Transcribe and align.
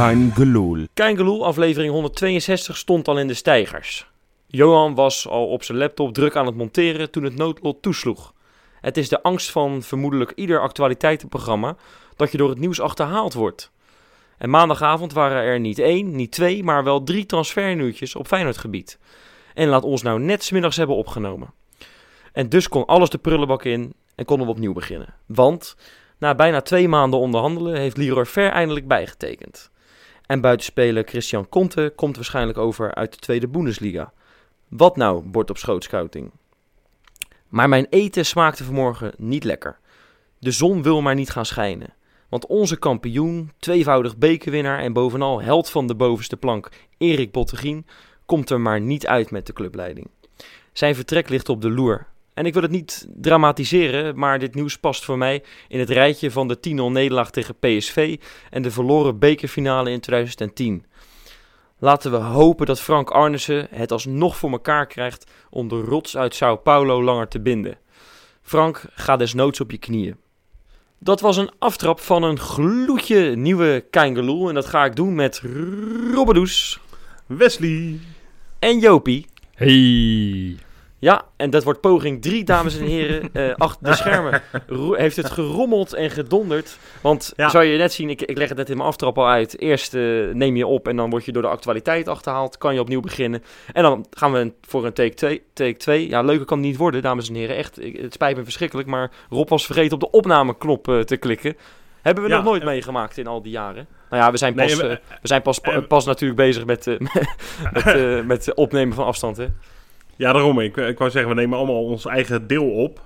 Kein 0.00 0.32
Geloel. 0.34 0.86
Kein 0.94 1.16
Geloel, 1.16 1.44
aflevering 1.44 1.92
162, 1.92 2.76
stond 2.76 3.08
al 3.08 3.18
in 3.18 3.26
de 3.26 3.34
stijgers. 3.34 4.10
Johan 4.46 4.94
was 4.94 5.28
al 5.28 5.46
op 5.46 5.62
zijn 5.62 5.78
laptop 5.78 6.14
druk 6.14 6.36
aan 6.36 6.46
het 6.46 6.54
monteren 6.54 7.10
toen 7.10 7.24
het 7.24 7.36
noodlot 7.36 7.82
toesloeg. 7.82 8.32
Het 8.80 8.96
is 8.96 9.08
de 9.08 9.22
angst 9.22 9.50
van 9.50 9.82
vermoedelijk 9.82 10.32
ieder 10.34 10.60
actualiteitenprogramma 10.60 11.76
dat 12.16 12.32
je 12.32 12.38
door 12.38 12.48
het 12.48 12.58
nieuws 12.58 12.80
achterhaald 12.80 13.32
wordt. 13.32 13.72
En 14.38 14.50
maandagavond 14.50 15.12
waren 15.12 15.42
er 15.42 15.60
niet 15.60 15.78
één, 15.78 16.16
niet 16.16 16.32
twee, 16.32 16.64
maar 16.64 16.84
wel 16.84 17.02
drie 17.02 17.26
transfernieuwtjes 17.26 18.14
op 18.14 18.26
Feyenoordgebied. 18.26 18.98
En 19.54 19.68
laat 19.68 19.84
ons 19.84 20.02
nou 20.02 20.20
net 20.20 20.44
smiddags 20.44 20.76
hebben 20.76 20.96
opgenomen. 20.96 21.52
En 22.32 22.48
dus 22.48 22.68
kon 22.68 22.86
alles 22.86 23.10
de 23.10 23.18
prullenbak 23.18 23.64
in 23.64 23.94
en 24.14 24.24
konden 24.24 24.46
we 24.46 24.52
opnieuw 24.52 24.72
beginnen. 24.72 25.14
Want 25.26 25.76
na 26.18 26.34
bijna 26.34 26.60
twee 26.60 26.88
maanden 26.88 27.20
onderhandelen 27.20 27.76
heeft 27.76 27.96
Leroy 27.96 28.26
Ver 28.26 28.50
eindelijk 28.50 28.88
bijgetekend. 28.88 29.69
En 30.30 30.40
buitenspeler 30.40 31.04
Christian 31.04 31.48
Conte 31.48 31.92
komt 31.96 32.16
waarschijnlijk 32.16 32.58
over 32.58 32.94
uit 32.94 33.12
de 33.12 33.18
tweede 33.18 33.48
Bundesliga. 33.48 34.12
Wat 34.68 34.96
nou, 34.96 35.22
bord 35.22 35.50
op 35.50 35.58
schootscouting? 35.58 36.30
Maar 37.48 37.68
mijn 37.68 37.86
eten 37.90 38.26
smaakte 38.26 38.64
vanmorgen 38.64 39.12
niet 39.16 39.44
lekker. 39.44 39.78
De 40.38 40.50
zon 40.50 40.82
wil 40.82 41.00
maar 41.00 41.14
niet 41.14 41.30
gaan 41.30 41.46
schijnen. 41.46 41.94
Want 42.28 42.46
onze 42.46 42.78
kampioen, 42.78 43.52
tweevoudig 43.58 44.16
bekerwinnaar 44.16 44.78
en 44.78 44.92
bovenal 44.92 45.42
held 45.42 45.70
van 45.70 45.86
de 45.86 45.94
bovenste 45.94 46.36
plank, 46.36 46.70
Erik 46.98 47.32
Bottegien, 47.32 47.86
komt 48.26 48.50
er 48.50 48.60
maar 48.60 48.80
niet 48.80 49.06
uit 49.06 49.30
met 49.30 49.46
de 49.46 49.52
clubleiding. 49.52 50.10
Zijn 50.72 50.94
vertrek 50.94 51.28
ligt 51.28 51.48
op 51.48 51.62
de 51.62 51.70
loer. 51.70 52.06
En 52.40 52.46
ik 52.46 52.52
wil 52.52 52.62
het 52.62 52.70
niet 52.70 53.06
dramatiseren, 53.14 54.18
maar 54.18 54.38
dit 54.38 54.54
nieuws 54.54 54.78
past 54.78 55.04
voor 55.04 55.18
mij 55.18 55.42
in 55.68 55.78
het 55.78 55.90
rijtje 55.90 56.30
van 56.30 56.48
de 56.48 56.56
10-0 56.56 56.60
nederlaag 56.72 57.30
tegen 57.30 57.58
PSV 57.58 58.20
en 58.50 58.62
de 58.62 58.70
verloren 58.70 59.18
bekerfinale 59.18 59.90
in 59.90 60.00
2010. 60.00 60.84
Laten 61.78 62.10
we 62.10 62.16
hopen 62.16 62.66
dat 62.66 62.80
Frank 62.80 63.10
Arnissen 63.10 63.66
het 63.70 63.92
alsnog 63.92 64.36
voor 64.36 64.50
elkaar 64.50 64.86
krijgt 64.86 65.30
om 65.50 65.68
de 65.68 65.80
rots 65.80 66.16
uit 66.16 66.34
Sao 66.34 66.56
Paulo 66.56 67.02
langer 67.02 67.28
te 67.28 67.40
binden. 67.40 67.78
Frank, 68.42 68.84
ga 68.94 69.16
desnoods 69.16 69.60
op 69.60 69.70
je 69.70 69.78
knieën. 69.78 70.16
Dat 70.98 71.20
was 71.20 71.36
een 71.36 71.50
aftrap 71.58 72.00
van 72.00 72.22
een 72.22 72.38
gloedje 72.38 73.36
nieuwe 73.36 73.84
Keingeloel. 73.90 74.48
En 74.48 74.54
dat 74.54 74.66
ga 74.66 74.84
ik 74.84 74.96
doen 74.96 75.14
met 75.14 75.42
Robbedoes 76.12 76.80
Wesley. 77.26 77.98
en 78.58 78.78
Jopie. 78.78 79.26
Hey. 79.54 80.68
Ja, 81.02 81.22
en 81.36 81.50
dat 81.50 81.64
wordt 81.64 81.80
poging 81.80 82.22
3, 82.22 82.44
dames 82.44 82.78
en 82.78 82.84
heren. 82.86 83.30
Eh, 83.32 83.54
achter 83.56 83.86
de 83.86 83.94
schermen 83.94 84.42
heeft 84.92 85.16
het 85.16 85.30
gerommeld 85.30 85.92
en 85.92 86.10
gedonderd. 86.10 86.78
Want, 87.00 87.32
Ja. 87.36 87.48
zou 87.48 87.64
je 87.64 87.78
net 87.78 87.92
zien, 87.92 88.10
ik, 88.10 88.22
ik 88.22 88.36
leg 88.38 88.48
het 88.48 88.58
net 88.58 88.70
in 88.70 88.76
mijn 88.76 88.88
aftrap 88.88 89.18
al 89.18 89.28
uit. 89.28 89.60
Eerst 89.60 89.94
eh, 89.94 90.02
neem 90.32 90.56
je 90.56 90.66
op 90.66 90.88
en 90.88 90.96
dan 90.96 91.10
word 91.10 91.24
je 91.24 91.32
door 91.32 91.42
de 91.42 91.48
actualiteit 91.48 92.08
achterhaald. 92.08 92.58
Kan 92.58 92.74
je 92.74 92.80
opnieuw 92.80 93.00
beginnen. 93.00 93.42
En 93.72 93.82
dan 93.82 94.06
gaan 94.10 94.32
we 94.32 94.52
voor 94.62 94.86
een 94.86 94.92
take 94.92 95.14
2. 95.14 95.42
Take 95.52 95.76
2. 95.76 96.08
Ja, 96.08 96.22
leuker 96.22 96.46
kan 96.46 96.58
het 96.58 96.66
niet 96.66 96.76
worden, 96.76 97.02
dames 97.02 97.28
en 97.28 97.34
heren. 97.34 97.56
Echt, 97.56 97.84
ik- 97.84 97.96
het 98.00 98.12
spijt 98.12 98.36
me 98.36 98.44
verschrikkelijk. 98.44 98.88
Maar 98.88 99.10
Rob 99.30 99.48
was 99.48 99.66
vergeten 99.66 99.92
op 99.94 100.00
de 100.00 100.10
opnameknop 100.10 100.88
eh, 100.88 100.98
te 101.00 101.16
klikken. 101.16 101.56
Hebben 102.02 102.24
we 102.24 102.30
Ja, 102.30 102.36
nog 102.36 102.44
nooit 102.44 102.60
en- 102.62 102.68
meegemaakt 102.68 103.18
in 103.18 103.26
al 103.26 103.42
die 103.42 103.52
jaren. 103.52 103.86
Nou 104.10 104.22
ja, 104.22 104.30
we 104.30 104.36
zijn 104.36 104.54
pas, 104.54 104.66
Nee, 104.78 104.88
we- 104.88 105.00
we 105.22 105.28
zijn 105.28 105.42
pas, 105.42 105.60
pas 105.88 106.04
natuurlijk 106.04 106.40
bezig 106.40 106.64
met, 106.64 106.86
met, 107.72 108.26
met 108.26 108.54
opnemen 108.54 108.94
van 108.94 109.04
afstand. 109.04 109.36
Hè? 109.36 109.46
Ja, 110.20 110.32
daarom. 110.32 110.60
Ik, 110.60 110.76
ik 110.76 110.98
wou 110.98 111.10
zeggen, 111.10 111.30
we 111.34 111.40
nemen 111.40 111.58
allemaal 111.58 111.84
ons 111.84 112.06
eigen 112.06 112.46
deel 112.46 112.70
op. 112.70 113.00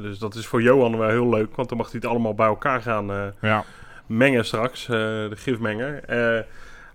Dus 0.00 0.18
dat 0.18 0.34
is 0.34 0.46
voor 0.46 0.62
Johan 0.62 0.98
wel 0.98 1.08
heel 1.08 1.28
leuk, 1.28 1.56
want 1.56 1.68
dan 1.68 1.78
mag 1.78 1.90
hij 1.90 2.00
het 2.02 2.10
allemaal 2.10 2.34
bij 2.34 2.46
elkaar 2.46 2.82
gaan 2.82 3.10
eh, 3.10 3.22
Ja. 3.40 3.64
mengen 4.06 4.44
straks, 4.44 4.82
eh, 4.82 4.96
de 4.98 5.36
gifmenger. 5.36 6.04
Eh, 6.04 6.40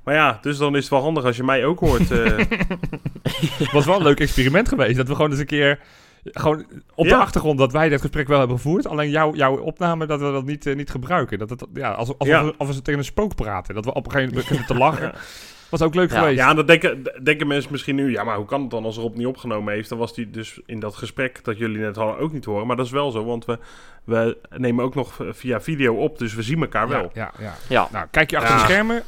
maar 0.04 0.14
ja, 0.16 0.38
dus 0.42 0.58
dan 0.58 0.76
is 0.76 0.82
het 0.82 0.90
wel 0.92 1.02
handig 1.02 1.24
als 1.26 1.38
je 1.38 1.44
mij 1.44 1.66
ook 1.66 1.80
hoort. 1.80 2.10
Het 2.10 3.72
was 3.78 3.86
wel 3.86 3.96
een 3.98 4.04
leuk 4.04 4.20
experiment 4.20 4.68
geweest. 4.68 4.98
Dat 4.98 5.08
we 5.08 5.16
gewoon 5.16 5.30
eens 5.32 5.40
een 5.40 5.46
keer... 5.46 5.80
Gewoon 6.24 6.66
op 6.96 7.04
de 7.04 7.10
Ja. 7.10 7.20
achtergrond 7.20 7.58
dat 7.58 7.72
wij 7.72 7.90
dit 7.90 8.02
gesprek 8.02 8.28
wel 8.28 8.40
hebben 8.40 8.58
gevoerd. 8.58 8.88
Alleen 8.88 9.10
jouw 9.10 9.34
jouw 9.36 9.58
opname 9.58 10.06
dat 10.06 10.20
we 10.20 10.32
dat 10.32 10.46
niet, 10.46 10.76
niet 10.76 10.90
gebruiken. 10.90 11.40
Dat 11.40 11.50
het, 11.50 11.66
ja, 11.74 11.92
alsof, 11.92 12.16
alsof, 12.18 12.36
Ja. 12.36 12.46
We, 12.46 12.54
alsof 12.58 12.76
we 12.76 12.82
tegen 12.82 13.00
een 13.00 13.06
spook 13.06 13.36
praten. 13.36 13.76
Dat 13.76 13.86
we 13.86 13.94
op 13.94 14.06
een 14.06 14.12
gegeven 14.12 14.34
moment 14.34 14.50
beginnen 14.50 14.68
te 14.76 14.84
lachen. 14.84 15.14
Was 15.70 15.82
ook 15.82 15.96
leuk 15.96 16.12
Ja. 16.12 16.20
geweest. 16.20 16.38
ja, 16.38 16.50
en 16.50 16.56
dan 16.56 16.66
denken, 16.66 17.04
denken 17.24 17.48
mensen 17.48 17.72
misschien 17.72 17.96
nu, 17.96 18.12
ja, 18.12 18.24
maar 18.24 18.36
hoe 18.36 18.46
kan 18.46 18.62
het 18.62 18.70
dan 18.70 18.84
als 18.86 18.98
Rob 18.98 19.16
niet 19.16 19.26
opgenomen 19.28 19.74
heeft? 19.74 19.90
Dan 19.90 19.98
was 19.98 20.16
hij 20.16 20.28
dus 20.32 20.60
in 20.66 20.80
dat 20.80 20.96
gesprek 20.96 21.44
dat 21.44 21.58
jullie 21.58 21.78
net 21.78 21.96
hadden 21.96 22.18
ook 22.18 22.32
niet 22.32 22.46
horen. 22.46 22.68
Maar 22.68 22.76
dat 22.76 22.86
is 22.86 22.92
wel 22.92 23.12
zo, 23.12 23.26
want 23.26 23.46
we, 23.46 23.60
we 24.04 24.38
nemen 24.58 24.84
ook 24.86 24.96
nog 24.96 25.18
via 25.30 25.62
video 25.62 25.96
op, 25.96 26.18
dus 26.18 26.34
we 26.36 26.42
zien 26.42 26.62
elkaar 26.62 26.88
wel. 26.88 27.12
Ja, 27.14 27.32
ja, 27.40 27.54
ja. 27.70 27.88
Nou, 27.92 28.08
kijk 28.12 28.30
je 28.30 28.38
achter 28.38 28.54
Ja. 28.56 28.60
de 28.62 28.64
schermen. 28.68 29.04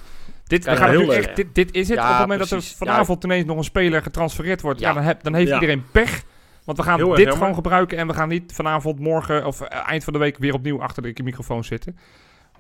Dit, 0.48 0.66
heel 0.70 1.06
leuk. 1.06 1.12
echt, 1.26 1.36
dit, 1.36 1.56
dit 1.56 1.74
is 1.74 1.90
het. 1.90 1.98
Ja, 1.98 2.04
op 2.04 2.10
het 2.12 2.20
moment 2.20 2.40
dat 2.40 2.52
er 2.52 2.62
vanavond 2.64 3.24
ineens 3.24 3.46
nog 3.46 3.58
een 3.58 3.64
speler 3.64 4.02
getransfereerd 4.02 4.62
wordt, 4.62 4.80
ja. 4.80 4.88
Ja. 4.88 4.94
dan, 4.94 5.04
heb, 5.04 5.24
dan 5.24 5.34
heeft 5.34 5.48
Ja. 5.48 5.54
iedereen 5.54 5.84
pech. 5.92 6.24
Want 6.64 6.78
we 6.78 6.84
gaan 6.84 6.98
Heel 6.98 7.14
dit 7.16 7.34
gewoon 7.34 7.54
gebruiken 7.54 7.98
en 7.98 8.08
we 8.08 8.14
gaan 8.14 8.28
niet 8.30 8.54
vanavond, 8.54 9.00
morgen 9.00 9.46
of 9.46 9.62
eh, 9.62 9.80
eind 9.88 10.04
van 10.04 10.14
de 10.14 10.20
week 10.20 10.38
weer 10.38 10.54
opnieuw 10.54 10.82
achter 10.82 11.04
de 11.14 11.24
microfoon 11.24 11.64
zitten. 11.64 11.98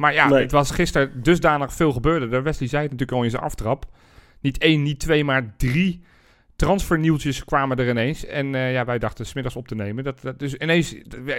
Maar 0.01 0.13
ja, 0.13 0.29
Nee. 0.29 0.41
het 0.41 0.51
was 0.51 0.71
gisteren 0.71 1.23
dusdanig 1.23 1.73
veel 1.73 1.91
gebeurde. 1.91 2.41
Wesley 2.41 2.69
zei 2.69 2.81
het 2.81 2.91
natuurlijk 2.91 3.17
al 3.17 3.23
in 3.23 3.29
zijn 3.29 3.43
aftrap. 3.43 3.85
Niet 4.39 4.57
één, 4.57 4.83
niet 4.83 4.99
twee, 4.99 5.23
maar 5.23 5.53
drie 5.57 6.01
transfernieuwtjes 6.55 7.43
kwamen 7.45 7.77
er 7.77 7.89
ineens. 7.89 8.25
En 8.25 8.55
eh, 8.55 8.71
ja, 8.73 8.85
wij 8.85 8.99
dachten 8.99 9.25
smiddags 9.25 9.55
op 9.55 9.67
te 9.67 9.75
nemen. 9.75 10.03
Dat, 10.03 10.21
dat, 10.21 10.39
dus 10.39 10.55
ineens 10.55 10.95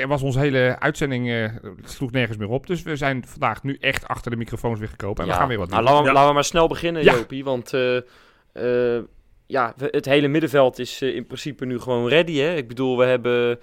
was 0.06 0.22
onze 0.22 0.38
hele 0.38 0.76
uitzending, 0.78 1.30
eh, 1.30 1.42
het 1.76 1.90
sloeg 1.90 2.10
nergens 2.10 2.38
meer 2.38 2.48
op. 2.48 2.66
Dus 2.66 2.82
we 2.82 2.96
zijn 2.96 3.24
vandaag 3.26 3.62
nu 3.62 3.76
echt 3.80 4.08
achter 4.08 4.30
de 4.30 4.36
microfoons 4.36 4.78
weer 4.78 4.88
gekomen. 4.88 5.16
En 5.22 5.26
we 5.26 5.32
gaan 5.32 5.48
weer 5.48 5.58
wat 5.58 5.68
nou, 5.70 5.80
doen. 5.82 5.90
laten, 5.90 6.02
we, 6.04 6.08
Ja. 6.08 6.14
laten 6.14 6.28
we 6.28 6.34
maar 6.34 6.44
snel 6.44 6.68
beginnen, 6.68 7.04
Ja. 7.04 7.12
Jopie. 7.12 7.44
Want 7.44 7.72
eh, 7.72 7.96
eh, 8.96 9.02
ja, 9.46 9.74
het 9.76 10.04
hele 10.04 10.28
middenveld 10.28 10.78
is 10.78 11.02
in 11.02 11.26
principe 11.26 11.66
nu 11.66 11.78
gewoon 11.80 12.08
ready. 12.08 12.36
Hè? 12.38 12.54
Ik 12.54 12.68
bedoel, 12.68 12.98
we 12.98 13.04
hebben, 13.04 13.58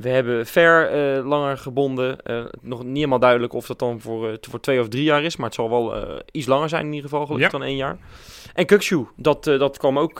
we 0.00 0.08
hebben 0.08 0.46
Ver 0.46 0.90
eh, 0.90 1.26
langer 1.26 1.58
gebonden. 1.58 2.22
Eh, 2.22 2.44
nog 2.60 2.84
niet 2.84 2.96
helemaal 2.96 3.18
duidelijk 3.18 3.52
of 3.52 3.66
dat 3.66 3.78
dan 3.78 4.00
voor, 4.00 4.30
eh, 4.30 4.36
voor 4.40 4.60
twee 4.60 4.80
of 4.80 4.88
drie 4.88 5.02
jaar 5.02 5.22
is. 5.22 5.36
Maar 5.36 5.46
het 5.46 5.54
zal 5.54 5.70
wel 5.70 5.94
iets 6.32 6.46
langer 6.46 6.68
zijn 6.68 6.86
in 6.86 6.92
ieder 6.92 7.10
geval, 7.10 7.26
gelukkig 7.26 7.52
Ja. 7.52 7.58
dan 7.58 7.66
één 7.66 7.76
jaar. 7.76 7.98
En 8.54 8.66
Kukshu, 8.66 9.06
dat, 9.16 9.44
dat 9.44 9.78
kwam 9.78 9.98
ook 9.98 10.18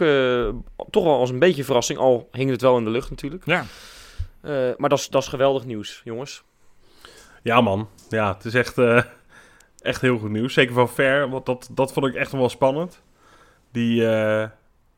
toch 0.90 1.04
wel 1.04 1.18
als 1.18 1.30
een 1.30 1.38
beetje 1.38 1.64
verrassing. 1.64 1.98
Al 1.98 2.28
hing 2.32 2.50
het 2.50 2.60
wel 2.60 2.76
in 2.76 2.84
de 2.84 2.90
lucht 2.90 3.10
natuurlijk. 3.10 3.46
Ja. 3.46 3.64
Maar 4.76 4.88
dat 4.88 4.98
is, 4.98 5.08
dat 5.08 5.22
is 5.22 5.28
geweldig 5.28 5.64
nieuws, 5.64 6.00
jongens. 6.04 6.42
Ja, 7.42 7.60
man. 7.60 7.88
Ja, 8.08 8.34
het 8.34 8.44
is 8.44 8.54
echt, 8.54 8.78
echt 9.78 10.00
heel 10.00 10.18
goed 10.18 10.30
nieuws. 10.30 10.52
Zeker 10.52 10.74
van 10.74 10.88
Ver, 10.88 11.30
want 11.30 11.46
dat, 11.46 11.68
dat 11.72 11.92
vond 11.92 12.06
ik 12.06 12.14
echt 12.14 12.32
wel 12.32 12.48
spannend. 12.48 13.02
Die, 13.72 14.02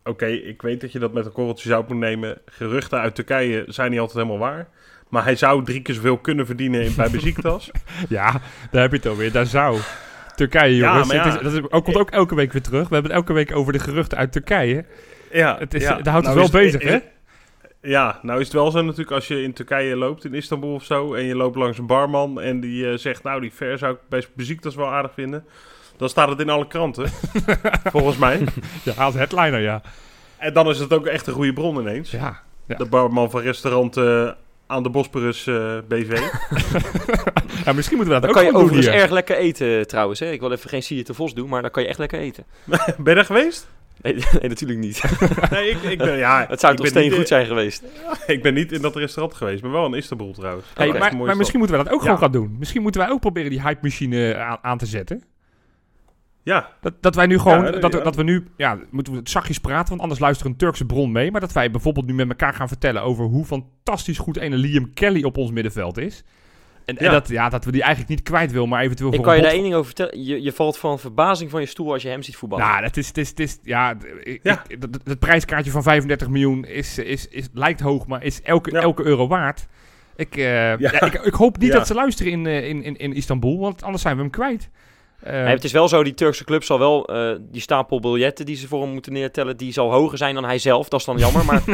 oké, 0.04 0.26
ik 0.26 0.62
weet 0.62 0.80
dat 0.80 0.92
je 0.92 0.98
dat 0.98 1.12
met 1.12 1.26
een 1.26 1.32
korreltje 1.32 1.68
zout 1.68 1.88
moet 1.88 1.96
nemen. 1.98 2.38
Geruchten 2.46 2.98
uit 3.00 3.14
Turkije 3.14 3.64
zijn 3.68 3.90
niet 3.90 4.00
altijd 4.00 4.18
helemaal 4.18 4.48
waar. 4.48 4.68
Maar 5.08 5.24
hij 5.24 5.36
zou 5.36 5.64
drie 5.64 5.82
keer 5.82 5.94
zoveel 5.94 6.18
kunnen 6.18 6.46
verdienen 6.46 6.94
bij 6.96 7.10
Besiktas. 7.16 7.70
Ja, 8.08 8.40
daar 8.70 8.82
heb 8.82 8.90
je 8.90 8.96
het 8.96 9.06
alweer. 9.06 9.32
Daar 9.32 9.46
zou. 9.46 9.78
Turkije, 10.34 10.76
jongens. 10.76 11.10
ja. 11.12 11.24
Het 11.24 11.34
is, 11.34 11.42
dat 11.42 11.52
is, 11.52 11.70
ook, 11.70 11.84
komt 11.84 11.96
ook 11.96 12.10
elke 12.10 12.34
week 12.34 12.52
weer 12.52 12.62
terug. 12.62 12.88
We 12.88 12.94
hebben 12.94 13.10
het 13.12 13.20
elke 13.20 13.32
week 13.32 13.56
over 13.56 13.72
de 13.72 13.78
geruchten 13.78 14.18
uit 14.18 14.32
Turkije. 14.32 14.84
ja, 15.32 15.56
Het 15.58 15.74
is- 15.74 15.82
ja. 15.82 15.96
dat 15.96 16.06
houdt 16.06 16.26
ons 16.26 16.36
Nou 16.36 16.48
wel 16.50 16.60
bezig, 16.62 16.82
hè? 16.82 16.98
Ja, 17.82 18.18
nou 18.22 18.38
is 18.40 18.44
het 18.44 18.54
wel 18.54 18.70
zo 18.70 18.82
natuurlijk 18.82 19.10
als 19.10 19.28
je 19.28 19.42
in 19.42 19.52
Turkije 19.52 19.96
loopt, 19.96 20.24
in 20.24 20.34
Istanbul 20.34 20.74
of 20.74 20.84
zo, 20.84 21.14
en 21.14 21.24
je 21.24 21.36
loopt 21.36 21.56
langs 21.56 21.78
een 21.78 21.86
barman 21.86 22.40
en 22.40 22.60
die 22.60 22.90
eh, 22.90 22.96
zegt, 22.98 23.22
nou 23.22 23.40
die 23.40 23.52
Ver 23.52 23.78
zou 23.78 23.92
ik 23.94 23.98
bij 24.08 24.24
Besiktas 24.34 24.74
wel 24.74 24.86
aardig 24.92 25.12
vinden. 25.14 25.44
Dan 26.00 26.08
staat 26.08 26.28
het 26.28 26.40
in 26.40 26.48
alle 26.50 26.66
kranten, 26.66 27.08
volgens 27.94 28.16
mij. 28.16 28.40
Ja, 28.82 28.92
als 28.92 29.14
headliner, 29.14 29.60
ja. 29.60 29.82
En 30.36 30.52
dan 30.52 30.68
is 30.68 30.78
het 30.78 30.92
ook 30.92 31.06
echt 31.06 31.26
een 31.26 31.32
goede 31.32 31.52
bron 31.52 31.76
ineens. 31.80 32.10
Ja, 32.10 32.40
ja. 32.66 32.76
De 32.76 32.84
barman 32.84 33.30
van 33.30 33.40
restaurant 33.40 33.96
eh, 33.96 34.30
aan 34.66 34.82
de 34.82 34.88
Bosporus 34.88 35.46
eh, 35.46 35.76
BV. 35.88 36.10
ja 37.64 37.72
misschien 37.72 37.96
moeten 37.96 38.14
we 38.14 38.20
dat 38.20 38.22
Dan 38.22 38.28
ook 38.30 38.34
kan 38.34 38.44
je 38.44 38.54
overigens 38.54 38.86
hier. 38.86 38.94
erg 38.94 39.10
lekker 39.10 39.36
eten 39.36 39.86
trouwens. 39.86 40.20
Hè? 40.20 40.30
Ik 40.30 40.40
wil 40.40 40.52
even 40.52 40.70
geen 40.70 40.82
Sier 40.82 41.04
te 41.04 41.14
Vos 41.14 41.34
doen, 41.34 41.48
maar 41.48 41.62
dan 41.62 41.70
kan 41.70 41.82
je 41.82 41.88
echt 41.88 41.98
lekker 41.98 42.18
eten. 42.18 42.44
ben 42.64 42.78
je 43.04 43.14
daar 43.14 43.24
geweest? 43.24 43.68
Nee, 44.02 44.14
nee 44.14 44.48
natuurlijk 44.48 44.80
niet. 44.80 45.02
Nee, 45.50 45.70
ik, 45.70 45.82
ik 45.82 45.98
ben, 45.98 46.16
ja, 46.16 46.46
Het 46.48 46.60
zou 46.60 46.72
ik 46.72 46.78
toch 46.78 46.86
ben 46.92 46.96
steen 46.96 47.08
niet, 47.10 47.18
goed 47.18 47.28
zijn 47.28 47.46
geweest. 47.46 47.82
eh, 48.26 48.34
Ik 48.34 48.42
ben 48.42 48.54
niet 48.54 48.72
in 48.72 48.82
dat 48.82 48.96
restaurant 48.96 49.36
geweest, 49.36 49.62
maar 49.62 49.70
wel 49.72 49.86
in 49.86 49.94
Istanbul 49.94 50.32
trouwens. 50.32 50.66
Hey, 50.74 50.92
maar, 51.14 51.36
misschien 51.36 51.58
moeten 51.58 51.76
we 51.78 51.84
dat 51.84 51.92
ook 51.92 51.98
Ja. 52.00 52.04
gewoon 52.04 52.18
gaan 52.20 52.32
doen. 52.32 52.56
Misschien 52.58 52.82
moeten 52.82 53.00
wij 53.00 53.10
ook 53.10 53.20
proberen 53.20 53.50
die 53.50 53.62
hype-machine 53.62 54.36
aan, 54.36 54.58
aan 54.62 54.78
te 54.78 54.86
zetten. 54.86 55.22
Ja, 56.50 56.68
Dat, 56.80 56.94
dat 57.00 57.14
wij 57.14 57.26
nu 57.26 57.38
gewoon, 57.38 57.64
Ja, 57.64 57.70
dat, 57.70 57.92
ja. 57.92 58.00
dat 58.00 58.16
we 58.16 58.22
nu, 58.22 58.46
ja, 58.56 58.78
moeten 58.90 59.12
we 59.12 59.18
het 59.18 59.30
zachtjes 59.30 59.58
praten, 59.58 59.88
want 59.88 60.00
anders 60.00 60.20
luistert 60.20 60.48
een 60.48 60.56
Turkse 60.56 60.84
bron 60.84 61.12
mee. 61.12 61.30
Maar 61.30 61.40
dat 61.40 61.52
wij 61.52 61.70
bijvoorbeeld 61.70 62.06
nu 62.06 62.14
met 62.14 62.28
elkaar 62.28 62.54
gaan 62.54 62.68
vertellen 62.68 63.02
over 63.02 63.24
hoe 63.24 63.44
fantastisch 63.44 64.18
goed 64.18 64.36
ene 64.36 64.56
Liam 64.56 64.92
Kelly 64.94 65.22
op 65.24 65.36
ons 65.36 65.50
middenveld 65.50 65.98
is. 65.98 66.24
En, 66.84 66.96
en 66.96 67.04
Ja. 67.04 67.10
dat, 67.10 67.28
ja, 67.28 67.48
dat 67.48 67.64
we 67.64 67.70
die 67.72 67.80
eigenlijk 67.82 68.10
niet 68.10 68.22
kwijt 68.22 68.52
wil, 68.52 68.66
maar 68.66 68.82
eventueel 68.82 69.08
Ik 69.10 69.14
voor 69.16 69.24
kan 69.24 69.36
je 69.36 69.42
daar 69.42 69.50
één 69.52 69.62
ding 69.62 69.74
over 69.74 69.86
vertellen. 69.86 70.24
Je, 70.24 70.42
je 70.42 70.52
valt 70.52 70.78
van 70.78 70.98
verbazing 70.98 71.50
van 71.50 71.60
je 71.60 71.66
stoel 71.66 71.92
als 71.92 72.02
je 72.02 72.08
hem 72.08 72.22
ziet 72.22 72.36
voetballen. 72.36 72.66
Nou, 72.66 72.82
het 72.84 72.96
is, 72.96 73.06
het 73.08 73.18
is, 73.18 73.28
het 73.28 73.40
is 73.40 73.58
ja, 73.62 73.94
ik- 74.22 74.40
Ja. 74.42 74.62
ik- 74.68 74.80
dat- 74.80 74.98
dat- 75.04 75.18
prijskaartje 75.18 75.70
van 75.70 75.82
35 75.82 76.28
miljoen 76.28 76.64
is, 76.64 76.98
is, 76.98 77.28
is, 77.28 77.48
lijkt 77.52 77.80
hoog, 77.80 78.06
maar 78.06 78.22
is 78.24 78.42
elke, 78.42 78.70
Ja. 78.72 78.80
elke 78.80 79.02
euro 79.04 79.26
waard. 79.28 79.66
Ik, 80.16 80.36
eh, 80.36 80.44
ja. 80.44 80.76
Ja. 80.78 81.00
ik, 81.02 81.14
ik 81.14 81.34
hoop 81.34 81.58
niet 81.58 81.68
Ja. 81.72 81.76
dat 81.78 81.86
ze 81.86 81.94
luisteren 81.94 82.32
in, 82.32 82.46
eh, 82.46 82.68
in, 82.68 82.82
in, 82.82 82.96
in 82.96 83.12
Istanbul, 83.12 83.58
want 83.58 83.82
anders 83.82 84.02
zijn 84.02 84.16
we 84.16 84.22
hem 84.22 84.30
kwijt. 84.30 84.70
Eh, 85.22 85.32
Nee, 85.32 85.54
het 85.54 85.64
is 85.64 85.72
wel 85.72 85.88
zo, 85.88 86.02
die 86.02 86.14
Turkse 86.14 86.44
club 86.44 86.64
zal 86.64 86.78
wel 86.78 87.06
eh, 87.06 87.36
die 87.40 87.60
stapel 87.60 88.00
biljetten 88.00 88.46
die 88.46 88.56
ze 88.56 88.68
voor 88.68 88.82
hem 88.82 88.90
moeten 88.90 89.12
neertellen, 89.12 89.56
die 89.56 89.72
zal 89.72 89.92
hoger 89.92 90.18
zijn 90.18 90.34
dan 90.34 90.44
hij 90.44 90.58
zelf. 90.58 90.88
Dat 90.88 91.00
is 91.00 91.06
dan 91.06 91.18
jammer, 91.18 91.44
maar, 91.44 91.62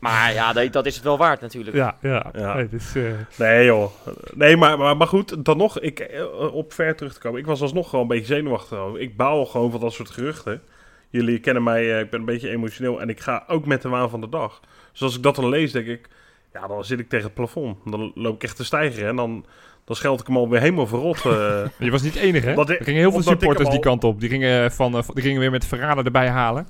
maar 0.00 0.32
ja, 0.32 0.52
dat 0.70 0.86
is 0.86 0.94
het 0.94 1.04
wel 1.04 1.18
waard 1.18 1.40
natuurlijk. 1.40 1.76
ja, 1.76 1.96
ja. 2.00 2.30
Ja. 2.32 2.54
Nee, 2.54 2.68
dus, 2.68 2.94
eh, 2.94 3.02
Nee 3.36 3.64
joh. 3.64 3.90
Nee, 4.34 4.56
maar, 4.56 4.78
maar, 4.78 4.96
maar 4.96 5.06
goed, 5.06 5.44
dan 5.44 5.56
nog, 5.56 5.80
ik, 5.80 5.98
eh, 5.98 6.54
op 6.54 6.72
ver 6.72 6.96
terug 6.96 7.12
te 7.12 7.20
komen. 7.20 7.40
Ik 7.40 7.46
was 7.46 7.62
alsnog 7.62 7.88
gewoon 7.88 8.04
een 8.04 8.10
beetje 8.16 8.34
zenuwachtig. 8.34 8.78
Ik 8.94 9.16
baal 9.16 9.46
gewoon 9.46 9.70
van 9.70 9.80
dat 9.80 9.92
soort 9.92 10.10
geruchten. 10.10 10.62
Jullie 11.10 11.38
kennen 11.38 11.62
mij, 11.62 11.94
eh, 11.94 12.00
ik 12.00 12.10
ben 12.10 12.20
een 12.20 12.26
beetje 12.26 12.50
emotioneel 12.50 13.00
en 13.00 13.08
ik 13.08 13.20
ga 13.20 13.44
ook 13.46 13.66
met 13.66 13.82
de 13.82 13.88
waan 13.88 14.10
van 14.10 14.20
de 14.20 14.28
dag. 14.28 14.60
Dus 14.92 15.02
als 15.02 15.16
ik 15.16 15.22
dat 15.22 15.36
dan 15.36 15.48
lees, 15.48 15.72
denk 15.72 15.86
ik, 15.86 16.08
ja, 16.52 16.66
dan 16.66 16.84
zit 16.84 16.98
ik 16.98 17.08
tegen 17.08 17.24
het 17.24 17.34
plafond. 17.34 17.76
Dan 17.84 18.12
loop 18.14 18.34
ik 18.34 18.42
echt 18.42 18.56
te 18.56 18.64
stijgeren 18.64 19.08
en 19.08 19.16
dan, 19.16 19.44
dan 19.90 19.98
scheld 19.98 20.20
ik 20.20 20.26
hem 20.26 20.36
alweer 20.36 20.60
helemaal 20.60 20.86
verrot. 20.86 21.16
eh. 21.26 21.62
je 21.78 21.90
was 21.90 22.02
niet 22.02 22.12
de 22.12 22.20
enige, 22.20 22.46
hè? 22.48 22.54
Er 22.54 22.84
gingen 22.84 23.00
heel 23.00 23.10
veel 23.12 23.22
supporters 23.22 23.68
die 23.68 23.78
kant 23.80 24.04
op. 24.04 24.20
Die 24.20 24.28
gingen, 24.28 24.72
van, 24.72 24.96
eh, 24.96 25.02
die 25.14 25.22
gingen 25.22 25.40
weer 25.40 25.50
met 25.50 25.64
verraden 25.66 26.04
erbij 26.04 26.28
halen. 26.28 26.66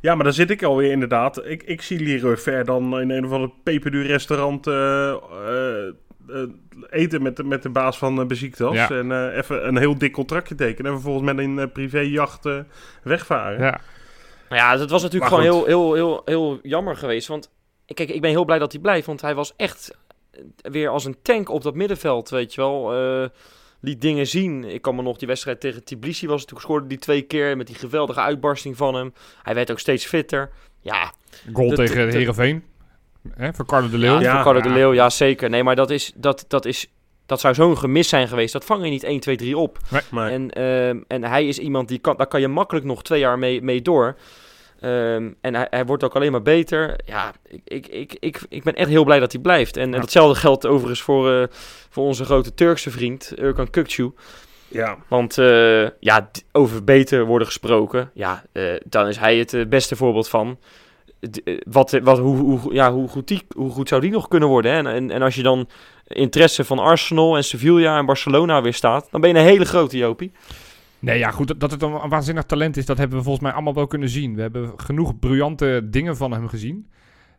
ja, 0.00 0.14
maar 0.14 0.24
dan 0.24 0.32
zit 0.32 0.50
ik 0.50 0.62
alweer 0.62 0.90
inderdaad. 0.90 1.46
Ik, 1.46 1.62
ik 1.62 1.82
zie 1.82 2.00
Leroy 2.00 2.36
Ver 2.36 2.64
dan 2.64 3.00
in 3.00 3.10
een 3.10 3.24
of 3.24 3.32
ander 3.32 3.50
peperduur 3.62 4.06
restaurant 4.06 4.66
eh, 4.66 5.08
eh, 5.10 5.16
eh, 6.28 6.48
eten 6.90 7.22
met, 7.22 7.36
de- 7.36 7.44
met 7.44 7.62
de 7.62 7.68
baas 7.70 7.98
van 7.98 8.20
uh, 8.20 8.26
Beziektas. 8.26 8.74
Ja. 8.74 8.90
En 8.90 9.12
eh, 9.12 9.36
even 9.36 9.66
een 9.68 9.76
heel 9.78 9.98
dik 9.98 10.12
contractje 10.12 10.54
tekenen. 10.54 10.86
En 10.92 11.00
vervolgens 11.00 11.32
met 11.32 11.44
een 11.44 11.58
eh, 11.58 11.66
privéjacht 11.72 12.46
eh, 12.46 12.58
wegvaren. 13.02 13.60
Ja. 13.60 13.80
Ja, 14.50 14.78
het 14.78 14.90
was 14.90 15.02
natuurlijk 15.02 15.30
gewoon 15.34 15.44
heel, 15.46 15.64
heel, 15.64 15.94
heel, 15.94 16.22
heel 16.24 16.58
jammer 16.62 16.96
geweest. 16.96 17.28
Want 17.28 17.50
kijk, 17.94 18.08
ik 18.10 18.20
ben 18.20 18.30
heel 18.30 18.44
blij 18.44 18.58
dat 18.58 18.72
hij 18.72 18.80
blijft. 18.80 19.06
Want 19.06 19.20
hij 19.20 19.34
was 19.34 19.52
echt 19.56 19.96
weer 20.56 20.88
als 20.88 21.04
een 21.04 21.16
tank 21.22 21.48
op 21.48 21.62
dat 21.62 21.74
middenveld, 21.74 22.28
weet 22.28 22.54
je 22.54 22.60
wel. 22.60 22.94
Eh, 22.94 23.28
liet 23.80 24.00
dingen 24.00 24.26
zien. 24.26 24.64
Ik 24.64 24.82
kan 24.82 24.94
me 24.96 25.02
nog 25.02 25.16
die 25.18 25.28
wedstrijd 25.28 25.60
tegen 25.60 25.84
Tbilisi 25.84 26.26
was. 26.26 26.44
Toen 26.44 26.60
scoorde 26.60 26.86
die 26.86 26.98
twee 26.98 27.22
keer 27.22 27.56
met 27.56 27.66
die 27.66 27.76
geweldige 27.76 28.20
uitbarsting 28.20 28.76
van 28.76 28.94
hem. 28.94 29.12
Hij 29.42 29.54
werd 29.54 29.70
ook 29.70 29.78
steeds 29.78 30.06
fitter. 30.06 30.50
Ja, 30.80 31.12
Goal 31.52 31.68
De- 31.68 31.74
tegen 31.76 31.96
de- 32.06 32.12
de- 32.12 32.16
Heerenveen. 32.18 32.64
Hè, 33.34 33.52
van 33.54 33.66
Carlo 33.66 33.88
de 33.90 33.98
Leeuw. 33.98 34.12
ja, 34.14 34.20
Ja. 34.20 34.34
voor 34.34 34.42
Carlo 34.44 34.60
de 34.60 34.68
Leeuw, 34.74 34.92
ja 34.94 35.10
zeker. 35.10 35.50
Nee, 35.50 35.62
maar 35.62 35.76
dat 35.76 35.90
is, 35.90 36.12
dat, 36.14 36.44
dat 36.48 36.64
is, 36.64 36.90
dat 37.26 37.40
zou 37.40 37.54
zo'n 37.54 37.78
gemis 37.78 38.08
zijn 38.08 38.28
geweest. 38.28 38.52
Dat 38.52 38.64
vang 38.64 38.84
je 38.84 38.90
niet 38.90 39.02
1, 39.04 39.20
2, 39.20 39.36
3 39.36 39.56
op. 39.58 39.78
Maar, 40.10 40.30
En, 40.30 40.50
ehm, 40.50 40.98
en 41.06 41.24
hij 41.24 41.46
is 41.48 41.58
iemand 41.58 41.88
die 41.88 41.98
kan, 41.98 42.16
daar 42.16 42.26
kan 42.26 42.40
je 42.40 42.48
makkelijk 42.48 42.86
nog 42.86 43.02
twee 43.02 43.20
jaar 43.20 43.38
mee, 43.38 43.62
mee 43.62 43.82
door. 43.82 44.16
Ehm, 44.80 45.30
en 45.40 45.54
hij, 45.54 45.66
hij 45.70 45.86
wordt 45.86 46.04
ook 46.04 46.14
alleen 46.16 46.32
maar 46.32 46.42
beter. 46.42 46.98
Ja, 47.04 47.32
ik, 47.48 47.60
ik, 47.64 47.86
ik, 47.86 48.16
ik, 48.20 48.40
ik 48.48 48.62
ben 48.62 48.74
echt 48.74 48.88
heel 48.88 49.04
blij 49.04 49.20
dat 49.20 49.32
hij 49.32 49.40
blijft. 49.40 49.76
En, 49.76 49.92
hetzelfde 49.92 50.40
geldt 50.40 50.66
overigens 50.66 51.02
voor, 51.02 51.32
eh, 51.32 51.46
voor 51.90 52.04
onze 52.04 52.24
grote 52.24 52.54
Turkse 52.54 52.90
vriend, 52.90 53.32
Urkan 53.38 53.70
Kukcu. 53.70 54.10
ja, 54.68 54.96
Want 55.08 55.38
eh, 55.38 55.88
ja, 56.00 56.30
over 56.52 56.84
beter 56.84 57.24
worden 57.24 57.46
gesproken, 57.46 58.10
ja, 58.14 58.44
eh, 58.52 58.62
dan 58.84 59.06
is 59.08 59.16
hij 59.18 59.36
het 59.38 59.68
beste 59.68 59.96
voorbeeld 59.96 60.28
van. 60.28 60.58
D- 61.30 61.40
wat, 61.62 61.98
wat, 62.02 62.18
hoe, 62.18 62.36
hoe, 62.36 62.74
ja, 62.74 62.92
hoe, 62.92 63.08
goed 63.08 63.28
die, 63.28 63.46
hoe 63.56 63.70
goed 63.70 63.88
zou 63.88 64.00
die 64.00 64.10
nog 64.10 64.28
kunnen 64.28 64.48
worden? 64.48 64.72
Hè? 64.72 64.78
En, 64.78 64.86
en, 64.86 65.10
en 65.10 65.22
als 65.22 65.34
je 65.34 65.42
dan 65.42 65.68
interesse 66.06 66.64
van 66.64 66.78
Arsenal 66.78 67.36
en 67.36 67.44
Sevilla 67.44 67.98
en 67.98 68.06
Barcelona 68.06 68.62
weer 68.62 68.74
staat, 68.74 69.08
dan 69.10 69.20
ben 69.20 69.30
je 69.30 69.36
een 69.38 69.44
hele 69.44 69.64
grote 69.64 69.96
Jopie. 69.96 70.32
Nee, 70.98 71.18
ja, 71.18 71.30
goed. 71.30 71.60
dat- 71.60 71.70
het 71.70 71.82
een 71.82 71.92
een 72.02 72.08
waanzinnig 72.08 72.44
talent 72.44 72.76
is, 72.76 72.86
dat 72.86 72.98
hebben 72.98 73.16
we 73.18 73.22
volgens 73.22 73.44
mij 73.44 73.52
allemaal 73.54 73.74
wel 73.74 73.86
kunnen 73.86 74.08
zien. 74.08 74.34
We 74.34 74.40
hebben 74.40 74.72
genoeg 74.76 75.18
briljante 75.18 75.80
dingen 75.90 76.16
van 76.16 76.32
hem 76.32 76.48
gezien. 76.48 76.88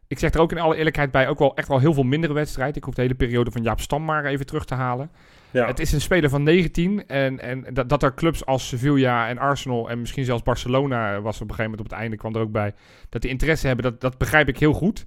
Ik 0.08 0.20
zeg 0.20 0.34
er 0.34 0.40
ook 0.40 0.52
in 0.52 0.60
alle 0.60 0.76
eerlijkheid 0.76 1.12
bij, 1.12 1.28
ook 1.28 1.40
wel 1.40 1.56
echt 1.56 1.68
wel 1.68 1.80
heel 1.80 1.94
veel 1.94 2.04
mindere 2.04 2.34
wedstrijden. 2.34 2.76
Ik 2.76 2.84
hoef 2.84 2.94
de 2.94 3.02
hele 3.02 3.14
periode 3.16 3.52
van 3.52 3.64
Jaap 3.64 3.80
Stam 3.80 4.06
maar 4.06 4.26
even 4.26 4.46
terug 4.46 4.66
te 4.66 4.74
halen. 4.76 5.12
ja. 5.52 5.66
Het 5.68 5.80
is 5.80 5.92
een 5.92 6.02
speler 6.02 6.30
van 6.30 6.44
19 6.44 7.08
en, 7.08 7.40
en 7.40 7.66
dat, 7.74 7.90
dat 7.90 8.04
er 8.04 8.14
clubs 8.14 8.46
als 8.46 8.68
Sevilla 8.68 9.28
en 9.28 9.38
Arsenal 9.38 9.90
en 9.90 10.00
misschien 10.00 10.26
zelfs 10.26 10.44
Barcelona 10.44 11.22
was 11.22 11.36
op 11.36 11.50
een 11.50 11.56
gegeven 11.56 11.64
moment 11.64 11.80
op 11.82 11.90
het 11.90 12.00
einde 12.00 12.18
kwam 12.18 12.36
er 12.36 12.42
ook 12.42 12.52
bij, 12.52 12.74
dat 13.10 13.22
die 13.22 13.32
interesse 13.32 13.68
hebben, 13.68 13.86
dat, 13.86 14.02
dat 14.02 14.18
begrijp 14.18 14.48
ik 14.48 14.60
heel 14.60 14.74
goed. 14.74 15.06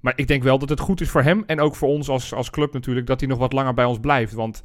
Maar 0.00 0.12
ik 0.16 0.26
denk 0.26 0.42
wel 0.42 0.58
dat 0.58 0.68
het 0.68 0.80
goed 0.80 1.00
is 1.00 1.10
voor 1.10 1.22
hem 1.22 1.42
en 1.46 1.60
ook 1.60 1.76
voor 1.76 1.88
ons 1.88 2.08
als, 2.08 2.34
als 2.34 2.50
club 2.50 2.72
natuurlijk, 2.72 3.06
dat 3.06 3.20
hij 3.20 3.28
nog 3.28 3.38
wat 3.38 3.52
langer 3.52 3.74
bij 3.74 3.84
ons 3.84 3.98
blijft. 4.00 4.32
Want 4.32 4.62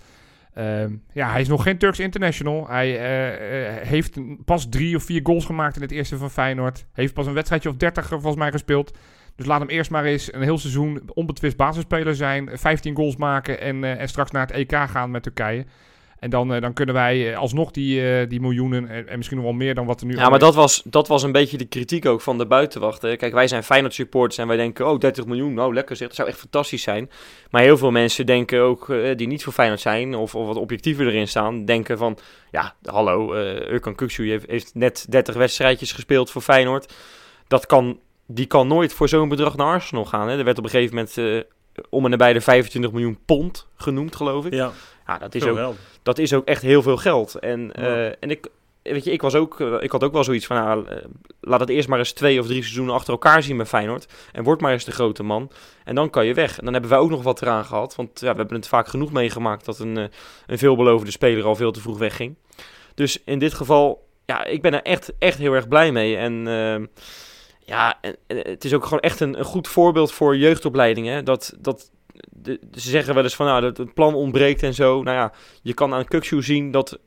ehm, 0.57 0.95
ja, 1.13 1.31
hij 1.31 1.41
is 1.41 1.47
nog 1.47 1.63
geen 1.63 1.77
Turks 1.77 1.99
international. 1.99 2.67
Hij 2.67 2.99
eh, 2.99 3.79
eh, 3.79 3.87
heeft 3.87 4.19
pas 4.45 4.69
drie 4.69 4.95
of 4.95 5.03
vier 5.03 5.19
goals 5.23 5.45
gemaakt 5.45 5.75
in 5.75 5.81
het 5.81 5.91
eerste 5.91 6.17
van 6.17 6.31
Feyenoord. 6.31 6.85
Heeft 6.93 7.13
pas 7.13 7.25
een 7.25 7.33
wedstrijdje 7.33 7.69
of 7.69 7.75
30 7.75 8.07
volgens 8.07 8.35
mij 8.35 8.51
gespeeld. 8.51 8.97
Dus 9.35 9.45
laat 9.45 9.59
hem 9.59 9.69
eerst 9.69 9.91
maar 9.91 10.03
eens 10.03 10.33
een 10.33 10.41
heel 10.41 10.57
seizoen 10.57 11.01
onbetwist 11.13 11.57
basisspeler 11.57 12.15
zijn. 12.15 12.49
15 12.53 12.95
goals 12.95 13.15
maken 13.15 13.59
en, 13.59 13.83
eh, 13.83 14.01
en 14.01 14.07
straks 14.07 14.31
naar 14.31 14.47
het 14.47 14.55
EK 14.55 14.89
gaan 14.89 15.11
met 15.11 15.23
Turkije. 15.23 15.65
En 16.19 16.29
dan, 16.29 16.53
eh, 16.53 16.61
dan 16.61 16.73
kunnen 16.73 16.95
wij 16.95 17.31
eh, 17.31 17.37
alsnog 17.37 17.71
die, 17.71 18.11
eh, 18.11 18.29
die 18.29 18.41
miljoenen 18.41 18.89
en, 18.89 19.07
en 19.07 19.17
misschien 19.17 19.37
nog 19.37 19.45
wel 19.45 19.55
meer 19.55 19.75
dan 19.75 19.85
wat 19.85 20.01
er 20.01 20.07
nu... 20.07 20.15
Ja, 20.15 20.29
maar 20.29 20.39
dat 20.39 20.55
was, 20.55 20.81
dat 20.85 21.07
was 21.07 21.23
een 21.23 21.31
beetje 21.31 21.57
de 21.57 21.65
kritiek 21.65 22.05
ook 22.05 22.21
van 22.21 22.37
de 22.37 22.45
buitenwacht. 22.45 23.01
hè. 23.01 23.15
Kijk, 23.15 23.33
wij 23.33 23.47
zijn 23.47 23.63
Feyenoord 23.63 23.93
supporters 23.93 24.37
en 24.37 24.47
wij 24.47 24.57
denken, 24.57 24.89
oh, 24.89 24.99
30 24.99 25.25
miljoen, 25.25 25.53
nou 25.53 25.73
lekker 25.73 25.95
zeg, 25.95 26.07
dat 26.07 26.15
zou 26.15 26.29
echt 26.29 26.39
fantastisch 26.39 26.81
zijn. 26.81 27.09
Maar 27.49 27.61
heel 27.61 27.77
veel 27.77 27.91
mensen 27.91 28.25
denken 28.25 28.61
ook, 28.61 28.93
die 29.15 29.27
niet 29.27 29.43
voor 29.43 29.53
Feyenoord 29.53 29.81
zijn 29.81 30.15
of, 30.15 30.35
of 30.35 30.47
wat 30.47 30.55
objectiever 30.55 31.07
erin 31.07 31.27
staan, 31.27 31.65
denken 31.65 31.97
van, 31.97 32.17
ja, 32.51 32.75
hallo, 32.83 33.33
eh 33.33 33.71
Urkan 33.71 33.95
Kukcu 33.95 34.29
heeft, 34.29 34.49
heeft 34.49 34.71
net 34.73 35.05
30 35.09 35.35
wedstrijdjes 35.35 35.91
gespeeld 35.91 36.31
voor 36.31 36.41
Feyenoord. 36.41 36.93
Dat 37.47 37.65
kan, 37.65 37.99
die 38.25 38.45
kan 38.45 38.67
nooit 38.67 38.93
voor 38.93 39.09
zo'n 39.09 39.29
bedrag 39.29 39.55
naar 39.57 39.67
Arsenal 39.67 40.05
gaan. 40.05 40.27
Hè. 40.29 40.37
Er 40.37 40.43
werd 40.43 40.57
op 40.57 40.63
een 40.63 40.69
gegeven 40.69 40.95
moment 40.95 41.17
eh, 41.17 41.83
om 41.89 42.03
en 42.03 42.09
nabij 42.09 42.33
de 42.33 42.41
25 42.41 42.91
miljoen 42.91 43.19
pond 43.25 43.67
genoemd, 43.75 44.15
geloof 44.15 44.45
ik. 44.45 44.53
ja, 44.53 44.71
Ja, 45.07 45.17
dat 45.17 45.35
is 45.35 45.43
ook 45.45 45.75
dat 46.03 46.17
is 46.17 46.33
ook 46.33 46.45
echt 46.45 46.61
heel 46.61 46.81
veel 46.81 46.97
geld. 46.97 47.35
En, 47.35 47.71
Ja. 47.73 47.81
eh, 47.81 48.05
en 48.19 48.29
ik, 48.29 48.47
weet 48.81 49.03
je, 49.03 49.11
ik, 49.11 49.21
was 49.21 49.35
ook, 49.35 49.59
eh, 49.59 49.75
ik 49.79 49.91
had 49.91 50.03
ook 50.03 50.13
wel 50.13 50.23
zoiets 50.23 50.45
van, 50.45 50.55
nou, 50.55 50.87
eh, 50.87 50.97
laat 51.41 51.59
het 51.59 51.69
eerst 51.69 51.87
maar 51.87 51.99
eens 51.99 52.11
twee 52.11 52.39
of 52.39 52.45
drie 52.45 52.61
seizoenen 52.61 52.93
achter 52.93 53.11
elkaar 53.13 53.43
zien 53.43 53.55
met 53.55 53.67
Feyenoord. 53.67 54.07
En 54.31 54.43
word 54.43 54.61
maar 54.61 54.71
eens 54.71 54.85
de 54.85 54.91
grote 54.91 55.23
man. 55.23 55.51
En 55.83 55.95
dan 55.95 56.09
kan 56.09 56.25
je 56.25 56.33
weg. 56.33 56.57
En 56.57 56.63
dan 56.63 56.73
hebben 56.73 56.91
wij 56.91 56.99
ook 56.99 57.09
nog 57.09 57.23
wat 57.23 57.41
eraan 57.41 57.65
gehad. 57.65 57.95
Want 57.95 58.19
ja, 58.19 58.31
we 58.31 58.37
hebben 58.37 58.55
het 58.55 58.67
vaak 58.67 58.87
genoeg 58.87 59.11
meegemaakt 59.11 59.65
dat 59.65 59.79
een, 59.79 60.09
een 60.47 60.57
veelbelovende 60.57 61.11
speler 61.11 61.45
al 61.45 61.55
veel 61.55 61.71
te 61.71 61.81
vroeg 61.81 61.97
wegging. 61.97 62.35
Dus 62.93 63.21
in 63.25 63.39
dit 63.39 63.53
geval, 63.53 64.07
ja, 64.25 64.45
ik 64.45 64.61
ben 64.61 64.73
er 64.73 64.81
echt, 64.81 65.13
echt 65.19 65.37
heel 65.37 65.53
erg 65.53 65.67
blij 65.67 65.91
mee. 65.91 66.17
En 66.17 66.47
ehm, 66.47 66.85
ja, 67.59 67.99
het 68.27 68.63
is 68.65 68.73
ook 68.73 68.83
gewoon 68.83 68.99
echt 68.99 69.19
een, 69.19 69.39
een 69.39 69.45
goed 69.45 69.67
voorbeeld 69.67 70.11
voor 70.11 70.37
jeugdopleidingen. 70.37 71.25
Dat, 71.25 71.53
dat, 71.59 71.91
de, 72.29 72.59
ze 72.73 72.89
zeggen 72.89 73.13
wel 73.13 73.23
eens 73.23 73.35
van, 73.35 73.45
nou, 73.45 73.61
dat 73.61 73.77
het 73.77 73.93
plan 73.93 74.13
ontbreekt 74.13 74.63
en 74.63 74.73
zo. 74.73 75.03
Nou 75.03 75.17
ja, 75.17 75.31
je 75.61 75.73
kan 75.73 75.93
aan 75.93 76.05
Kukshoe 76.05 76.41
zien 76.41 76.71
dat, 76.71 76.99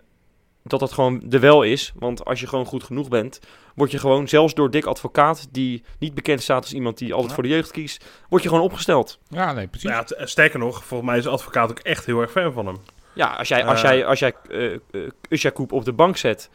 dat 0.65 0.81
dat 0.81 0.93
gewoon 0.93 1.21
de 1.25 1.39
wel 1.39 1.63
is. 1.63 1.93
Want 1.99 2.25
als 2.25 2.41
je 2.41 2.47
gewoon 2.47 2.65
goed 2.67 2.85
genoeg 2.85 3.09
bent, 3.09 3.41
word 3.75 3.91
je 3.91 3.99
gewoon, 3.99 4.29
zelfs 4.29 4.55
door 4.55 4.71
Dick 4.71 4.85
Advocaat, 4.85 5.49
die 5.51 5.83
niet 5.99 6.15
bekend 6.15 6.43
staat 6.43 6.63
als 6.63 6.73
iemand 6.73 6.99
die 6.99 7.09
altijd 7.13 7.29
Ja. 7.29 7.35
voor 7.35 7.43
de 7.45 7.49
jeugd 7.49 7.71
kiest, 7.71 8.05
word 8.29 8.43
je 8.43 8.49
gewoon 8.49 8.65
opgesteld. 8.65 9.19
Ja, 9.29 9.53
nee, 9.53 9.67
precies. 9.67 9.89
Nou 9.91 10.05
ja, 10.09 10.17
eh, 10.17 10.27
sterker 10.27 10.59
nog, 10.59 10.85
volgens 10.85 11.09
mij 11.11 11.19
is 11.19 11.25
de 11.25 11.31
advocaat 11.31 11.71
ook 11.71 11.79
echt 11.79 12.07
heel 12.07 12.21
erg 12.21 12.31
fan 12.31 12.53
van 12.53 12.67
hem. 12.67 12.77
Ja, 13.13 13.27
als 13.35 13.49
jij, 13.49 13.65
als 13.65 13.83
Eh. 13.83 13.91
jij, 13.91 14.07
als 14.07 14.19
jij 14.19 14.35
eh 14.51 14.73
eh, 14.75 14.79
Usjakoub 15.29 15.73
op 15.73 15.85
de 15.85 15.93
bank 15.93 16.17
zet, 16.17 16.51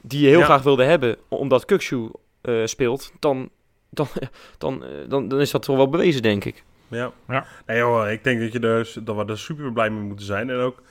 die 0.00 0.20
je 0.20 0.28
heel 0.28 0.38
Ja. 0.38 0.44
graag 0.44 0.62
wilde 0.62 0.84
hebben, 0.84 1.16
omdat 1.28 1.64
Kukshoe 1.64 2.10
eh, 2.40 2.54
speelt, 2.64 3.12
dan, 3.18 3.48
dan, 3.90 4.06
dan, 4.58 4.84
dan, 5.08 5.28
dan 5.28 5.40
is 5.40 5.50
dat 5.50 5.62
toch 5.62 5.76
wel 5.76 5.88
bewezen, 5.88 6.22
denk 6.22 6.44
ik. 6.44 6.64
Ja. 6.92 7.12
Ja. 7.28 7.46
Nee 7.66 8.12
ik 8.12 8.24
denk 8.24 8.40
dat, 8.40 8.52
je 8.52 8.60
er, 8.60 8.92
dat 9.04 9.16
we 9.16 9.24
er 9.32 9.38
super 9.38 9.72
blij 9.72 9.90
mee 9.90 10.02
moeten 10.02 10.26
zijn. 10.26 10.50
En 10.50 10.56
ook 10.56 10.82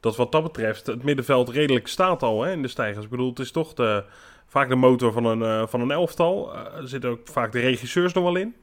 dat 0.00 0.16
wat 0.16 0.32
dat 0.32 0.42
betreft 0.42 0.86
het 0.86 1.02
middenveld 1.02 1.48
redelijk 1.48 1.86
staat 1.88 2.22
al 2.22 2.42
hè, 2.42 2.52
in 2.52 2.62
de 2.62 2.68
stijgers. 2.68 3.04
Ik 3.04 3.10
bedoel, 3.10 3.28
het 3.28 3.38
is 3.38 3.50
toch 3.50 3.74
de, 3.74 4.04
vaak 4.46 4.68
de 4.68 4.74
motor 4.76 5.12
van 5.12 5.24
een, 5.24 5.42
eh, 5.42 5.66
van 5.66 5.80
een 5.80 5.90
elftal. 5.90 6.54
Eh, 6.54 6.76
er 6.80 6.88
zitten 6.88 7.10
ook 7.10 7.20
vaak 7.28 7.52
de 7.52 7.60
regisseurs 7.60 8.12
nog 8.12 8.24
wel 8.24 8.36
in. 8.36 8.54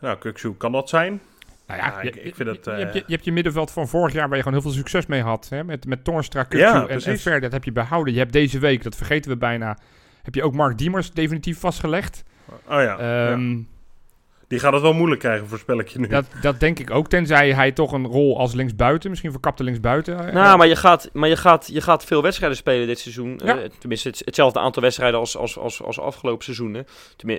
Nou, 0.00 0.18
Kuksu 0.18 0.54
kan 0.54 0.72
dat 0.72 0.88
zijn. 0.88 1.20
Nou 1.66 1.80
ja, 1.80 1.86
Ja, 1.86 2.00
ik- 2.00 2.14
je, 2.14 2.22
ik 2.22 2.34
vind 2.34 2.48
het, 2.48 2.64
je, 2.64 2.70
eh, 2.70 2.92
je, 2.94 3.02
je 3.06 3.12
hebt 3.12 3.24
je 3.24 3.32
middenveld 3.32 3.70
van 3.70 3.88
vorig 3.88 4.12
jaar 4.12 4.28
waar 4.28 4.36
je 4.36 4.42
gewoon 4.42 4.58
heel 4.60 4.68
veel 4.70 4.78
succes 4.78 5.06
mee 5.06 5.22
had. 5.22 5.46
Hè? 5.48 5.64
Met, 5.64 5.86
met 5.86 6.04
Toornstra, 6.04 6.42
Kukcu 6.42 6.58
Ja, 6.58 6.86
en, 6.86 7.00
en. 7.02 7.18
Ver, 7.18 7.40
dat 7.40 7.52
heb 7.52 7.64
je 7.64 7.72
behouden. 7.72 8.12
Je 8.12 8.18
hebt 8.18 8.32
deze 8.32 8.58
week, 8.58 8.82
dat 8.82 8.96
vergeten 8.96 9.30
we 9.30 9.36
bijna, 9.36 9.78
heb 10.22 10.34
je 10.34 10.42
ook 10.42 10.54
Mark 10.54 10.78
Diemers 10.78 11.10
definitief 11.12 11.58
vastgelegd. 11.58 12.22
Oh 12.48 12.56
ja, 12.66 12.82
ja. 12.82 13.36
Die 14.50 14.58
gaat 14.58 14.72
het 14.72 14.82
wel 14.82 14.92
moeilijk 14.92 15.20
krijgen, 15.20 15.46
voorspel 15.48 15.78
ik 15.78 15.88
je 15.88 15.98
nu. 15.98 16.06
dat, 16.06 16.24
dat 16.42 16.60
denk 16.60 16.78
ik 16.78 16.90
ook, 16.90 17.08
tenzij 17.08 17.52
hij 17.52 17.72
toch 17.72 17.92
een 17.92 18.06
rol 18.06 18.38
als 18.38 18.52
linksbuiten, 18.52 19.10
misschien 19.10 19.30
verkapte 19.30 19.64
linksbuiten. 19.64 20.26
eh, 20.26 20.34
Nou, 20.34 20.58
maar 20.58 20.66
je 20.66 20.76
gaat, 20.76 21.10
maar 21.12 21.28
je 21.28 21.36
gaat, 21.36 21.68
je 21.72 21.80
gaat 21.80 22.04
veel 22.04 22.22
wedstrijden 22.22 22.56
spelen 22.58 22.86
dit 22.86 22.98
seizoen. 22.98 23.40
Ja. 23.44 23.58
Eh, 23.58 23.70
tenminste, 23.78 24.08
het, 24.08 24.22
hetzelfde 24.24 24.58
aantal 24.58 24.82
wedstrijden 24.82 25.20
als, 25.20 25.36
als, 25.36 25.58
als, 25.58 25.82
als 25.82 26.00
afgelopen 26.00 26.44
seizoenen. 26.44 26.86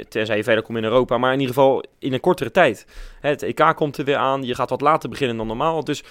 Tenzij 0.10 0.38
je 0.38 0.44
verder 0.44 0.64
komt 0.64 0.78
in 0.78 0.84
Europa. 0.84 1.18
Maar 1.18 1.34
in 1.34 1.40
ieder 1.40 1.56
geval 1.56 1.84
in 2.00 2.14
een 2.14 2.20
kortere 2.20 2.52
tijd. 2.52 2.86
Hè, 3.20 3.30
het 3.30 3.44
EK 3.44 3.74
komt 3.76 3.98
er 3.98 4.06
weer 4.06 4.18
aan. 4.18 4.44
Je 4.44 4.56
gaat 4.56 4.70
wat 4.70 4.82
later 4.82 5.10
beginnen 5.10 5.38
dan 5.38 5.48
normaal. 5.48 5.84
Dus 5.84 6.04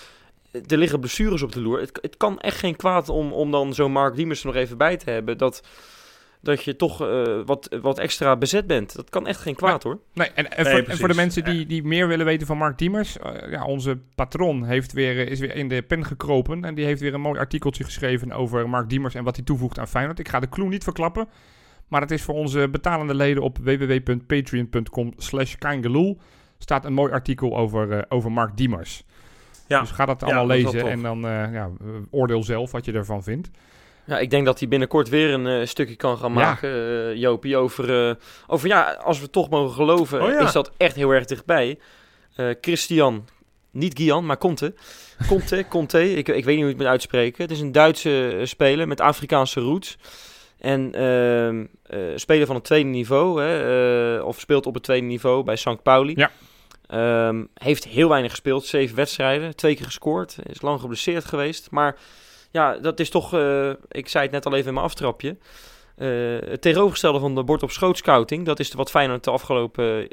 eh, 0.52 0.60
er 0.66 0.78
liggen 0.78 1.00
blessures 1.00 1.42
op 1.42 1.52
de 1.52 1.60
loer. 1.60 1.80
Het, 1.80 1.98
het 2.02 2.16
kan 2.16 2.40
echt 2.40 2.58
geen 2.58 2.76
kwaad 2.76 3.08
om, 3.08 3.32
om 3.32 3.50
dan 3.50 3.74
zo'n 3.74 3.92
Mark 3.92 4.14
Diemers 4.16 4.40
er 4.40 4.46
nog 4.46 4.56
even 4.56 4.76
bij 4.78 4.96
te 4.96 5.10
hebben. 5.10 5.38
Dat, 5.38 5.62
dat 6.40 6.64
je 6.64 6.76
toch 6.76 7.00
eh, 7.02 7.40
wat, 7.44 7.78
wat 7.82 7.98
extra 7.98 8.36
bezet 8.36 8.66
bent. 8.66 8.96
Dat 8.96 9.10
kan 9.10 9.26
echt 9.26 9.40
geen 9.40 9.54
kwaad 9.54 9.82
hoor. 9.82 9.98
Nee, 10.12 10.28
en, 10.34 10.56
en, 10.56 10.64
Nee, 10.64 10.72
voor, 10.72 10.90
en 10.90 10.98
voor 10.98 11.08
de 11.08 11.14
mensen 11.14 11.44
die, 11.44 11.66
die 11.66 11.82
meer 11.84 12.08
willen 12.08 12.26
weten 12.26 12.46
van 12.46 12.56
Mark 12.58 12.78
Diemers. 12.78 13.18
eh, 13.18 13.50
ja, 13.50 13.64
onze 13.64 13.98
patron 14.14 14.64
heeft 14.64 14.92
weer, 14.92 15.18
eh, 15.26 15.30
is 15.30 15.40
weer 15.40 15.54
in 15.56 15.68
de 15.68 15.82
pen 15.82 16.04
gekropen. 16.04 16.64
En 16.64 16.74
die 16.74 16.84
heeft 16.84 17.00
weer 17.00 17.14
een 17.14 17.20
mooi 17.20 17.38
artikeltje 17.38 17.84
geschreven 17.84 18.32
over 18.32 18.68
Mark 18.68 18.88
Diemers 18.88 19.14
en 19.14 19.24
wat 19.24 19.36
hij 19.36 19.44
toevoegt 19.44 19.78
aan 19.78 19.88
Feyenoord. 19.88 20.18
Ik 20.18 20.28
ga 20.28 20.40
de 20.40 20.48
clue 20.48 20.68
niet 20.68 20.84
verklappen. 20.84 21.28
Maar 21.88 22.00
het 22.00 22.10
is 22.10 22.22
voor 22.22 22.34
onze 22.34 22.68
betalende 22.68 23.14
leden 23.14 23.42
op 23.42 23.58
www.patreon.com 23.58 25.12
slash 25.16 25.54
Kangeloel. 25.54 26.18
Staat 26.58 26.84
een 26.84 26.92
mooi 26.92 27.12
artikel 27.12 27.56
over, 27.56 27.92
eh, 27.92 28.02
over 28.08 28.32
Mark 28.32 28.56
Diemers. 28.56 29.04
Ja. 29.66 29.80
Dus 29.80 29.90
ga 29.90 30.06
dat 30.06 30.20
Ja, 30.20 30.26
allemaal 30.26 30.46
lezen 30.46 30.90
en 30.90 31.02
dan 31.02 31.26
eh, 31.26 31.52
ja, 31.52 31.70
oordeel 32.10 32.42
zelf 32.42 32.70
wat 32.70 32.84
je 32.84 32.92
ervan 32.92 33.22
vindt. 33.22 33.50
Ja, 34.10 34.18
ik 34.18 34.30
denk 34.30 34.44
dat 34.46 34.58
hij 34.58 34.68
binnenkort 34.68 35.08
weer 35.08 35.30
een 35.32 35.46
eh, 35.46 35.66
stukje 35.66 35.96
kan 35.96 36.18
gaan 36.18 36.32
Ja. 36.32 36.38
maken, 36.38 36.70
eh 36.70 37.14
Jopie, 37.14 37.56
over, 37.56 38.08
eh, 38.08 38.14
over 38.46 38.68
ja, 38.68 38.92
als 39.04 39.20
we 39.20 39.30
toch 39.30 39.50
mogen 39.50 39.74
geloven, 39.74 40.22
Oh 40.22 40.28
ja. 40.28 40.40
is 40.40 40.52
dat 40.52 40.70
echt 40.76 40.96
heel 40.96 41.10
erg 41.10 41.24
dichtbij. 41.24 41.78
Christian, 42.60 43.28
niet 43.70 43.98
Gian, 43.98 44.26
maar 44.26 44.38
Conte. 44.38 44.74
Conte, 45.28 45.64
Conte, 45.68 46.12
ik, 46.14 46.28
ik 46.28 46.44
weet 46.44 46.46
niet 46.46 46.56
hoe 46.56 46.64
ik 46.64 46.68
het 46.68 46.76
moet 46.78 46.86
uitspreken. 46.86 47.42
Het 47.42 47.52
is 47.52 47.60
een 47.60 47.72
Duitse 47.72 48.40
speler 48.44 48.88
met 48.88 49.00
Afrikaanse 49.00 49.60
roots. 49.60 49.96
En 50.58 50.94
ehm 50.94 51.64
eh, 51.82 51.98
speler 52.14 52.46
van 52.46 52.54
het 52.54 52.64
tweede 52.64 52.88
niveau, 52.88 53.42
hè, 53.42 54.20
of 54.20 54.40
speelt 54.40 54.66
op 54.66 54.74
het 54.74 54.82
tweede 54.82 55.06
niveau 55.06 55.44
bij 55.44 55.56
St. 55.56 55.82
Pauli. 55.82 56.14
Ja. 56.16 56.30
Ehm, 56.86 57.44
heeft 57.54 57.84
heel 57.84 58.08
weinig 58.08 58.30
gespeeld, 58.30 58.64
zeven 58.64 58.96
wedstrijden, 58.96 59.56
twee 59.56 59.74
keer 59.76 59.84
gescoord. 59.84 60.36
Is 60.42 60.60
lang 60.62 60.80
geblesseerd 60.80 61.24
geweest, 61.24 61.70
maar 61.70 61.96
ja, 62.50 62.78
dat 62.78 63.00
is 63.00 63.10
toch, 63.10 63.34
eh, 63.34 63.70
ik 63.88 64.08
zei 64.08 64.24
het 64.24 64.32
net 64.32 64.46
al 64.46 64.54
even 64.54 64.68
in 64.68 64.74
mijn 64.74 64.86
aftrapje. 64.86 65.36
eh, 65.96 66.08
het 66.50 66.62
tegenovergestelde 66.62 67.18
van 67.18 67.34
de 67.34 67.42
bord 67.44 67.62
op 67.62 67.70
schoot 67.70 67.96
scouting. 67.98 68.46
Dat 68.46 68.58
is 68.60 68.72
wat 68.72 68.90
Feyenoord 68.90 69.24
de 69.24 69.30
afgelopen 69.30 70.08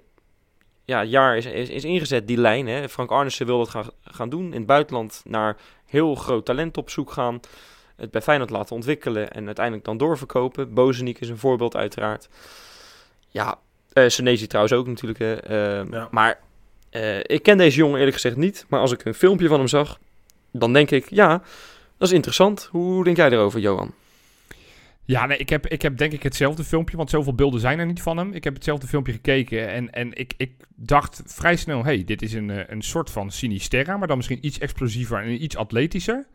ja, 0.86 1.04
jaar 1.04 1.38
is, 1.38 1.46
is, 1.46 1.70
is 1.70 1.84
ingezet, 1.84 2.28
die 2.28 2.38
lijn. 2.38 2.68
Hè. 2.68 2.90
Frank 2.90 3.12
Arnissen 3.12 3.46
wil 3.46 3.58
dat 3.58 3.70
gaan, 3.70 3.86
gaan 4.02 4.30
doen. 4.30 4.46
In 4.46 4.58
het 4.58 4.66
buitenland 4.66 5.22
naar 5.26 5.58
heel 5.86 6.16
groot 6.16 6.46
talent 6.46 6.78
op 6.78 6.90
zoek 6.90 7.12
gaan. 7.12 7.40
Het 7.96 8.12
bij 8.12 8.22
Feyenoord 8.22 8.50
laten 8.50 8.76
ontwikkelen 8.76 9.32
en 9.32 9.46
uiteindelijk 9.46 9.86
dan 9.86 9.98
doorverkopen. 9.98 10.74
Bozeniek 10.74 11.20
is 11.20 11.30
een 11.30 11.38
voorbeeld 11.38 11.76
uiteraard. 11.76 12.30
Ja, 13.28 13.60
eh 13.94 14.08
Senesi 14.08 14.48
trouwens 14.48 14.76
ook 14.76 14.88
natuurlijk. 14.88 15.20
Eh, 15.20 15.86
Ja. 15.92 16.08
Maar 16.12 16.40
eh, 16.90 17.20
ik 17.20 17.44
ken 17.44 17.58
deze 17.58 17.78
jongen 17.78 17.98
eerlijk 17.98 18.16
gezegd 18.16 18.36
niet. 18.36 18.66
Maar 18.68 18.80
als 18.80 18.92
ik 18.92 19.06
een 19.06 19.14
filmpje 19.14 19.48
van 19.48 19.58
hem 19.60 19.68
zag, 19.68 20.00
dan 20.52 20.74
denk 20.74 20.92
ik, 20.92 21.10
ja, 21.10 21.42
dat 21.98 22.08
is 22.08 22.14
interessant. 22.14 22.70
Hoe 22.72 23.04
denk 23.04 23.18
jij 23.18 23.30
erover, 23.30 23.60
Johan? 23.60 23.94
Ja, 25.04 25.26
nee, 25.26 25.38
ik 25.38 25.50
heb, 25.50 25.68
ik 25.68 25.82
heb 25.82 25.98
denk 25.98 26.12
ik 26.12 26.24
hetzelfde 26.24 26.64
filmpje, 26.64 26.98
want 26.98 27.10
zoveel 27.10 27.36
beelden 27.36 27.60
zijn 27.60 27.80
er 27.80 27.86
niet 27.86 28.02
van 28.02 28.18
hem. 28.18 28.34
Ik 28.34 28.44
heb 28.44 28.54
hetzelfde 28.54 28.88
filmpje 28.88 29.14
gekeken 29.14 29.70
en, 29.70 29.92
en 29.92 30.14
ik, 30.14 30.34
ik 30.38 30.52
dacht 30.76 31.22
vrij 31.26 31.56
snel, 31.56 31.84
hey, 31.84 32.04
dit 32.04 32.22
is 32.22 32.34
een, 32.34 32.50
eh, 32.50 32.64
een 32.68 32.82
soort 32.82 33.10
van 33.12 33.32
Sinisterra, 33.32 33.98
maar 33.98 34.08
dan 34.08 34.18
misschien 34.18 34.46
iets 34.46 34.60
explosiever 34.60 35.22
en 35.22 35.44
iets 35.44 35.58
atletischer. 35.58 36.28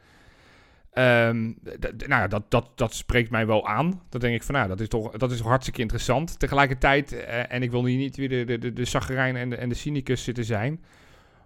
D- 1.80 2.06
nou 2.06 2.22
ja, 2.22 2.26
dat, 2.28 2.50
dat, 2.50 2.70
dat 2.74 2.94
spreekt 2.94 3.30
mij 3.30 3.46
wel 3.46 3.66
aan. 3.66 4.02
Dan 4.08 4.20
denk 4.20 4.34
ik 4.34 4.42
van, 4.42 4.54
nou, 4.54 4.68
dat 4.68 4.80
is 4.80 4.88
toch, 4.88 5.10
dat 5.10 5.30
is 5.30 5.38
toch 5.38 5.46
hartstikke 5.46 5.80
interessant. 5.80 6.38
Tegelijkertijd, 6.38 7.12
eh, 7.12 7.52
en 7.52 7.62
ik 7.62 7.70
wil 7.70 7.84
hier 7.84 7.98
niet 7.98 8.16
weer 8.16 8.28
de, 8.28 8.44
de, 8.44 8.58
de, 8.58 8.72
de 8.72 9.14
en 9.14 9.50
de, 9.50 9.56
en 9.56 9.68
de 9.68 9.74
cynicus 9.74 10.24
zitten 10.24 10.44
zijn. 10.44 10.84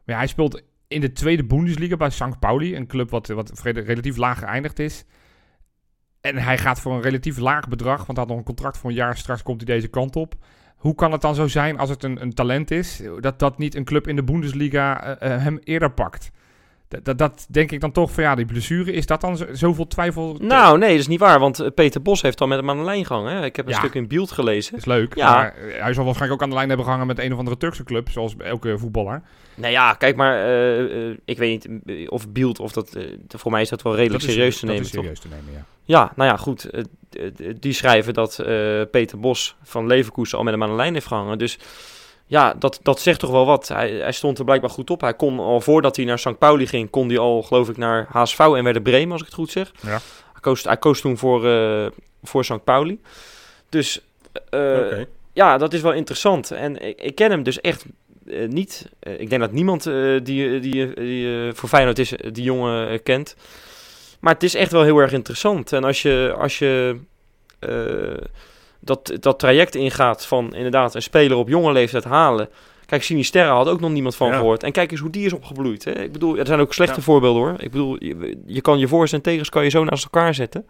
Maar 0.04 0.16
hij 0.16 0.26
speelt 0.26 0.62
in 0.88 1.00
de 1.00 1.12
tweede 1.12 1.44
Bundesliga 1.44 1.96
bij 1.96 2.10
St. 2.10 2.38
Pauli, 2.38 2.76
een 2.76 2.86
club 2.86 3.10
wat, 3.10 3.26
wat 3.26 3.60
relatief 3.62 4.16
laag 4.16 4.38
geëindigd 4.38 4.78
is. 4.78 5.04
En 6.20 6.36
hij 6.36 6.58
gaat 6.58 6.80
voor 6.80 6.94
een 6.94 7.02
relatief 7.02 7.38
laag 7.38 7.68
bedrag, 7.68 7.96
want 7.96 8.18
hij 8.18 8.18
had 8.18 8.28
nog 8.28 8.36
een 8.36 8.44
contract 8.44 8.78
voor 8.78 8.90
een 8.90 8.96
jaar. 8.96 9.16
Straks 9.16 9.42
komt 9.42 9.66
hij 9.66 9.74
deze 9.74 9.88
kant 9.88 10.16
op. 10.16 10.34
Hoe 10.76 10.94
kan 10.94 11.12
het 11.12 11.20
dan 11.20 11.34
zo 11.34 11.46
zijn 11.46 11.78
als 11.78 11.90
het 11.90 12.02
een, 12.02 12.22
een 12.22 12.34
talent 12.34 12.70
is, 12.70 13.02
dat 13.20 13.38
dat 13.38 13.58
niet 13.58 13.74
een 13.74 13.84
club 13.84 14.08
in 14.08 14.16
de 14.16 14.24
Bundesliga 14.24 15.04
eh, 15.04 15.34
eh, 15.34 15.42
hem 15.42 15.58
eerder 15.64 15.90
pakt? 15.90 16.30
Dat, 16.88 17.04
dat, 17.04 17.18
dat 17.18 17.46
denk 17.50 17.70
ik 17.72 17.80
dan 17.80 17.92
toch 17.92 18.10
van 18.12 18.22
ja, 18.22 18.34
die 18.34 18.44
blessure, 18.44 18.92
is 18.92 19.06
dat 19.06 19.20
dan 19.20 19.36
zo- 19.36 19.46
zoveel 19.52 19.86
twijfel? 19.86 20.36
Nou, 20.40 20.78
nee, 20.78 20.90
dat 20.90 20.98
is 20.98 21.06
niet 21.06 21.20
waar. 21.20 21.38
Want 21.40 21.60
eh, 21.60 21.68
Peter 21.74 22.02
Bos 22.02 22.22
heeft 22.22 22.40
al 22.40 22.46
met 22.46 22.58
hem 22.58 22.70
aan 22.70 22.76
de 22.76 22.82
lijn 22.84 23.04
gehangen. 23.06 23.32
Hè? 23.36 23.44
Ik 23.44 23.56
heb 23.56 23.66
een 23.66 23.72
Ja. 23.72 23.78
stuk 23.78 23.94
in 23.94 24.08
beeld 24.08 24.30
gelezen. 24.32 24.76
is 24.76 24.84
leuk. 24.84 25.14
Ja. 25.14 25.34
Maar 25.34 25.54
eh, 25.54 25.82
hij 25.82 25.92
zal 25.94 26.04
waarschijnlijk 26.04 26.32
ook 26.32 26.42
aan 26.42 26.48
de 26.48 26.54
lijn 26.54 26.68
hebben 26.68 26.86
gehangen 26.86 27.06
met 27.06 27.18
een 27.18 27.32
of 27.32 27.38
andere 27.38 27.56
Turkse 27.56 27.84
club, 27.84 28.10
zoals 28.10 28.34
elke 28.38 28.78
voetballer. 28.78 29.22
Nou 29.54 29.72
ja, 29.72 29.92
kijk 29.92 30.16
maar. 30.16 30.44
eh, 30.44 31.10
ik 31.24 31.38
weet 31.38 31.68
niet 31.68 32.08
of 32.10 32.28
beeld 32.28 32.60
of 32.60 32.72
dat. 32.72 32.96
voor 33.28 33.50
mij 33.50 33.62
is 33.62 33.68
dat 33.68 33.82
wel 33.82 33.94
redelijk 33.96 34.20
Dat 34.20 34.28
is- 34.30 34.36
serieus 34.36 34.54
te 34.58 34.66
dat 34.66 34.74
nemen. 34.74 34.86
is 34.86 34.90
toch? 34.92 35.00
serieus 35.02 35.20
te 35.20 35.28
nemen, 35.28 35.52
ja. 35.52 35.64
Ja, 35.84 36.12
nou 36.16 36.30
ja, 36.30 36.36
goed. 36.36 36.70
die 37.60 37.72
schrijven 37.72 38.14
dat 38.14 38.36
Peter 38.90 39.18
Bos 39.20 39.56
van 39.62 39.86
Leverkusen 39.86 40.38
al 40.38 40.44
met 40.44 40.52
hem 40.52 40.62
aan 40.62 40.68
de 40.68 40.74
lijn 40.76 40.94
heeft 40.94 41.06
gehangen. 41.06 41.38
Dus 41.38 41.58
ja, 42.26 42.54
dat, 42.54 42.78
dat 42.82 43.00
zegt 43.00 43.20
toch 43.20 43.30
wel 43.30 43.46
wat. 43.46 43.68
Hij, 43.68 43.90
hij 43.90 44.12
stond 44.12 44.38
er 44.38 44.44
blijkbaar 44.44 44.70
goed 44.70 44.90
op. 44.90 45.00
Hij 45.00 45.14
kon 45.14 45.38
al 45.38 45.60
voordat 45.60 45.96
hij 45.96 46.04
naar 46.04 46.18
St. 46.18 46.38
Pauli 46.38 46.66
ging, 46.66 46.90
kon 46.90 47.08
hij 47.08 47.18
al, 47.18 47.42
geloof 47.42 47.68
ik, 47.68 47.76
naar 47.76 48.06
HSV 48.08 48.38
en 48.38 48.64
Werder 48.64 48.82
Bremen, 48.82 49.12
als 49.12 49.20
ik 49.20 49.26
het 49.26 49.36
goed 49.36 49.50
zeg. 49.50 49.72
Ja. 49.80 49.88
Hij, 50.32 50.40
koos, 50.40 50.64
hij 50.64 50.76
koos 50.76 51.00
toen 51.00 51.18
voor, 51.18 51.46
eh, 51.46 51.86
voor 52.22 52.44
St. 52.44 52.64
Pauli. 52.64 53.00
Dus 53.68 54.00
eh, 54.50 55.02
ja, 55.32 55.58
dat 55.58 55.72
is 55.72 55.80
wel 55.80 55.92
interessant. 55.92 56.50
En 56.50 56.86
ik, 56.86 57.00
ik 57.00 57.14
ken 57.14 57.30
hem 57.30 57.42
dus 57.42 57.60
echt 57.60 57.84
eh, 58.26 58.48
niet. 58.48 58.88
Ik 59.00 59.30
denk 59.30 59.40
dat 59.40 59.52
niemand 59.52 59.82
die, 60.22 60.60
die, 60.60 60.94
die 60.94 61.52
voor 61.52 61.68
Feyenoord 61.68 61.98
is, 61.98 62.12
die 62.32 62.44
jongen 62.44 63.02
kent. 63.02 63.36
Maar 64.20 64.32
het 64.34 64.42
is 64.42 64.54
echt 64.54 64.72
wel 64.72 64.82
heel 64.82 64.98
erg 64.98 65.12
interessant. 65.12 65.72
En 65.72 65.84
als 65.84 66.02
je, 66.02 66.34
als 66.38 66.58
je 66.58 66.98
dat, 68.86 69.12
dat 69.20 69.38
traject 69.38 69.74
ingaat 69.74 70.26
van 70.26 70.54
inderdaad 70.54 70.94
een 70.94 71.02
speler 71.02 71.36
op 71.36 71.48
jonge 71.48 71.72
leeftijd 71.72 72.04
halen. 72.04 72.48
Kijk, 72.86 73.02
Sinisterra 73.02 73.54
had 73.54 73.68
ook 73.68 73.80
nog 73.80 73.90
niemand 73.90 74.16
van 74.16 74.28
Ja. 74.28 74.36
gehoord. 74.36 74.62
En 74.62 74.72
kijk 74.72 74.90
eens 74.90 75.00
hoe 75.00 75.10
die 75.10 75.26
is 75.26 75.32
opgebloeid. 75.32 75.84
Hè? 75.84 75.90
Ik 76.02 76.12
bedoel, 76.12 76.36
er 76.38 76.46
zijn 76.46 76.60
ook 76.60 76.74
slechte 76.74 76.96
Ja. 76.96 77.02
voorbeelden 77.02 77.42
hoor. 77.42 77.54
Ik 77.58 77.70
bedoel, 77.70 77.96
je, 78.04 78.38
je 78.46 78.60
kan 78.60 78.78
je 78.78 78.88
voor's 78.88 79.12
en 79.12 79.20
tegens 79.22 79.48
kan 79.48 79.64
je 79.64 79.70
zo 79.70 79.84
naast 79.84 80.04
elkaar 80.04 80.34
zetten. 80.34 80.64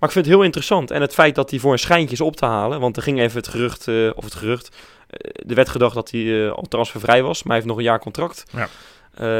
Maar 0.00 0.08
ik 0.08 0.14
vind 0.14 0.24
het 0.26 0.34
heel 0.34 0.44
interessant. 0.44 0.90
En 0.90 1.00
het 1.00 1.14
feit 1.14 1.34
dat 1.34 1.50
hij 1.50 1.58
voor 1.58 1.72
een 1.72 1.78
schijntje 1.78 2.14
is 2.14 2.20
op 2.20 2.36
te 2.36 2.46
halen. 2.46 2.80
Want 2.80 2.96
er 2.96 3.02
ging 3.02 3.20
even 3.20 3.36
het 3.36 3.48
gerucht, 3.48 3.88
eh, 3.88 4.10
of 4.14 4.24
het 4.24 4.34
gerucht. 4.34 4.76
eh, 5.10 5.48
er 5.48 5.54
werd 5.54 5.68
gedacht 5.68 5.94
dat 5.94 6.10
hij 6.10 6.44
eh, 6.46 6.52
al 6.52 6.64
transfervrij 6.68 7.22
was. 7.22 7.38
Maar 7.42 7.46
hij 7.46 7.54
heeft 7.56 7.68
nog 7.68 7.76
een 7.76 7.82
jaar 7.90 7.98
contract. 8.00 8.44
Ja. 8.52 8.68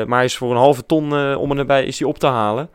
Maar 0.04 0.16
hij 0.16 0.24
is 0.24 0.36
voor 0.36 0.50
een 0.50 0.56
halve 0.56 0.86
ton 0.86 1.34
om 1.36 1.50
en 1.50 1.56
nabij 1.56 1.84
is 1.84 1.98
hij 1.98 2.08
op 2.08 2.18
te 2.18 2.26
halen. 2.26 2.70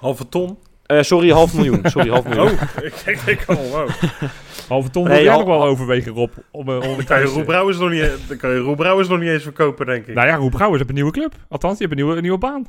Halve 0.00 0.28
ton? 0.28 0.58
Eh, 0.86 1.02
sorry, 1.02 1.30
half 1.30 1.54
miljoen. 1.54 1.80
Sorry, 1.82 2.08
half 2.08 2.24
miljoen. 2.24 2.46
Oh, 2.46 2.84
ik 2.84 3.02
denk, 3.04 3.20
ik 3.20 3.44
oh, 3.46 3.56
wow. 3.70 3.88
Halve 4.68 4.90
ton 4.90 5.04
Nee, 5.04 5.12
wil 5.14 5.22
jij 5.22 5.32
al- 5.32 5.38
nog 5.38 5.48
wel 5.48 5.60
al- 5.60 5.66
overwegen, 5.66 6.12
Rob. 6.12 6.30
Om, 6.50 6.68
eh, 6.68 6.74
om 6.74 6.80
Dan 6.96 7.04
kan 7.04 7.20
je 7.20 7.42
Brouwers 7.44 7.78
nog 7.78 7.90
niet, 7.90 8.10
dan 8.28 8.36
kan 8.36 8.50
je 8.50 8.74
Brouwers 8.76 9.08
nog 9.08 9.18
niet 9.18 9.28
eens 9.28 9.42
verkopen, 9.42 9.86
denk 9.86 10.06
ik. 10.06 10.14
Nou 10.14 10.26
ja, 10.26 10.34
Roep 10.34 10.50
Brouwers 10.50 10.78
heeft 10.78 10.88
een 10.88 10.94
nieuwe 10.96 11.10
club. 11.12 11.34
Althans, 11.48 11.78
die 11.78 11.86
heeft 11.86 11.98
een 11.98 12.04
nieuwe, 12.04 12.16
een 12.16 12.22
nieuwe 12.22 12.38
baan. 12.38 12.66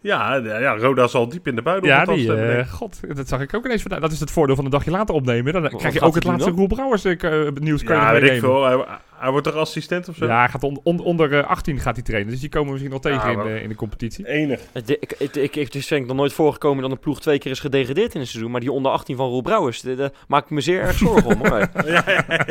Ja, 0.00 0.34
ja, 0.34 0.76
Roda 0.76 1.06
zal 1.06 1.28
diep 1.28 1.46
in 1.46 1.54
de 1.56 1.62
buidel 1.62 1.88
Ja, 1.90 2.04
die, 2.04 2.34
eh, 2.34 2.72
god, 2.72 3.00
dat 3.16 3.28
zag 3.28 3.40
ik 3.40 3.54
ook 3.54 3.64
ineens 3.64 3.82
vandaag. 3.82 4.00
Dat 4.00 4.12
is 4.12 4.20
het 4.20 4.30
voordeel 4.30 4.56
van 4.56 4.64
een 4.64 4.70
dagje 4.70 4.90
later 4.90 5.14
opnemen. 5.14 5.52
Dan 5.52 5.68
krijg 5.76 5.94
je 5.94 6.00
ook 6.00 6.14
het 6.14 6.24
laatste 6.24 6.50
Roel 6.50 6.66
Brouwers 6.66 7.04
eh, 7.04 7.48
nieuws 7.54 7.82
kan 7.84 7.96
je 7.96 8.02
Ja, 8.02 8.12
weet 8.12 8.30
ik 8.30 8.40
veel. 8.40 8.64
Hij, 8.64 8.84
hij 9.18 9.30
wordt 9.30 9.46
toch 9.46 9.54
assistent 9.56 10.08
of 10.08 10.16
zo? 10.16 10.26
Ja, 10.26 10.38
hij 10.38 10.48
gaat 10.48 10.62
on- 10.62 10.80
on- 10.82 11.00
onder 11.00 11.38
eh, 11.38 11.46
18 11.48 11.78
gaat 11.78 11.94
hij 11.94 12.04
trainen. 12.04 12.30
Dus 12.32 12.40
die 12.40 12.48
komen 12.48 12.66
we 12.66 12.72
misschien 12.72 12.92
nog 12.92 13.02
tegen 13.02 13.32
Ja, 13.48 13.54
in, 13.56 13.62
in 13.62 13.68
de 13.68 13.74
competitie. 13.74 14.26
Enig. 14.28 14.60
Het, 14.72 14.90
ik, 14.90 15.12
ik, 15.18 15.36
ik, 15.36 15.54
het 15.54 15.74
is 15.74 15.86
denk 15.86 16.02
ik 16.02 16.08
nog 16.08 16.16
nooit 16.16 16.32
voorgekomen 16.32 16.82
dat 16.82 16.90
een 16.90 16.98
ploeg 16.98 17.20
twee 17.20 17.38
keer 17.38 17.50
is 17.50 17.60
gedegradeerd 17.60 18.14
in 18.14 18.20
een 18.20 18.26
seizoen. 18.26 18.50
Maar 18.50 18.60
die 18.60 18.72
onder 18.72 18.92
18 18.92 19.16
van 19.16 19.28
Roel 19.28 19.42
Brouwers, 19.42 19.80
daar 19.80 20.10
maak 20.28 20.44
ik 20.44 20.50
me 20.50 20.60
zeer 20.60 20.80
erg 20.80 20.96
zorgen 20.96 21.24
om. 21.34 21.46
Hoor. 21.46 21.58
ja, 21.86 22.02
ja, 22.06 22.24
ja, 22.28 22.44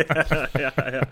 ja, 0.54 0.74
ja. 0.92 1.08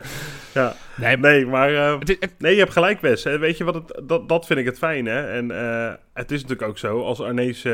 ja. 0.54 0.76
Nee, 0.96 1.18
Nee, 1.18 1.46
maar... 1.46 1.74
eh, 1.76 2.00
Het 2.00 2.10
is- 2.10 2.18
het- 2.20 2.34
nee, 2.40 2.54
je 2.54 2.60
hebt 2.60 2.72
gelijk, 2.74 3.02
Wes. 3.02 3.24
hè. 3.24 3.38
Weet 3.38 3.58
je 3.58 3.64
wat? 3.64 3.74
Het, 3.76 4.02
dat, 4.04 4.30
dat 4.30 4.46
vind 4.46 4.60
ik 4.60 4.66
het 4.66 4.78
fijn, 4.78 5.06
hè. 5.06 5.32
En 5.32 5.52
eh, 5.52 5.94
het 6.14 6.32
is 6.32 6.42
natuurlijk 6.42 6.70
ook 6.70 6.78
zo, 6.78 7.02
als 7.04 7.22
Arnees 7.22 7.66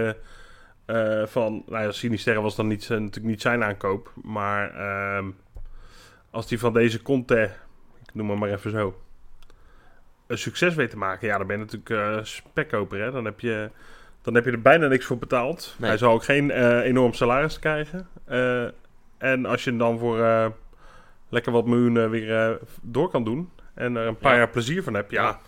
van... 1.26 1.64
Nou 1.68 1.84
ja, 1.84 1.92
Sinisterre 1.92 2.42
was 2.42 2.56
dan 2.56 2.68
niet, 2.68 2.84
zijn- 2.84 3.00
natuurlijk 3.04 3.28
niet 3.34 3.42
zijn 3.42 3.64
aankoop. 3.64 4.12
Maar 4.24 4.74
ehm, 4.76 5.26
als 6.32 6.48
die 6.48 6.60
van 6.60 6.74
deze 6.74 7.02
Conte, 7.02 7.50
noem 8.14 8.30
hem 8.30 8.40
maar 8.40 8.50
even 8.50 8.72
zo... 8.72 9.02
een 10.28 10.38
succes 10.38 10.76
weet 10.76 10.90
te 10.90 10.98
maken, 10.98 11.28
ja, 11.28 11.38
dan 11.38 11.48
ben 11.48 11.58
je 11.60 11.64
natuurlijk 11.64 11.90
eh 12.18 12.24
spekkoper, 12.24 13.00
hè. 13.02 13.12
Dan 13.12 13.26
heb 13.26 13.40
je... 13.40 13.70
Dan 14.22 14.36
heb 14.36 14.46
je 14.46 14.52
er 14.52 14.62
bijna 14.62 14.88
niks 14.88 15.06
voor 15.06 15.18
betaald. 15.18 15.76
Nee. 15.78 15.90
Hij 15.90 15.98
zal 16.00 16.14
ook 16.14 16.24
geen 16.24 16.52
eh, 16.52 16.80
enorm 16.80 17.14
salaris 17.14 17.60
krijgen. 17.60 18.08
Eh, 18.26 18.64
en 19.18 19.46
als 19.46 19.64
je 19.64 19.70
hem 19.70 19.80
dan 19.80 20.00
voor 20.00 20.24
eh, 20.24 20.46
lekker 21.30 21.52
wat 21.52 21.66
miljoenen 21.66 22.10
weer 22.10 22.36
eh, 22.50 22.56
door 22.82 23.10
kan 23.10 23.24
doen... 23.24 23.50
en 23.74 23.96
er 23.96 24.08
een 24.08 24.18
paar 24.18 24.32
Ja. 24.32 24.38
jaar 24.38 24.50
plezier 24.50 24.84
van 24.84 24.94
heb, 24.94 25.12
ja... 25.12 25.24
Ja. 25.24 25.40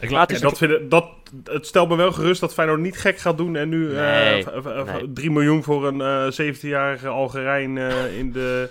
ik 0.00 0.10
laat 0.10 0.40
dat 0.40 0.58
vind 0.58 0.70
ik- 0.72 0.90
dat, 0.90 1.06
het 1.44 1.66
stelt 1.66 1.88
me 1.88 1.96
wel 1.96 2.12
gerust 2.12 2.40
dat 2.40 2.54
Feyenoord 2.54 2.80
niet 2.80 2.98
gek 2.98 3.18
gaat 3.18 3.36
doen 3.36 3.56
en 3.56 3.68
nu 3.68 3.94
eh, 3.96 4.00
Nee, 4.02 4.42
v- 4.42 4.46
v- 4.46 4.62
v- 4.86 4.92
nee. 4.92 5.12
3 5.12 5.30
miljoen 5.30 5.62
voor 5.62 5.86
een 5.86 6.00
eh 6.00 6.54
17-jarige 6.54 7.08
Algerijn 7.08 7.78
eh, 7.78 8.18
in 8.18 8.32
de 8.32 8.68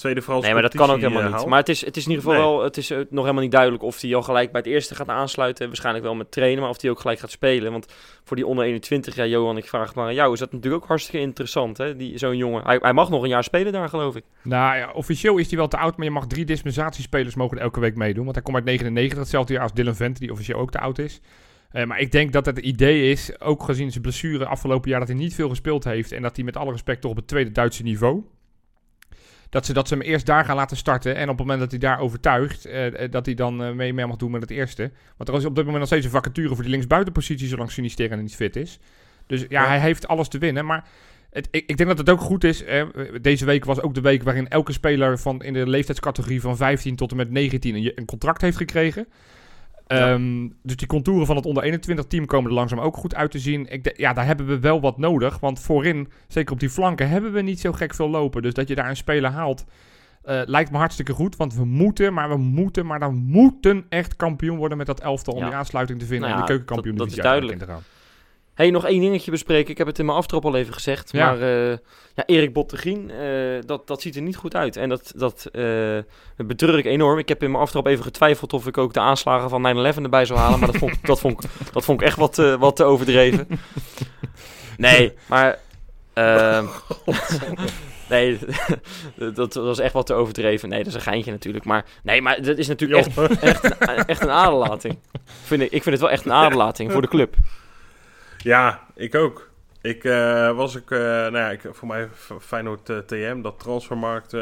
tweede 0.00 0.22
Franse 0.22 0.44
Nee, 0.44 0.52
maar 0.52 0.62
dat 0.62 0.74
kan 0.74 0.90
ook 0.90 0.96
helemaal 0.96 1.18
eh, 1.18 1.26
niet. 1.26 1.34
haalt. 1.34 1.46
Maar 1.48 1.58
het 1.58 1.68
is, 1.68 1.84
het 1.84 1.96
is 1.96 2.04
in 2.04 2.10
ieder 2.10 2.24
geval 2.24 2.40
Nee. 2.40 2.50
wel, 2.50 2.64
het 2.64 2.76
is 2.76 2.90
eh, 2.90 2.98
nog 2.98 3.20
helemaal 3.22 3.42
niet 3.42 3.52
duidelijk 3.52 3.82
of 3.82 4.00
hij 4.00 4.14
al 4.14 4.22
gelijk 4.22 4.52
bij 4.52 4.60
het 4.60 4.70
eerste 4.70 4.94
gaat 4.94 5.08
aansluiten. 5.08 5.66
Waarschijnlijk 5.66 6.04
wel 6.04 6.14
met 6.14 6.30
trainen, 6.30 6.60
maar 6.60 6.70
of 6.70 6.80
hij 6.80 6.90
ook 6.90 7.00
gelijk 7.00 7.18
gaat 7.18 7.30
spelen. 7.30 7.72
Want 7.72 7.86
voor 8.24 8.36
die 8.36 8.46
onder 8.46 8.64
21, 8.64 9.14
ja, 9.14 9.26
Johan, 9.26 9.56
ik 9.56 9.68
vraag 9.68 9.86
het 9.86 9.94
maar 9.94 10.06
aan 10.06 10.14
jou, 10.14 10.32
is 10.32 10.38
dat 10.38 10.52
natuurlijk 10.52 10.82
ook 10.82 10.88
hartstikke 10.88 11.20
interessant, 11.20 11.78
hè? 11.78 11.96
Die, 11.96 12.18
zo'n 12.18 12.36
jongen. 12.36 12.62
Hij, 12.64 12.78
hij 12.80 12.92
mag 12.92 13.10
nog 13.10 13.22
een 13.22 13.28
jaar 13.28 13.44
spelen 13.44 13.72
daar, 13.72 13.88
geloof 13.88 14.16
ik. 14.16 14.24
Nou 14.42 14.76
ja, 14.76 14.90
officieel 14.92 15.36
is 15.36 15.48
hij 15.48 15.58
wel 15.58 15.68
te 15.68 15.76
oud, 15.78 15.96
maar 15.96 16.06
je 16.06 16.12
mag 16.12 16.26
drie 16.26 16.44
dispensatiespelers 16.44 17.34
mogen 17.34 17.58
elke 17.58 17.80
week 17.80 17.96
meedoen. 17.96 18.22
Want 18.22 18.34
hij 18.34 18.44
komt 18.44 18.56
uit 18.56 18.64
99, 18.64 19.18
hetzelfde 19.18 19.52
jaar 19.52 19.62
als 19.62 19.72
Dylan 19.72 19.94
Vente, 19.94 20.20
die 20.20 20.32
officieel 20.32 20.58
ook 20.58 20.70
te 20.70 20.78
oud 20.78 20.98
is. 20.98 21.20
Eh, 21.70 21.84
maar 21.84 22.00
ik 22.00 22.12
denk 22.12 22.32
dat 22.32 22.46
het 22.46 22.58
idee 22.58 23.10
is, 23.10 23.40
ook 23.40 23.62
gezien 23.62 23.90
zijn 23.90 24.02
blessure 24.02 24.46
afgelopen 24.46 24.90
jaar, 24.90 24.98
dat 24.98 25.08
hij 25.08 25.16
niet 25.16 25.34
veel 25.34 25.48
gespeeld 25.48 25.84
heeft. 25.84 26.12
En 26.12 26.22
dat 26.22 26.36
hij 26.36 26.44
met 26.44 26.56
alle 26.56 26.70
respect 26.70 27.00
toch 27.00 27.10
op 27.10 27.16
het 27.16 27.26
tweede 27.26 27.52
Duitse 27.52 27.82
niveau. 27.82 28.22
Dat 29.50 29.66
ze, 29.66 29.72
dat 29.72 29.88
ze 29.88 29.94
hem 29.94 30.02
eerst 30.02 30.26
daar 30.26 30.44
gaan 30.44 30.56
laten 30.56 30.76
starten. 30.76 31.14
En 31.16 31.22
op 31.22 31.28
het 31.28 31.38
moment 31.38 31.60
dat 31.60 31.70
hij 31.70 31.78
daar 31.80 31.98
overtuigt, 32.00 32.64
eh, 32.64 33.02
eh, 33.04 33.10
dat 33.10 33.26
hij 33.26 33.34
dan 33.34 33.62
eh, 33.62 33.70
mee, 33.72 33.92
mee 33.92 34.06
mag 34.06 34.16
doen 34.16 34.30
met 34.30 34.40
het 34.40 34.50
eerste. 34.50 34.90
Want 35.16 35.28
er 35.28 35.34
is 35.36 35.44
op 35.44 35.54
dit 35.54 35.64
moment 35.64 35.78
nog 35.78 35.86
steeds 35.86 36.04
een 36.04 36.10
vacature 36.10 36.48
voor 36.54 36.62
die 36.62 36.70
linksbuitenpositie, 36.72 37.48
zolang 37.48 37.70
Sinisterra 37.70 38.14
niet 38.14 38.34
fit 38.36 38.56
is. 38.56 38.78
Dus 39.26 39.40
ja, 39.40 39.46
Ja. 39.62 39.66
hij 39.68 39.78
heeft 39.80 40.08
alles 40.08 40.28
te 40.28 40.38
winnen. 40.38 40.66
Maar 40.66 40.84
het, 41.30 41.48
ik, 41.50 41.64
ik 41.66 41.76
denk 41.76 41.88
dat 41.88 41.98
het 41.98 42.10
ook 42.10 42.20
goed 42.20 42.44
is. 42.44 42.64
eh, 42.64 42.82
deze 43.20 43.44
week 43.44 43.64
was 43.64 43.80
ook 43.80 43.94
de 43.94 44.00
week 44.00 44.22
waarin 44.22 44.48
elke 44.48 44.72
speler 44.72 45.18
van 45.18 45.42
in 45.42 45.52
de 45.52 45.68
leeftijdscategorie 45.68 46.40
van 46.40 46.56
15 46.56 46.96
tot 46.96 47.10
en 47.10 47.16
met 47.16 47.30
19 47.30 47.74
een, 47.74 47.92
een 47.94 48.04
contract 48.04 48.40
heeft 48.40 48.56
gekregen. 48.56 49.06
Ja. 49.96 50.12
Ehm, 50.12 50.48
dus 50.62 50.76
die 50.76 50.86
contouren 50.86 51.26
van 51.26 51.36
het 51.36 51.46
onder 51.46 51.62
21 51.62 52.04
team 52.06 52.26
komen 52.26 52.50
er 52.50 52.56
langzaam 52.56 52.78
ook 52.80 52.96
goed 52.96 53.14
uit 53.14 53.30
te 53.30 53.38
zien. 53.38 53.66
Ik 53.72 53.84
de- 53.84 53.94
ja, 53.96 54.12
daar 54.12 54.26
hebben 54.26 54.46
we 54.46 54.58
wel 54.60 54.80
wat 54.80 54.98
nodig. 54.98 55.38
Want 55.40 55.60
voorin, 55.60 56.08
zeker 56.28 56.52
op 56.52 56.60
die 56.60 56.70
flanken, 56.70 57.08
hebben 57.08 57.32
we 57.32 57.40
niet 57.40 57.60
zo 57.60 57.72
gek 57.72 57.94
veel 57.94 58.08
lopen. 58.10 58.42
Dus 58.42 58.54
dat 58.54 58.68
je 58.68 58.74
daar 58.74 58.88
een 58.88 58.96
speler 58.96 59.30
haalt, 59.30 59.64
eh, 60.22 60.40
lijkt 60.44 60.70
me 60.70 60.76
hartstikke 60.78 61.12
goed. 61.12 61.36
Want 61.36 61.54
we 61.54 61.64
moeten, 61.64 62.12
maar 62.12 62.28
we 62.28 62.36
moeten, 62.36 62.86
maar 62.86 62.98
dan 63.00 63.14
moeten 63.14 63.86
echt 63.88 64.16
kampioen 64.16 64.56
worden 64.56 64.78
met 64.78 64.86
dat 64.86 65.00
elftal. 65.00 65.34
Om 65.34 65.40
Ja. 65.40 65.46
die 65.46 65.54
aansluiting 65.56 65.98
te 65.98 66.06
vinden 66.06 66.28
Nou 66.28 66.32
en 66.32 66.38
ja, 66.40 66.46
de 66.46 66.52
keukenkampioen 66.52 66.96
dat- 66.96 67.08
dat 67.08 67.16
is 67.16 67.22
duidelijk. 67.22 67.60
in 67.60 67.66
te 67.66 67.72
gaan. 67.72 67.82
Hey, 68.60 68.70
nog 68.70 68.86
één 68.86 69.00
dingetje 69.00 69.30
bespreken. 69.30 69.70
Ik 69.70 69.78
heb 69.78 69.86
het 69.86 69.98
in 69.98 70.04
mijn 70.04 70.18
aftrap 70.18 70.44
al 70.44 70.56
even 70.56 70.72
gezegd. 70.74 71.12
Ja. 71.12 71.26
Maar 71.26 71.40
eh, 71.42 71.76
ja, 72.14 72.22
Erik 72.26 72.52
Bottegien, 72.52 73.10
eh, 73.10 73.26
dat, 73.66 73.86
dat 73.86 74.00
ziet 74.00 74.16
er 74.16 74.22
niet 74.22 74.36
goed 74.36 74.54
uit. 74.54 74.76
En 74.76 74.88
dat, 74.88 75.12
dat, 75.16 75.48
eh, 75.52 75.64
dat 76.36 76.46
betreur 76.46 76.78
ik 76.78 76.84
enorm. 76.84 77.18
Ik 77.18 77.28
heb 77.28 77.42
in 77.42 77.50
mijn 77.50 77.62
aftrap 77.62 77.86
even 77.86 78.04
getwijfeld 78.04 78.52
of 78.52 78.66
ik 78.66 78.78
ook 78.78 78.92
de 78.94 79.00
aanslagen 79.00 79.48
van 79.50 79.62
9-11 79.94 80.02
erbij 80.02 80.24
zou 80.24 80.38
halen. 80.38 80.58
Maar 80.58 80.70
dat 80.72 80.76
vond, 80.80 80.92
ik- 80.92 81.06
dat 81.06 81.20
vond, 81.20 81.46
dat 81.72 81.84
vond 81.84 82.00
ik 82.00 82.06
echt 82.06 82.16
wat, 82.16 82.38
eh, 82.38 82.54
wat 82.56 82.76
te 82.76 82.84
overdreven. 82.84 83.48
Nee, 84.76 85.12
maar... 85.28 85.58
ehm, 86.12 86.64
nee, 88.08 88.38
dat 89.34 89.54
was 89.54 89.78
echt 89.78 89.92
wat 89.92 90.06
te 90.06 90.14
overdreven. 90.14 90.68
Nee, 90.68 90.78
dat 90.78 90.86
is 90.86 90.94
een 90.94 91.00
geintje 91.00 91.30
natuurlijk. 91.30 91.64
Maar 91.64 91.84
nee, 92.02 92.22
maar 92.22 92.42
dat 92.42 92.58
is 92.58 92.68
natuurlijk 92.68 93.06
echt, 93.06 93.40
echt, 93.42 93.64
een- 93.64 94.04
echt 94.04 94.22
een 94.22 94.30
aderlating. 94.30 94.98
Vind 95.24 95.62
ik, 95.62 95.70
ik 95.70 95.82
vind 95.82 95.94
het 95.94 96.00
wel 96.04 96.10
echt 96.10 96.24
een 96.24 96.32
aderlating 96.32 96.92
voor 96.92 97.02
de 97.02 97.08
club. 97.08 97.34
Ja, 98.42 98.86
ik 98.94 99.14
ook. 99.14 99.50
Ik 99.80 100.04
eh, 100.04 100.56
was 100.56 100.74
ik, 100.74 100.90
eh, 100.90 100.98
nou 100.98 101.36
ja, 101.36 101.50
ik, 101.50 101.60
voor 101.70 101.88
mij 101.88 102.08
Feyenoord 102.40 102.88
eh, 102.88 102.98
TM, 102.98 103.40
dat 103.42 103.58
transfermarkt 103.58 104.34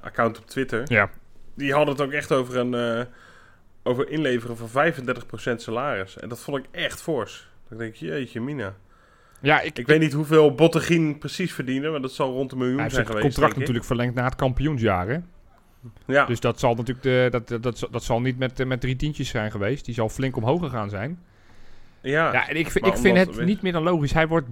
account 0.00 0.38
op 0.38 0.46
Twitter. 0.46 0.82
Ja. 0.86 1.10
Die 1.54 1.72
hadden 1.72 1.94
het 1.94 2.04
ook 2.04 2.12
echt 2.12 2.32
over 2.32 2.56
een 2.56 3.06
over 3.82 4.08
inleveren 4.08 4.56
van 4.56 4.92
35% 4.92 5.54
salaris. 5.56 6.18
En 6.18 6.28
dat 6.28 6.40
vond 6.40 6.56
ik 6.56 6.64
echt 6.70 7.02
fors. 7.02 7.48
Dan 7.68 7.78
denk 7.78 7.94
ik, 7.94 8.00
jeetje 8.00 8.40
mina. 8.40 8.74
Ja, 9.40 9.60
ik, 9.60 9.78
Ik 9.78 9.86
weet 9.86 10.00
niet 10.00 10.12
hoeveel 10.12 10.54
Bottegien 10.54 11.18
precies 11.18 11.52
verdiende, 11.52 11.88
maar 11.88 12.00
dat 12.00 12.12
zal 12.12 12.32
rond 12.32 12.52
een 12.52 12.58
miljoen 12.58 12.74
hij 12.74 12.82
heeft 12.82 12.94
zijn 12.94 13.06
geweest. 13.06 13.24
contract 13.24 13.54
denk 13.54 13.62
ik. 13.62 13.68
natuurlijk 13.68 13.86
verlengd 13.86 14.14
na 14.14 14.24
het 14.24 14.34
kampioensjaar. 14.34 15.08
Hè? 15.08 15.18
Ja, 16.06 16.24
Dus 16.24 16.40
dat 16.40 16.60
zal 16.60 16.74
natuurlijk 16.74 17.02
de, 17.02 17.28
dat, 17.30 17.48
dat, 17.48 17.62
dat, 17.62 17.88
dat 17.90 18.04
zal 18.04 18.20
niet 18.20 18.38
met, 18.38 18.66
met 18.66 18.80
drie 18.80 18.96
tientjes 18.96 19.28
zijn 19.28 19.50
geweest. 19.50 19.84
Die 19.84 19.94
zal 19.94 20.08
flink 20.08 20.36
omhoog 20.36 20.60
gegaan 20.60 20.90
zijn. 20.90 21.18
Ja. 22.02 22.32
Ja, 22.32 22.48
en 22.48 22.56
ik, 22.56 22.74
ik 22.74 22.96
vind 22.96 23.16
het 23.16 23.44
niet 23.44 23.62
meer 23.62 23.72
dan 23.72 23.82
logisch. 23.82 24.12
Hij 24.12 24.28
wordt 24.28 24.48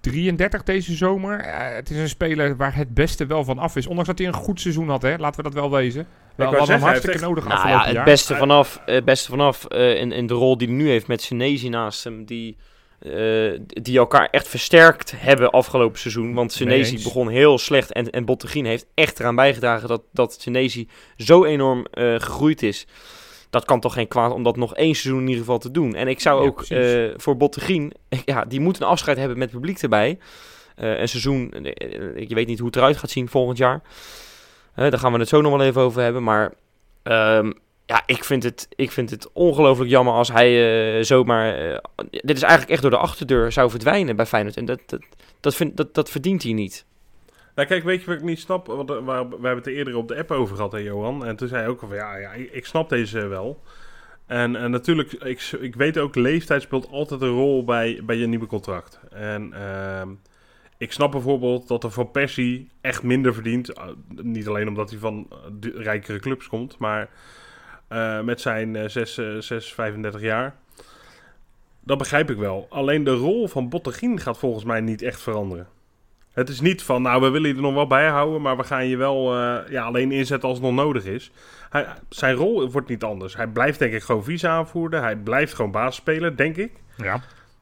33 0.00 0.62
deze 0.62 0.94
zomer. 0.94 1.40
Eh, 1.40 1.74
het 1.74 1.90
is 1.90 1.96
een 1.96 2.08
speler 2.08 2.56
waar 2.56 2.74
het 2.74 2.94
beste 2.94 3.26
wel 3.26 3.44
van 3.44 3.58
af 3.58 3.76
is. 3.76 3.86
Ondanks 3.86 4.08
dat 4.08 4.18
hij 4.18 4.26
een 4.26 4.34
goed 4.34 4.60
seizoen 4.60 4.88
had, 4.88 5.02
hè? 5.02 5.16
laten 5.16 5.36
we 5.36 5.50
dat 5.50 5.60
wel 5.60 5.70
wezen. 5.70 6.06
We 6.36 6.44
hadden 6.44 6.68
hem 6.68 6.80
hartstikke 6.80 7.16
heeft 7.16 7.28
nodig 7.28 7.48
Nou 7.48 7.68
ja, 7.68 7.84
het 7.84 7.94
jaar. 7.94 8.04
beste 8.04 8.34
vanaf, 8.34 8.80
het 8.84 9.04
beste 9.04 9.30
vanaf 9.30 9.64
eh, 9.64 10.00
in, 10.00 10.12
in 10.12 10.26
de 10.26 10.34
rol 10.34 10.58
die 10.58 10.68
hij 10.68 10.76
nu 10.76 10.88
heeft 10.88 11.06
met 11.06 11.22
Senezi 11.22 11.68
naast 11.68 12.04
hem, 12.04 12.24
die, 12.24 12.56
eh, 12.98 13.58
die 13.66 13.98
elkaar 13.98 14.28
echt 14.30 14.48
versterkt 14.48 15.12
hebben 15.16 15.50
afgelopen 15.50 15.98
seizoen. 15.98 16.34
Want 16.34 16.52
Senezi 16.52 17.02
begon 17.02 17.28
heel 17.28 17.58
slecht 17.58 17.92
en, 17.92 18.10
en 18.10 18.24
Bottegien 18.24 18.64
heeft 18.64 18.86
echt 18.94 19.20
eraan 19.20 19.34
bijgedragen 19.34 19.88
dat, 19.88 20.02
dat 20.12 20.36
Senezi 20.40 20.88
zo 21.16 21.44
enorm 21.44 21.86
eh, 21.90 22.14
gegroeid 22.14 22.62
is. 22.62 22.86
Dat 23.56 23.64
kan 23.64 23.80
toch 23.80 23.92
geen 23.92 24.08
kwaad 24.08 24.32
om 24.32 24.42
dat 24.42 24.56
nog 24.56 24.74
één 24.74 24.94
seizoen 24.94 25.20
in 25.20 25.28
ieder 25.28 25.44
geval 25.44 25.58
te 25.58 25.70
doen. 25.70 25.94
En 25.94 26.08
ik 26.08 26.20
zou 26.20 26.42
Ja, 26.42 26.46
ook 26.46 26.62
eh, 26.62 27.14
voor 27.16 27.36
Bottegien, 27.36 27.92
ja, 28.24 28.44
die 28.44 28.60
moet 28.60 28.80
een 28.80 28.86
afscheid 28.86 29.16
hebben 29.16 29.38
met 29.38 29.50
publiek 29.50 29.78
erbij. 29.78 30.18
Eh, 30.74 30.98
een 30.98 31.08
seizoen, 31.08 31.52
eh, 31.52 32.28
je 32.28 32.34
weet 32.34 32.46
niet 32.46 32.58
hoe 32.58 32.66
het 32.66 32.76
eruit 32.76 32.96
gaat 32.96 33.10
zien 33.10 33.28
volgend 33.28 33.58
jaar. 33.58 33.82
Daar 34.74 34.98
gaan 34.98 35.12
we 35.12 35.18
het 35.18 35.28
zo 35.28 35.40
nog 35.40 35.56
wel 35.56 35.66
even 35.66 35.82
over 35.82 36.02
hebben. 36.02 36.22
Maar 36.22 36.54
ehm, 37.02 37.52
ja, 37.86 38.02
ik 38.06 38.24
vind 38.24 38.42
het, 38.42 38.68
ik 38.74 38.90
vind 38.90 39.10
het 39.10 39.32
ongelooflijk 39.32 39.90
jammer 39.90 40.14
als 40.14 40.32
hij 40.32 41.04
zomaar... 41.04 41.80
dit 42.10 42.36
is 42.36 42.42
eigenlijk 42.42 42.72
echt 42.72 42.82
door 42.82 42.90
de 42.90 42.96
achterdeur 42.96 43.52
zou 43.52 43.70
verdwijnen 43.70 44.16
bij 44.16 44.26
Feyenoord. 44.26 44.56
En 44.56 44.64
dat, 44.64 44.80
dat, 44.86 45.00
dat, 45.40 45.54
vind, 45.54 45.76
dat, 45.76 45.94
dat 45.94 46.10
verdient 46.10 46.42
hij 46.42 46.52
niet. 46.52 46.84
Nou, 47.56 47.68
kijk, 47.68 47.84
weet 47.84 48.00
je 48.00 48.06
wat 48.06 48.16
ik 48.16 48.22
niet 48.22 48.38
snap? 48.38 48.68
Eh, 48.68 49.04
waar, 49.04 49.28
we 49.28 49.34
hebben 49.34 49.56
het 49.56 49.66
er 49.66 49.72
eerder 49.72 49.96
op 49.96 50.08
de 50.08 50.16
app 50.16 50.30
over 50.30 50.56
gehad, 50.56 50.72
hè, 50.72 50.78
Johan. 50.78 51.24
En 51.24 51.36
toen 51.36 51.48
zei 51.48 51.60
hij 51.60 51.70
ook 51.70 51.82
al 51.82 51.88
van, 51.88 51.96
ja, 51.96 52.16
ja 52.16 52.32
ik, 52.32 52.66
snap 52.66 52.88
deze 52.88 53.26
wel. 53.26 53.62
En, 54.26 54.56
en 54.56 54.70
natuurlijk, 54.70 55.12
ik, 55.12 55.40
ik 55.60 55.74
weet 55.74 55.98
ook, 55.98 56.14
leeftijd 56.14 56.62
speelt 56.62 56.88
altijd 56.88 57.20
een 57.20 57.28
rol 57.28 57.64
bij, 57.64 58.00
bij 58.04 58.16
je 58.16 58.26
nieuwe 58.26 58.46
contract. 58.46 59.00
En 59.10 59.52
ehm, 59.52 60.08
ik 60.78 60.92
snap 60.92 61.10
bijvoorbeeld 61.10 61.68
dat 61.68 61.84
er 61.84 61.90
Van 61.90 62.10
Persie 62.10 62.68
echt 62.80 63.02
minder 63.02 63.34
verdient. 63.34 63.70
Uh, 63.70 63.84
niet 64.08 64.48
alleen 64.48 64.68
omdat 64.68 64.90
hij 64.90 64.98
van 64.98 65.28
de 65.52 65.70
rijkere 65.74 66.18
clubs 66.18 66.48
komt, 66.48 66.78
maar 66.78 67.08
met 68.24 68.40
zijn 68.40 68.74
uh, 68.74 68.88
6, 68.88 69.18
uh, 69.18 69.40
6, 69.40 69.74
35 69.74 70.20
jaar. 70.20 70.54
Dat 71.80 71.98
begrijp 71.98 72.30
ik 72.30 72.36
wel. 72.36 72.66
Alleen 72.70 73.04
de 73.04 73.14
rol 73.14 73.48
van 73.48 73.68
Bottegien 73.68 74.20
gaat 74.20 74.38
volgens 74.38 74.64
mij 74.64 74.80
niet 74.80 75.02
echt 75.02 75.20
veranderen. 75.20 75.68
Het 76.36 76.48
is 76.48 76.60
niet 76.60 76.82
van, 76.82 77.02
nou, 77.02 77.20
we 77.20 77.28
willen 77.28 77.48
je 77.48 77.54
er 77.54 77.60
nog 77.60 77.74
wel 77.74 77.86
bij 77.86 78.08
houden, 78.08 78.42
maar 78.42 78.56
we 78.56 78.64
gaan 78.64 78.86
je 78.86 78.96
wel 78.96 79.34
uh, 79.34 79.58
ja, 79.68 79.84
alleen 79.84 80.12
inzetten 80.12 80.48
als 80.48 80.58
het 80.58 80.66
nog 80.66 80.76
nodig 80.76 81.04
is. 81.04 81.30
Hij, 81.70 81.86
zijn 82.08 82.34
rol 82.34 82.70
wordt 82.70 82.88
niet 82.88 83.02
anders. 83.02 83.36
Hij 83.36 83.46
blijft 83.46 83.78
denk 83.78 83.92
ik 83.92 84.02
gewoon 84.02 84.24
vice-aanvoerder. 84.24 85.02
Hij 85.02 85.16
blijft 85.16 85.54
gewoon 85.54 85.70
basisspeler, 85.70 86.36
denk 86.36 86.56
ik. 86.56 86.72
Ja. 86.96 87.20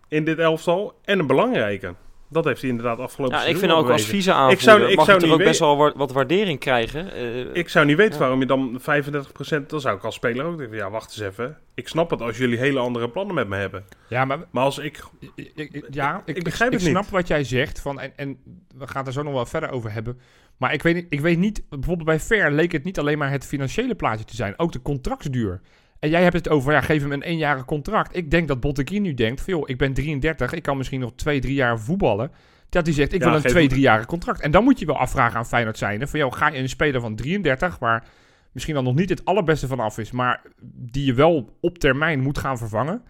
In 0.09 0.25
dit 0.25 0.39
elftal. 0.39 0.99
En 1.05 1.19
een 1.19 1.27
belangrijke. 1.27 1.95
Dat 2.35 2.45
heeft 2.45 2.61
hij 2.61 2.71
inderdaad 2.71 2.99
afgelopen 2.99 3.39
Ja, 3.39 3.45
ik 3.45 3.57
vind 3.57 3.73
ook 3.73 3.91
als 3.91 4.07
vice-aanvoerder 4.07 4.59
ik 4.59 4.61
zou, 4.61 4.91
ik 4.91 4.97
mag 4.97 5.07
zou 5.07 5.23
er 5.25 5.33
ook 5.33 5.39
best 5.39 5.61
wel 5.61 5.77
wat, 5.77 5.95
wat 5.97 6.13
waardering 6.13 6.59
krijgen. 6.59 7.17
Uh, 7.17 7.55
ik 7.55 7.69
zou 7.69 7.87
niet 7.87 7.97
weten 7.97 8.13
ja. 8.13 8.19
waarom 8.19 8.41
je 8.41 8.47
dan 8.47 8.81
35%... 8.81 9.67
Dan 9.67 9.81
zou 9.81 9.97
ik 9.97 10.05
als 10.05 10.15
speler 10.15 10.45
ook 10.45 10.59
denken, 10.59 10.77
ja, 10.77 10.91
wacht 10.91 11.05
eens 11.05 11.29
even. 11.29 11.59
Ik 11.75 11.89
snap 11.89 12.11
het 12.11 12.21
als 12.21 12.39
jullie 12.39 12.59
hele 12.59 12.79
andere 12.79 13.11
plannen 13.11 13.35
met 13.35 13.49
me 13.49 13.57
hebben. 13.57 13.85
Ja, 14.09 14.25
maar... 14.25 14.39
Maar 14.51 14.65
als 14.65 14.79
ik... 14.79 15.05
Ik, 15.35 15.53
ik, 15.55 15.87
ja, 15.91 16.23
ik, 16.25 16.37
ik 16.37 16.45
begrijp 16.45 16.73
ik, 16.73 16.79
het 16.79 16.89
snap 16.89 17.03
niet. 17.03 17.11
wat 17.11 17.29
jij 17.29 17.45
zegt. 17.45 17.81
Van, 17.81 18.01
en, 18.01 18.13
en 18.17 18.39
we 18.77 18.87
gaan 18.87 18.99
het 18.99 19.07
er 19.07 19.13
zo 19.13 19.23
nog 19.23 19.33
wel 19.33 19.47
verder 19.47 19.71
over 19.71 19.93
hebben. 19.93 20.21
Maar 20.57 20.73
ik 20.73 20.83
weet, 20.83 20.95
niet- 20.95 21.07
ik 21.09 21.21
weet 21.21 21.39
niet... 21.39 21.63
Bijvoorbeeld 21.69 22.09
bij 22.09 22.21
Ver 22.21 22.53
leek 22.53 22.73
het 22.73 22.85
niet 22.85 22.99
alleen 22.99 23.19
maar 23.19 23.31
het 23.31 23.47
financiële 23.47 23.95
plaatje 23.95 24.25
te 24.25 24.37
zijn. 24.37 24.59
Ook 24.59 24.73
de 24.73 24.83
contractsduur. 24.83 25.61
En 26.05 26.11
jij 26.11 26.23
hebt 26.23 26.35
het 26.35 26.49
over, 26.49 26.73
ja, 26.73 26.81
geef 26.81 27.03
hem 27.03 27.13
een 27.13 27.23
eenjarig 27.23 27.65
contract. 27.65 28.17
Ik 28.17 28.31
denk 28.31 28.49
dat 28.49 28.61
Botteguin 28.61 29.03
nu 29.03 29.15
denkt, 29.15 29.41
veel, 29.43 29.71
ik 29.71 29.79
ben 29.79 29.93
33, 29.95 30.53
ik 30.53 30.63
kan 30.63 30.77
misschien 30.77 31.01
nog 31.01 31.13
twee, 31.15 31.41
drie 31.41 31.55
jaar 31.55 31.79
voetballen. 31.81 32.31
Dat 32.69 32.87
hij 32.87 32.95
zegt, 32.95 33.13
ik 33.13 33.21
Ja, 33.21 33.27
wil 33.27 33.35
een 33.37 33.43
twee, 33.43 33.55
hem- 33.63 33.69
drie 33.69 33.81
jaar 33.83 34.07
contract. 34.07 34.41
En 34.41 34.51
dan 34.51 34.65
moet 34.65 34.79
je 34.79 34.87
wel 34.87 34.99
afvragen 34.99 35.37
aan 35.39 35.47
Feyenoord 35.47 35.79
zijnde. 35.79 36.07
Van, 36.07 36.19
joh, 36.19 36.33
ga 36.33 36.49
je 36.49 36.59
een 36.59 36.69
speler 36.69 37.01
van 37.01 37.17
33, 37.17 37.79
waar 37.79 38.05
misschien 38.53 38.75
dan 38.75 38.85
nog 38.85 38.95
niet 38.95 39.09
het 39.09 39.25
allerbeste 39.25 39.67
van 39.67 39.81
af 39.81 39.99
is, 39.99 40.11
maar 40.11 40.43
die 40.63 41.05
je 41.05 41.15
wel 41.15 41.57
op 41.61 41.79
termijn 41.79 42.21
moet 42.21 42.39
gaan 42.39 42.59
vervangen. 42.59 43.03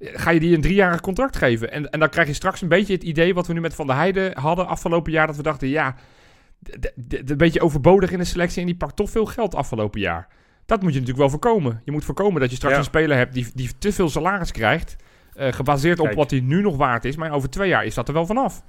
Ga 0.00 0.30
je 0.30 0.40
die 0.40 0.54
een 0.54 0.60
driejarig 0.60 1.00
contract 1.00 1.36
geven? 1.36 1.72
En, 1.72 1.90
en 1.90 2.00
dan 2.00 2.08
krijg 2.08 2.28
je 2.28 2.34
straks 2.34 2.60
een 2.62 2.68
beetje 2.68 2.92
het 2.92 3.02
idee 3.02 3.34
wat 3.34 3.46
we 3.46 3.52
nu 3.52 3.60
met 3.60 3.74
Van 3.74 3.86
der 3.86 3.96
Heijden 3.96 4.38
hadden 4.38 4.66
afgelopen 4.66 5.12
jaar. 5.12 5.26
Dat 5.26 5.36
we 5.36 5.42
dachten, 5.42 5.68
ja, 5.68 5.94
een 7.08 7.36
beetje 7.36 7.60
overbodig 7.60 8.10
in 8.10 8.18
de 8.18 8.24
selectie 8.24 8.60
en 8.60 8.66
die 8.66 8.76
pakt 8.76 8.96
toch 8.96 9.10
veel 9.10 9.26
geld 9.26 9.54
afgelopen 9.54 10.00
jaar. 10.00 10.28
Dat 10.70 10.82
moet 10.82 10.92
je 10.94 11.00
natuurlijk 11.00 11.18
wel 11.18 11.38
voorkomen. 11.40 11.80
Je 11.84 11.92
moet 11.92 12.04
voorkomen 12.04 12.40
dat 12.40 12.50
je 12.50 12.56
straks 12.56 12.74
Ja. 12.74 12.80
een 12.80 12.86
speler 12.86 13.16
hebt 13.16 13.34
die, 13.34 13.46
die 13.54 13.70
te 13.78 13.92
veel 13.92 14.08
salaris 14.08 14.52
krijgt. 14.52 14.96
eh, 15.34 15.52
gebaseerd 15.52 15.98
op 16.00 16.12
wat 16.12 16.30
hij 16.30 16.40
nu 16.40 16.60
nog 16.62 16.76
waard 16.76 17.04
is. 17.04 17.16
Maar 17.16 17.32
over 17.32 17.50
twee 17.50 17.68
jaar 17.68 17.84
is 17.84 17.94
dat 17.94 18.08
er 18.08 18.14
wel 18.14 18.26
vanaf. 18.26 18.62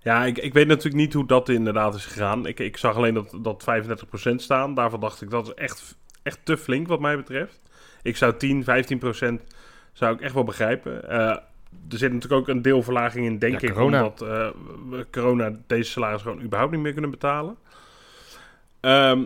Ja, 0.00 0.24
ik, 0.24 0.38
ik 0.38 0.52
weet 0.52 0.66
natuurlijk 0.66 0.94
niet 0.96 1.12
hoe 1.12 1.26
dat 1.26 1.48
inderdaad 1.48 1.94
is 1.94 2.04
gegaan. 2.06 2.46
Ik, 2.46 2.58
ik 2.60 2.76
zag 2.76 2.96
alleen 2.96 3.14
dat, 3.14 3.38
dat 3.42 3.64
35% 4.30 4.34
staan. 4.36 4.74
Daarvan 4.74 5.00
dacht 5.00 5.22
ik, 5.22 5.30
dat 5.30 5.46
is 5.46 5.54
echt, 5.54 5.96
echt 6.22 6.38
te 6.44 6.56
flink 6.56 6.86
wat 6.88 7.00
mij 7.00 7.16
betreft. 7.16 7.60
Ik 8.02 8.16
zou 8.16 8.36
10, 8.36 8.64
15% 8.64 8.66
zou 9.92 10.14
ik 10.14 10.20
echt 10.20 10.34
wel 10.34 10.44
begrijpen. 10.44 11.08
Eh, 11.10 11.18
er 11.90 11.98
zit 11.98 12.12
natuurlijk 12.12 12.40
ook 12.40 12.48
een 12.48 12.62
deelverlaging 12.62 13.26
in, 13.26 13.38
denk 13.38 13.60
Ja, 13.60 13.68
ik. 13.68 13.74
corona. 13.74 14.04
Omdat 14.04 14.22
eh, 14.28 14.48
corona 15.10 15.50
deze 15.66 15.90
salaris 15.90 16.22
gewoon 16.22 16.42
überhaupt 16.42 16.72
niet 16.72 16.82
meer 16.82 16.92
kunnen 16.92 17.10
betalen. 17.10 17.56
Ehm, 18.80 19.22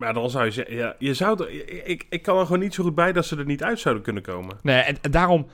maar 0.00 0.14
dan 0.14 0.30
zou 0.30 0.44
je 0.44 0.50
zeggen, 0.50 0.74
ja, 0.74 0.94
je 0.98 1.14
zou 1.14 1.44
er, 1.44 1.50
ik, 1.88 2.06
ik 2.08 2.22
kan 2.22 2.38
er 2.38 2.44
gewoon 2.44 2.60
niet 2.60 2.74
zo 2.74 2.82
goed 2.82 2.94
bij 2.94 3.12
dat 3.12 3.26
ze 3.26 3.36
er 3.36 3.44
niet 3.44 3.62
uit 3.62 3.78
zouden 3.78 4.02
kunnen 4.02 4.22
komen. 4.22 4.56
Nee, 4.62 4.80
en, 4.80 4.96
en 5.00 5.10
daarom... 5.10 5.46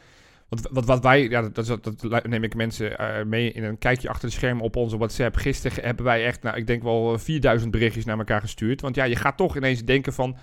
Want 0.49 0.69
wat, 0.71 0.85
wat 0.85 1.03
wij, 1.03 1.29
ja, 1.29 1.43
dat, 1.43 1.67
dat, 1.67 1.95
dat 2.01 2.27
neem 2.27 2.45
ik 2.45 2.55
mensen 2.55 2.99
eh, 2.99 3.25
mee 3.25 3.53
in 3.53 3.65
een 3.65 3.79
kijkje 3.79 4.09
achter 4.09 4.29
de 4.29 4.35
schermen 4.35 4.65
op 4.65 4.77
onze 4.77 4.97
WhatsApp. 4.97 5.37
Gisteren 5.37 5.85
hebben 5.85 6.05
wij 6.05 6.25
echt, 6.25 6.43
nou, 6.43 6.57
ik 6.57 6.67
denk 6.67 6.83
wel 6.83 7.19
4000 7.19 7.71
berichtjes 7.71 8.05
naar 8.05 8.19
elkaar 8.19 8.41
gestuurd. 8.41 8.81
Want 8.81 8.95
ja, 8.95 9.05
je 9.05 9.17
gaat 9.17 9.37
toch 9.37 9.57
ineens 9.57 9.85
denken 9.85 10.13
van, 10.13 10.37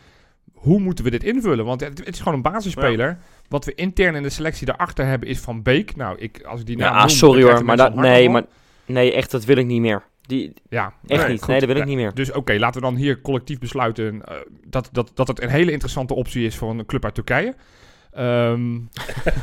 hoe 0.54 0.80
moeten 0.80 1.04
we 1.04 1.12
dit 1.12 1.24
invullen? 1.24 1.66
Want 1.66 1.82
het, 1.82 1.98
het 1.98 2.14
is 2.14 2.20
gewoon 2.20 2.34
een 2.34 2.42
basisspeler. 2.42 3.18
Wat 3.48 3.66
we 3.66 3.76
intern 3.76 4.16
in 4.16 4.24
de 4.24 4.30
selectie 4.30 4.66
daarachter 4.66 5.06
hebben 5.06 5.28
is 5.28 5.40
Van 5.40 5.62
Beek. 5.62 5.96
Nou, 5.96 6.18
ik, 6.20 6.44
als 6.44 6.60
ik 6.60 6.66
die 6.66 6.78
naam 6.78 6.94
Ja, 6.94 7.00
noem, 7.00 7.10
sorry 7.10 7.44
hoor, 7.44 7.66
maar 7.66 7.78
dat, 7.78 7.96
nee, 7.96 8.30
maar 8.30 8.44
nee, 8.86 9.14
echt, 9.14 9.32
dat 9.32 9.46
wil 9.46 9.58
ik 9.58 9.66
niet 9.66 9.82
meer. 9.82 10.04
Die, 10.28 10.54
Ja, 10.70 10.94
echt 11.08 11.22
Nee, 11.22 11.30
niet. 11.32 11.40
goed. 11.40 11.48
Nee, 11.48 11.60
dat 11.60 11.68
wil 11.68 11.78
ik 11.78 11.84
Ja, 11.84 11.88
niet 11.90 11.98
meer. 11.98 12.14
Dus 12.14 12.32
oké, 12.32 12.54
laten 12.54 12.82
we 12.82 12.88
dan 12.88 12.96
hier 12.96 13.22
collectief 13.22 13.60
besluiten 13.60 14.26
eh, 14.26 14.36
dat, 14.66 14.90
dat, 14.92 15.12
dat 15.14 15.28
het 15.28 15.42
een 15.42 15.50
hele 15.50 15.72
interessante 15.72 16.14
optie 16.14 16.46
is 16.46 16.56
voor 16.58 16.70
een 16.70 16.86
club 16.86 17.04
uit 17.06 17.14
Turkije. 17.16 17.56
Ehm, 18.12 18.80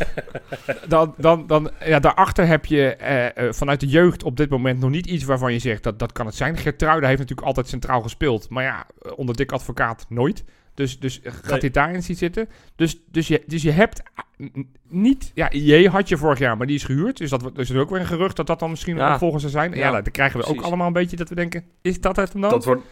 dan, 0.89 1.15
dan, 1.17 1.47
dan, 1.47 1.71
ja, 1.85 1.99
daarachter 1.99 2.47
heb 2.47 2.67
je 2.67 2.95
eh, 2.95 3.47
eh, 3.47 3.53
vanuit 3.53 3.81
de 3.81 3.87
jeugd 3.87 4.23
op 4.23 4.37
dit 4.37 4.51
moment 4.51 4.81
nog 4.81 4.91
niet 4.91 5.07
iets 5.07 5.25
waarvan 5.25 5.53
je 5.53 5.59
zegt 5.59 5.83
dat 5.83 5.99
dat 5.99 6.13
kan 6.13 6.27
het 6.27 6.35
zijn. 6.35 6.57
Gertruida 6.57 7.07
heeft 7.07 7.19
natuurlijk 7.19 7.47
altijd 7.47 7.69
centraal 7.69 8.01
gespeeld, 8.03 8.49
maar 8.49 8.63
ja, 8.65 8.87
onder 9.17 9.37
dik 9.37 9.53
advocaat 9.53 10.07
nooit. 10.09 10.45
Dus, 10.75 10.99
dus 10.99 11.21
gaat 11.23 11.51
Nee. 11.51 11.61
dit 11.61 11.75
daarin 11.75 12.03
zien 12.03 12.17
zitten? 12.17 12.49
Dus, 12.77 12.99
dus, 13.11 13.29
je, 13.29 13.43
dus 13.47 13.63
je 13.63 13.71
hebt 13.71 14.03
n- 14.43 14.69
niet... 14.89 15.31
Ja, 15.35 15.51
IE 15.53 15.89
had 15.89 16.09
je 16.09 16.17
vorig 16.17 16.39
jaar, 16.39 16.57
maar 16.57 16.67
die 16.67 16.77
is 16.77 16.85
gehuurd. 16.85 17.17
Dus 17.17 17.31
dat 17.31 17.41
dus 17.41 17.69
er 17.69 17.75
is 17.75 17.81
ook 17.81 17.91
weer 17.91 18.01
een 18.01 18.07
gerucht 18.07 18.37
dat 18.37 18.47
dat 18.47 18.59
dan 18.59 18.71
misschien 18.71 18.97
Ja. 18.97 19.13
een 19.13 19.19
volgende 19.19 19.49
zou 19.49 19.53
zijn. 19.65 19.71
Ja, 19.81 19.91
Ja, 19.91 20.03
dan 20.03 20.13
krijgen 20.13 20.41
we 20.41 20.47
ook 20.47 20.61
allemaal 20.61 20.87
een 20.87 20.93
beetje 20.93 21.17
dat 21.17 21.29
we 21.29 21.35
denken, 21.35 21.65
is 21.83 22.01
dat 22.01 22.17
het 22.17 22.33
hem 22.33 22.41
dan? 22.41 22.51
Dat 22.51 22.65
wordt, 22.65 22.83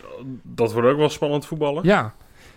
dat 0.43 0.73
wordt 0.73 0.89
ook 0.89 0.97
wel 0.97 1.09
spannend 1.09 1.47
voetballen. 1.47 1.85
Ja, 1.85 2.15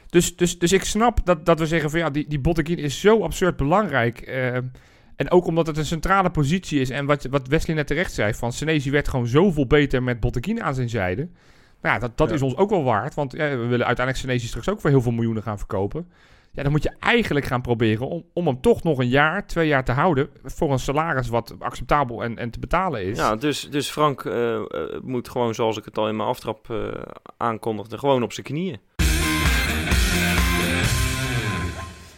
dus, 0.09 0.35
dus, 0.35 0.59
dus 0.59 0.71
ik 0.71 0.83
snap 0.83 1.19
dat, 1.25 1.45
dat 1.45 1.59
we 1.59 1.67
zeggen 1.67 1.89
van 1.89 1.99
ja, 1.99 2.09
die, 2.09 2.25
die 2.27 2.39
Botteguin 2.39 2.77
is 2.77 2.99
zo 2.99 3.21
absurd 3.23 3.55
belangrijk. 3.57 4.19
eh, 4.21 4.55
en 5.15 5.31
ook 5.31 5.45
omdat 5.45 5.67
het 5.67 5.77
een 5.77 5.85
centrale 5.85 6.29
positie 6.29 6.79
is. 6.79 6.89
En 6.89 7.05
wat, 7.05 7.23
wat 7.29 7.47
Wesley 7.47 7.75
net 7.75 7.87
terecht 7.87 8.13
zei, 8.13 8.33
van 8.33 8.53
Senesi 8.53 8.91
werd 8.91 9.07
gewoon 9.07 9.27
zoveel 9.27 9.67
beter 9.67 10.03
met 10.03 10.19
Botteguin 10.19 10.63
aan 10.63 10.75
zijn 10.75 10.89
zijde. 10.89 11.27
Nou 11.81 11.95
ja, 11.95 11.99
dat, 11.99 12.17
dat 12.17 12.29
Ja. 12.29 12.35
is 12.35 12.41
ons 12.41 12.55
ook 12.55 12.69
wel 12.69 12.83
waard. 12.83 13.13
Want 13.13 13.31
ja, 13.31 13.49
we 13.49 13.55
willen 13.65 13.85
uiteindelijk 13.85 14.17
Senesi 14.17 14.47
straks 14.47 14.69
ook 14.69 14.81
voor 14.81 14.89
heel 14.89 15.01
veel 15.01 15.11
miljoenen 15.11 15.43
gaan 15.43 15.57
verkopen. 15.57 16.07
Ja, 16.53 16.63
dan 16.63 16.71
moet 16.71 16.83
je 16.83 16.91
eigenlijk 16.99 17.45
gaan 17.45 17.61
proberen 17.61 18.07
om, 18.07 18.23
om 18.33 18.47
hem 18.47 18.61
toch 18.61 18.83
nog 18.83 18.97
een 18.99 19.07
jaar, 19.07 19.47
twee 19.47 19.67
jaar 19.67 19.83
te 19.83 19.91
houden. 19.91 20.29
Voor 20.43 20.71
een 20.71 20.79
salaris 20.79 21.27
wat 21.27 21.55
acceptabel 21.59 22.23
en, 22.23 22.37
en 22.37 22.49
te 22.49 22.59
betalen 22.59 23.03
is. 23.03 23.17
Ja, 23.17 23.35
dus, 23.35 23.69
dus 23.69 23.89
Frank 23.89 24.25
eh, 24.25 24.55
eh, 24.55 24.63
moet 25.01 25.29
gewoon, 25.29 25.55
zoals 25.55 25.77
ik 25.77 25.85
het 25.85 25.97
al 25.97 26.07
in 26.07 26.15
mijn 26.15 26.29
aftrap 26.29 26.69
eh, 26.69 26.87
aankondigde, 27.37 27.97
gewoon 27.97 28.23
op 28.23 28.33
zijn 28.33 28.45
knieën. 28.45 28.79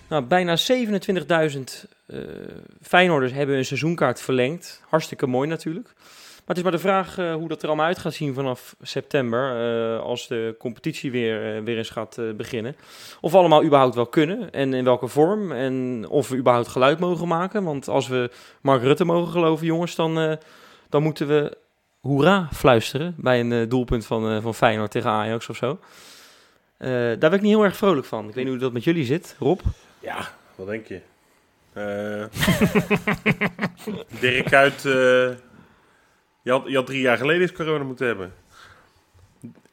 Nou, 0.08 0.23
bijna 0.26 0.58
27.000 0.58 1.60
eh 2.08 2.17
Feyenoorders 2.82 3.34
hebben 3.34 3.56
hun 3.56 3.65
seizoenkaart 3.65 4.21
verlengd. 4.21 4.84
Hartstikke 4.89 5.28
mooi 5.28 5.47
natuurlijk. 5.47 5.93
Maar 6.45 6.56
het 6.56 6.65
is 6.65 6.71
maar 6.71 6.82
de 6.82 6.88
vraag 6.88 7.17
eh, 7.17 7.34
hoe 7.34 7.47
dat 7.47 7.62
er 7.62 7.67
allemaal 7.67 7.86
uit 7.86 7.99
gaat 7.99 8.13
zien 8.13 8.34
vanaf 8.34 8.75
september. 8.82 9.49
eh, 9.49 9.99
als 9.99 10.27
de 10.27 10.56
competitie 10.60 11.12
weer, 11.12 11.56
eh, 11.56 11.63
weer 11.63 11.77
eens 11.77 11.89
gaat 11.89 12.19
beginnen. 12.38 12.75
Of 13.21 13.32
we 13.32 13.38
allemaal 13.38 13.63
überhaupt 13.63 13.95
wel 13.95 14.06
kunnen 14.06 14.51
en 14.51 14.73
in 14.73 14.84
welke 14.84 15.08
vorm. 15.08 15.51
En 15.51 16.06
of 16.10 16.29
we 16.29 16.38
überhaupt 16.38 16.67
geluid 16.67 16.99
mogen 16.99 17.27
maken. 17.27 17.63
Want 17.63 17.88
als 17.88 18.08
we 18.08 18.29
Mark 18.62 18.82
Rutte 18.82 19.06
mogen 19.06 19.32
geloven, 19.32 19.65
jongens, 19.65 19.95
dan, 19.95 20.38
dan 20.89 21.03
moeten 21.03 21.27
we 21.27 21.58
hoera 22.01 22.47
fluisteren 22.53 23.15
bij 23.17 23.39
een 23.39 23.69
doelpunt 23.69 24.06
van, 24.06 24.41
van 24.41 24.56
Feyenoord 24.56 24.91
tegen 24.91 25.10
Ajax 25.10 25.49
of 25.49 25.56
zo. 25.56 25.79
Daar 26.77 27.17
ben 27.17 27.34
ik 27.34 27.41
niet 27.41 27.51
heel 27.51 27.63
erg 27.63 27.77
vrolijk 27.77 28.06
van. 28.06 28.27
Ik 28.27 28.34
weet 28.34 28.43
niet 28.43 28.53
hoe 28.53 28.63
dat 28.63 28.73
met 28.73 28.84
jullie 28.84 29.06
zit, 29.06 29.36
Rob. 29.39 29.60
Ja, 29.99 30.29
wat 30.56 30.67
denk 30.67 30.88
je? 30.88 31.01
Dirk 34.19 34.51
eh, 34.51 35.29
je, 36.43 36.51
had, 36.51 36.63
je 36.67 36.75
had 36.75 36.86
drie 36.86 37.01
jaar 37.01 37.17
geleden 37.17 37.41
eens 37.41 37.51
corona 37.51 37.84
moeten 37.84 38.08
hebben. 38.08 38.34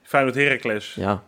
Feyenoord 0.02 0.34
Heracles, 0.36 0.96
1-0. 0.98 1.02
Ja, 1.02 1.22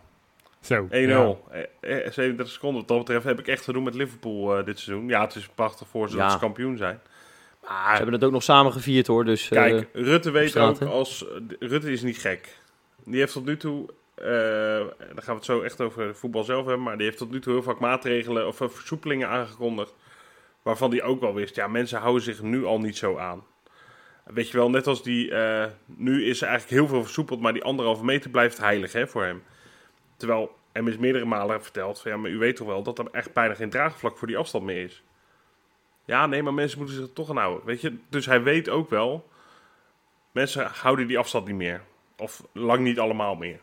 Zo. 0.61 0.87
Eh, 0.89 1.07
ja. 1.07 1.35
eh, 1.79 2.11
37 2.11 2.49
seconden. 2.49 2.79
Wat 2.79 2.87
dat 2.87 2.97
betreft 2.97 3.23
heb 3.25 3.39
ik 3.39 3.47
echt 3.47 3.63
gedoe 3.63 3.81
met 3.83 3.93
Liverpool 3.95 4.57
eh, 4.57 4.65
dit 4.65 4.79
seizoen. 4.79 5.07
Ja, 5.07 5.21
het 5.21 5.35
is 5.35 5.47
prachtig 5.47 5.87
voor 5.87 6.09
ze 6.09 6.15
Ja. 6.15 6.23
dat 6.23 6.31
ze 6.31 6.37
kampioen 6.37 6.77
zijn. 6.77 6.99
ze 7.03 7.67
Maar 7.69 7.95
hebben 7.95 8.13
het 8.13 8.23
ook 8.23 8.31
nog 8.31 8.43
samen 8.43 8.71
gevierd 8.71 9.07
hoor. 9.07 9.25
Dus, 9.25 9.43
eh, 9.51 9.61
kijk, 9.61 9.87
Rutte 9.93 10.31
weet 10.31 10.49
straat, 10.49 10.83
ook 10.83 10.89
als... 10.89 11.25
Rutte 11.59 11.91
is 11.91 12.01
niet 12.01 12.17
gek. 12.17 12.57
Die 13.05 13.19
heeft 13.19 13.33
tot 13.33 13.45
nu 13.45 13.57
toe... 13.57 13.89
eh 14.15 14.25
daar 14.25 15.23
gaan 15.23 15.25
we 15.25 15.33
het 15.33 15.45
zo 15.45 15.61
echt 15.61 15.81
over 15.81 16.15
voetbal 16.15 16.43
zelf 16.43 16.65
hebben. 16.65 16.83
Maar 16.83 16.97
die 16.97 17.05
heeft 17.05 17.17
tot 17.17 17.31
nu 17.31 17.39
toe 17.39 17.53
heel 17.53 17.63
vaak 17.63 17.79
maatregelen 17.79 18.47
of 18.47 18.61
eh, 18.61 18.69
versoepelingen 18.69 19.29
aangekondigd. 19.29 19.93
Waarvan 20.61 20.89
die 20.89 21.03
ook 21.03 21.19
wel 21.19 21.33
wist. 21.33 21.55
Ja, 21.55 21.67
mensen 21.67 21.99
houden 21.99 22.23
zich 22.23 22.41
nu 22.41 22.65
al 22.65 22.79
niet 22.79 22.97
zo 22.97 23.17
aan. 23.17 23.43
Weet 24.23 24.49
je 24.49 24.57
wel, 24.57 24.69
net 24.69 24.87
als 24.87 25.03
die... 25.03 25.31
eh, 25.31 25.65
nu 25.85 26.25
is 26.25 26.41
er 26.41 26.47
eigenlijk 26.47 26.79
heel 26.79 26.87
veel 26.87 27.03
versoepeld. 27.03 27.41
Maar 27.41 27.53
die 27.53 27.63
anderhalve 27.63 28.05
meter 28.05 28.29
blijft 28.29 28.57
heilig 28.57 28.93
hè, 28.93 29.07
voor 29.07 29.23
hem. 29.23 29.43
Terwijl 30.17 30.55
hem 30.71 30.87
is 30.87 30.97
meerdere 30.97 31.25
malen 31.25 31.63
verteld. 31.63 32.01
Van, 32.01 32.11
ja, 32.11 32.17
maar 32.17 32.31
u 32.31 32.37
weet 32.37 32.55
toch 32.55 32.67
wel 32.67 32.83
dat 32.83 32.99
er 32.99 33.07
echt 33.11 33.33
bijna 33.33 33.53
geen 33.53 33.69
draagvlak 33.69 34.17
voor 34.17 34.27
die 34.27 34.37
afstand 34.37 34.65
meer 34.65 34.83
is. 34.83 35.03
Ja, 36.05 36.25
nee, 36.25 36.43
maar 36.43 36.53
mensen 36.53 36.77
moeten 36.77 36.95
zich 36.95 37.05
er 37.05 37.13
toch 37.13 37.29
aan 37.29 37.37
houden. 37.37 37.65
Weet 37.65 37.81
je, 37.81 37.97
dus 38.09 38.25
hij 38.25 38.43
weet 38.43 38.69
ook 38.69 38.89
wel. 38.89 39.29
Mensen 40.31 40.65
houden 40.65 41.07
die 41.07 41.17
afstand 41.17 41.45
niet 41.45 41.55
meer. 41.55 41.81
Of 42.17 42.43
lang 42.51 42.79
niet 42.79 42.99
allemaal 42.99 43.35
meer. 43.35 43.59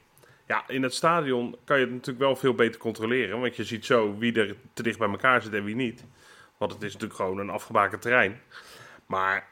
Ja, 0.46 0.68
in 0.68 0.82
het 0.82 0.94
stadion 0.94 1.56
kan 1.64 1.78
je 1.78 1.84
het 1.84 1.92
natuurlijk 1.92 2.24
wel 2.24 2.36
veel 2.36 2.54
beter 2.54 2.80
controleren. 2.80 3.40
Want 3.40 3.56
je 3.56 3.64
ziet 3.64 3.84
zo 3.84 4.18
wie 4.18 4.32
er 4.32 4.56
te 4.72 4.82
dicht 4.82 4.98
bij 4.98 5.08
elkaar 5.08 5.42
zit 5.42 5.52
en 5.52 5.64
wie 5.64 5.74
niet. 5.74 6.04
Want 6.56 6.72
het 6.72 6.82
is 6.82 6.92
natuurlijk 6.92 7.20
gewoon 7.20 7.38
een 7.38 7.50
afgebakend 7.50 8.02
terrein. 8.02 8.40
Maar 9.06 9.48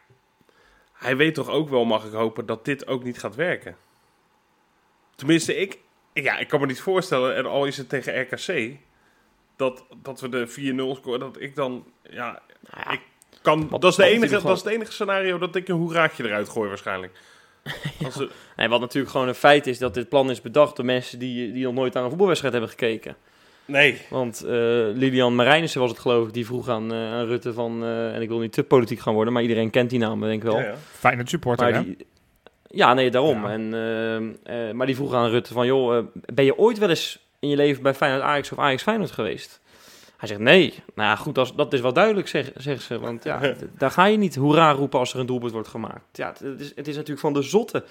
hij 0.99 1.17
weet 1.17 1.35
toch 1.35 1.49
ook 1.49 1.69
wel, 1.69 1.85
mag 1.85 2.05
ik 2.05 2.13
hopen, 2.13 2.47
dat 2.47 2.65
dit 2.65 2.87
ook 2.87 3.05
niet 3.05 3.19
gaat 3.19 3.35
werken. 3.35 3.77
Tenminste, 5.15 5.57
ik, 5.57 5.79
ja, 6.13 6.39
ik 6.39 6.49
kan 6.49 6.61
me 6.61 6.67
niet 6.67 6.81
voorstellen, 6.81 7.37
en 7.37 7.47
al 7.47 7.65
is 7.65 7.77
het 7.77 7.89
tegen 7.89 8.21
RKC, 8.21 8.77
dat, 9.57 9.85
dat 10.03 10.21
we 10.21 10.29
de 10.29 10.49
4-0 10.97 10.99
scoren, 10.99 11.21
dat 11.21 11.41
ik 11.41 11.55
dan, 11.55 11.85
ja, 12.03 12.43
nou 12.71 12.85
ja, 12.85 12.91
ik 12.91 13.01
kan, 13.43 13.69
Wat- 13.69 13.81
dat, 13.81 13.91
is 13.91 13.97
de 13.97 14.05
enige, 14.05 14.41
dat 14.43 14.57
is 14.57 14.63
het 14.63 14.73
enige 14.73 14.93
scenario 14.93 15.39
dat 15.39 15.55
ik 15.57 15.69
een 15.69 15.77
hoeraatje 15.77 16.25
eruit 16.25 16.49
gooi 16.49 16.69
waarschijnlijk. 16.69 17.13
Nee, 18.57 18.69
wat 18.69 18.81
natuurlijk 18.81 19.13
gewoon 19.13 19.29
een 19.29 19.35
feit 19.35 19.67
is 19.67 19.79
dat 19.79 19.95
dit 19.95 20.09
plan 20.09 20.31
is 20.31 20.41
bedacht 20.41 20.77
door 20.77 20.85
mensen 20.85 21.19
die, 21.19 21.53
die 21.53 21.65
nog 21.65 21.75
nooit 21.75 21.97
aan 21.97 22.03
een 22.03 22.09
voetbalwedstrijd 22.09 22.55
hebben 22.55 22.73
gekeken. 22.73 23.17
Nee, 23.69 24.01
Want 24.11 24.45
eh, 24.45 24.51
Lilian 24.95 25.35
Marijnissen 25.35 25.81
was 25.81 25.91
het 25.91 25.99
geloof 25.99 26.27
ik, 26.27 26.33
die 26.33 26.47
vroeg 26.47 26.69
aan, 26.69 26.93
eh, 26.93 27.13
aan 27.13 27.27
Rutte 27.27 27.53
van, 27.53 27.83
eh, 27.83 28.15
en 28.15 28.23
ik 28.23 28.29
wil 28.29 28.39
niet 28.39 28.53
te 28.53 28.63
politiek 28.63 29.01
gaan 29.01 29.15
worden, 29.15 29.33
maar 29.33 29.43
iedereen 29.43 29.71
kent 29.71 29.91
die 29.91 29.99
naam 29.99 30.21
denk 30.21 30.33
ik 30.33 30.43
wel. 30.43 30.59
ja, 30.59 30.65
ja. 30.65 30.75
Fijn 30.77 31.19
het 31.19 31.29
supporter, 31.29 31.71
Maar 31.71 31.75
hè? 31.75 31.85
die, 31.85 32.07
ja, 32.67 32.95
nee, 32.95 33.11
daarom. 33.11 33.47
Ja. 33.47 33.51
En, 33.53 34.77
maar 34.77 34.87
die 34.87 34.95
vroeg 34.95 35.15
aan 35.15 35.31
Rutte 35.31 35.53
van, 35.53 35.67
joh, 35.67 36.07
ben 36.13 36.45
je 36.45 36.59
ooit 36.59 36.79
wel 36.79 36.89
eens 36.89 37.27
in 37.39 37.49
je 37.49 37.57
leven 37.57 37.83
bij 37.83 37.95
Feyenoord 37.95 38.23
Ajax 38.23 38.53
of 38.53 38.59
Ajax 38.59 38.83
Feyenoord 38.83 39.11
geweest? 39.11 39.61
Hij 40.17 40.29
zegt, 40.29 40.41
nee. 40.41 40.75
Nou 40.95 41.09
ja, 41.09 41.17
goed, 41.17 41.39
als, 41.39 41.55
dat 41.55 41.73
is 41.73 41.81
wel 41.81 41.93
duidelijk, 41.93 42.29
zeg, 42.29 42.51
zegt 42.57 42.83
ze. 42.83 42.99
Want 42.99 43.25
ja, 43.25 43.55
daar 43.79 43.91
ga 43.91 44.07
je 44.07 44.17
niet 44.17 44.35
hoera 44.35 44.73
roepen 44.73 44.99
als 44.99 45.15
er 45.15 45.21
een 45.21 45.27
doelpunt 45.27 45.53
wordt 45.53 45.69
gemaakt. 45.69 46.05
Ja, 46.13 46.29
het, 46.29 46.39
het 46.39 46.61
is, 46.61 46.73
het 46.75 46.89
is 46.89 46.95
natuurlijk 46.95 47.21
van 47.21 47.33
de 47.33 47.43
zotte. 47.43 47.85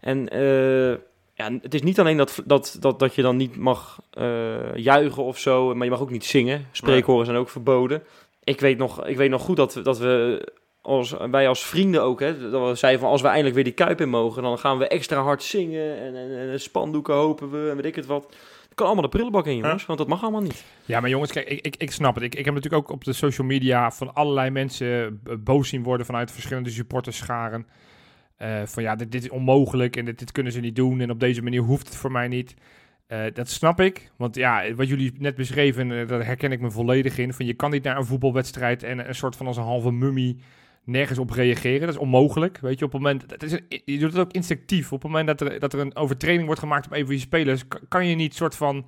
En 0.00 0.28
eh, 0.28 0.98
ja, 1.42 1.58
het 1.62 1.74
is 1.74 1.82
niet 1.82 2.00
alleen 2.00 2.16
dat, 2.16 2.42
dat, 2.44 2.76
dat, 2.80 2.98
dat 2.98 3.14
je 3.14 3.22
dan 3.22 3.36
niet 3.36 3.56
mag 3.56 4.02
eh, 4.10 4.74
juichen 4.74 5.22
of 5.22 5.38
zo, 5.38 5.74
maar 5.74 5.84
je 5.84 5.90
mag 5.90 6.00
ook 6.00 6.10
niet 6.10 6.24
zingen. 6.24 6.66
Spreekhoren 6.72 7.26
zijn 7.26 7.38
ook 7.38 7.48
verboden. 7.48 8.02
Ik 8.44 8.60
weet 8.60 8.78
nog, 8.78 9.06
ik 9.06 9.16
weet 9.16 9.30
nog 9.30 9.42
goed 9.42 9.56
dat 9.56 9.74
we, 9.74 9.82
dat 9.82 9.98
we 9.98 10.48
als, 10.82 11.14
wij 11.30 11.48
als 11.48 11.64
vrienden 11.64 12.02
ook, 12.02 12.20
hè, 12.20 12.50
dat 12.50 12.68
we 12.68 12.74
zeiden 12.74 13.00
van 13.00 13.10
als 13.10 13.20
we 13.20 13.26
eindelijk 13.26 13.54
weer 13.54 13.64
die 13.64 13.72
kuip 13.72 14.00
in 14.00 14.08
mogen, 14.08 14.42
dan 14.42 14.58
gaan 14.58 14.78
we 14.78 14.88
extra 14.88 15.22
hard 15.22 15.42
zingen 15.42 15.98
en, 15.98 16.16
en, 16.16 16.50
en 16.50 16.60
spandoeken 16.60 17.14
hopen 17.14 17.50
we 17.50 17.70
en 17.70 17.76
weet 17.76 17.84
ik 17.84 17.96
het 17.96 18.06
wat. 18.06 18.34
Kan 18.74 18.86
allemaal 18.86 19.04
de 19.04 19.10
prullenbak 19.10 19.46
in, 19.46 19.56
jongens, 19.56 19.86
want 19.86 19.98
dat 19.98 20.08
mag 20.08 20.22
allemaal 20.22 20.40
niet. 20.40 20.64
Ja, 20.84 21.00
maar 21.00 21.10
jongens, 21.10 21.32
kijk, 21.32 21.48
ik, 21.48 21.66
ik, 21.66 21.76
ik 21.76 21.90
snap 21.90 22.14
het. 22.14 22.24
Ik, 22.24 22.34
ik 22.34 22.44
heb 22.44 22.54
natuurlijk 22.54 22.82
ook 22.82 22.90
op 22.90 23.04
de 23.04 23.12
social 23.12 23.46
media 23.46 23.90
van 23.90 24.14
allerlei 24.14 24.50
mensen 24.50 25.20
eh, 25.24 25.34
boos 25.38 25.68
zien 25.68 25.82
worden 25.82 26.06
vanuit 26.06 26.32
verschillende 26.32 26.70
supporterscharen. 26.70 27.66
Eh 28.42 28.62
van 28.64 28.82
ja, 28.82 28.96
dit, 28.96 29.12
dit 29.12 29.22
is 29.22 29.30
onmogelijk 29.30 29.96
en 29.96 30.04
dit, 30.04 30.18
dit 30.18 30.32
kunnen 30.32 30.52
ze 30.52 30.60
niet 30.60 30.76
doen 30.76 31.00
en 31.00 31.10
op 31.10 31.20
deze 31.20 31.42
manier 31.42 31.60
hoeft 31.62 31.86
het 31.86 31.96
voor 31.96 32.12
mij 32.12 32.28
niet. 32.28 32.54
Eh, 33.06 33.20
dat 33.32 33.48
snap 33.48 33.80
ik, 33.80 34.10
want 34.16 34.34
ja, 34.34 34.74
wat 34.74 34.88
jullie 34.88 35.12
net 35.18 35.34
beschreven, 35.34 35.92
eh, 36.00 36.08
daar 36.08 36.24
herken 36.26 36.52
ik 36.52 36.60
me 36.60 36.70
volledig 36.70 37.18
in. 37.18 37.32
Van 37.32 37.46
je 37.46 37.54
kan 37.54 37.70
niet 37.70 37.82
naar 37.82 37.96
een 37.96 38.04
voetbalwedstrijd 38.06 38.82
en 38.82 39.08
een 39.08 39.14
soort 39.14 39.36
van 39.36 39.46
als 39.46 39.56
een 39.56 39.62
halve 39.62 39.90
mummie 39.92 40.36
nergens 40.84 41.18
op 41.18 41.30
reageren. 41.30 41.80
Dat 41.80 41.88
is 41.94 41.96
onmogelijk, 42.00 42.58
weet 42.58 42.78
je. 42.78 42.84
Op 42.84 42.92
het 42.92 43.00
moment, 43.02 43.28
dat 43.28 43.42
is 43.42 43.52
een- 43.52 43.82
je 43.84 43.98
doet 43.98 44.12
het 44.12 44.20
ook 44.20 44.32
instinctief. 44.32 44.92
Op 44.92 45.02
het 45.02 45.10
moment 45.10 45.26
dat 45.26 45.40
er, 45.40 45.60
dat 45.60 45.72
er 45.72 45.80
een 45.80 45.96
overtreding 45.96 46.44
wordt 46.44 46.60
gemaakt 46.60 46.86
op 46.86 46.92
een 46.92 47.04
van 47.06 47.14
je 47.14 47.20
spelers, 47.20 47.68
kan, 47.68 47.80
kan 47.88 48.06
je 48.06 48.14
niet 48.14 48.34
soort 48.34 48.54
van, 48.54 48.86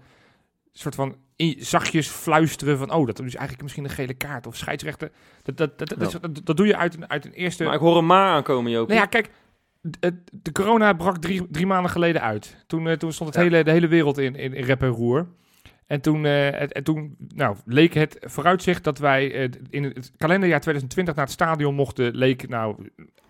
soort 0.72 0.94
van 0.94 1.16
in- 1.36 1.56
zachtjes 1.58 2.08
fluisteren 2.08 2.78
van, 2.78 2.92
oh, 2.92 3.06
dat 3.06 3.18
is 3.18 3.24
eigenlijk 3.34 3.62
misschien 3.62 3.84
een 3.84 3.90
gele 3.90 4.14
kaart 4.14 4.46
of 4.46 4.56
scheidsrechter. 4.56 5.10
Dat, 5.42 5.56
dat, 5.56 5.78
dat, 5.78 5.88
dat, 5.98 6.18
dat, 6.22 6.40
dat 6.46 6.56
doe 6.56 6.66
je 6.66 6.76
uit 6.76 6.94
een, 6.94 7.10
uit 7.10 7.24
een 7.24 7.32
eerste... 7.32 7.64
Maar 7.64 7.74
ik 7.74 7.80
hoor 7.80 7.96
hem 7.96 8.06
maar 8.06 8.28
aankomen, 8.28 8.70
Joop. 8.70 8.88
Nou 8.88 9.00
ja, 9.00 9.06
kijk, 9.06 9.30
de 10.32 10.52
corona 10.52 10.92
brak 10.92 11.16
drie, 11.18 11.46
drie 11.50 11.66
maanden 11.66 11.90
geleden 11.90 12.22
uit. 12.22 12.56
Toen, 12.66 12.88
eh, 12.88 12.96
toen 12.96 13.12
stond 13.12 13.34
het 13.34 13.38
Ja. 13.44 13.50
hele, 13.50 13.64
de 13.64 13.70
hele 13.70 13.86
wereld 13.88 14.18
in, 14.18 14.34
in, 14.36 14.52
in 14.54 14.64
rep 14.64 14.82
en 14.82 14.88
roer. 14.88 15.26
En 15.86 16.00
toen, 16.00 16.24
eh, 16.24 16.50
het- 16.50 16.72
en 16.72 16.84
toen 16.84 17.16
nou, 17.34 17.56
leek 17.64 17.94
het 17.94 18.16
vooruitzicht 18.20 18.84
dat 18.84 18.98
wij 18.98 19.32
eh, 19.34 19.48
in 19.70 19.84
het 19.84 20.12
kalenderjaar 20.16 20.60
2020 20.60 21.14
naar 21.14 21.24
het 21.24 21.34
stadion 21.34 21.74
mochten, 21.74 22.14
leek 22.14 22.48
nou 22.48 22.76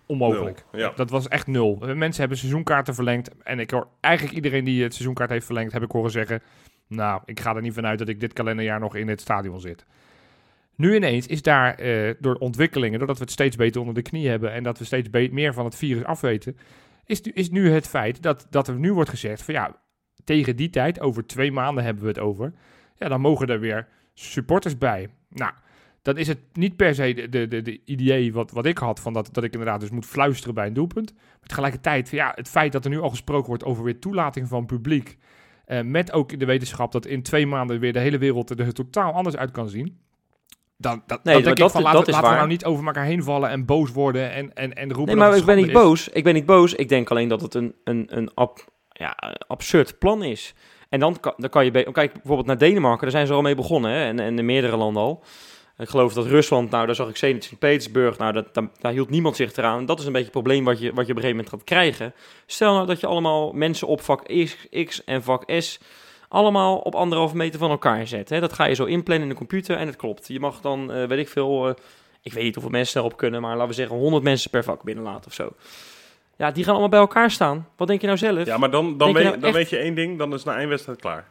onmogelijk. 0.05 0.63
Nul, 0.71 0.81
ja. 0.81 0.91
Dat 0.95 1.09
was 1.09 1.27
echt 1.27 1.47
nul. 1.47 1.75
Mensen 1.95 2.19
hebben 2.19 2.37
seizoenkaarten 2.37 2.95
verlengd. 2.95 3.29
En 3.43 3.59
ik 3.59 3.71
hoor 3.71 3.87
eigenlijk 3.99 4.35
iedereen 4.35 4.63
die 4.63 4.83
het 4.83 4.93
seizoenkaart 4.93 5.29
heeft 5.29 5.45
verlengd, 5.45 5.73
heb 5.73 5.83
ik 5.83 5.91
horen 5.91 6.11
zeggen... 6.11 6.41
Nou, 6.87 7.21
ik 7.25 7.39
ga 7.39 7.55
er 7.55 7.61
niet 7.61 7.73
vanuit 7.73 7.99
dat 7.99 8.07
ik 8.07 8.19
dit 8.19 8.33
kalenderjaar 8.33 8.79
nog 8.79 8.95
in 8.95 9.07
het 9.07 9.21
stadion 9.21 9.59
zit. 9.59 9.85
Nu 10.75 10.95
ineens 10.95 11.27
is 11.27 11.41
daar 11.41 11.75
eh, 11.75 12.13
door 12.19 12.35
ontwikkelingen, 12.35 12.97
doordat 12.97 13.17
we 13.17 13.23
het 13.23 13.31
steeds 13.31 13.55
beter 13.55 13.79
onder 13.79 13.95
de 13.95 14.01
knie 14.01 14.27
hebben... 14.27 14.51
en 14.51 14.63
dat 14.63 14.77
we 14.77 14.85
steeds 14.85 15.09
meer 15.31 15.53
van 15.53 15.65
het 15.65 15.75
virus 15.75 16.03
afweten... 16.03 16.57
is, 17.05 17.21
is 17.21 17.49
nu 17.49 17.69
het 17.69 17.87
feit 17.87 18.21
dat, 18.21 18.47
dat 18.49 18.67
er 18.67 18.75
nu 18.75 18.93
wordt 18.93 19.09
gezegd 19.09 19.41
van 19.41 19.53
ja, 19.53 19.81
tegen 20.23 20.55
die 20.55 20.69
tijd, 20.69 20.99
over 20.99 21.27
twee 21.27 21.51
maanden 21.51 21.83
hebben 21.83 22.03
we 22.03 22.09
het 22.09 22.19
over... 22.19 22.53
ja, 22.95 23.07
dan 23.07 23.21
mogen 23.21 23.47
er 23.47 23.59
weer 23.59 23.87
supporters 24.13 24.77
bij. 24.77 25.09
Nou, 25.29 25.51
dan 26.01 26.17
is 26.17 26.27
het 26.27 26.39
niet 26.53 26.75
per 26.75 26.95
se 26.95 27.13
de, 27.13 27.29
de, 27.29 27.47
de, 27.47 27.61
de 27.61 27.81
idee 27.85 28.33
wat, 28.33 28.51
wat 28.51 28.65
ik 28.65 28.77
had... 28.77 28.99
van 28.99 29.13
dat, 29.13 29.29
dat 29.31 29.43
ik 29.43 29.51
inderdaad 29.51 29.79
dus 29.79 29.89
moet 29.89 30.05
fluisteren 30.05 30.55
bij 30.55 30.67
een 30.67 30.73
doelpunt... 30.73 31.13
Maar 31.13 31.47
tegelijkertijd, 31.47 32.09
ja, 32.09 32.31
het 32.35 32.49
feit 32.49 32.71
dat 32.71 32.83
er 32.83 32.89
nu 32.89 32.99
al 32.99 33.09
gesproken 33.09 33.47
wordt 33.47 33.63
over 33.63 33.83
weer 33.83 33.99
toelating 33.99 34.47
van 34.47 34.65
publiek. 34.65 35.17
eh, 35.65 35.81
met 35.81 36.11
ook 36.11 36.39
de 36.39 36.45
wetenschap 36.45 36.91
dat 36.91 37.05
in 37.05 37.21
twee 37.23 37.47
maanden 37.47 37.79
weer 37.79 37.93
de 37.93 37.99
hele 37.99 38.17
wereld 38.17 38.59
er 38.59 38.73
totaal 38.73 39.13
anders 39.13 39.35
uit 39.35 39.51
kan 39.51 39.69
zien. 39.69 40.04
Dan, 40.77 41.03
dat, 41.07 41.23
Nee, 41.23 41.33
dan 41.33 41.43
maar 41.43 41.43
denk 41.43 41.57
dat- 41.57 41.67
ik 41.67 41.71
van 41.73 41.83
dat 41.83 41.93
laten, 41.93 42.13
we 42.13 42.21
waar. 42.21 42.35
nou 42.35 42.47
niet 42.47 42.65
over 42.65 42.85
elkaar 42.85 43.05
heen 43.05 43.23
vallen 43.23 43.49
en 43.49 43.65
boos 43.65 43.91
worden 43.91 44.31
en, 44.31 44.53
en, 44.53 44.73
en 44.73 44.93
roepen 44.93 45.17
Nee, 45.17 45.27
maar 45.27 45.37
ik 45.37 45.45
ben 45.45 45.55
niet 45.57 45.67
is. 45.67 45.71
boos. 45.73 46.07
Ik 46.09 46.23
ben 46.23 46.33
niet 46.33 46.45
boos. 46.45 46.73
Ik 46.73 46.89
denk 46.89 47.09
alleen 47.11 47.27
dat 47.27 47.41
het 47.41 47.53
een, 47.53 47.75
een, 47.83 48.05
een 48.09 48.31
ab- 48.33 48.65
ja, 48.89 49.17
absurd 49.47 49.99
plan 49.99 50.23
is. 50.23 50.53
En 50.89 50.99
dan 50.99 51.19
kan, 51.19 51.33
dan 51.37 51.49
kan 51.49 51.65
je... 51.65 51.71
be- 51.71 51.91
Kijk, 51.91 52.13
bijvoorbeeld 52.13 52.47
naar 52.47 52.57
Denemarken. 52.57 53.01
Daar 53.01 53.11
zijn 53.11 53.27
ze 53.27 53.33
al 53.33 53.41
mee 53.41 53.55
begonnen. 53.55 53.91
Hè? 53.91 54.05
En, 54.05 54.19
en 54.19 54.37
in 54.39 54.45
meerdere 54.45 54.77
landen 54.77 55.03
al. 55.03 55.23
Ik 55.77 55.89
geloof 55.89 56.13
dat 56.13 56.25
Rusland... 56.25 56.69
Nou, 56.69 56.85
daar 56.85 56.95
zag 56.95 57.09
ik 57.09 57.15
Sint-Petersburg. 57.15 58.17
Nou, 58.17 58.33
dat, 58.33 58.53
daar, 58.53 58.67
daar 58.79 58.91
hield 58.91 59.09
niemand 59.09 59.35
zich 59.35 59.55
eraan. 59.55 59.85
Dat 59.85 59.99
is 59.99 60.05
een 60.05 60.11
beetje 60.11 60.23
het 60.31 60.33
probleem 60.33 60.63
wat 60.63 60.79
je, 60.79 60.93
wat 60.93 61.05
je 61.05 61.11
op 61.11 61.17
een 61.17 61.23
gegeven 61.23 61.35
moment 61.35 61.49
gaat 61.49 61.63
krijgen. 61.63 62.13
Stel 62.45 62.73
nou 62.73 62.85
dat 62.87 62.99
je 62.99 63.07
allemaal 63.07 63.51
mensen 63.51 63.87
op 63.87 64.01
vak 64.01 64.23
X, 64.43 64.67
X 64.85 65.03
en 65.03 65.23
vak 65.23 65.43
S... 65.59 65.79
allemaal 66.27 66.77
op 66.77 66.95
anderhalve 66.95 67.35
meter 67.35 67.59
van 67.59 67.69
elkaar 67.69 68.07
zet. 68.07 68.29
Hè? 68.29 68.39
Dat 68.39 68.53
ga 68.53 68.65
je 68.65 68.73
zo 68.75 68.83
inplannen 68.85 69.23
in 69.27 69.33
de 69.33 69.39
computer 69.39 69.77
en 69.77 69.87
het 69.87 69.95
klopt. 69.95 70.27
Je 70.27 70.39
mag 70.39 70.61
dan, 70.61 70.91
eh, 70.91 71.07
weet 71.07 71.19
ik 71.19 71.29
veel... 71.29 71.67
eh, 71.67 71.73
ik 72.21 72.33
weet 72.33 72.43
niet 72.43 72.53
hoeveel 72.53 72.71
mensen 72.71 72.99
erop 73.01 73.17
kunnen, 73.17 73.41
maar 73.41 73.51
laten 73.53 73.67
we 73.67 73.73
zeggen 73.73 73.97
100 73.97 74.23
mensen 74.23 74.49
per 74.49 74.63
vak 74.63 74.83
binnenlaten 74.83 75.25
of 75.27 75.33
zo. 75.33 75.49
Ja, 76.37 76.51
die 76.51 76.63
gaan 76.63 76.71
allemaal 76.71 76.89
bij 76.89 76.99
elkaar 76.99 77.31
staan. 77.31 77.67
Wat 77.77 77.87
denk 77.87 77.99
je 78.01 78.05
nou 78.07 78.17
zelf? 78.19 78.45
Ja, 78.45 78.57
maar 78.57 78.71
dan, 78.71 78.97
dan, 78.97 79.13
weet, 79.13 79.23
nou 79.23 79.35
dan 79.35 79.43
echt- 79.43 79.53
weet 79.57 79.69
je 79.69 79.77
één 79.77 79.95
ding, 79.95 80.17
dan 80.17 80.33
is 80.33 80.43
na 80.43 80.57
één 80.57 80.69
wedstrijd 80.69 80.99
klaar. 80.99 81.27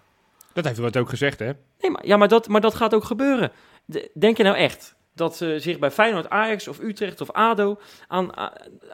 Dat 0.53 0.65
heeft 0.65 0.79
Rutte 0.79 0.99
ook 0.99 1.09
gezegd, 1.09 1.39
hè? 1.39 1.51
Nee, 1.81 1.91
maar, 1.91 2.07
ja, 2.07 2.17
maar, 2.17 2.29
dat, 2.29 2.49
maar 2.49 2.61
dat 2.61 2.75
gaat 2.75 2.95
ook 2.95 3.05
gebeuren. 3.05 3.53
De- 3.85 4.11
denk 4.15 4.37
je 4.37 4.43
nou 4.43 4.57
echt 4.57 4.95
dat 5.15 5.37
ze 5.37 5.57
zich 5.59 5.79
bij 5.79 5.91
Feyenoord, 5.91 6.31
Ajax 6.31 6.69
of 6.69 6.79
Utrecht 6.81 7.21
of 7.21 7.31
ADO 7.31 7.79
aan, 8.09 8.37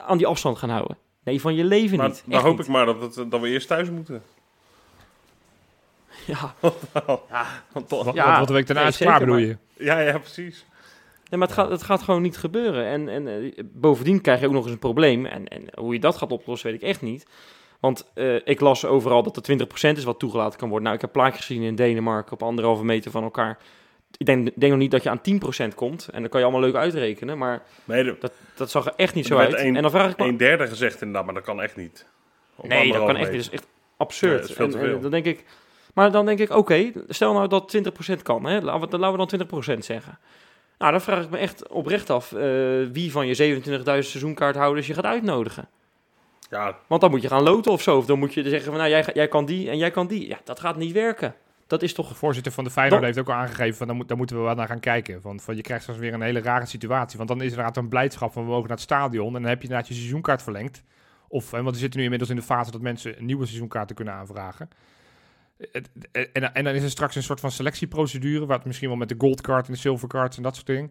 aan, 0.07 0.17
die 0.19 0.27
afstand 0.27 0.59
gaan 0.59 0.71
houden? 0.71 0.97
Nee, 1.25 1.41
van 1.41 1.55
je 1.55 1.65
leven 1.65 1.97
Maar 1.99 2.09
niet. 2.09 2.23
dan 2.27 2.35
Echt 2.35 2.43
hoop 2.43 2.57
niet. 2.57 2.67
ik 2.67 2.73
maar 2.73 2.87
dat, 2.87 3.25
dat 3.29 3.41
we 3.41 3.49
eerst 3.49 3.69
thuis 3.69 3.91
moeten. 3.91 4.23
Ja, 6.33 6.55
Want 7.73 7.89
dan- 7.89 8.05
Wat, 8.05 8.15
Ja, 8.15 8.29
wat, 8.29 8.39
wat 8.39 8.47
de 8.49 8.53
week 8.55 8.67
daarna 8.67 8.83
nee, 8.83 8.91
is 8.91 8.97
klaar, 8.99 9.19
bedoel 9.19 9.37
je? 9.37 9.57
ja, 9.79 9.99
ja, 10.01 10.19
precies. 10.19 10.65
nee, 11.31 11.39
maar 11.39 11.49
het 11.49 11.57
gaat, 11.57 11.71
het 11.71 11.83
gaat 11.83 12.03
gewoon 12.03 12.23
niet 12.23 12.37
gebeuren. 12.37 12.85
En, 12.87 13.09
en 13.09 13.29
eh, 13.29 13.53
bovendien 13.65 14.21
krijg 14.21 14.41
je 14.41 14.47
ook 14.47 14.53
nog 14.53 14.63
eens 14.63 14.73
een 14.73 14.79
probleem. 14.79 15.27
En, 15.27 15.49
en 15.49 15.63
hoe 15.75 15.93
je 15.93 16.01
dat 16.01 16.17
gaat 16.17 16.33
oplossen, 16.33 16.71
weet 16.71 16.83
ik 16.83 16.89
echt 16.89 17.03
niet. 17.03 17.27
Want 17.81 18.11
eh, 18.15 18.35
ik 18.45 18.61
las 18.61 18.85
overal 18.85 19.23
dat 19.23 19.37
er 19.49 19.59
20% 19.93 19.97
is 19.97 20.05
wat 20.05 20.19
toegelaten 20.19 20.59
kan 20.59 20.67
worden. 20.69 20.85
Nou, 20.85 20.95
ik 20.97 21.03
heb 21.03 21.13
plaatjes 21.13 21.47
gezien 21.47 21.63
in 21.63 21.75
Denemarken 21.75 22.33
op 22.33 22.43
anderhalve 22.43 22.85
meter 22.85 23.11
van 23.11 23.23
elkaar. 23.23 23.59
Ik 24.17 24.27
denk, 24.27 24.45
denk 24.57 24.73
nog 24.73 24.81
niet 24.81 24.91
dat 24.91 25.03
je 25.03 25.11
aan 25.11 25.21
10% 25.71 25.75
komt. 25.75 26.09
En 26.13 26.21
dan 26.21 26.31
kan 26.31 26.41
je 26.41 26.47
allemaal 26.47 26.65
leuk 26.65 26.75
uitrekenen. 26.81 27.39
Maar 27.39 27.63
Nee, 27.85 28.05
de, 28.05 28.17
dat, 28.21 28.33
dat 28.55 28.71
zag 28.71 28.87
er 28.87 28.93
echt 28.97 29.15
niet 29.15 29.27
zo 29.27 29.37
uit. 29.39 29.55
één- 29.55 29.77
en 29.77 29.83
dan 29.83 29.91
vraag 29.91 30.11
ik 30.11 30.17
me... 30.19 30.25
een 30.27 30.37
derde 30.37 30.67
gezegd 30.67 31.01
inderdaad, 31.01 31.25
maar 31.25 31.35
dat 31.35 31.43
kan 31.45 31.63
echt 31.63 31.77
niet. 31.77 32.07
Op 32.57 32.69
Nee, 32.69 32.93
dat 32.93 33.05
kan 33.07 33.17
echt 33.17 33.31
niet. 33.33 33.45
Dat 33.45 33.53
is 33.53 33.59
echt 33.59 33.67
absurd. 33.97 34.33
Ja, 34.33 34.41
dat 34.41 34.49
is 34.51 34.57
veel 34.57 34.69
te 34.71 34.79
En, 34.79 34.85
veel. 34.85 35.01
dan 35.01 35.11
denk 35.11 35.25
ik, 35.25 35.45
maar 35.95 36.11
dan 36.13 36.27
denk 36.27 36.39
ik, 36.39 36.51
oké, 36.57 36.93
stel 37.09 37.33
nou 37.33 37.49
dat 37.49 37.77
20% 38.11 38.23
kan. 38.23 38.45
Hè? 38.45 38.61
Laten, 38.61 38.81
we, 38.81 38.89
dan- 38.89 39.01
laten 39.01 39.39
we 39.39 39.47
dan 39.49 39.75
20% 39.75 39.79
zeggen. 39.85 40.19
Nou, 40.79 40.93
dan 40.93 41.01
vraag 41.01 41.25
ik 41.25 41.31
me 41.31 41.39
echt 41.39 41.69
oprecht 41.69 42.11
af 42.11 42.33
eh, 42.33 42.41
wie 42.93 43.13
van 43.13 43.27
je 43.27 43.61
27.000 43.63 43.83
seizoenkaarthouders 43.85 44.87
je 44.87 44.95
gaat 44.95 45.05
uitnodigen. 45.05 45.69
Ja, 46.51 46.77
Want 46.87 47.01
dan 47.01 47.11
moet 47.11 47.23
je 47.23 47.29
gaan 47.29 47.43
loten 47.43 47.73
of 47.73 47.83
zo. 47.83 47.97
Of 47.97 48.07
dan 48.07 48.19
moet 48.19 48.35
je 48.35 48.49
zeggen 48.49 48.71
van, 48.71 48.77
nou, 48.81 48.91
jij, 48.91 49.05
jij 49.15 49.29
kan 49.29 49.45
die 49.45 49.71
en 49.71 49.79
jij 49.79 49.91
kan 49.91 50.07
die. 50.07 50.29
Ja, 50.29 50.39
dat 50.45 50.61
gaat 50.61 50.77
niet 50.77 50.93
werken. 50.93 51.35
Dat 51.67 51.83
is 51.83 51.95
toch... 51.95 52.09
De 52.09 52.15
voorzitter 52.15 52.53
van 52.53 52.65
de 52.65 52.71
Feyenoord 52.71 53.01
Dan- 53.03 53.11
heeft 53.11 53.21
ook 53.29 53.35
al 53.35 53.41
aangegeven 53.41 53.77
van 53.77 53.87
daar, 53.87 53.97
moet, 53.97 54.09
daar 54.09 54.17
moeten 54.17 54.37
we 54.37 54.43
wel 54.43 54.55
naar 54.55 54.67
gaan 54.67 54.81
kijken. 54.81 55.21
Van, 55.23 55.41
van 55.41 55.57
je 55.57 55.63
krijgt 55.63 55.83
straks 55.83 56.01
weer 56.01 56.13
een 56.15 56.23
hele 56.23 56.41
rare 56.41 56.67
situatie. 56.67 57.17
Want 57.17 57.29
dan 57.29 57.39
is 57.39 57.45
er 57.45 57.51
inderdaad 57.51 57.77
een 57.77 57.89
blijdschap 57.89 58.33
van 58.33 58.43
we 58.43 58.49
mogen 58.49 58.63
naar 58.69 58.77
het 58.77 58.81
stadion. 58.81 59.27
En 59.27 59.33
dan 59.41 59.51
heb 59.51 59.59
je 59.59 59.63
inderdaad 59.69 59.89
je 59.89 59.95
seizoenkaart 59.95 60.43
verlengd. 60.43 60.83
Of, 61.29 61.51
hè, 61.51 61.63
want 61.63 61.75
we 61.75 61.81
zitten 61.81 61.99
nu 61.99 62.05
inmiddels 62.05 62.31
in 62.31 62.37
de 62.37 62.43
fase 62.43 62.71
dat 62.71 62.81
mensen 62.81 63.15
nieuwe 63.19 63.47
seizoenkaarten 63.47 63.97
kunnen 63.97 64.15
aanvragen. 64.15 64.69
Het- 65.73 65.91
En, 66.33 66.55
en 66.55 66.65
dan 66.65 66.75
is 66.75 66.83
er 66.83 66.91
straks 66.91 67.17
een 67.17 67.23
soort 67.23 67.41
van 67.41 67.51
selectieprocedure, 67.51 68.47
waar 68.47 68.57
het 68.57 68.67
misschien 68.67 68.89
wel 68.89 68.97
met 68.97 69.09
de 69.09 69.15
goldcard 69.19 69.67
en 69.67 69.73
de 69.73 69.79
silvercard 69.79 70.37
en 70.37 70.43
dat 70.43 70.55
soort 70.55 70.67
dingen. 70.67 70.91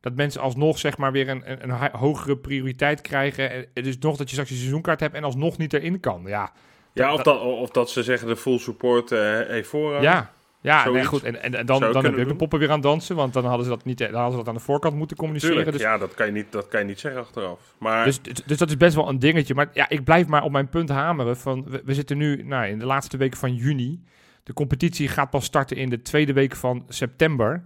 Dat 0.00 0.14
mensen 0.14 0.40
alsnog 0.40 0.78
zeg 0.78 0.96
maar 0.96 1.12
weer 1.12 1.28
een, 1.28 1.50
een, 1.50 1.70
een 1.70 1.90
hogere 1.92 2.36
prioriteit 2.36 3.00
krijgen. 3.00 3.50
En, 3.50 3.66
en 3.74 3.82
dus 3.82 3.98
nog 3.98 4.16
dat 4.16 4.26
je 4.26 4.32
straks 4.32 4.50
je 4.50 4.56
seizoenkaart 4.56 5.00
hebt 5.00 5.14
en 5.14 5.24
alsnog 5.24 5.58
niet 5.58 5.72
erin 5.72 6.00
kan. 6.00 6.22
Ja, 6.26 6.52
ja 6.92 7.12
of, 7.14 7.22
dat, 7.22 7.40
of 7.40 7.70
dat 7.70 7.90
ze 7.90 8.02
zeggen 8.02 8.28
de 8.28 8.36
full 8.36 8.58
support 8.58 9.12
eh 9.12 9.40
heeft 9.48 9.68
voorrang. 9.68 10.02
ja. 10.04 10.34
Ja, 10.66 10.88
nee, 10.88 11.04
goed. 11.04 11.22
En, 11.22 11.42
en, 11.42 11.54
en 11.54 11.66
dan, 11.66 11.80
dan 11.80 12.02
de 12.02 12.34
poppen 12.36 12.58
weer 12.58 12.70
aan 12.70 12.80
dansen. 12.80 13.16
Want 13.16 13.32
dan 13.32 13.44
hadden 13.44 13.64
ze 13.64 13.70
dat, 13.70 13.84
niet, 13.84 13.98
dan 13.98 14.12
hadden 14.12 14.30
ze 14.30 14.36
dat 14.36 14.48
aan 14.48 14.54
de 14.54 14.60
voorkant 14.60 14.94
moeten 14.94 15.16
communiceren. 15.16 15.54
Tuurlijk, 15.56 15.76
Dus, 15.76 15.86
ja, 15.86 15.98
dat 15.98 16.14
kan, 16.14 16.26
je 16.26 16.32
niet, 16.32 16.52
dat 16.52 16.68
kan 16.68 16.80
je 16.80 16.86
niet 16.86 17.00
zeggen 17.00 17.20
achteraf. 17.20 17.74
Maar 17.78 18.04
dus, 18.04 18.22
dus, 18.22 18.58
dat 18.58 18.68
is 18.68 18.76
best 18.76 18.94
wel 18.94 19.08
een 19.08 19.18
dingetje. 19.18 19.54
Maar 19.54 19.68
ja, 19.72 19.88
ik 19.88 20.04
blijf 20.04 20.26
maar 20.26 20.42
op 20.42 20.50
mijn 20.50 20.68
punt 20.68 20.88
hameren. 20.88 21.36
Van, 21.36 21.64
we, 21.68 21.82
we 21.84 21.94
zitten 21.94 22.16
nu 22.16 22.42
nou, 22.42 22.66
in 22.66 22.78
de 22.78 22.86
laatste 22.86 23.16
week 23.16 23.36
van 23.36 23.54
juni. 23.54 24.02
De 24.42 24.52
competitie 24.52 25.08
gaat 25.08 25.30
pas 25.30 25.44
starten 25.44 25.76
in 25.76 25.90
de 25.90 26.02
tweede 26.02 26.32
week 26.32 26.56
van 26.56 26.84
september. 26.88 27.64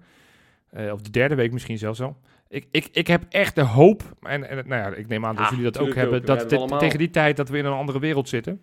Eh, 0.70 0.92
of 0.92 1.00
de 1.00 1.10
derde 1.10 1.34
week 1.34 1.52
misschien 1.52 1.78
zelfs 1.78 2.00
al. 2.00 2.16
Ik, 2.48 2.66
ik, 2.70 2.88
ik 2.92 3.06
heb 3.06 3.22
echt 3.28 3.54
de 3.54 3.62
hoop, 3.62 4.02
en, 4.22 4.48
en 4.48 4.56
nou 4.68 4.82
ja, 4.82 4.96
ik 4.96 5.08
neem 5.08 5.26
aan 5.26 5.34
dat 5.34 5.44
Ja, 5.44 5.50
jullie 5.50 5.70
dat 5.70 5.78
ook 5.78 5.94
hebben, 5.94 6.20
ook. 6.20 6.26
Dat 6.26 6.50
dit- 6.50 6.78
tegen 6.78 6.98
die 6.98 7.10
tijd 7.10 7.36
dat 7.36 7.48
we 7.48 7.58
in 7.58 7.64
een 7.64 7.72
andere 7.72 7.98
wereld 7.98 8.28
zitten. 8.28 8.60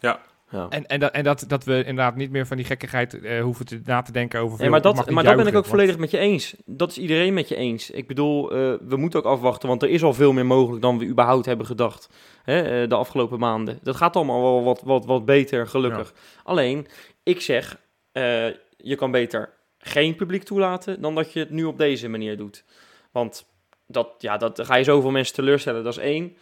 Ja. 0.00 0.20
En, 0.50 0.86
en, 0.86 1.00
dat, 1.00 1.12
en 1.12 1.24
dat, 1.24 1.44
dat 1.48 1.64
we 1.64 1.76
inderdaad 1.76 2.16
niet 2.16 2.30
meer 2.30 2.46
van 2.46 2.56
die 2.56 2.66
gekkigheid 2.66 3.20
eh, 3.20 3.42
hoeven 3.42 3.66
te, 3.66 3.80
na 3.84 4.02
te 4.02 4.12
denken 4.12 4.40
over... 4.40 4.50
Nee, 4.50 4.58
veel, 4.58 4.70
maar 4.70 4.80
dat, 4.80 5.10
maar 5.10 5.24
dat 5.24 5.36
ben 5.36 5.46
ik 5.46 5.46
ook 5.46 5.52
want- 5.52 5.66
volledig 5.66 5.98
met 5.98 6.10
je 6.10 6.18
eens. 6.18 6.54
Dat 6.64 6.90
is 6.90 6.98
iedereen 6.98 7.34
met 7.34 7.48
je 7.48 7.56
eens. 7.56 7.90
Ik 7.90 8.06
bedoel, 8.06 8.50
eh, 8.50 8.74
we 8.80 8.96
moeten 8.96 9.18
ook 9.18 9.26
afwachten, 9.26 9.68
want 9.68 9.82
er 9.82 9.88
is 9.88 10.02
al 10.02 10.14
veel 10.14 10.32
meer 10.32 10.46
mogelijk 10.46 10.82
dan 10.82 10.98
we 10.98 11.06
überhaupt 11.06 11.46
hebben 11.46 11.66
gedacht 11.66 12.08
hè, 12.42 12.82
eh, 12.82 12.88
de 12.88 12.94
afgelopen 12.94 13.38
maanden. 13.38 13.78
Dat 13.82 13.96
gaat 13.96 14.16
allemaal 14.16 14.42
wel 14.42 14.64
wat, 14.64 14.82
wat, 14.84 15.04
wat 15.04 15.24
beter, 15.24 15.66
gelukkig. 15.66 16.12
Alleen, 16.42 16.86
ik 17.22 17.40
zeg, 17.40 17.78
je 18.76 18.96
kan 18.96 19.10
beter 19.10 19.52
geen 19.78 20.14
publiek 20.14 20.42
toelaten 20.42 21.00
dan 21.00 21.14
dat 21.14 21.32
je 21.32 21.38
het 21.38 21.50
nu 21.50 21.64
op 21.64 21.78
deze 21.78 22.08
manier 22.08 22.36
doet. 22.36 22.64
Want 23.12 23.46
dat, 23.86 24.08
ja, 24.18 24.36
dat 24.36 24.60
ga 24.64 24.76
je 24.76 24.84
zoveel 24.84 25.10
mensen 25.10 25.34
teleurstellen, 25.34 25.84
dat 25.84 25.92
is 25.92 26.02
één. 26.02 26.36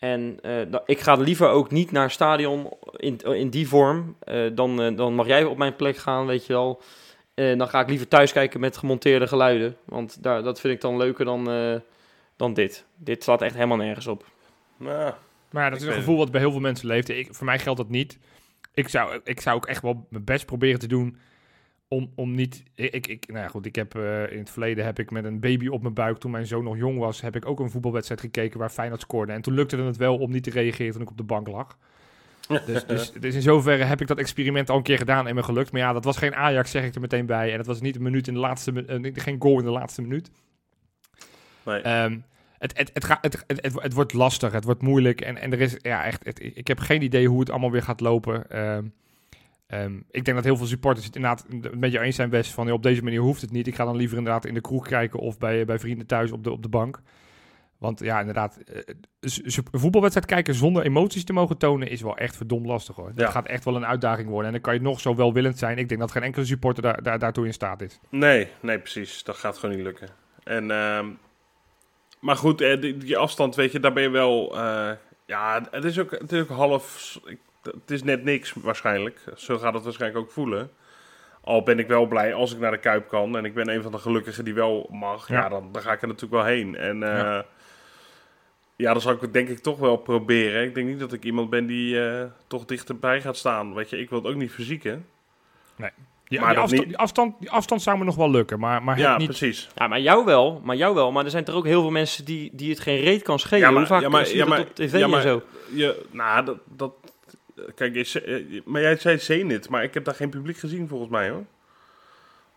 En 0.00 0.38
eh, 0.42 0.60
ik 0.86 1.00
ga 1.00 1.14
liever 1.14 1.48
ook 1.48 1.70
niet 1.70 1.90
naar 1.92 2.10
stadion 2.10 2.68
in, 2.96 3.16
in 3.18 3.50
die 3.50 3.68
vorm. 3.68 4.16
Eh, 4.18 4.46
dan, 4.52 4.82
eh, 4.82 4.96
dan 4.96 5.14
mag 5.14 5.26
jij 5.26 5.44
op 5.44 5.56
mijn 5.58 5.76
plek 5.76 5.96
gaan, 5.96 6.26
weet 6.26 6.46
je 6.46 6.52
wel. 6.52 6.80
Eh, 7.34 7.58
dan 7.58 7.68
ga 7.68 7.80
ik 7.80 7.88
liever 7.88 8.08
thuis 8.08 8.32
kijken 8.32 8.60
met 8.60 8.76
gemonteerde 8.76 9.26
geluiden. 9.26 9.76
Want 9.84 10.22
daar, 10.22 10.42
dat 10.42 10.60
vind 10.60 10.74
ik 10.74 10.80
dan 10.80 10.96
leuker 10.96 11.24
dan, 11.24 11.50
eh, 11.50 11.74
dan 12.36 12.54
dit. 12.54 12.84
Dit 12.96 13.22
slaat 13.22 13.42
echt 13.42 13.54
helemaal 13.54 13.76
nergens 13.76 14.06
op. 14.06 14.24
nou, 14.76 15.12
Maar 15.50 15.64
ja, 15.64 15.70
dat 15.70 15.80
is 15.80 15.86
een 15.86 15.92
gevoel 15.92 16.16
wat 16.16 16.30
bij 16.30 16.40
heel 16.40 16.50
veel 16.50 16.60
mensen 16.60 16.86
leeft. 16.86 17.08
Ik, 17.08 17.34
voor 17.34 17.44
mij 17.46 17.58
geldt 17.58 17.78
dat 17.78 17.88
niet. 17.88 18.18
Ik 18.74 18.88
zou, 18.88 19.20
ik 19.24 19.40
zou 19.40 19.56
ook 19.56 19.66
echt 19.66 19.82
wel 19.82 20.06
mijn 20.08 20.24
best 20.24 20.46
proberen 20.46 20.80
te 20.80 20.86
doen 20.86 21.18
om, 21.92 22.12
om 22.14 22.34
niet... 22.34 22.62
Ik, 22.74 23.06
ik, 23.06 23.26
nou 23.28 23.38
ja, 23.40 23.48
goed, 23.48 23.66
ik 23.66 23.74
heb 23.74 23.94
eh, 23.94 24.32
in 24.32 24.38
het 24.38 24.50
verleden 24.50 24.84
heb 24.84 24.98
ik 24.98 25.10
met 25.10 25.24
een 25.24 25.40
baby 25.40 25.66
op 25.68 25.82
mijn 25.82 25.94
buik, 25.94 26.18
toen 26.18 26.30
mijn 26.30 26.46
zoon 26.46 26.64
nog 26.64 26.76
jong 26.76 26.98
was, 26.98 27.20
heb 27.20 27.36
ik 27.36 27.46
ook 27.46 27.60
een 27.60 27.70
voetbalwedstrijd 27.70 28.20
gekeken 28.20 28.58
waar 28.58 28.70
Feyenoord 28.70 29.00
scoorde. 29.00 29.32
En 29.32 29.42
toen 29.42 29.54
lukte 29.54 29.76
het 29.76 29.96
wel 29.96 30.18
om 30.18 30.30
niet 30.30 30.42
te 30.42 30.50
reageren 30.50 30.92
toen 30.92 31.02
ik 31.02 31.10
op 31.10 31.16
de 31.16 31.22
bank 31.22 31.48
lag. 31.48 31.78
Dus, 32.66 32.86
dus, 32.86 33.12
dus 33.12 33.34
in 33.34 33.42
zoverre 33.42 33.84
heb 33.84 34.00
ik 34.00 34.06
dat 34.06 34.18
experiment 34.18 34.70
al 34.70 34.76
een 34.76 34.82
keer 34.82 34.98
gedaan 34.98 35.26
en 35.26 35.34
me 35.34 35.42
gelukt. 35.42 35.72
Maar 35.72 35.80
ja, 35.80 35.92
dat 35.92 36.04
was 36.04 36.16
geen 36.16 36.34
Ajax, 36.34 36.70
zeg 36.70 36.84
ik 36.84 36.94
er 36.94 37.00
meteen 37.00 37.26
bij. 37.26 37.50
En 37.50 37.56
dat 37.56 37.66
was 37.66 37.80
niet 37.80 37.96
een 37.96 38.02
minuut 38.02 38.28
in 38.28 38.34
de 38.34 38.40
laatste, 38.40 38.84
eh, 38.86 39.10
geen 39.14 39.36
goal 39.40 39.58
in 39.58 39.64
de 39.64 39.70
laatste 39.70 40.02
minuut. 40.02 40.30
nee. 41.64 41.80
Ehm, 41.80 42.18
het, 42.58 42.78
het, 42.78 42.90
het, 42.92 43.04
gaat, 43.04 43.18
het, 43.20 43.44
het, 43.46 43.62
het, 43.62 43.82
het 43.82 43.92
wordt 43.92 44.12
lastig, 44.12 44.52
het 44.52 44.64
wordt 44.64 44.82
moeilijk. 44.82 45.20
En, 45.20 45.36
en 45.38 45.52
er 45.52 45.60
is, 45.60 45.76
ja, 45.78 46.04
echt, 46.04 46.24
het- 46.24 46.40
ik 46.56 46.66
heb 46.66 46.78
geen 46.78 47.02
idee 47.02 47.28
hoe 47.28 47.40
het 47.40 47.50
allemaal 47.50 47.70
weer 47.70 47.82
gaat 47.82 48.00
lopen. 48.00 48.50
Ehm, 48.50 48.84
ehm, 49.70 49.94
ik 50.10 50.24
denk 50.24 50.36
dat 50.36 50.44
heel 50.44 50.56
veel 50.56 50.66
supporters 50.66 51.06
het 51.06 51.16
inderdaad 51.16 51.46
met 51.74 51.92
je 51.92 52.00
eens 52.00 52.16
zijn 52.16 52.30
best 52.30 52.52
van... 52.52 52.70
op 52.72 52.82
deze 52.82 53.02
manier 53.02 53.20
hoeft 53.20 53.40
het 53.40 53.50
niet. 53.52 53.66
Ik 53.66 53.74
ga 53.74 53.84
dan 53.84 53.96
liever 53.96 54.18
inderdaad 54.18 54.44
in 54.44 54.54
de 54.54 54.60
kroeg 54.60 54.86
kijken 54.86 55.18
of 55.20 55.38
bij, 55.38 55.64
bij 55.64 55.78
vrienden 55.78 56.06
thuis 56.06 56.32
op 56.32 56.44
de, 56.44 56.50
op 56.50 56.62
de 56.62 56.68
bank. 56.68 57.00
Want 57.78 58.00
ja, 58.00 58.18
inderdaad, 58.20 58.56
eh, 58.56 58.76
een 59.20 59.80
voetbalwedstrijd 59.80 60.26
kijken 60.28 60.54
zonder 60.54 60.82
emoties 60.84 61.24
te 61.24 61.32
mogen 61.32 61.56
tonen 61.58 61.88
is 61.88 62.02
wel 62.02 62.16
echt 62.16 62.36
verdomd 62.36 62.66
lastig 62.66 62.96
hoor. 62.96 63.08
Dat 63.14 63.26
Ja. 63.26 63.30
gaat 63.30 63.46
echt 63.46 63.64
wel 63.64 63.76
een 63.76 63.86
uitdaging 63.86 64.28
worden. 64.28 64.46
En 64.46 64.52
dan 64.52 64.60
kan 64.60 64.74
je 64.74 64.80
nog 64.80 65.00
zo 65.00 65.14
welwillend 65.14 65.58
zijn. 65.58 65.78
Ik 65.78 65.88
denk 65.88 66.00
dat 66.00 66.10
geen 66.10 66.22
enkele 66.22 66.44
supporter 66.44 66.82
daar, 66.82 67.02
daar, 67.02 67.18
daartoe 67.18 67.46
in 67.46 67.52
staat 67.52 67.82
is. 67.82 67.98
Nee, 68.08 68.48
nee, 68.60 68.78
precies. 68.78 69.24
Dat 69.24 69.36
gaat 69.36 69.58
gewoon 69.58 69.74
niet 69.76 69.84
lukken. 69.84 70.08
En, 70.44 70.70
ehm, 70.70 71.06
maar 72.20 72.36
goed, 72.36 72.60
eh, 72.60 72.80
die, 72.80 72.96
die 72.96 73.16
afstand, 73.16 73.54
weet 73.54 73.72
je, 73.72 73.80
daar 73.80 73.92
ben 73.92 74.02
je 74.02 74.10
wel... 74.10 74.58
eh, 74.58 74.90
ja, 75.26 75.62
het 75.70 75.84
is, 75.84 75.98
ook, 75.98 76.10
het 76.10 76.32
is 76.32 76.40
ook 76.40 76.48
half... 76.48 77.18
ik- 77.24 77.38
Het 77.62 77.90
is 77.90 78.02
net 78.02 78.24
niks 78.24 78.52
waarschijnlijk. 78.62 79.20
Zo 79.36 79.58
gaat 79.58 79.74
het 79.74 79.82
waarschijnlijk 79.84 80.24
ook 80.24 80.30
voelen. 80.30 80.70
Al 81.44 81.62
ben 81.62 81.78
ik 81.78 81.86
wel 81.86 82.06
blij 82.06 82.34
als 82.34 82.52
ik 82.52 82.58
naar 82.58 82.70
de 82.70 82.78
Kuip 82.78 83.08
kan. 83.08 83.36
En 83.36 83.44
ik 83.44 83.54
ben 83.54 83.68
een 83.68 83.82
van 83.82 83.92
de 83.92 83.98
gelukkigen 83.98 84.44
die 84.44 84.54
wel 84.54 84.88
mag. 84.92 85.28
Ja, 85.28 85.34
Ja. 85.40 85.48
dan, 85.48 85.68
dan 85.72 85.82
ga 85.82 85.92
ik 85.92 86.02
er 86.02 86.06
natuurlijk 86.08 86.42
wel 86.42 86.52
heen. 86.52 86.74
En 86.76 87.02
eh, 87.02 87.18
Ja. 87.18 87.44
ja. 88.76 88.92
dan 88.92 89.00
zal 89.00 89.12
ik 89.12 89.20
het 89.20 89.32
denk 89.32 89.48
ik 89.48 89.58
toch 89.58 89.78
wel 89.78 89.96
proberen. 89.96 90.62
Ik 90.64 90.74
denk 90.74 90.88
niet 90.88 91.00
dat 91.00 91.12
ik 91.12 91.24
iemand 91.24 91.50
ben 91.50 91.66
die 91.66 92.06
eh, 92.08 92.24
toch 92.46 92.64
dichterbij 92.64 93.20
gaat 93.20 93.36
staan. 93.36 93.74
Weet 93.74 93.90
je, 93.90 93.98
ik 93.98 94.10
wil 94.10 94.18
het 94.22 94.28
ook 94.32 94.38
niet 94.38 94.52
verzieken. 94.52 95.06
Die, 96.28 96.40
Maar 96.40 96.48
die, 96.50 96.58
afstand, 96.58 96.80
niet- 96.80 96.88
die, 96.90 96.98
afstand, 96.98 97.34
die 97.40 97.50
afstand 97.50 97.82
zou 97.82 97.98
me 97.98 98.04
nog 98.04 98.16
wel 98.16 98.30
lukken. 98.30 98.58
Maar, 98.58 98.82
maar 98.82 98.94
het 98.96 99.04
Ja, 99.04 99.16
niet, 99.16 99.26
precies. 99.28 99.68
Ja, 99.74 99.86
maar 99.88 100.00
jou 100.00 100.24
wel. 100.24 100.60
Maar 100.64 100.76
jou 100.76 100.94
wel. 100.94 101.12
Maar 101.12 101.24
er 101.24 101.30
zijn 101.30 101.44
toch 101.44 101.54
ook 101.54 101.64
heel 101.64 101.80
veel 101.80 101.90
mensen 101.90 102.24
die, 102.24 102.50
die 102.52 102.70
het 102.70 102.80
geen 102.80 103.00
reet 103.00 103.22
kan 103.22 103.38
schelen. 103.38 103.60
Ja, 103.60 103.70
maar- 103.70 103.78
Hoe 103.78 103.86
vaak 103.86 104.00
ja, 104.02 104.08
maar- 104.08 104.26
zie 104.26 104.36
je 104.36 104.42
ja, 104.42 104.48
dat 104.48 104.58
maar- 104.58 104.66
op 104.66 104.74
tv 104.74 104.98
ja, 104.98 105.06
maar- 105.06 105.16
en 105.24 105.28
zo? 105.28 105.42
Je, 105.74 106.02
nou, 106.10 106.44
dat, 106.44 106.56
dat 106.66 106.92
kijk, 107.74 108.06
ze- 108.06 108.62
maar 108.64 108.80
jij 108.80 108.96
zei 108.96 109.18
Zenit, 109.18 109.68
maar 109.68 109.82
ik 109.82 109.94
heb 109.94 110.04
daar 110.04 110.14
geen 110.14 110.30
publiek 110.30 110.56
gezien 110.58 110.88
volgens 110.88 111.10
mij 111.10 111.28
hoor. 111.30 111.44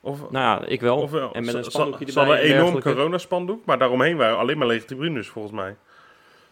Of, 0.01 0.19
Nou 0.31 0.61
ja, 0.61 0.67
ik 0.67 0.81
wel. 0.81 0.97
of 0.97 1.13
en 1.13 1.45
met 1.45 1.53
een 1.53 1.63
ze- 1.63 1.69
spandoekje 1.71 2.11
ze 2.11 2.19
erbij. 2.19 2.23
hadden 2.35 2.45
een 2.51 2.55
en 2.55 2.67
enorm 2.67 2.81
coronaspandoek, 2.81 3.65
maar 3.65 3.77
daaromheen 3.77 4.17
waren 4.17 4.37
alleen 4.37 4.57
maar 4.57 4.67
lege 4.67 4.85
tribunes 4.85 5.27
volgens 5.27 5.53
mij. 5.53 5.75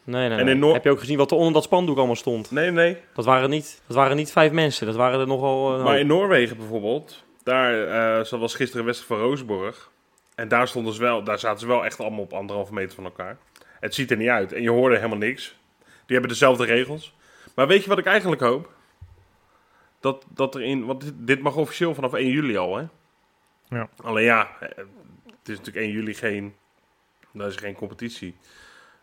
Nee, 0.04 0.30
nee, 0.30 0.38
En 0.40 0.46
nee. 0.46 0.56
Noor- 0.56 0.74
Heb 0.74 0.84
je 0.84 0.90
ook 0.90 1.00
gezien 1.00 1.18
wat 1.18 1.32
er 1.32 1.38
onder 1.38 1.54
dat 1.54 1.64
spandoek 1.64 1.98
allemaal 1.98 2.16
stond? 2.16 2.52
Nee, 2.52 2.72
nee. 2.72 2.98
Dat 3.14 3.26
waren 3.26 3.50
niet, 3.50 3.82
dat 3.88 3.96
waren 3.96 4.16
niet 4.16 4.32
vijf 4.32 4.52
mensen. 4.52 4.86
Dat 4.86 4.96
waren 4.96 5.20
er 5.20 5.28
nogal... 5.28 5.78
eh, 5.78 5.84
Maar 5.84 6.00
in 6.00 6.08
Noorwegen 6.08 6.58
bijvoorbeeld, 6.58 7.24
daar 7.44 7.84
eh 8.20 8.40
was 8.40 8.56
gisteren 8.56 8.80
een 8.80 8.86
wedstrijd 8.86 9.20
van 9.22 9.30
Roosborg. 9.30 9.90
En 10.36 10.48
daar, 10.48 10.68
stonden 10.68 10.94
ze 10.94 11.02
wel, 11.02 11.24
daar 11.24 11.40
zaten 11.40 11.60
ze 11.60 11.68
wel 11.68 11.86
echt 11.86 12.00
allemaal 12.00 12.20
op 12.24 12.34
anderhalve 12.34 12.74
meter 12.74 12.96
van 12.96 13.04
elkaar. 13.04 13.38
Het 13.80 13.96
ziet 13.96 14.12
er 14.12 14.18
niet 14.18 14.30
uit 14.30 14.54
en 14.54 14.62
je 14.62 14.70
hoorde 14.70 14.96
helemaal 14.96 15.18
niks. 15.18 15.56
Die 16.06 16.20
hebben 16.20 16.30
dezelfde 16.30 16.66
regels. 16.66 17.16
Maar 17.56 17.68
weet 17.68 17.84
je 17.84 17.90
wat 17.90 17.98
ik 17.98 18.06
eigenlijk 18.06 18.42
hoop? 18.42 18.74
Dat, 20.00 20.26
dat 20.30 20.56
er 20.56 20.62
in, 20.62 20.86
want 20.86 21.12
dit, 21.16 21.42
mag 21.42 21.56
officieel 21.56 21.94
vanaf 21.94 22.14
1 22.14 22.28
juli 22.28 22.58
al, 22.58 22.78
hè? 22.78 22.86
Ja. 23.70 23.90
Alleen 24.04 24.24
ja, 24.24 24.58
eh, 24.60 24.70
het 25.26 25.50
is 25.50 25.58
natuurlijk 25.58 25.86
1 25.86 25.92
juli 25.92 26.14
geen, 26.14 26.56
dat 27.32 27.48
is 27.48 27.56
geen 27.56 27.76
competitie. 27.76 28.36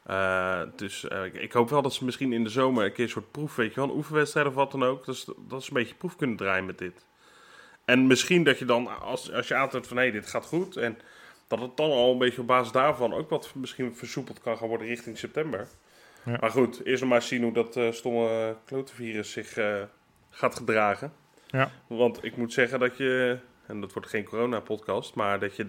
Eh, 0.02 0.62
dus 0.76 1.08
eh, 1.08 1.24
ik, 1.34 1.52
hoop 1.52 1.70
wel 1.70 1.82
dat 1.82 1.94
ze 1.94 2.04
misschien 2.04 2.32
in 2.32 2.44
de 2.44 2.50
zomer 2.50 2.84
een 2.84 2.92
keer 2.92 3.04
een 3.04 3.10
soort 3.10 3.30
proef, 3.30 3.56
weet 3.56 3.74
je 3.74 3.80
wel, 3.80 3.90
een 3.90 3.96
oefenwedstrijd 3.96 4.46
of 4.46 4.54
wat 4.54 4.70
dan 4.70 4.84
ook. 4.84 5.04
Dat 5.04 5.16
ze, 5.16 5.34
dat 5.48 5.62
ze 5.62 5.68
een 5.68 5.76
beetje 5.76 5.94
proef 5.94 6.16
kunnen 6.16 6.36
draaien 6.36 6.66
met 6.66 6.78
dit. 6.78 7.06
En 7.84 8.06
misschien 8.06 8.44
dat 8.44 8.58
je 8.58 8.64
dan, 8.64 9.00
als, 9.00 9.32
als 9.32 9.48
je 9.48 9.54
aantoont 9.54 9.86
van 9.86 9.96
hé, 9.96 10.10
dit 10.10 10.26
gaat 10.26 10.44
goed. 10.46 10.76
En 10.76 10.98
dat 11.46 11.60
het 11.60 11.76
dan 11.76 11.90
al 11.90 12.12
een 12.12 12.18
beetje 12.18 12.40
op 12.40 12.46
basis 12.46 12.72
daarvan 12.72 13.12
ook 13.12 13.30
wat 13.30 13.52
misschien 13.54 13.96
versoepeld 13.96 14.40
kan 14.40 14.56
gaan 14.56 14.68
worden 14.68 14.86
richting 14.86 15.18
september. 15.18 15.68
Ja. 16.24 16.36
Maar 16.40 16.50
goed, 16.50 16.84
eerst 16.84 17.00
nog 17.00 17.10
maar 17.10 17.22
zien 17.22 17.42
hoe 17.42 17.52
dat 17.52 17.76
eh, 17.76 17.92
stomme 17.92 18.56
klotenvirus 18.64 19.32
zich 19.32 19.56
eh, 19.56 19.82
gaat 20.30 20.54
gedragen. 20.54 21.12
Ja. 21.46 21.70
Want 21.86 22.24
ik 22.24 22.36
moet 22.36 22.52
zeggen 22.52 22.78
dat 22.78 22.96
je, 22.96 23.38
en 23.66 23.80
dat 23.80 23.92
wordt 23.92 24.08
geen 24.08 24.24
corona-podcast, 24.24 25.14
maar 25.14 25.40
dat 25.40 25.56
je, 25.56 25.66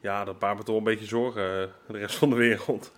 ja, 0.00 0.24
dat 0.24 0.38
baart 0.38 0.58
me 0.58 0.62
toch 0.62 0.76
een 0.76 0.84
beetje 0.84 1.06
zorgen, 1.06 1.62
eh, 1.62 1.68
de 1.92 1.98
rest 1.98 2.16
van 2.16 2.30
de 2.30 2.36
wereld. 2.36 2.92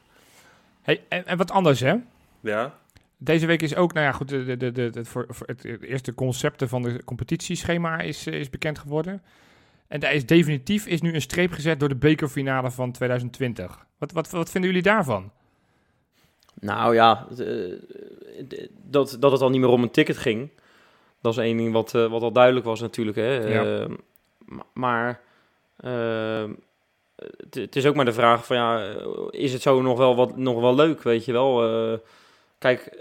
Hey, 0.82 1.04
en, 1.08 1.26
en 1.26 1.36
wat 1.36 1.50
anders 1.50 1.80
hè? 1.80 1.94
Ja, 2.40 2.78
Deze 3.16 3.46
week 3.46 3.62
is 3.62 3.74
ook, 3.74 3.92
nou 3.92 4.06
ja, 4.06 4.12
goed, 4.12 4.28
de, 4.28 4.56
de, 4.56 4.72
de, 4.72 5.04
voor, 5.04 5.26
voor 5.28 5.46
het 5.46 5.64
eerste 5.64 6.14
concepten 6.14 6.68
van 6.68 6.82
de 6.82 7.04
competitieschema 7.04 8.00
is, 8.00 8.26
is 8.26 8.50
bekend 8.50 8.78
geworden. 8.78 9.22
En 9.88 10.00
daar 10.00 10.12
is 10.12 10.26
definitief 10.26 10.86
is 10.86 11.00
nu 11.00 11.14
een 11.14 11.20
streep 11.20 11.52
gezet 11.52 11.80
door 11.80 11.88
de 11.88 11.96
bekerfinale 11.96 12.70
van 12.70 12.92
2020. 12.92 13.86
Wat, 13.98 14.12
wat, 14.12 14.30
wat 14.30 14.50
vinden 14.50 14.70
jullie 14.70 14.84
daarvan? 14.84 15.32
Nou 16.60 16.94
ja, 16.94 17.26
eh, 17.38 17.46
dat, 18.82 19.16
dat 19.20 19.32
het 19.32 19.40
al 19.40 19.50
niet 19.50 19.60
meer 19.60 19.68
om 19.70 19.82
een 19.82 19.90
ticket 19.90 20.16
ging. 20.16 20.50
Dat 21.20 21.32
is 21.32 21.38
één 21.38 21.56
ding 21.56 21.72
wat, 21.72 21.94
eh, 21.94 22.06
wat 22.10 22.22
al 22.22 22.32
duidelijk 22.32 22.66
was 22.66 22.80
natuurlijk. 22.80 23.16
Hè. 23.16 23.34
Ja. 23.34 23.80
Eh, 23.80 23.88
ma- 24.38 24.66
maar 24.72 25.20
het, 27.50 27.76
is 27.76 27.86
ook 27.86 27.94
maar 27.94 28.04
de 28.04 28.12
vraag 28.12 28.46
van 28.46 28.56
ja, 28.56 28.94
is 29.30 29.52
het 29.52 29.62
zo 29.62 29.82
nog 29.82 29.98
wel, 29.98 30.16
wat, 30.16 30.36
nog 30.36 30.60
wel 30.60 30.74
leuk, 30.74 31.02
weet 31.02 31.24
je 31.24 31.32
wel? 31.32 32.00
Kijk, 32.58 32.96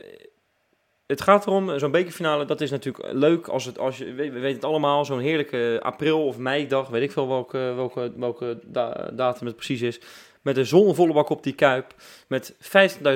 het 1.09 1.21
gaat 1.21 1.47
erom, 1.47 1.79
zo'n 1.79 1.91
bekerfinale, 1.91 2.45
dat 2.45 2.61
is 2.61 2.71
natuurlijk 2.71 3.13
leuk 3.13 3.47
als 3.47 3.65
het, 3.65 3.79
als 3.79 3.97
je, 3.97 4.05
we, 4.05 4.31
we 4.31 4.39
weten 4.39 4.55
het 4.55 4.65
allemaal, 4.65 5.05
zo'n 5.05 5.19
heerlijke 5.19 5.79
april 5.81 6.25
of 6.25 6.37
meidag, 6.37 6.87
weet 6.87 7.01
ik 7.01 7.11
veel 7.11 7.27
welke, 7.27 7.57
welke, 7.57 8.11
welke 8.15 8.59
da- 8.65 9.09
datum 9.13 9.47
het 9.47 9.55
precies 9.55 9.81
is. 9.81 9.99
Met 10.41 10.57
een 10.57 10.65
zonnevolle 10.65 11.13
bak 11.13 11.29
op 11.29 11.43
die 11.43 11.53
kuip, 11.53 11.93
met 12.27 12.55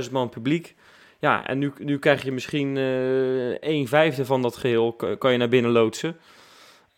50.000 0.05 0.11
man 0.11 0.29
publiek. 0.29 0.75
Ja, 1.19 1.47
en 1.47 1.57
nu, 1.57 1.73
nu 1.77 1.99
krijg 1.99 2.23
je 2.23 2.31
misschien 2.31 2.77
eh 2.77 3.69
een 3.69 3.87
vijfde 3.87 4.25
van 4.25 4.41
dat 4.41 4.57
geheel, 4.57 4.93
kan 4.93 5.31
je 5.31 5.37
naar 5.37 5.49
binnen 5.49 5.71
loodsen. 5.71 6.17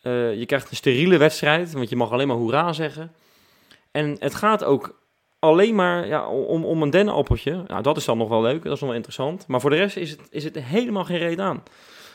Eh, 0.01 0.35
je 0.35 0.45
krijgt 0.45 0.69
een 0.69 0.75
steriele 0.75 1.17
wedstrijd, 1.17 1.71
want 1.71 1.89
je 1.89 1.95
mag 1.95 2.11
alleen 2.11 2.27
maar 2.27 2.37
hoera 2.37 2.73
zeggen. 2.73 3.11
En 3.91 4.15
het 4.19 4.35
gaat 4.35 4.63
ook 4.63 4.95
alleen 5.39 5.75
maar 5.75 6.07
ja, 6.07 6.27
om, 6.27 6.65
om 6.65 6.81
een 6.81 6.89
dennenappeltje. 6.89 7.63
Nou, 7.67 7.81
dat 7.81 7.97
is 7.97 8.05
dan 8.05 8.17
nog 8.17 8.29
wel 8.29 8.41
leuk, 8.41 8.63
dat 8.63 8.73
is 8.73 8.79
nog 8.79 8.89
wel 8.89 8.93
interessant. 8.97 9.47
Maar 9.47 9.61
voor 9.61 9.69
de 9.69 9.75
rest 9.75 9.97
is 9.97 10.11
het, 10.11 10.19
is 10.29 10.43
het 10.43 10.59
helemaal 10.59 11.05
geen 11.05 11.17
reden 11.17 11.45
aan. 11.45 11.63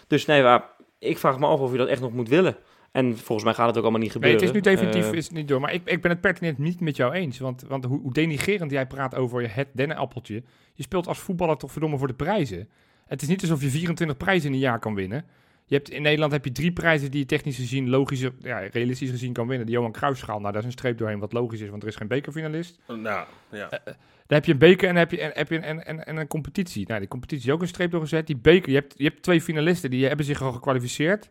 Dus 0.06 0.26
nee, 0.26 0.42
maar 0.42 0.64
ik 0.98 1.18
vraag 1.18 1.38
me 1.38 1.46
af 1.46 1.60
of 1.60 1.72
je 1.72 1.78
dat 1.78 1.88
echt 1.88 2.00
nog 2.00 2.12
moet 2.12 2.28
willen. 2.28 2.56
En 2.92 3.16
volgens 3.16 3.44
mij 3.44 3.54
gaat 3.54 3.66
het 3.66 3.76
ook 3.76 3.82
allemaal 3.82 4.00
niet 4.00 4.14
Nee, 4.14 4.22
gebeuren. 4.22 4.46
het 4.46 4.56
is 4.56 4.62
nu 4.64 4.74
definitief 4.74 5.10
Eh, 5.10 5.18
is 5.18 5.24
het 5.24 5.34
niet 5.34 5.48
door. 5.48 5.60
Maar 5.60 5.72
ik, 5.72 5.82
ik 5.84 6.02
ben 6.02 6.10
het 6.10 6.20
pertinent 6.20 6.58
niet 6.58 6.80
met 6.80 6.96
jou 6.96 7.12
eens. 7.12 7.38
Want, 7.38 7.64
want 7.68 7.84
hoe, 7.84 8.00
hoe 8.00 8.12
denigerend 8.12 8.70
jij 8.70 8.86
praat 8.86 9.14
over 9.14 9.54
het 9.54 9.68
dennenappeltje. 9.72 10.42
Je 10.74 10.82
speelt 10.82 11.06
als 11.06 11.18
voetballer 11.18 11.56
toch 11.56 11.72
verdomme 11.72 11.98
voor 11.98 12.06
de 12.06 12.14
prijzen. 12.14 12.68
Het 13.06 13.22
is 13.22 13.28
niet 13.28 13.40
alsof 13.42 13.62
je 13.62 13.68
24 13.68 14.16
prijzen 14.16 14.48
in 14.48 14.54
een 14.54 14.60
jaar 14.60 14.78
kan 14.78 14.94
winnen. 14.94 15.24
Je 15.70 15.76
hebt, 15.76 15.90
in 15.90 16.02
Nederland 16.02 16.32
heb 16.32 16.44
je 16.44 16.52
drie 16.52 16.72
prijzen 16.72 17.10
die 17.10 17.20
je 17.20 17.26
technisch 17.26 17.56
gezien, 17.56 17.88
logisch, 17.88 18.26
ja, 18.38 18.58
realistisch 18.58 19.10
gezien 19.10 19.32
kan 19.32 19.46
winnen. 19.46 19.66
De 19.66 19.72
Johan 19.72 19.92
Cruijffschaal, 19.92 20.40
nou 20.40 20.52
daar 20.52 20.60
is 20.60 20.66
een 20.66 20.72
streep 20.72 20.98
doorheen 20.98 21.18
wat 21.18 21.32
logisch 21.32 21.60
is, 21.60 21.68
want 21.68 21.82
er 21.82 21.88
is 21.88 21.96
geen 21.96 22.08
bekerfinalist. 22.08 22.78
nou, 22.86 23.26
ja. 23.50 23.68
Dan 23.68 24.38
heb 24.38 24.44
je 24.44 24.52
een 24.52 24.58
beker 24.58 24.88
en 24.88 24.96
heb 24.96 25.10
je, 25.10 25.20
en, 25.20 25.30
heb 25.34 25.48
je 25.48 25.56
een, 25.56 25.62
en, 25.62 25.86
en, 25.86 26.06
en 26.06 26.16
een 26.16 26.26
competitie. 26.26 26.86
Nou, 26.86 27.00
die 27.00 27.08
competitie 27.08 27.48
is 27.48 27.54
ook 27.54 27.60
een 27.60 27.68
streep 27.68 27.90
doorgezet. 27.90 28.26
Die 28.26 28.36
beker, 28.36 28.70
je 28.70 28.74
hebt, 28.74 28.94
je 28.96 29.04
hebt 29.04 29.22
twee 29.22 29.40
finalisten, 29.40 29.90
die 29.90 30.06
hebben 30.06 30.26
zich 30.26 30.42
al 30.42 30.52
gekwalificeerd. 30.52 31.28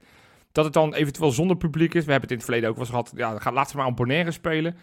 Dat 0.52 0.66
het 0.66 0.74
dan 0.74 0.94
eventueel 0.94 1.32
zonder 1.32 1.58
publiek 1.58 1.94
is. 1.94 2.06
We 2.06 2.12
hebben 2.12 2.30
het 2.30 2.32
in 2.32 2.36
het 2.38 2.46
verleden 2.46 2.70
ook 2.70 2.76
wel 2.76 2.86
eens 2.86 3.14
gehad. 3.16 3.42
Ja, 3.44 3.52
laat 3.52 3.70
ze 3.70 3.78
maar 3.78 3.86
aan 3.86 3.96
Bonaire 3.96 4.32
spelen. 4.32 4.76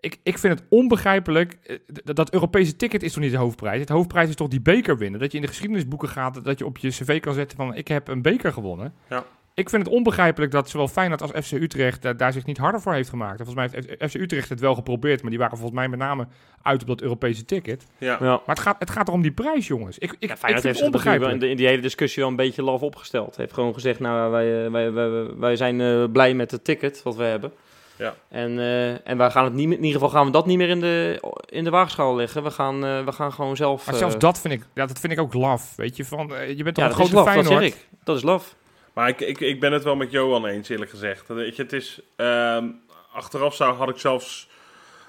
Ik, 0.00 0.18
ik 0.22 0.38
vind 0.38 0.58
het 0.58 0.68
onbegrijpelijk. 0.68 1.58
eh, 1.62 1.76
d- 1.76 2.16
Dat 2.16 2.32
Europese 2.32 2.76
ticket 2.76 3.02
is 3.02 3.12
toch 3.12 3.22
niet 3.22 3.32
de 3.32 3.38
hoofdprijs? 3.38 3.80
Het 3.80 3.88
hoofdprijs 3.88 4.28
is 4.28 4.34
toch 4.34 4.48
die 4.48 4.60
beker 4.60 4.98
winnen? 4.98 5.20
Dat 5.20 5.30
je 5.30 5.36
in 5.36 5.42
de 5.42 5.48
geschiedenisboeken 5.50 6.08
gaat, 6.08 6.44
dat 6.44 6.58
je 6.58 6.66
op 6.66 6.78
je 6.78 6.88
cv 6.88 7.20
kan 7.20 7.34
zetten 7.34 7.56
van... 7.56 7.74
ik 7.74 7.88
heb 7.88 8.08
een 8.08 8.22
beker 8.22 8.52
gewonnen. 8.52 8.94
Ja. 9.08 9.24
Ik 9.54 9.68
vind 9.70 9.84
het 9.84 9.92
onbegrijpelijk 9.94 10.52
dat 10.52 10.68
zowel 10.70 10.88
Feyenoord 10.88 11.22
als 11.22 11.30
FC 11.46 11.52
Utrecht 11.52 12.04
eh, 12.04 12.12
daar 12.16 12.32
zich 12.32 12.44
niet 12.44 12.58
harder 12.58 12.80
voor 12.80 12.92
heeft 12.92 13.08
gemaakt. 13.08 13.38
En 13.40 13.46
volgens 13.46 13.70
mij 13.72 13.82
heeft 13.98 14.10
FC 14.12 14.20
Utrecht 14.20 14.48
het 14.48 14.60
wel 14.60 14.74
geprobeerd, 14.74 15.20
maar 15.20 15.30
die 15.30 15.38
waren 15.38 15.56
volgens 15.58 15.78
mij 15.78 15.88
met 15.88 15.98
name 15.98 16.26
uit 16.62 16.80
op 16.80 16.86
dat 16.88 17.02
Europese 17.02 17.44
ticket. 17.44 17.86
ja. 17.98 18.16
ja. 18.20 18.24
Maar 18.28 18.40
het 18.46 18.58
gaat, 18.58 18.76
het 18.78 18.90
gaat 18.90 19.08
erom 19.08 19.22
die 19.22 19.32
prijs, 19.32 19.66
jongens. 19.66 19.98
Ik, 19.98 20.10
ik, 20.12 20.16
Ja, 20.28 20.32
ik 20.32 20.38
Feyenoord 20.38 20.62
vind 20.62 20.62
heeft 20.62 20.64
het 20.64 20.74
wel 20.76 20.86
in, 20.88 20.94
onbegrijpelijk. 20.94 21.40
de- 21.40 21.48
in 21.48 21.56
die 21.56 21.66
hele 21.66 21.82
discussie 21.82 22.22
wel 22.22 22.30
een 22.30 22.36
beetje 22.36 22.62
laf 22.62 22.80
opgesteld. 22.82 23.36
Heeft 23.36 23.52
gewoon 23.52 23.74
gezegd, 23.74 24.00
nou, 24.00 24.30
wij, 24.30 24.64
eh, 24.64 24.70
wij, 24.70 24.92
wij, 24.92 25.10
wij, 25.10 25.26
wij 25.36 25.56
zijn 25.56 25.80
eh, 25.80 26.04
blij 26.12 26.34
met 26.34 26.50
het 26.50 26.64
ticket 26.64 27.02
wat 27.02 27.16
we 27.16 27.22
hebben. 27.24 27.52
Ja. 28.00 28.14
En, 28.28 28.58
eh, 28.58 29.08
en 29.08 29.16
wij 29.16 29.30
gaan 29.30 29.44
het 29.44 29.52
niet, 29.52 29.68
meer- 29.68 29.78
in 29.78 29.84
ieder 29.84 30.00
geval 30.00 30.14
gaan 30.16 30.26
we 30.26 30.32
dat 30.32 30.46
niet 30.46 30.56
meer 30.56 30.68
in 30.68 30.80
de, 30.80 31.22
in 31.48 31.64
de 31.64 31.70
waagschaal 31.70 32.16
leggen. 32.16 32.42
We 32.42 32.50
gaan, 32.50 32.84
eh, 32.84 33.04
we 33.04 33.12
gaan 33.12 33.32
gewoon 33.32 33.56
zelf... 33.56 33.84
Maar 33.86 33.94
eh, 33.94 34.00
zelfs 34.00 34.18
dat 34.18 34.40
vind 34.40 34.54
ik, 34.54 34.62
ja, 34.74 34.86
dat 34.86 34.98
vind 34.98 35.12
ik 35.12 35.20
ook 35.20 35.34
laf. 35.34 35.76
Weet 35.76 35.96
je, 35.96 36.04
van, 36.04 36.34
eh, 36.34 36.56
je 36.56 36.62
bent 36.62 36.74
toch 36.74 36.84
ja, 36.84 36.90
een 36.90 36.96
dat 36.98 37.06
grote 37.08 37.14
dat 37.14 37.24
Feyenoord. 37.34 37.62
zeg 37.62 37.80
ik. 37.80 37.86
Dat 38.04 38.16
is 38.16 38.22
laf. 38.22 38.54
Maar 38.94 39.08
ik, 39.08 39.20
ik, 39.20 39.40
ik 39.40 39.60
ben 39.60 39.72
het 39.72 39.84
wel 39.84 39.96
met 39.96 40.10
Johan 40.10 40.46
eens, 40.46 40.68
eerlijk 40.68 40.90
gezegd. 40.90 41.28
Weet 41.28 41.56
je, 41.56 41.62
het 41.62 41.72
is, 41.72 42.00
ehm, 42.16 42.66
achteraf 43.12 43.54
zou, 43.54 43.74
had 43.74 43.88
ik 43.88 43.98
zelfs 43.98 44.48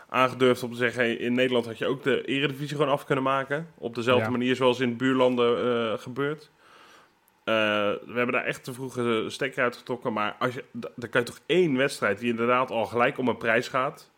aangedurfd 0.09 0.63
om 0.63 0.71
te 0.71 0.77
zeggen... 0.77 1.03
hey, 1.03 1.13
in 1.13 1.33
Nederland 1.33 1.65
had 1.65 1.77
je 1.77 1.85
ook 1.87 2.03
de 2.03 2.25
eredivisie 2.25 2.77
gewoon 2.77 2.91
af 2.91 3.05
kunnen 3.05 3.23
maken. 3.23 3.67
Op 3.77 3.95
dezelfde 3.95 4.23
Ja. 4.25 4.29
manier 4.31 4.55
zoals 4.55 4.79
in 4.79 4.97
buurlanden 4.97 5.57
eh, 5.91 5.97
gebeurt. 5.99 6.49
Eh, 7.43 7.53
we 8.05 8.13
hebben 8.15 8.31
daar 8.31 8.45
echt 8.45 8.63
te 8.63 8.73
vroeg 8.73 8.95
een 8.95 9.31
stekker 9.31 9.63
uitgetrokken. 9.63 10.13
Maar 10.13 10.35
als 10.39 10.53
je, 10.53 10.63
dan 10.71 11.09
kan 11.09 11.21
je 11.21 11.27
toch 11.27 11.39
één 11.45 11.77
wedstrijd 11.77 12.19
die 12.19 12.29
inderdaad 12.29 12.71
al 12.71 12.85
gelijk 12.85 13.17
om 13.17 13.27
een 13.27 13.37
prijs 13.37 13.67
gaat... 13.67 14.09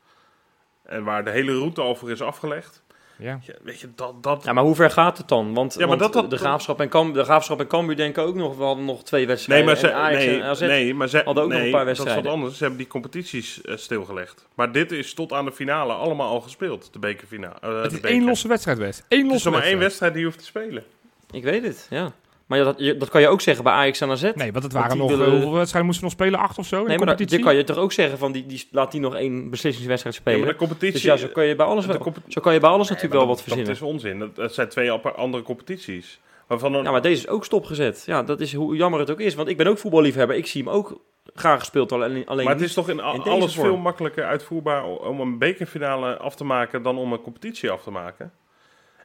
en 0.83 1.03
waar 1.03 1.23
de 1.23 1.29
hele 1.31 1.51
route 1.57 1.81
al 1.81 1.95
voor 1.95 2.11
is 2.11 2.21
afgelegd... 2.21 2.81
Ja. 3.17 3.39
Ja, 3.45 3.53
weet 3.63 3.79
je, 3.79 3.87
dat... 3.95 4.23
dat 4.23 4.43
Ja, 4.43 4.53
maar 4.53 4.63
hoe 4.63 4.75
ver 4.75 4.89
gaat 4.91 5.17
het 5.17 5.27
dan? 5.27 5.53
Want, 5.53 5.73
Ja, 5.73 5.79
maar 5.79 5.87
want 5.87 5.99
dat- 5.99 6.13
dat- 6.13 6.29
de, 6.29 6.37
graafschap 6.37 6.79
en 6.79 6.89
Kam, 6.89 7.13
de 7.13 7.23
Graafschap 7.23 7.59
en 7.59 7.67
Cambuur 7.67 7.95
denken 7.95 8.23
ook 8.23 8.35
nog... 8.35 8.57
We 8.57 8.63
hadden 8.63 8.85
nog 8.85 9.03
twee 9.03 9.27
wedstrijden. 9.27 9.65
nee, 9.65 9.75
maar 9.75 9.83
ze, 9.89 9.95
Ajax 9.95 10.25
nee, 10.25 10.39
en 10.39 10.43
AZ. 10.47 10.59
nee, 10.59 10.93
maar 10.93 11.07
ze 11.09 11.21
hadden 11.25 11.43
ook 11.43 11.49
nog 11.51 11.59
een 11.61 11.71
paar 11.71 11.85
Dat 11.85 11.91
is 11.91 11.97
wedstrijden. 11.97 12.23
wat 12.23 12.33
anders. 12.33 12.53
Ze 12.57 12.59
hebben 12.63 12.79
die 12.81 12.87
competities 12.89 13.61
eh, 13.61 13.75
stilgelegd. 13.77 14.47
Maar 14.55 14.71
dit 14.71 14.91
is 14.91 15.13
tot 15.13 15.31
aan 15.33 15.45
de 15.45 15.51
finale 15.51 15.93
allemaal 15.93 16.29
al 16.29 16.41
gespeeld. 16.41 16.93
De 16.93 16.99
bekerfinale. 16.99 17.55
eh, 17.61 17.69
Het 17.69 17.81
de 17.81 17.95
is 17.95 18.01
beker. 18.01 18.09
één 18.09 18.25
losse 18.25 18.47
wedstrijd, 18.47 18.77
West. 18.77 19.05
Eén 19.09 19.25
Het 19.25 19.35
is 19.35 19.43
maar 19.43 19.53
één 19.53 19.61
wedstrijd. 19.61 19.79
wedstrijd 19.79 20.11
die 20.13 20.21
je 20.21 20.27
hoeft 20.27 20.39
te 20.39 20.45
spelen. 20.45 20.83
Ik 21.31 21.43
weet 21.43 21.63
het, 21.63 21.87
ja. 21.89 22.11
Maar 22.47 22.57
ja, 22.57 22.63
dat, 22.63 22.99
dat 22.99 23.09
kan 23.09 23.21
je 23.21 23.27
ook 23.27 23.41
zeggen 23.41 23.63
bij 23.63 23.73
Ajax 23.73 24.01
en 24.01 24.09
AZ. 24.09 24.31
Nee, 24.35 24.51
want 24.51 24.63
het 24.63 24.73
waren 24.73 24.97
nog... 24.97 25.09
willen- 25.09 25.25
eh, 25.25 25.31
hoeveel 25.31 25.51
wedstrijden 25.51 25.85
moesten 25.85 26.07
we 26.07 26.13
nog 26.15 26.19
spelen? 26.21 26.39
Acht 26.39 26.57
of 26.57 26.65
zo 26.65 26.75
in 26.81 26.81
nee, 26.87 26.91
de 26.91 26.97
maar 26.97 27.07
dat, 27.07 27.15
competitie? 27.17 27.45
kan 27.45 27.55
je 27.55 27.63
toch 27.63 27.77
ook 27.77 27.91
zeggen 27.91 28.17
van... 28.17 28.31
Die, 28.31 28.45
die, 28.45 28.67
laat 28.71 28.91
die 28.91 29.01
nog 29.01 29.15
één 29.15 29.49
beslissingswedstrijd 29.49 30.15
Ja, 30.15 30.21
spelen. 30.21 30.39
maar 30.39 30.49
de 30.49 30.55
competitie... 30.55 30.91
dus 30.93 31.01
ja, 31.03 31.17
zo 31.17 31.27
kan 31.27 31.45
je 31.45 31.55
bij 31.55 31.65
alles, 31.65 31.85
wel, 31.85 32.13
zo 32.27 32.41
kan 32.41 32.53
je 32.53 32.59
bij 32.59 32.69
alles 32.69 32.89
Nee, 32.89 32.95
natuurlijk 32.95 33.13
wel 33.25 33.27
wat 33.33 33.41
verzinnen. 33.41 33.65
Dat 33.67 33.75
is 33.75 33.81
onzin. 33.81 34.19
Dat, 34.19 34.35
dat 34.35 34.53
zijn 34.53 34.69
twee 34.69 34.91
andere 34.91 35.43
competities. 35.43 36.19
Waarvan 36.47 36.73
een, 36.73 36.83
Ja, 36.83 36.91
maar 36.91 37.01
deze 37.01 37.21
is 37.21 37.27
ook 37.27 37.45
stopgezet. 37.45 38.03
Ja, 38.05 38.23
dat 38.23 38.39
is 38.39 38.53
hoe 38.53 38.75
jammer 38.75 38.99
het 38.99 39.11
ook 39.11 39.19
is. 39.19 39.35
Want 39.35 39.47
ik 39.47 39.57
ben 39.57 39.67
ook 39.67 39.77
voetballiefhebber. 39.77 40.35
Ik 40.35 40.47
zie 40.47 40.63
hem 40.63 40.71
ook 40.73 40.99
graag 41.33 41.59
gespeeld. 41.59 41.91
Alleen, 41.91 42.25
alleen 42.25 42.45
maar 42.45 42.53
het 42.53 42.63
is 42.63 42.73
toch 42.73 42.89
in, 42.89 42.99
a- 42.99 43.11
in 43.13 43.17
deze 43.17 43.29
alles 43.29 43.55
vorm. 43.55 43.67
veel 43.67 43.77
makkelijker 43.77 44.25
uitvoerbaar 44.25 44.85
om 44.85 45.19
een 45.19 45.37
bekerfinale 45.37 46.17
af 46.17 46.35
te 46.35 46.43
maken 46.43 46.81
dan 46.83 46.97
om 46.97 47.13
een 47.13 47.21
competitie 47.21 47.69
af 47.69 47.83
te 47.83 47.91
maken. 47.91 48.31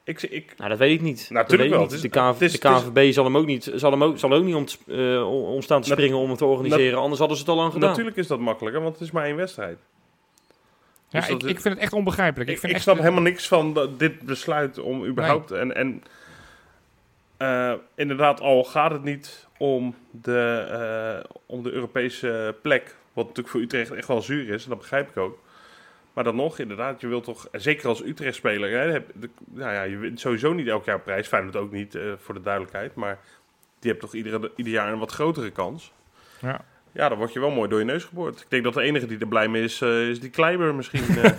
Ik, 0.09 0.23
ik, 0.23 0.55
Nou, 0.57 0.71
dat 0.71 0.79
weet 0.79 0.93
ik 0.95 1.01
niet. 1.01 1.27
Natuurlijk 1.31 1.63
ik 1.65 1.71
wel. 1.71 1.81
niet. 1.81 1.91
Het 1.91 2.05
is- 2.05 2.11
de, 2.11 2.19
KV, 2.19 2.33
het 2.33 2.41
is- 2.41 2.53
de 2.53 2.59
KNVB 2.59 3.13
zal 3.13 3.25
hem 3.25 3.37
ook 3.37 3.47
niet, 3.47 3.71
zal 3.75 3.91
hem 3.91 4.05
ook, 4.05 4.19
zal 4.19 4.33
ook 4.33 4.45
niet 4.45 4.55
om, 4.55 4.65
te- 4.65 4.79
eh, 5.19 5.29
om- 5.31 5.45
om 5.45 5.63
staan 5.63 5.83
te 5.83 5.89
springen 5.91 6.17
om 6.19 6.29
het 6.29 6.39
te 6.39 6.45
organiseren. 6.45 6.99
Anders 6.99 7.19
hadden 7.19 7.37
ze 7.37 7.43
het 7.43 7.53
al 7.53 7.59
lang 7.59 7.73
gedaan. 7.73 7.89
natuurlijk 7.89 8.17
is 8.17 8.27
dat 8.27 8.39
makkelijker, 8.39 8.83
want 8.83 8.95
het 8.95 9.03
is 9.03 9.11
maar 9.11 9.25
één 9.25 9.37
wedstrijd. 9.37 9.79
Ja, 11.09 11.21
Dus 11.21 11.29
ik, 11.29 11.43
is- 11.43 11.49
ik 11.49 11.61
vind 11.61 11.75
het 11.75 11.83
echt 11.83 11.93
onbegrijpelijk. 11.93 12.49
Ik, 12.49 12.55
Ik, 12.55 12.61
vind 12.61 12.73
ik 12.73 12.79
echt, 12.79 12.89
snap 12.89 12.99
helemaal 12.99 13.23
niks 13.23 13.49
van 13.49 13.89
dit 13.99 14.21
besluit 14.21 14.79
om 14.79 15.05
überhaupt... 15.05 15.51
En, 15.51 15.75
en 15.77 16.03
eh, 17.37 17.73
inderdaad, 17.95 18.41
al 18.41 18.65
gaat 18.65 18.91
het 18.91 19.05
niet 19.05 19.47
om 19.59 19.95
de, 20.11 20.67
eh, 21.25 21.31
om 21.47 21.63
de 21.63 21.71
Europese 21.73 22.55
plek... 22.63 22.97
wat 23.13 23.25
natuurlijk 23.27 23.49
voor 23.55 23.61
Utrecht 23.61 23.91
echt 23.93 24.09
wel 24.09 24.23
zuur 24.23 24.49
is, 24.55 24.63
en 24.65 24.69
dat 24.71 24.79
begrijp 24.79 25.09
ik 25.09 25.17
ook... 25.17 25.39
Maar 26.19 26.27
dan 26.27 26.37
nog, 26.37 26.59
inderdaad, 26.59 27.01
je 27.01 27.07
wilt 27.07 27.25
toch, 27.25 27.49
zeker 27.53 27.89
als 27.89 28.05
Utrecht-speler, 28.05 28.71
hè, 28.71 28.93
heb, 28.93 29.11
de, 29.15 29.29
nou 29.45 29.73
ja, 29.73 29.83
je 29.83 29.97
wint 29.97 30.21
sowieso 30.21 30.53
niet 30.53 30.67
elk 30.67 30.85
jaar 30.85 31.01
prijs. 31.01 31.29
Feyenoord 31.29 31.57
ook 31.57 31.73
niet, 31.73 31.95
eh, 31.95 32.03
voor 32.17 32.35
de 32.35 32.41
duidelijkheid. 32.41 32.95
Maar 32.95 33.19
die 33.79 33.91
hebt 33.91 34.03
toch 34.03 34.15
iedere, 34.15 34.53
ieder 34.57 34.73
jaar 34.73 34.93
een 34.93 34.99
wat 34.99 35.13
grotere 35.13 35.51
kans. 35.51 35.93
Ja. 36.41 36.65
Ja, 36.93 37.09
dan 37.09 37.19
word 37.19 37.33
je 37.33 37.41
wel 37.41 37.51
mooi 37.51 37.69
door 37.69 37.79
je 37.79 37.85
neus 37.85 38.05
geboord. 38.05 38.41
Ik 38.41 38.47
denk 38.49 38.65
dat 38.65 38.75
de 38.75 38.83
enige 38.83 39.07
die 39.07 39.19
er 39.19 39.29
blij 39.29 39.49
mee 39.49 39.63
is, 39.63 39.81
eh, 39.81 40.09
is 40.09 40.21
die 40.21 40.31
Kleiber 40.31 40.75
misschien. 40.75 41.05
eh. 41.17 41.39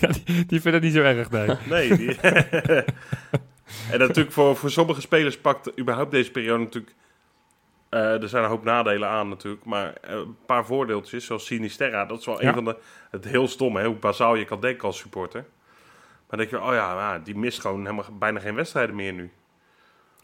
ja, 0.00 0.08
die, 0.08 0.46
die 0.46 0.60
vindt 0.60 0.64
het 0.64 0.82
niet 0.82 0.92
zo 0.92 1.02
erg, 1.02 1.30
nee. 1.30 1.48
nee. 1.68 1.96
Die 1.96 2.20
en 3.92 3.98
natuurlijk 3.98 4.32
voor, 4.32 4.56
voor 4.56 4.70
sommige 4.70 5.00
spelers 5.00 5.38
pakt 5.38 5.78
überhaupt 5.78 6.10
deze 6.10 6.30
periode 6.30 6.62
natuurlijk... 6.62 6.94
eh, 7.92 8.22
er 8.22 8.28
zijn 8.28 8.42
een 8.44 8.50
hoop 8.50 8.64
nadelen 8.64 9.08
aan 9.08 9.28
natuurlijk, 9.28 9.64
maar 9.64 9.92
eh, 10.00 10.14
een 10.16 10.36
paar 10.46 10.64
voordeeltjes, 10.66 11.24
zoals 11.26 11.46
Sinisterra. 11.46 12.04
Dat 12.04 12.18
is 12.18 12.26
wel 12.26 12.42
Ja. 12.42 12.48
een 12.48 12.54
van 12.54 12.64
de... 12.64 12.76
Het 13.10 13.24
heel 13.24 13.48
stom, 13.48 13.76
hè, 13.76 13.86
hoe 13.86 13.94
bazaal 13.96 14.34
je 14.34 14.44
kan 14.44 14.60
denken 14.60 14.84
als 14.86 14.98
supporter. 14.98 15.40
Maar 15.40 16.38
dan 16.38 16.38
denk 16.38 16.50
je, 16.50 16.68
oh 16.68 16.74
ja, 16.74 16.94
nou, 16.94 17.22
die 17.22 17.36
mist 17.36 17.60
gewoon 17.60 17.80
helemaal 17.80 18.04
bijna 18.18 18.40
geen 18.40 18.54
wedstrijden 18.54 18.94
meer 18.94 19.12
nu. 19.12 19.30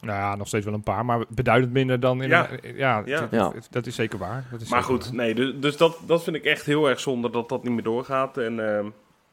Nou 0.01 0.19
ja, 0.19 0.35
nog 0.37 0.47
steeds 0.47 0.65
wel 0.65 0.75
een 0.75 0.83
paar, 0.83 1.05
maar 1.05 1.25
beduidend 1.29 1.73
minder 1.73 2.01
dan 2.01 2.23
in... 2.23 2.29
Ja. 2.29 2.49
een- 2.51 2.77
ja, 2.77 3.03
Ja. 3.05 3.21
dat- 3.21 3.31
Ja. 3.31 3.53
dat 3.71 3.87
is 3.87 3.95
zeker 3.95 4.19
waar. 4.19 4.45
Dat 4.51 4.61
is 4.61 4.69
Maar 4.69 4.83
zeker 4.83 4.95
goed, 4.97 5.07
waar. 5.07 5.15
nee, 5.15 5.35
dus, 5.35 5.53
dus 5.57 5.77
dat, 5.77 5.99
dat 6.07 6.23
vind 6.25 6.37
ik 6.37 6.45
echt 6.45 6.67
heel 6.67 6.89
erg 6.89 7.01
zonde 7.01 7.31
dat 7.31 7.49
dat 7.49 7.63
niet 7.63 7.73
meer 7.73 7.83
doorgaat. 7.83 8.37
En 8.37 8.75
ehm, 8.77 8.87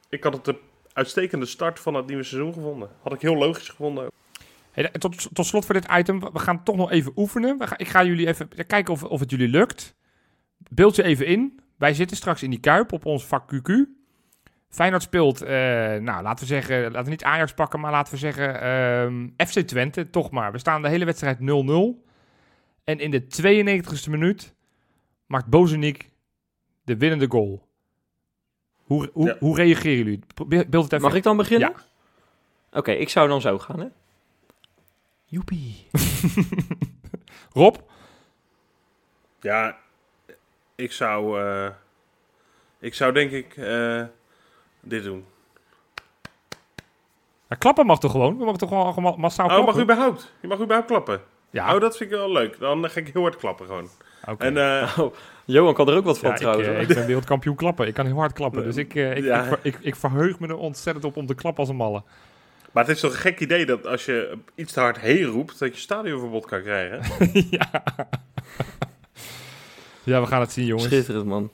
ik 0.10 0.24
had 0.24 0.34
het 0.34 0.46
de 0.46 0.56
uitstekende 0.94 1.46
start 1.46 1.80
van 1.80 1.94
het 1.94 2.06
nieuwe 2.08 2.24
seizoen 2.24 2.54
gevonden. 2.54 2.90
Had 3.02 3.14
ik 3.14 3.22
heel 3.22 3.36
logisch 3.36 3.70
gevonden. 3.70 4.12
Hey, 4.76 4.90
tot, 4.90 5.36
tot 5.36 5.46
slot 5.46 5.66
voor 5.66 5.74
dit 5.74 5.88
item, 5.92 6.20
we 6.20 6.40
gaan 6.40 6.64
toch 6.64 6.76
nog 6.76 6.92
even 6.92 7.12
oefenen. 7.16 7.58
We 7.58 7.68
gaan, 7.68 7.78
ik 7.78 7.88
ga 7.88 8.04
jullie 8.04 8.28
even 8.28 8.48
kijken 8.68 8.94
of, 8.94 9.04
of 9.04 9.20
het 9.20 9.32
jullie 9.32 9.48
lukt. 9.48 9.96
Beeld 10.70 10.96
je 10.96 11.04
even 11.04 11.26
in. 11.26 11.60
Wij 11.78 11.94
zitten 11.94 12.18
straks 12.18 12.44
in 12.44 12.50
die 12.50 12.60
Kuip 12.60 12.92
op 12.92 13.06
ons 13.06 13.26
vak 13.26 13.54
QQ. 13.56 13.72
Feyenoord 14.70 15.04
speelt, 15.04 15.42
eh, 15.42 15.50
nou 15.96 16.22
laten 16.24 16.40
we 16.40 16.46
zeggen, 16.46 16.82
laten 16.82 17.04
we 17.04 17.10
niet 17.10 17.24
Ajax 17.24 17.54
pakken, 17.54 17.80
maar 17.80 17.92
laten 17.92 18.14
we 18.14 18.20
zeggen 18.20 18.62
ehm, 18.62 19.48
FC 19.48 19.60
Twente, 19.60 20.10
toch 20.10 20.32
maar. 20.32 20.52
We 20.52 20.58
staan 20.58 20.82
de 20.82 20.90
hele 20.90 21.06
wedstrijd 21.06 21.38
0-0. 21.40 21.44
En 22.84 23.00
in 23.00 23.12
de 23.12 23.24
92e 23.24 24.10
minuut 24.10 24.56
maakt 25.26 25.48
Bozenik 25.48 26.10
de 26.84 26.98
winnende 26.98 27.26
goal. 27.30 27.68
Hoe, 28.84 29.10
hoe, 29.14 29.28
Ja. 29.28 29.36
hoe 29.40 29.56
reageren 29.56 29.98
jullie? 29.98 30.20
Beeld 30.48 30.84
het 30.84 30.94
even 30.94 31.02
Mag 31.02 31.16
ik 31.16 31.24
dan 31.24 31.38
beginnen? 31.38 31.74
Ja. 31.76 32.80
Oké, 32.80 32.92
ik 32.92 33.10
zou 33.10 33.28
dan 33.28 33.42
zo 33.42 33.60
gaan, 33.60 33.80
hè? 33.80 33.88
Joepie. 35.36 35.88
Rob? 37.54 37.76
Ja, 39.42 39.78
ik 40.76 40.92
zou, 40.92 41.42
eh, 41.42 41.68
ik 42.80 42.94
zou 42.94 43.14
denk 43.14 43.32
ik 43.32 43.58
eh, 43.58 44.04
dit 44.80 45.04
doen. 45.04 45.26
Ja, 47.50 47.56
klappen 47.56 47.86
mag 47.86 48.00
toch 48.00 48.12
gewoon? 48.12 48.38
We 48.38 48.44
mogen 48.44 48.60
toch 48.60 48.70
gewoon, 48.70 48.94
gewoon 48.94 49.20
massaal 49.20 49.46
Oh, 49.46 49.52
mag 49.54 49.62
klappen? 49.64 49.84
überhaupt? 49.84 50.34
Je 50.42 50.48
mag 50.48 50.60
überhaupt 50.60 50.88
klappen. 50.88 51.22
Ja, 51.50 51.74
Oh, 51.76 51.82
dat 51.82 51.98
vind 51.98 52.12
ik 52.12 52.18
wel 52.18 52.32
leuk. 52.32 52.60
Dan 52.60 52.90
ga 52.90 53.00
ik 53.00 53.08
heel 53.14 53.22
hard 53.22 53.36
klappen 53.36 53.66
gewoon. 53.66 53.90
oké. 54.28 54.44
En 54.46 54.58
eh, 54.58 54.98
Oh, 55.00 55.14
Johan 55.46 55.74
kan 55.74 55.88
er 55.90 55.96
ook 55.98 56.06
wat 56.06 56.18
van 56.20 56.28
Ja, 56.30 56.36
ik, 56.36 56.42
trouwens. 56.42 56.68
hoor. 56.68 56.78
ik 56.78 56.88
ben 56.88 57.06
wereldkampioen 57.06 57.56
klappen. 57.56 57.88
Ik 57.88 57.94
kan 57.94 58.06
heel 58.06 58.16
hard 58.18 58.34
klappen. 58.34 58.64
Dus 58.64 58.76
ik, 58.76 58.94
ik, 58.94 59.24
Ja. 59.24 59.44
ik, 59.44 59.60
ik, 59.62 59.78
ik 59.82 59.96
verheug 59.96 60.40
me 60.40 60.48
er 60.48 60.58
ontzettend 60.58 61.06
op 61.06 61.18
om 61.18 61.26
te 61.26 61.36
klappen 61.36 61.60
als 61.60 61.70
een 61.70 61.76
malle. 61.76 62.04
Maar 62.76 62.86
het 62.86 62.96
is 62.96 63.02
toch 63.02 63.12
een 63.12 63.18
gek 63.18 63.40
idee 63.40 63.66
dat 63.66 63.86
als 63.86 64.06
je 64.06 64.38
iets 64.56 64.74
te 64.74 64.80
hard 64.80 65.00
heen 65.00 65.24
roept, 65.24 65.60
dat 65.60 65.74
je 65.74 65.82
stadionverbod 65.82 66.46
kan 66.46 66.62
krijgen. 66.62 67.02
ja. 67.60 67.84
ja, 70.04 70.22
we 70.22 70.28
gaan 70.28 70.40
het 70.40 70.52
zien, 70.52 70.66
jongens. 70.66 70.88
Schitterend, 70.88 71.26
man. 71.26 71.52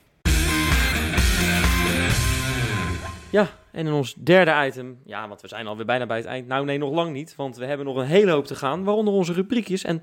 Ja, 3.29 3.49
en 3.71 3.87
in 3.87 3.93
ons 3.93 4.13
derde 4.13 4.65
item, 4.65 4.99
ja, 5.05 5.27
want 5.27 5.41
we 5.41 5.47
zijn 5.47 5.67
alweer 5.67 5.85
bijna 5.85 6.05
bij 6.05 6.17
het 6.17 6.25
eind. 6.25 6.47
Nou, 6.47 6.65
nee, 6.65 6.77
nog 6.77 6.91
lang 6.91 7.13
niet, 7.13 7.35
want 7.35 7.57
we 7.57 7.65
hebben 7.65 7.85
nog 7.85 7.95
een 7.95 8.05
hele 8.05 8.31
hoop 8.31 8.45
te 8.45 8.55
gaan, 8.55 8.83
waaronder 8.83 9.13
onze 9.13 9.33
rubriekjes. 9.33 9.83
En 9.83 10.01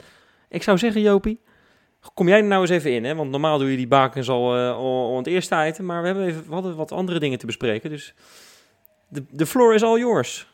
ik 0.49 0.63
zou 0.63 0.79
zeggen, 0.79 1.01
Jopie, 1.01 1.41
kom 2.15 2.29
jij 2.29 2.39
er 2.39 2.45
nou 2.45 2.61
eens 2.61 2.71
even 2.71 2.93
in, 2.93 3.05
hè? 3.05 3.15
Want 3.15 3.31
normaal 3.31 3.59
doe 3.59 3.71
je 3.71 3.77
die 3.77 3.89
bakens 3.89 4.29
al, 4.29 4.57
eh, 4.57 4.71
al, 4.71 5.05
al 5.05 5.11
in 5.11 5.17
het 5.19 5.27
eerste 5.27 5.67
item, 5.67 5.85
maar 5.85 6.01
we, 6.01 6.07
hebben 6.07 6.27
even, 6.27 6.47
we 6.47 6.55
hadden 6.55 6.77
wat 6.77 6.93
andere 6.93 7.19
dingen 7.19 7.39
te 7.39 7.47
bespreken, 7.47 7.91
dus 7.91 8.15
de, 9.09 9.25
de 9.31 9.47
floor 9.47 9.75
is 9.75 9.83
all 9.83 9.99
yours. 9.99 10.47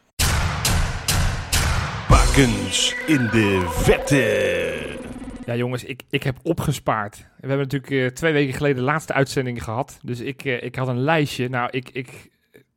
In 2.37 3.29
de 3.33 3.67
vette. 3.71 4.99
Ja, 5.47 5.57
jongens, 5.57 5.85
ik, 5.85 6.03
ik 6.11 6.23
heb 6.23 6.37
opgespaard. 6.43 7.17
We 7.17 7.47
hebben 7.49 7.59
natuurlijk 7.59 7.93
eh, 7.93 8.07
twee 8.07 8.33
weken 8.33 8.55
geleden 8.55 8.77
de 8.77 8.83
laatste 8.83 9.13
uitzending 9.13 9.65
gehad. 9.65 9.99
Dus 10.03 10.21
ik, 10.21 10.45
eh, 10.45 10.63
ik 10.63 10.75
had 10.75 10.89
een 10.89 11.01
lijstje. 11.01 11.49
Nou 11.49 11.69
ik, 11.71 11.91
ik, 11.91 12.31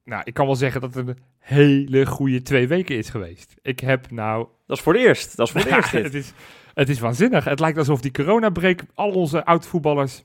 nou, 0.04 0.22
ik 0.26 0.34
kan 0.34 0.46
wel 0.46 0.56
zeggen 0.56 0.82
dat 0.82 0.94
het 0.94 1.08
een 1.08 1.18
hele 1.40 2.06
goede 2.06 2.42
twee 2.42 2.68
weken 2.68 2.98
is 2.98 3.10
geweest. 3.10 3.56
Ik 3.62 3.80
heb 3.80 4.12
nou 4.12 4.48
Dat 4.68 4.78
is 4.78 4.84
voor 4.84 4.94
de 4.94 5.00
eerst, 5.00 5.38
dat 5.38 5.48
is 5.48 5.54
voor 5.54 5.62
de 5.62 5.70
Ja, 5.76 5.76
eerst 5.76 5.92
dit. 5.92 6.04
het, 6.04 6.14
is, 6.14 6.34
het 6.74 6.90
is 6.90 7.00
waanzinnig. 7.00 7.44
Het 7.44 7.60
lijkt 7.60 7.78
alsof 7.78 8.02
die 8.02 8.12
coronabreak 8.12 8.82
al 8.94 9.12
onze 9.12 9.46
oud-voetballers 9.46 10.24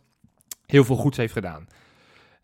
heel 0.66 0.84
veel 0.84 0.96
goeds 0.96 1.16
heeft 1.16 1.32
gedaan. 1.32 1.66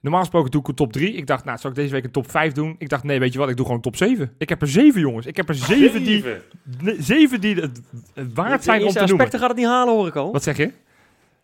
Normaal 0.00 0.20
gesproken 0.20 0.50
doe 0.50 0.60
ik 0.60 0.68
een 0.68 0.74
top 0.74 0.92
3. 0.92 1.12
Ik 1.12 1.26
dacht, 1.26 1.44
nou, 1.44 1.58
zal 1.58 1.70
ik 1.70 1.76
deze 1.76 1.92
week 1.92 2.04
een 2.04 2.10
top 2.10 2.30
5 2.30 2.52
doen? 2.52 2.74
Ik 2.78 2.88
dacht, 2.88 3.04
nee, 3.04 3.18
weet 3.18 3.32
je 3.32 3.38
wat, 3.38 3.48
ik 3.48 3.56
doe 3.56 3.66
gewoon 3.66 3.80
top 3.80 3.96
7. 3.96 4.32
Ik 4.38 4.48
heb 4.48 4.62
er 4.62 4.68
7, 4.68 5.00
jongens. 5.00 5.26
Ik 5.26 5.36
heb 5.36 5.48
er 5.48 5.54
7 5.54 6.04
die, 6.04 6.14
Zeven. 6.20 6.42
nee, 6.80 6.96
zeven 7.02 7.40
die 7.40 7.54
het, 7.54 7.80
het 8.14 8.32
waard 8.34 8.64
zijn 8.64 8.78
de 8.80 8.86
om 8.86 8.92
te 8.92 8.98
Insta 9.00 9.00
noemen. 9.00 9.08
Inspector 9.10 9.40
gaat 9.40 9.48
het 9.48 9.56
niet 9.58 9.66
halen, 9.66 9.94
hoor 9.94 10.06
ik 10.06 10.14
al. 10.16 10.32
Wat 10.32 10.42
zeg 10.42 10.56
je? 10.56 10.72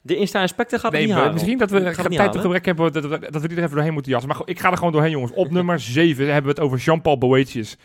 De 0.02 0.16
Insta 0.16 0.40
Inspector 0.40 0.78
gaat 0.78 0.90
het 0.90 1.00
Nee, 1.00 1.08
niet 1.08 1.16
halen. 1.18 1.32
misschien 1.32 1.58
dat 1.58 1.70
we 1.70 1.94
Gaat 1.94 2.10
tijd 2.10 2.32
te 2.32 2.38
gebrek 2.38 2.64
hebben 2.64 2.92
dat, 2.92 3.04
we- 3.04 3.18
dat 3.30 3.42
we 3.42 3.48
die 3.48 3.56
er 3.56 3.62
even 3.62 3.74
doorheen 3.74 3.92
moeten 3.92 4.12
jassen. 4.12 4.30
Maar 4.30 4.40
ik 4.44 4.60
ga 4.60 4.70
er 4.70 4.76
gewoon 4.76 4.92
doorheen, 4.92 5.10
jongens. 5.10 5.32
Op 5.32 5.50
nummer 5.50 5.80
7 5.80 6.24
hebben 6.26 6.42
we 6.42 6.48
het 6.48 6.60
over 6.60 6.78
Jean-Paul 6.78 7.18
Boetius. 7.18 7.76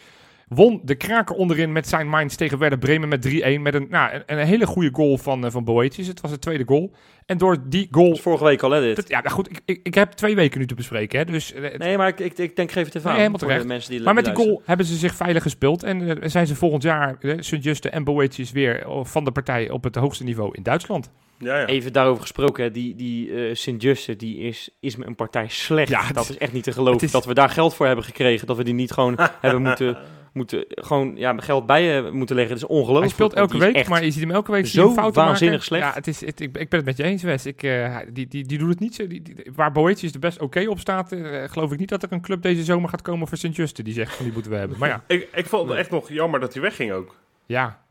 Won 0.49 0.81
de 0.83 0.95
kraker 0.95 1.35
onderin 1.35 1.71
met 1.71 1.87
zijn 1.87 2.07
Mainz 2.09 2.35
tegen 2.35 2.57
Werder 2.57 2.79
Bremen 2.79 3.09
met 3.09 3.27
3-1. 3.29 3.31
Met 3.61 3.73
een, 3.73 3.87
nou, 3.89 4.13
een, 4.13 4.23
een 4.25 4.45
hele 4.45 4.65
goede 4.65 4.89
goal 4.93 5.17
van, 5.17 5.45
eh, 5.45 5.51
van 5.51 5.63
Boetius. 5.63 6.07
Het 6.07 6.21
was 6.21 6.31
de 6.31 6.39
tweede 6.39 6.63
goal. 6.65 6.91
En 7.25 7.37
door 7.37 7.57
die 7.67 7.87
goal... 7.91 8.15
Vorige 8.15 8.43
week 8.43 8.61
al, 8.63 8.71
hè, 8.71 8.81
dit. 8.81 8.95
Dat- 8.95 9.09
ja, 9.09 9.19
nou 9.21 9.31
goed, 9.33 9.49
ik, 9.49 9.59
ik, 9.65 9.79
ik 9.83 9.93
heb 9.93 10.11
twee 10.11 10.35
weken 10.35 10.59
nu 10.59 10.65
te 10.65 10.75
bespreken. 10.75 11.19
Hè, 11.19 11.25
dus, 11.25 11.53
eh, 11.53 11.77
Nee, 11.77 11.97
maar 11.97 12.07
ik, 12.07 12.19
ik, 12.19 12.37
ik 12.37 12.55
denk, 12.55 12.71
geef 12.71 12.85
het 12.85 12.95
even 12.95 13.01
Nee, 13.01 13.09
aan. 13.11 13.17
helemaal 13.17 13.39
voor 13.39 13.47
terecht. 13.47 13.61
De 13.67 13.73
mensen 13.73 13.91
die 13.91 14.01
maar 14.01 14.13
met 14.13 14.23
die 14.23 14.33
luisteren. 14.33 14.57
goal 14.59 14.67
hebben 14.67 14.85
ze 14.85 14.95
zich 14.95 15.15
veilig 15.15 15.43
gespeeld. 15.43 15.83
En 15.83 16.21
eh, 16.21 16.29
zijn 16.29 16.47
ze 16.47 16.55
volgend 16.55 16.83
jaar, 16.83 17.15
uh, 17.19 17.33
Sint-Juste 17.39 17.89
en 17.89 18.03
Boetius, 18.03 18.51
weer 18.51 18.85
van 19.03 19.23
de 19.23 19.31
partij 19.31 19.69
op 19.69 19.83
het 19.83 19.95
hoogste 19.95 20.23
niveau 20.23 20.49
in 20.55 20.63
Duitsland. 20.63 21.11
Ja, 21.37 21.59
ja. 21.59 21.65
Even 21.65 21.93
daarover 21.93 22.21
gesproken, 22.21 22.63
hè, 22.63 22.71
die, 22.71 22.95
die 22.95 23.31
eh 23.47 23.55
Sint-Juste, 23.55 24.15
die 24.15 24.37
is, 24.37 24.69
is 24.79 24.95
me 24.95 25.05
een 25.05 25.15
partij 25.15 25.47
slecht. 25.47 25.89
Ja, 25.89 26.11
dat 26.13 26.29
is- 26.29 26.37
echt 26.37 26.53
niet 26.53 26.63
te 26.63 26.71
geloven. 26.71 27.01
is- 27.01 27.11
Dat 27.11 27.25
we 27.25 27.33
daar 27.33 27.49
geld 27.49 27.73
voor 27.75 27.85
hebben 27.85 28.05
gekregen, 28.05 28.47
dat 28.47 28.57
we 28.57 28.63
die 28.63 28.73
niet 28.73 28.91
gewoon 28.91 29.17
hebben 29.41 29.61
moeten 29.61 29.97
moeten 30.33 30.65
gewoon 30.69 31.15
ja, 31.15 31.33
geld 31.37 31.65
bij 31.65 31.83
je 31.83 32.09
moeten 32.11 32.35
leggen. 32.35 32.53
Het 32.53 32.63
is 32.63 32.69
ongelooflijk. 32.69 32.99
Hij 33.05 33.09
speelt 33.13 33.33
elke 33.33 33.57
week, 33.57 33.87
maar 33.87 34.03
je 34.03 34.11
ziet 34.11 34.21
hem 34.21 34.31
elke 34.31 34.51
week 34.51 34.65
zo 34.67 34.87
je 34.87 34.93
fouten 34.93 35.23
waanzinnig 35.23 35.51
maken. 35.59 35.65
slecht. 35.65 35.83
Ja, 35.85 35.93
het 35.93 36.07
is, 36.07 36.25
het, 36.25 36.39
ik, 36.41 36.57
ik 36.57 36.69
ben 36.69 36.79
het 36.79 36.85
met 36.85 36.97
je 36.97 37.03
eens, 37.03 37.23
Wes. 37.23 37.45
Ik, 37.45 37.63
eh, 37.63 37.97
die, 38.13 38.27
die, 38.27 38.45
die 38.45 38.57
doet 38.57 38.69
het 38.69 38.79
niet 38.79 38.95
zo. 38.95 39.07
Die, 39.07 39.21
die- 39.21 39.35
waar 39.55 39.71
Boetius 39.71 40.13
er 40.13 40.19
best 40.19 40.39
oké 40.41 40.65
op 40.69 40.79
staat, 40.79 41.11
eh, 41.11 41.43
geloof 41.49 41.71
ik 41.71 41.79
niet 41.79 41.89
dat 41.89 42.03
er 42.03 42.11
een 42.11 42.21
club 42.21 42.41
deze 42.41 42.63
zomer 42.63 42.89
gaat 42.89 43.01
komen 43.01 43.27
voor 43.27 43.37
Sint-Juste. 43.37 43.83
Die 43.83 43.93
zegt 43.93 44.15
van 44.15 44.23
die 44.25 44.33
moeten 44.33 44.51
we 44.51 44.57
hebben. 44.57 44.77
Maar 44.79 44.89
ja, 44.89 45.03
Ik, 45.15 45.27
ik 45.33 45.45
vond 45.45 45.61
het 45.61 45.71
Nee. 45.71 45.79
echt 45.79 45.89
nog 45.91 46.09
jammer 46.09 46.39
dat 46.39 46.53
hij 46.53 46.61
wegging 46.61 46.91
ook. 46.91 47.15
ja. 47.45 47.87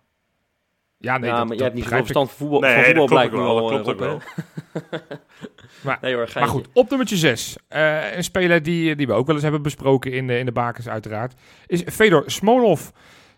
Ja, 1.00 1.18
nee, 1.18 1.30
ja, 1.30 1.36
dat, 1.36 1.46
maar 1.48 1.56
dat 1.56 1.56
jij 1.56 1.64
hebt 1.66 1.74
niet 1.74 1.84
begrijp 1.84 2.06
zoveel 2.06 2.22
ik. 2.22 2.28
verstand 2.28 2.30
van 2.30 2.38
voetbal, 2.38 2.60
Nee, 2.60 2.84
van 2.84 2.94
dat 2.94 3.08
voetbal 3.10 3.28
klopt 3.28 3.30
blijkt 3.30 3.34
ook 3.34 3.60
wel, 3.60 3.70
dat 3.70 3.82
klopt 3.82 4.00
eh, 4.00 4.08
ook 4.08 4.12
Rob, 4.12 5.00
hè? 5.08 5.16
Maar- 5.80 5.98
nee 6.00 6.12
hoor, 6.12 6.20
Maar 6.22 6.30
geintje. 6.32 6.52
goed, 6.54 6.68
op 6.72 6.88
nummertje 6.88 7.16
6. 7.16 7.56
een 8.14 8.24
speler 8.24 8.62
die, 8.62 8.96
die 8.96 9.06
we 9.06 9.12
ook 9.12 9.24
wel 9.26 9.34
eens 9.34 9.44
hebben 9.44 9.62
besproken 9.62 10.12
in 10.12 10.26
de, 10.26 10.38
in 10.38 10.46
de 10.46 10.52
bakens 10.52 10.88
uiteraard. 10.88 11.34
Is 11.66 11.82
Fedor 11.86 12.22
Smolov. 12.26 12.88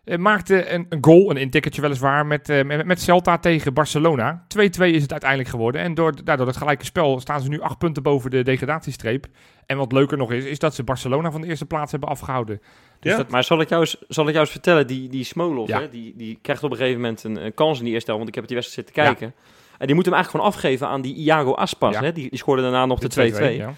Eh, 0.05 0.18
maakte 0.18 0.70
een, 0.72 0.86
een 0.88 0.99
goal, 1.01 1.30
een 1.30 1.36
intikkertje 1.36 1.80
weliswaar, 1.80 2.26
met, 2.26 2.49
eh, 2.49 2.64
met, 2.64 2.84
met 2.86 3.01
Celta 3.01 3.38
tegen 3.38 3.74
Barcelona. 3.74 4.45
2-2 4.49 4.59
is 4.93 5.03
het 5.03 5.11
uiteindelijk 5.11 5.51
geworden. 5.51 5.80
En 5.80 5.95
door, 5.95 6.24
daardoor 6.24 6.47
het 6.47 6.57
gelijke 6.57 6.84
spel 6.84 7.20
staan 7.20 7.41
ze 7.41 7.49
nu 7.49 7.61
acht 7.61 7.78
punten 7.78 8.03
boven 8.03 8.30
de 8.30 8.43
degradatiestreep. 8.43 9.26
En 9.66 9.76
wat 9.76 9.93
leuker 9.93 10.16
nog 10.18 10.32
is, 10.32 10.45
is 10.45 10.59
dat 10.59 10.74
ze 10.74 10.82
Barcelona 10.84 11.30
van 11.30 11.41
de 11.41 11.47
eerste 11.47 11.66
plaats 11.66 11.91
hebben 11.91 12.09
afgehouden. 12.09 12.61
Dus 13.01 13.12
Ja? 13.12 13.16
dat, 13.18 13.30
Maar 13.30 13.45
zal 13.45 13.61
ik 13.61 13.68
jou 13.68 13.80
eens, 13.80 13.97
zal 14.09 14.24
ik 14.24 14.30
jou 14.30 14.41
eens 14.45 14.51
vertellen, 14.53 14.86
die, 14.86 15.09
die 15.09 15.24
Smolov, 15.24 15.68
Ja. 15.68 15.80
hè, 15.80 15.88
die, 15.88 16.14
die 16.16 16.38
krijgt 16.43 16.62
op 16.62 16.70
een 16.70 16.76
gegeven 16.76 17.01
moment 17.01 17.24
een, 17.24 17.45
een 17.45 17.55
kans 17.55 17.78
in 17.78 17.84
die 17.84 17.93
eerste 17.95 18.11
helft, 18.11 18.24
want 18.24 18.36
ik 18.36 18.43
heb 18.43 18.51
het 18.51 18.53
die 18.53 18.62
wedstrijd 18.62 18.88
zitten 19.11 19.26
Ja. 19.28 19.32
En 19.81 19.87
die 19.87 19.95
moet 19.95 20.05
hem 20.05 20.14
eigenlijk 20.14 20.45
gewoon 20.45 20.47
afgeven 20.47 20.89
aan 20.89 21.01
die 21.01 21.14
Iago 21.14 21.53
Aspas. 21.55 21.95
Ja. 21.95 22.03
Hè? 22.03 22.12
Die, 22.12 22.31
die 22.31 22.39
scoorde 22.39 22.62
daarna 22.62 22.87
nog 22.87 22.99
de 22.99 23.33
2-2. 23.55 23.57
ja. 23.57 23.72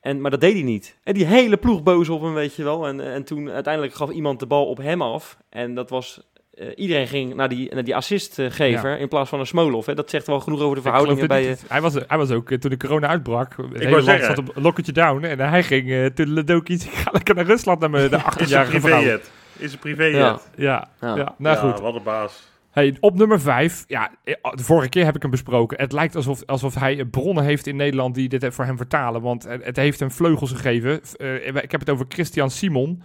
En, 0.00 0.20
maar 0.20 0.30
dat 0.30 0.40
deed 0.40 0.52
hij 0.52 0.62
niet. 0.62 0.96
En 1.02 1.14
die 1.14 1.24
hele 1.26 1.56
ploeg 1.56 1.82
boos 1.82 2.08
op 2.08 2.22
hem, 2.22 2.34
weet 2.34 2.54
je 2.54 2.62
wel. 2.64 2.86
En, 2.86 3.00
en 3.12 3.24
toen 3.24 3.50
uiteindelijk 3.50 3.94
gaf 3.94 4.10
iemand 4.10 4.40
de 4.40 4.46
bal 4.46 4.66
op 4.66 4.76
hem 4.78 5.02
af. 5.02 5.36
En 5.50 5.74
dat 5.74 5.90
was... 5.90 6.20
eh, 6.54 6.66
iedereen 6.74 7.06
ging 7.06 7.34
naar 7.34 7.48
die, 7.48 7.74
naar 7.74 7.84
die 7.84 7.96
assistgever 7.96 8.98
in 8.98 9.08
plaats 9.08 9.28
van 9.28 9.40
een 9.40 9.46
Smolov. 9.46 9.86
Hè? 9.86 9.94
Dat 9.94 10.10
zegt 10.10 10.26
wel 10.26 10.40
genoeg 10.40 10.60
over 10.60 10.70
de 10.70 10.76
Ik 10.76 10.82
verhoudingen 10.86 11.20
het 11.20 11.28
bij... 11.28 11.48
niet. 11.48 11.64
hij, 11.68 11.80
was, 11.80 11.94
hij 12.06 12.18
was 12.18 12.30
ook, 12.30 12.50
eh, 12.50 12.58
toen 12.58 12.70
de 12.70 12.76
corona 12.76 13.06
uitbrak, 13.06 13.56
het 13.56 13.66
hele 13.72 13.78
wou 13.78 13.90
land 13.90 14.04
zeggen. 14.04 14.26
zat 14.26 14.38
op 14.38 14.56
een 14.56 14.62
lokketje 14.62 14.92
down. 14.92 15.24
En 15.24 15.38
hij 15.38 15.62
ging 15.62 15.88
uh, 15.88 16.06
toen 16.06 16.32
Ledokic, 16.32 16.82
ik 16.92 16.92
ga 16.92 17.10
lekker 17.12 17.34
naar 17.34 17.46
Rusland 17.46 17.80
naar 17.80 17.90
mijn 17.90 18.10
de 18.10 18.16
Is 18.20 18.22
een 18.24 18.46
18-jarige 18.46 18.80
vrouw. 18.80 18.96
privéjet. 18.98 19.30
Is 19.58 19.72
een 19.72 19.78
privéjet. 19.78 20.14
Ja. 20.16 20.40
Ja, 20.56 20.88
Ja, 21.00 21.08
Ja. 21.08 21.16
ja. 21.16 21.34
nou 21.38 21.56
goed. 21.56 21.80
wat 21.80 21.94
een 21.94 22.02
baas. 22.02 22.54
Hey, 22.76 22.96
op 23.00 23.18
nummer 23.18 23.40
5, 23.40 23.84
ja, 23.86 24.10
eh, 24.24 24.34
de 24.54 24.62
vorige 24.62 24.88
keer 24.88 25.04
heb 25.04 25.16
ik 25.16 25.22
hem 25.22 25.30
besproken. 25.30 25.80
Het 25.80 25.92
lijkt 25.92 26.16
alsof, 26.16 26.44
alsof 26.44 26.74
hij 26.74 27.04
bronnen 27.04 27.44
heeft 27.44 27.66
in 27.66 27.76
Nederland 27.76 28.14
die 28.14 28.28
dit 28.28 28.54
voor 28.54 28.64
hem 28.64 28.76
vertalen. 28.76 29.22
Want 29.22 29.46
het, 29.48 29.76
heeft 29.76 30.00
hem 30.00 30.10
vleugels 30.10 30.52
gegeven. 30.52 31.00
Eh, 31.16 31.46
ik 31.46 31.70
heb 31.70 31.80
het 31.80 31.90
over 31.90 32.06
Christian 32.08 32.50
Simon. 32.50 33.02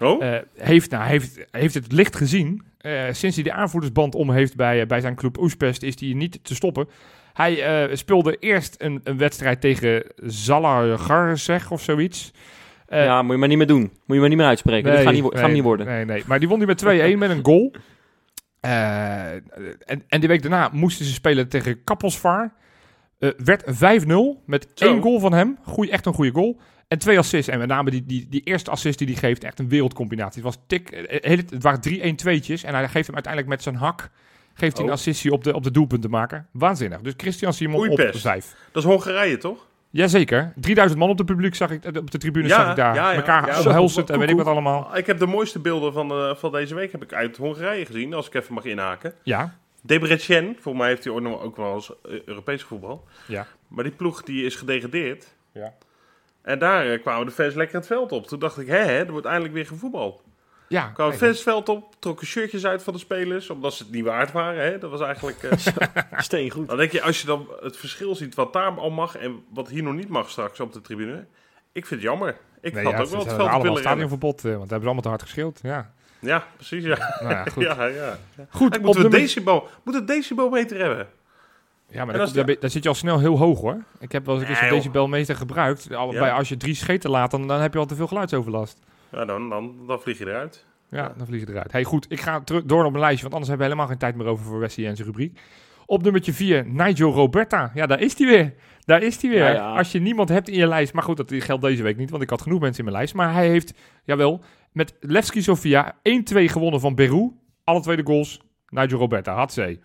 Oh? 0.00 0.24
Eh, 0.24 0.42
heeft, 0.56 0.90
nou, 0.90 1.04
heeft, 1.04 1.46
heeft 1.50 1.74
het 1.74 1.92
licht 1.92 2.16
gezien. 2.16 2.62
Eh, 2.78 3.02
sinds 3.10 3.36
hij 3.36 3.44
de 3.44 3.52
aanvoerdersband 3.52 4.14
om 4.14 4.30
heeft 4.30 4.56
bij, 4.56 4.80
eh, 4.80 4.86
bij 4.86 5.00
zijn 5.00 5.14
club 5.14 5.38
Oespest 5.38 5.82
is 5.82 6.00
hij 6.00 6.12
niet 6.12 6.38
te 6.42 6.54
stoppen. 6.54 6.88
Hij 7.32 7.62
eh, 7.62 7.96
speelde 7.96 8.36
eerst 8.38 8.74
een, 8.78 9.00
een 9.04 9.18
wedstrijd 9.18 9.60
tegen 9.60 10.02
Zalagar 10.16 11.38
of 11.68 11.82
zoiets. 11.82 12.32
Eh, 12.86 13.04
ja, 13.04 13.22
moet 13.22 13.32
je 13.32 13.38
maar 13.38 13.48
niet 13.48 13.58
meer 13.58 13.66
doen. 13.66 13.80
Moet 13.80 13.90
je 14.06 14.18
maar 14.18 14.28
niet 14.28 14.38
meer 14.38 14.46
uitspreken. 14.46 14.92
dat 14.92 15.02
gaat 15.02 15.12
niet, 15.12 15.22
gaat 15.22 15.42
nee, 15.42 15.52
niet 15.52 15.62
worden. 15.62 15.86
Nee, 15.86 16.04
nee. 16.04 16.22
Maar 16.26 16.38
die 16.38 16.48
won 16.48 16.58
hij 16.58 16.66
met 16.66 17.14
2-1 17.14 17.18
met 17.18 17.30
een 17.30 17.44
goal. 17.44 17.72
Eh, 18.60 19.32
en, 19.32 20.02
en 20.08 20.20
die 20.20 20.28
week 20.28 20.42
daarna 20.42 20.68
moesten 20.72 21.04
ze 21.04 21.12
spelen 21.12 21.48
tegen 21.48 21.84
Kappelsvaar. 21.84 22.52
Eh, 23.18 23.30
werd 23.36 23.62
5-0 23.66 24.42
met 24.46 24.68
Zo. 24.74 24.84
één 24.86 25.02
goal 25.02 25.20
van 25.20 25.32
hem. 25.32 25.58
Goeie, 25.62 25.90
echt 25.90 26.06
een 26.06 26.14
goede 26.14 26.30
goal. 26.32 26.60
En 26.88 26.98
twee 26.98 27.18
assists. 27.18 27.48
En 27.48 27.58
met 27.58 27.68
name 27.68 27.90
die, 27.90 28.06
die, 28.06 28.26
die 28.28 28.40
eerste 28.42 28.70
assist 28.70 28.98
die 28.98 29.06
hij 29.06 29.16
geeft, 29.16 29.44
echt 29.44 29.58
een 29.58 29.68
wereldcombinatie. 29.68 30.42
Het, 30.42 30.54
was 30.54 30.64
tik, 30.66 30.90
eh, 30.90 31.36
het 31.36 31.62
waren 31.62 31.80
3-1 31.80 32.14
tweetjes. 32.16 32.62
En 32.62 32.74
hij 32.74 32.88
geeft 32.88 33.06
hem 33.06 33.14
uiteindelijk 33.14 33.52
met 33.54 33.62
zijn 33.62 33.74
hak 33.74 34.10
geeft 34.54 34.76
hij 34.76 34.84
een 34.86 34.92
Oh. 34.92 34.96
assistie 34.98 35.32
op 35.32 35.44
de, 35.44 35.54
op 35.54 35.62
de 35.62 35.70
doelpuntenmaker. 35.70 36.46
Waanzinnig. 36.52 37.00
Dus 37.00 37.14
Christian 37.16 37.52
Simon 37.52 37.74
op 37.74 37.80
Oeipest. 37.98 38.20
5. 38.20 38.54
Dat 38.72 38.82
is 38.82 38.88
Hongarije, 38.88 39.36
toch? 39.36 39.68
Jazeker. 39.90 40.52
3000 40.56 41.00
man 41.00 41.10
op 41.10 41.18
het 41.18 41.26
publiek 41.26 41.54
zag 41.54 41.70
ik, 41.70 41.84
eh, 41.84 42.00
op 42.00 42.10
de 42.10 42.18
tribune 42.18 42.48
Ja, 42.48 42.54
zag 42.54 42.70
ik 42.70 42.76
daar. 42.76 42.94
ja, 42.94 43.10
ja. 43.10 43.16
Elkaar 43.16 43.58
omhelzend 43.66 44.10
en 44.10 44.18
weet 44.18 44.30
ik 44.30 44.36
wat 44.36 44.46
allemaal. 44.46 44.96
Ik 44.96 45.06
heb 45.06 45.18
de 45.18 45.26
mooiste 45.26 45.58
beelden 45.58 45.92
van, 45.92 46.10
eh, 46.10 46.34
van 46.34 46.52
deze 46.52 46.74
week 46.74 46.92
heb 46.92 47.02
ik 47.02 47.12
uit 47.12 47.36
Hongarije 47.36 47.86
gezien, 47.86 48.14
als 48.14 48.26
ik 48.26 48.34
even 48.34 48.54
mag 48.54 48.64
inhaken. 48.64 49.14
Ja, 49.22 49.58
Debrecen, 49.82 50.56
voor 50.60 50.76
mij 50.76 50.88
heeft 50.88 51.04
hij 51.04 51.12
ook 51.12 51.56
wel 51.56 51.74
eens 51.74 51.92
eh, 52.04 52.20
Europese 52.24 52.66
voetbal. 52.66 53.04
ja. 53.26 53.46
Maar 53.68 53.84
die 53.84 53.92
ploeg 53.92 54.22
die 54.22 54.44
is 54.44 54.56
gedegradeerd. 54.56 55.34
Ja. 55.52 55.74
En 56.42 56.58
daar 56.58 56.98
kwamen 56.98 57.26
de 57.26 57.32
fans 57.32 57.54
lekker 57.54 57.76
het 57.76 57.86
veld 57.86 58.12
op. 58.12 58.26
Toen 58.26 58.38
dacht 58.38 58.58
ik, 58.58 58.66
hè, 58.66 58.78
hè 58.78 58.98
er 59.04 59.10
wordt 59.10 59.26
eindelijk 59.26 59.54
weer 59.54 59.66
gevoetbald. 59.66 60.22
Ja, 60.70 60.92
het 60.96 61.40
veld 61.40 61.68
op, 61.68 61.94
trokken 61.98 62.26
shirtjes 62.26 62.66
uit 62.66 62.82
van 62.82 62.92
de 62.92 62.98
spelers, 62.98 63.50
omdat 63.50 63.74
ze 63.74 63.82
het 63.82 63.92
niet 63.92 64.04
waard 64.04 64.32
waren. 64.32 64.64
Hè? 64.64 64.78
Dat 64.78 64.90
was 64.90 65.00
eigenlijk... 65.00 65.42
eh, 65.42 65.58
Steen 66.18 66.50
goed. 66.50 66.68
dan 66.68 66.76
denk 66.76 66.92
je, 66.92 67.02
als 67.02 67.20
je 67.20 67.26
dan 67.26 67.48
het 67.60 67.76
verschil 67.76 68.14
ziet 68.14 68.34
wat 68.34 68.52
daar 68.52 68.70
al 68.78 68.90
mag 68.90 69.16
en 69.16 69.42
wat 69.52 69.68
hier 69.68 69.82
nog 69.82 69.94
niet 69.94 70.08
mag 70.08 70.30
straks 70.30 70.60
op 70.60 70.72
de 70.72 70.80
tribune. 70.80 71.24
Ik 71.72 71.86
vind 71.86 72.00
het 72.00 72.10
jammer. 72.10 72.36
Ik 72.60 72.72
nee, 72.72 72.84
had 72.84 72.92
ja, 72.92 72.98
ook 72.98 73.08
wel 73.08 73.18
het 73.18 73.28
hebben 73.28 73.28
veld 73.28 73.32
op 73.32 73.38
allemaal 73.40 73.60
willen 73.60 73.74
rennen. 73.76 73.82
stadionverbod, 73.82 74.38
eh, 74.38 74.42
want 74.44 74.60
dat 74.60 74.70
hebben 74.70 74.80
ze 74.80 74.84
allemaal 74.84 75.02
te 75.02 75.08
hard 75.08 75.22
geschild. 75.22 75.58
Ja, 75.62 75.92
Ja, 76.18 76.46
precies, 76.56 76.84
ja. 76.84 77.16
nou 77.20 77.30
ja, 77.34 77.44
goed. 77.44 77.62
ja, 77.78 77.84
ja. 77.84 78.18
Goed, 78.50 78.74
Ik 78.74 78.80
op 78.80 78.86
moet 78.86 78.96
een 78.96 79.02
nummer- 79.02 79.20
decibel, 79.20 79.68
moet 79.84 79.94
een 79.94 80.06
decibelmeter 80.06 80.78
hebben. 80.78 81.08
Ja, 81.88 82.04
maar 82.04 82.14
En 82.14 82.20
daar, 82.32 82.46
daar, 82.46 82.56
daar 82.60 82.70
zit 82.70 82.82
je 82.82 82.88
al 82.88 82.94
snel 82.94 83.18
heel 83.18 83.38
hoog 83.38 83.60
hoor. 83.60 83.82
Ik 83.98 84.12
heb 84.12 84.26
wel 84.26 84.40
eens 84.40 84.48
een 84.48 84.56
Nee, 84.60 84.70
decibelmeter 84.70 85.36
gebruikt. 85.36 85.94
Al, 85.94 86.10
bij, 86.10 86.32
als 86.32 86.48
je 86.48 86.56
drie 86.56 86.74
scheten 86.74 87.10
laat, 87.10 87.30
dan, 87.30 87.46
dan 87.48 87.60
heb 87.60 87.72
je 87.72 87.78
al 87.78 87.86
te 87.86 87.94
veel 87.94 88.06
geluidsoverlast. 88.06 88.78
Ja, 89.12 89.24
dan, 89.24 89.48
dan, 89.48 89.86
dan 89.86 90.00
vlieg 90.00 90.18
je 90.18 90.26
eruit. 90.26 90.66
Ja, 90.90 91.12
dan 91.16 91.26
vliegen 91.26 91.48
eruit. 91.48 91.72
Hey, 91.72 91.84
goed, 91.84 92.06
ik 92.08 92.20
ga 92.20 92.40
terug 92.40 92.64
door 92.64 92.84
op 92.84 92.90
mijn 92.90 93.02
lijstje, 93.02 93.22
want 93.22 93.34
anders 93.34 93.48
hebben 93.48 93.66
we 93.66 93.72
helemaal 93.72 93.90
geen 93.90 93.98
tijd 93.98 94.16
meer 94.16 94.26
over 94.26 94.44
voor 94.44 94.58
Wesley 94.58 94.86
en 94.86 94.96
zijn 94.96 95.08
rubriek. 95.08 95.40
Op 95.86 96.02
nummertje 96.02 96.32
4, 96.32 96.66
Nigel 96.66 97.12
Roberta. 97.12 97.70
Ja, 97.74 97.86
daar 97.86 98.00
is 98.00 98.18
hij 98.18 98.26
weer. 98.26 98.54
Daar 98.84 99.02
is 99.02 99.22
hij 99.22 99.30
weer. 99.30 99.38
Ja, 99.38 99.50
ja. 99.50 99.76
Als 99.76 99.92
je 99.92 100.00
niemand 100.00 100.28
hebt 100.28 100.48
in 100.48 100.58
je 100.58 100.66
lijst, 100.66 100.92
maar 100.92 101.02
goed, 101.02 101.16
dat 101.16 101.32
geldt 101.34 101.62
deze 101.62 101.82
week 101.82 101.96
niet, 101.96 102.10
want 102.10 102.22
ik 102.22 102.30
had 102.30 102.42
genoeg 102.42 102.60
mensen 102.60 102.78
in 102.78 102.84
mijn 102.84 102.96
lijst. 102.96 103.14
Maar 103.14 103.32
hij 103.32 103.48
heeft, 103.48 103.74
jawel, 104.04 104.40
met 104.72 104.96
Levski 105.00 105.42
Sofia 105.42 105.94
1-2 105.94 105.98
gewonnen 106.34 106.80
van 106.80 106.94
Peru. 106.94 107.32
Alle 107.64 107.80
twee 107.80 107.96
de 107.96 108.06
goals, 108.06 108.40
Nigel 108.68 108.98
Roberta, 108.98 109.34
had 109.34 109.52
ze. 109.52 109.78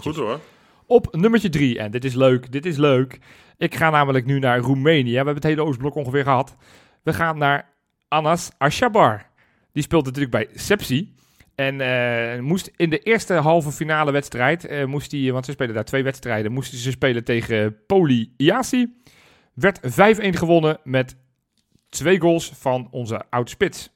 Goed 0.00 0.16
hoor. 0.16 0.40
Op 0.86 1.14
nummertje 1.16 1.48
3, 1.48 1.78
en 1.78 1.90
dit 1.90 2.04
is 2.04 2.14
leuk, 2.14 2.52
dit 2.52 2.66
is 2.66 2.76
leuk. 2.76 3.18
Ik 3.56 3.74
ga 3.74 3.90
namelijk 3.90 4.26
nu 4.26 4.38
naar 4.38 4.58
Roemenië. 4.58 5.10
We 5.10 5.16
hebben 5.16 5.34
het 5.34 5.44
hele 5.44 5.62
Oostblok 5.62 5.94
ongeveer 5.94 6.22
gehad. 6.22 6.56
We 7.02 7.12
gaan 7.12 7.38
naar 7.38 7.76
Anas 8.08 8.50
Ashabar. 8.58 9.26
Die 9.72 9.82
speelt 9.82 10.04
natuurlijk 10.04 10.32
bij 10.32 10.48
Sepsi. 10.54 11.14
En 11.54 11.80
eh, 11.80 12.40
moest 12.40 12.70
in 12.76 12.90
de 12.90 12.98
eerste 12.98 13.34
halve 13.34 13.72
finale 13.72 14.12
wedstrijd, 14.12 14.64
eh, 14.64 14.84
moest 14.84 15.12
hij, 15.12 15.32
want 15.32 15.44
ze 15.44 15.52
spelen 15.52 15.74
daar 15.74 15.84
twee 15.84 16.02
wedstrijden, 16.02 16.52
moesten 16.52 16.78
ze 16.78 16.90
spelen 16.90 17.24
tegen 17.24 17.76
Poli 17.86 18.34
Iasi. 18.36 18.94
Werd 19.54 19.80
5-1 19.82 20.36
gewonnen 20.36 20.78
met 20.84 21.16
twee 21.88 22.20
goals 22.20 22.52
van 22.54 22.88
onze 22.90 23.22
oud-spits. 23.30 23.90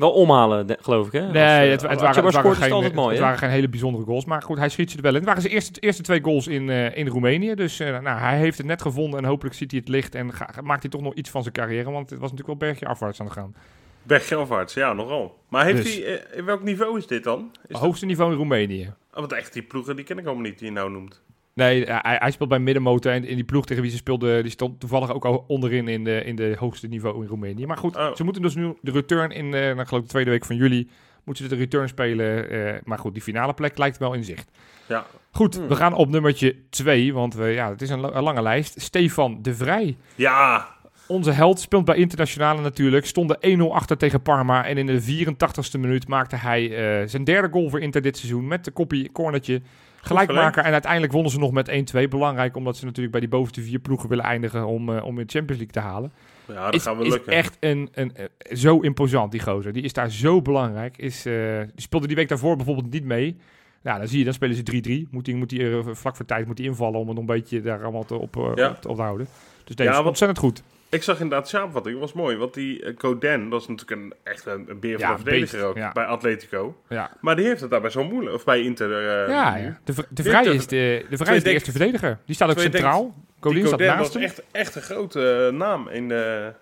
Wel 0.00 0.10
omhalen, 0.12 0.66
de- 0.66 0.78
geloof 0.80 1.06
ik, 1.06 1.12
hè? 1.12 1.22
Als, 1.22 1.32
Nee, 1.32 1.42
eh, 1.64 1.70
het, 1.70 1.82
waren, 1.82 1.96
maar 2.02 2.14
het, 2.14 2.34
waren 2.34 2.54
geen, 2.54 2.62
het 2.62 2.72
altijd 2.72 2.94
mooi, 2.94 3.10
het 3.10 3.20
waren 3.22 3.38
geen 3.38 3.50
hele 3.50 3.68
bijzondere 3.68 4.04
goals. 4.04 4.24
Maar 4.24 4.42
goed, 4.42 4.58
hij 4.58 4.68
schiet 4.68 4.90
ze 4.90 4.96
er 4.96 5.02
wel 5.02 5.10
in. 5.10 5.16
Het 5.16 5.26
waren 5.26 5.42
zijn 5.42 5.54
eerste, 5.54 5.80
eerste 5.80 6.02
twee 6.02 6.22
goals 6.22 6.46
in, 6.46 6.70
eh, 6.70 6.96
in 6.96 7.06
Roemenië. 7.08 7.54
Dus 7.54 7.80
eh, 7.80 7.98
nou, 8.00 8.18
hij 8.20 8.38
heeft 8.38 8.58
het 8.58 8.66
net 8.66 8.82
gevonden 8.82 9.18
en 9.20 9.24
hopelijk 9.24 9.54
ziet 9.54 9.70
hij 9.70 9.80
het 9.80 9.88
licht. 9.88 10.14
En 10.14 10.32
ga- 10.32 10.50
maakt 10.62 10.82
hij 10.82 10.90
toch 10.90 11.00
nog 11.00 11.14
iets 11.14 11.30
van 11.30 11.42
zijn 11.42 11.54
carrière. 11.54 11.90
Want 11.90 12.10
het 12.10 12.18
was 12.18 12.30
natuurlijk 12.30 12.60
wel 12.60 12.68
bergje 12.68 12.86
afwaarts 12.86 13.20
aan 13.20 13.26
het 13.26 13.34
gaan. 13.34 13.54
Berggelvaarts, 14.02 14.74
ja, 14.74 14.92
nogal. 14.92 15.38
Maar 15.48 15.64
heeft 15.64 15.82
Dus- 15.82 15.94
hij, 15.96 16.18
eh, 16.18 16.38
in 16.38 16.44
welk 16.44 16.62
niveau 16.62 16.98
is 16.98 17.06
dit 17.06 17.24
dan? 17.24 17.50
Is 17.62 17.68
dat- 17.68 17.80
Hoogste 17.80 18.06
niveau 18.06 18.30
in 18.30 18.36
Roemenië. 18.36 18.92
Oh, 19.12 19.18
want 19.18 19.32
echt, 19.32 19.52
die 19.52 19.62
ploegen, 19.62 19.96
die 19.96 20.04
ken 20.04 20.18
ik 20.18 20.24
allemaal 20.26 20.44
niet, 20.44 20.58
die 20.58 20.66
je 20.68 20.72
nou 20.72 20.90
noemt. 20.90 21.22
Nee, 21.60 21.84
hij, 21.84 22.16
hij 22.20 22.30
speelt 22.30 22.48
bij 22.48 22.58
middenmotor. 22.58 23.12
En 23.12 23.24
in 23.24 23.34
die 23.34 23.44
ploeg 23.44 23.66
tegen 23.66 23.82
wie 23.82 23.90
ze 23.90 23.96
speelde, 23.96 24.42
die 24.42 24.50
stond 24.50 24.80
toevallig 24.80 25.12
ook 25.12 25.24
al 25.24 25.44
onderin 25.48 25.88
in 25.88 26.04
de, 26.04 26.24
in 26.24 26.36
de 26.36 26.54
hoogste 26.58 26.86
niveau 26.86 27.22
in 27.22 27.28
Roemenië. 27.28 27.66
Maar 27.66 27.76
goed, 27.76 27.96
Oh. 27.96 28.14
ze 28.14 28.24
moeten 28.24 28.42
dus 28.42 28.54
nu 28.54 28.74
de 28.80 28.90
return 28.90 29.30
in, 29.30 29.54
eh 29.54 29.60
nou, 29.74 29.74
geloof 29.86 29.90
ik, 29.92 30.02
de 30.02 30.06
tweede 30.06 30.30
week 30.30 30.44
van 30.44 30.56
juli. 30.56 30.88
Moeten 31.24 31.44
ze 31.44 31.50
de 31.50 31.56
return 31.56 31.88
spelen. 31.88 32.50
eh, 32.50 32.80
maar 32.84 32.98
goed, 32.98 33.12
die 33.12 33.22
finale 33.22 33.54
plek 33.54 33.78
lijkt 33.78 33.98
wel 33.98 34.12
in 34.12 34.24
zicht. 34.24 34.50
Ja, 34.88 35.06
Goed, 35.32 35.54
Hmm. 35.56 35.68
we 35.68 35.76
gaan 35.76 35.94
op 35.94 36.08
nummertje 36.08 36.56
2, 36.70 37.12
want 37.14 37.34
we, 37.34 37.44
ja, 37.44 37.70
het 37.70 37.82
is 37.82 37.90
een 37.90 38.00
lange 38.00 38.42
lijst. 38.42 38.80
Stefan 38.80 39.38
de 39.42 39.54
Vrij. 39.54 39.96
ja 40.14 40.68
Onze 41.06 41.30
held 41.30 41.60
speelt 41.60 41.84
bij 41.84 41.96
Internationale 41.96 42.60
natuurlijk. 42.60 43.06
Stonden 43.06 43.38
1-0 43.40 43.74
achter 43.74 43.96
tegen 43.96 44.22
Parma. 44.22 44.64
En 44.66 44.78
in 44.78 44.86
de 44.86 45.00
84ste 45.02 45.78
minuut 45.78 46.08
maakte 46.08 46.36
hij 46.36 46.62
eh, 47.02 47.08
zijn 47.08 47.24
derde 47.24 47.48
goal 47.52 47.70
voor 47.70 47.80
Inter 47.80 48.02
dit 48.02 48.16
seizoen. 48.16 48.46
Met 48.48 48.64
de 48.64 48.70
koppie 48.70 49.12
cornertje. 49.12 49.60
Gelijkmaker. 50.00 50.64
En 50.64 50.72
uiteindelijk 50.72 51.12
wonnen 51.12 51.30
ze 51.32 51.38
nog 51.38 51.52
met 51.52 51.68
1-2. 52.04 52.08
Belangrijk 52.08 52.56
omdat 52.56 52.76
ze 52.76 52.84
natuurlijk 52.84 53.10
bij 53.12 53.20
die 53.20 53.30
bovenste 53.30 53.62
vier 53.62 53.78
ploegen 53.78 54.08
willen 54.08 54.24
eindigen 54.24 54.66
om, 54.66 54.96
eh, 54.96 55.04
om 55.04 55.18
in 55.18 55.26
de 55.26 55.32
Champions 55.32 55.62
League 55.62 55.66
te 55.66 55.80
halen. 55.80 56.12
ja 56.48 56.64
dat 56.64 56.74
is, 56.74 56.82
gaan 56.82 56.98
we 56.98 57.04
is 57.04 57.10
lukken. 57.12 57.32
echt 57.32 57.56
een, 57.60 57.88
een, 57.92 58.14
eh, 58.16 58.24
zo 58.56 58.80
imposant, 58.80 59.32
die 59.32 59.40
gozer. 59.40 59.72
Die 59.72 59.82
is 59.82 59.92
daar 59.92 60.10
zo 60.10 60.42
belangrijk. 60.42 60.96
Is, 60.98 61.26
eh, 61.26 61.58
die 61.58 61.82
speelde 61.82 62.06
die 62.06 62.16
week 62.16 62.28
daarvoor 62.28 62.56
bijvoorbeeld 62.56 62.90
niet 62.92 63.04
mee. 63.04 63.36
Ja, 63.82 63.98
dan 63.98 64.08
zie 64.08 64.18
je, 64.18 64.24
dan 64.24 64.34
spelen 64.34 64.56
ze 64.56 64.62
3-3. 64.62 65.08
Moet 65.10 65.26
hij 65.26 65.34
moet 65.34 65.48
die, 65.48 65.82
vlak 65.92 66.16
voor 66.16 66.24
tijd 66.26 66.46
moet 66.46 66.58
hij 66.58 66.66
invallen 66.66 67.00
om 67.00 67.08
het 67.08 67.18
een 67.18 67.26
beetje 67.26 67.60
daar 67.62 67.82
allemaal 67.82 68.04
te, 68.04 68.14
op, 68.14 68.34
Ja. 68.54 68.68
op, 68.70 68.80
te- 68.80 68.88
op 68.88 68.96
te 68.96 69.02
houden. 69.02 69.26
Dus 69.64 69.76
deze 69.76 69.90
Ja, 69.92 69.98
is 70.00 70.04
ontzettend 70.06 70.38
goed. 70.38 70.62
Ik 70.90 71.02
zag 71.02 71.20
inderdaad 71.20 71.48
samenvatting, 71.48 71.94
dat 71.98 72.04
was 72.04 72.22
mooi. 72.22 72.36
Want 72.36 72.54
die 72.54 72.82
uh, 72.82 72.96
Coden, 72.96 73.48
dat 73.48 73.60
is 73.60 73.66
natuurlijk 73.68 74.00
een, 74.00 74.14
echt 74.22 74.46
een, 74.46 74.70
een 74.70 74.80
beer 74.80 74.98
van 74.98 75.08
Ja, 75.08 75.14
een 75.14 75.20
verdediger 75.20 75.64
ook, 75.64 75.76
ja. 75.76 75.92
bij 75.92 76.04
Atletico. 76.04 76.76
Ja, 76.88 77.16
Maar 77.20 77.36
die 77.36 77.46
heeft 77.46 77.60
het 77.60 77.70
daarbij 77.70 77.90
zo 77.90 78.04
moeilijk, 78.04 78.34
of 78.36 78.44
bij 78.44 78.62
Inter. 78.62 78.92
eh, 78.92 79.28
ja, 79.34 79.56
ja. 79.56 79.78
De, 79.84 79.94
de 80.08 80.22
Vrij 80.22 80.44
is 80.44 80.66
de, 80.66 81.06
de, 81.10 81.16
Vrij 81.16 81.36
is 81.36 81.42
de 81.42 81.50
eerste 81.50 81.70
verdediger. 81.70 82.18
Die 82.24 82.34
staat 82.34 82.50
ook 82.50 82.58
centraal. 82.58 83.14
Die 83.40 83.66
staat 83.66 83.78
naast 83.78 83.98
was 83.98 84.14
hem. 84.14 84.22
echt, 84.22 84.42
echt 84.50 84.74
een 84.74 84.82
grote 84.82 85.46
eh, 85.46 85.58
naam 85.58 85.88
in 85.88 86.08
de... 86.08 86.52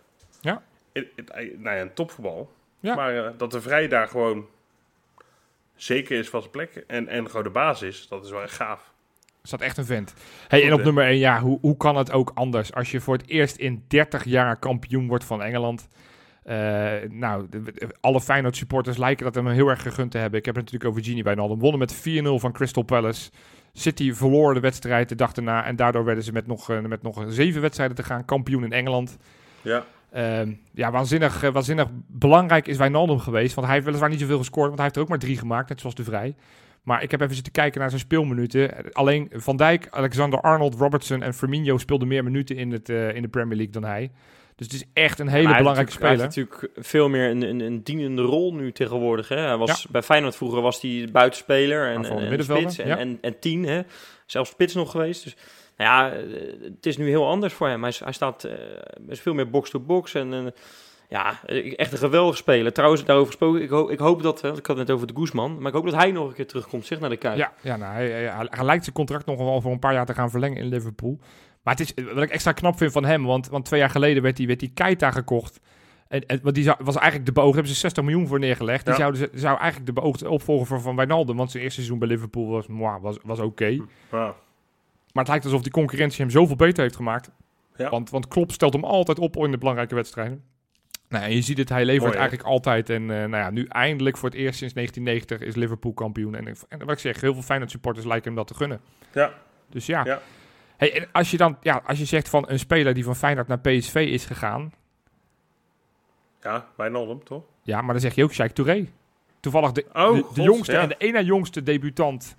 Ja. 0.40 0.62
In, 0.92 1.08
in, 1.14 1.26
nou 1.56 1.76
ja, 1.76 1.88
topvoetbal. 1.94 2.52
Ja. 2.80 2.94
Maar 2.94 3.24
eh, 3.26 3.30
dat 3.36 3.50
de 3.50 3.60
Vrij 3.60 3.88
daar 3.88 4.08
gewoon 4.08 4.46
zeker 5.76 6.18
is 6.18 6.28
van 6.28 6.40
zijn 6.40 6.52
plek 6.52 6.84
en, 6.86 7.08
en 7.08 7.26
gewoon 7.26 7.42
de 7.42 7.50
basis, 7.50 8.08
dat 8.08 8.24
is 8.24 8.30
wel 8.30 8.42
echt 8.42 8.54
gaaf. 8.54 8.92
Dat 9.50 9.60
echt 9.60 9.76
een 9.76 9.84
vent. 9.84 10.14
Hey, 10.48 10.64
en 10.66 10.72
op 10.72 10.78
hè? 10.78 10.84
nummer 10.84 11.04
1, 11.04 11.18
ja, 11.18 11.40
hoe, 11.40 11.58
hoe 11.60 11.76
kan 11.76 11.96
het 11.96 12.12
ook 12.12 12.30
anders? 12.34 12.74
Als 12.74 12.90
je 12.90 13.00
voor 13.00 13.16
het 13.16 13.28
eerst 13.28 13.56
in 13.56 13.84
30 13.88 14.24
jaar 14.24 14.56
kampioen 14.58 15.06
wordt 15.08 15.24
van 15.24 15.42
Engeland. 15.42 15.88
Eh, 16.42 16.56
nou, 17.08 17.46
de- 17.50 17.72
alle 18.00 18.20
Feyenoord 18.20 18.56
supporters 18.56 18.96
lijken 18.96 19.24
dat 19.24 19.34
hem 19.34 19.46
heel 19.46 19.68
erg 19.68 19.82
gegund 19.82 20.10
te 20.10 20.18
hebben. 20.18 20.38
Ik 20.38 20.44
heb 20.44 20.54
het 20.54 20.64
natuurlijk 20.64 20.90
over 20.90 21.04
Gini 21.04 21.22
Wijnaldum. 21.22 21.58
Wonnen 21.58 21.78
met 21.78 21.94
4-0 21.94 22.38
van 22.38 22.52
Crystal 22.52 22.82
Palace. 22.82 23.30
City 23.72 24.12
verloor 24.12 24.54
de 24.54 24.60
wedstrijd 24.60 25.08
de 25.08 25.14
dag 25.14 25.32
erna. 25.32 25.64
En 25.64 25.76
daardoor 25.76 26.04
werden 26.04 26.24
ze 26.24 26.32
met 26.32 26.46
nog, 26.46 26.70
eh, 26.70 26.80
met 26.80 27.02
nog 27.02 27.24
zeven 27.28 27.60
wedstrijden 27.60 27.96
te 27.96 28.02
gaan 28.02 28.24
kampioen 28.24 28.64
in 28.64 28.72
Engeland. 28.72 29.16
Ja, 29.62 29.84
Ehm, 30.12 30.52
ja, 30.72 30.90
waanzinnig, 30.90 31.42
eh, 31.42 31.50
waanzinnig 31.52 31.86
belangrijk 32.06 32.66
is 32.68 32.76
Wijnaldum 32.76 33.18
geweest. 33.18 33.54
Want 33.54 33.66
hij 33.66 33.74
heeft 33.74 33.86
weliswaar 33.86 34.10
niet 34.10 34.20
zoveel 34.20 34.38
gescoord, 34.38 34.64
want 34.66 34.74
hij 34.76 34.84
heeft 34.84 34.96
er 34.96 35.02
ook 35.02 35.08
maar 35.08 35.18
drie 35.18 35.38
gemaakt, 35.38 35.68
net 35.68 35.80
zoals 35.80 35.94
de 35.94 36.04
Vrij. 36.04 36.34
Maar 36.88 37.02
ik 37.02 37.10
heb 37.10 37.20
even 37.20 37.34
zitten 37.34 37.52
kijken 37.52 37.80
naar 37.80 37.88
zijn 37.88 38.00
speelminuten. 38.00 38.92
Alleen 38.92 39.30
Van 39.32 39.56
Dijk, 39.56 39.86
Alexander 39.90 40.40
Arnold, 40.40 40.74
Robertson 40.74 41.22
en 41.22 41.34
Firmino 41.34 41.78
speelden 41.78 42.08
meer 42.08 42.24
minuten 42.24 42.56
in, 42.56 42.72
het, 42.72 42.88
eh, 42.88 43.14
in 43.14 43.22
de 43.22 43.28
Premier 43.28 43.56
League 43.56 43.72
dan 43.72 43.84
hij. 43.84 44.10
Dus 44.56 44.66
het 44.66 44.76
is 44.76 44.84
echt 44.92 45.18
een 45.18 45.28
hele 45.28 45.56
belangrijke 45.56 45.92
speler. 45.92 46.10
Hij 46.10 46.20
heeft 46.20 46.36
natuurlijk 46.36 46.70
veel 46.86 47.08
meer 47.08 47.30
een, 47.30 47.42
een, 47.42 47.60
een 47.60 47.82
dienende 47.82 48.22
rol 48.22 48.54
nu 48.54 48.72
tegenwoordig. 48.72 49.28
Hè? 49.28 49.36
Hij 49.36 49.56
was, 49.56 49.86
Bij 49.86 50.02
Feyenoord 50.02 50.36
vroeger 50.36 50.60
was 50.60 50.80
hij 50.80 51.08
buitenspeler 51.12 51.86
en, 51.86 52.04
en, 52.04 52.18
en 52.18 52.44
spits 52.44 52.78
en, 52.78 52.88
ja. 52.88 52.98
en, 52.98 53.18
en 53.20 53.38
tien. 53.38 53.64
Hè? 53.64 53.82
Zelfs 54.26 54.50
spits 54.50 54.74
nog 54.74 54.90
geweest. 54.90 55.24
Dus 55.24 55.36
nou 55.76 55.90
ja, 55.90 56.16
eh, 56.16 56.22
het 56.62 56.86
is 56.86 56.96
nu 56.96 57.08
heel 57.08 57.26
anders 57.26 57.52
voor 57.54 57.68
hem. 57.68 57.82
Hij, 57.82 57.92
hij 57.98 58.12
staat 58.12 58.44
eh, 58.44 58.52
is 59.08 59.20
veel 59.20 59.34
meer 59.34 59.50
box-to-box. 59.50 60.14
En, 60.14 60.32
en 60.32 60.54
ja, 61.08 61.40
echt 61.76 61.92
een 61.92 61.98
geweldig 61.98 62.36
speler. 62.36 62.72
Trouwens, 62.72 63.04
daarover 63.04 63.30
gesproken. 63.30 63.62
Ik, 63.62 63.68
hoop 63.70 63.90
ik 63.90 63.98
hoop 63.98 64.22
dat, 64.22 64.38
ik 64.44 64.66
had 64.66 64.66
het 64.66 64.76
net 64.76 64.90
over 64.90 65.06
de 65.06 65.14
Guzman. 65.16 65.56
Maar 65.58 65.66
ik 65.66 65.74
hoop 65.74 65.84
dat 65.84 65.94
hij 65.94 66.10
nog 66.12 66.28
een 66.28 66.34
keer 66.34 66.46
terugkomt 66.46 66.86
zeg, 66.86 67.00
naar 67.00 67.10
de 67.10 67.16
Kuip. 67.16 67.36
Ja, 67.36 67.52
ja 67.60 67.76
nou, 67.76 67.92
hij, 67.92 68.10
hij, 68.10 68.46
hij 68.50 68.64
lijkt 68.64 68.82
zijn 68.84 68.96
contract 68.96 69.26
nog 69.26 69.36
wel 69.38 69.60
voor 69.60 69.72
een 69.72 69.78
paar 69.78 69.92
jaar 69.92 70.06
te 70.06 70.14
gaan 70.14 70.30
verlengen 70.30 70.56
in 70.58 70.66
Liverpool. 70.68 71.18
Maar 71.62 71.76
het 71.76 71.80
is 71.96 72.04
wat 72.14 72.22
ik 72.22 72.30
extra 72.30 72.52
knap 72.52 72.76
vind 72.76 72.92
van 72.92 73.04
hem, 73.04 73.24
want, 73.24 73.48
want 73.48 73.64
twee 73.64 73.80
jaar 73.80 73.90
geleden 73.90 74.22
werd 74.22 74.38
hij, 74.38 74.46
werd 74.46 74.60
hij 74.60 74.70
Keita 74.74 75.10
gekocht. 75.10 75.60
En, 76.08 76.26
en, 76.26 76.40
want 76.42 76.54
die 76.54 76.64
zou, 76.64 76.76
was 76.82 76.94
eigenlijk 76.96 77.26
de 77.26 77.32
beoogde, 77.32 77.54
hebben 77.54 77.72
ze 77.72 77.78
60 77.80 78.04
miljoen 78.04 78.26
voor 78.26 78.38
neergelegd. 78.38 78.86
Die 78.86 78.96
Ja. 78.98 79.14
ze- 79.14 79.30
zou 79.34 79.56
eigenlijk 79.58 79.86
de 79.86 80.00
beoogde 80.00 80.28
opvolger 80.28 80.66
van, 80.66 80.80
van 80.80 80.96
Wijnaldum, 80.96 81.36
want 81.36 81.50
zijn 81.50 81.62
eerste 81.62 81.80
seizoen 81.80 81.98
bij 81.98 82.08
Liverpool 82.08 82.48
was, 82.48 82.66
was, 83.00 83.16
was 83.22 83.38
oké. 83.38 83.66
ja. 84.10 84.34
Maar 85.12 85.24
het 85.24 85.28
lijkt 85.28 85.44
alsof 85.44 85.62
die 85.62 85.72
concurrentie 85.72 86.20
hem 86.22 86.30
zoveel 86.30 86.56
beter 86.56 86.82
heeft 86.82 86.96
gemaakt. 86.96 87.30
Ja. 87.76 87.90
Want, 87.90 88.10
want 88.10 88.28
Klopp 88.28 88.52
stelt 88.52 88.72
hem 88.72 88.84
altijd 88.84 89.18
op 89.18 89.36
in 89.36 89.50
de 89.50 89.58
belangrijke 89.58 89.94
wedstrijden. 89.94 90.42
Nou, 91.08 91.24
en 91.24 91.34
je 91.34 91.42
ziet 91.42 91.58
het, 91.58 91.68
hij 91.68 91.84
levert 91.84 92.04
Mooi, 92.04 92.18
eigenlijk 92.18 92.48
altijd. 92.48 92.90
En 92.90 93.02
eh, 93.02 93.08
nou 93.08 93.36
ja, 93.36 93.50
nu 93.50 93.64
eindelijk 93.64 94.16
voor 94.16 94.28
het 94.28 94.38
eerst 94.38 94.58
sinds 94.58 94.74
1990 94.74 95.48
is 95.48 95.54
Liverpool 95.54 95.92
kampioen. 95.92 96.34
En, 96.34 96.46
en 96.46 96.78
wat 96.78 96.90
ik 96.90 96.98
zeg, 96.98 97.20
heel 97.20 97.32
veel 97.32 97.42
Feyenoord 97.42 97.70
supporters 97.70 98.06
lijken 98.06 98.26
hem 98.26 98.34
dat 98.34 98.46
te 98.46 98.54
gunnen. 98.54 98.80
Ja. 99.12 99.32
Dus 99.68 99.86
ja. 99.86 100.04
Ja. 100.04 100.20
Hey, 100.76 100.96
en 100.96 101.08
als 101.12 101.30
je 101.30 101.36
dan, 101.36 101.56
ja, 101.60 101.82
als 101.86 101.98
je 101.98 102.04
zegt 102.04 102.28
van 102.28 102.44
een 102.48 102.58
speler 102.58 102.94
die 102.94 103.04
van 103.04 103.16
Feyenoord 103.16 103.48
naar 103.48 103.60
PSV 103.60 103.94
is 104.10 104.24
gegaan. 104.24 104.72
ja, 106.42 106.66
Wijnaldum, 106.76 107.24
toch? 107.24 107.44
Ja, 107.62 107.80
maar 107.80 107.92
dan 107.92 108.00
zeg 108.00 108.14
je 108.14 108.24
ook 108.24 108.32
Sheikh 108.32 108.54
Touré. 108.54 108.88
Toevallig 109.40 109.72
de, 109.72 109.84
Oh, 109.92 110.34
de, 110.34 110.42
jongste 110.42 110.72
ja. 110.72 110.80
en 110.80 110.88
de 110.88 110.96
ene 110.98 111.24
jongste 111.24 111.62
debutant 111.62 112.36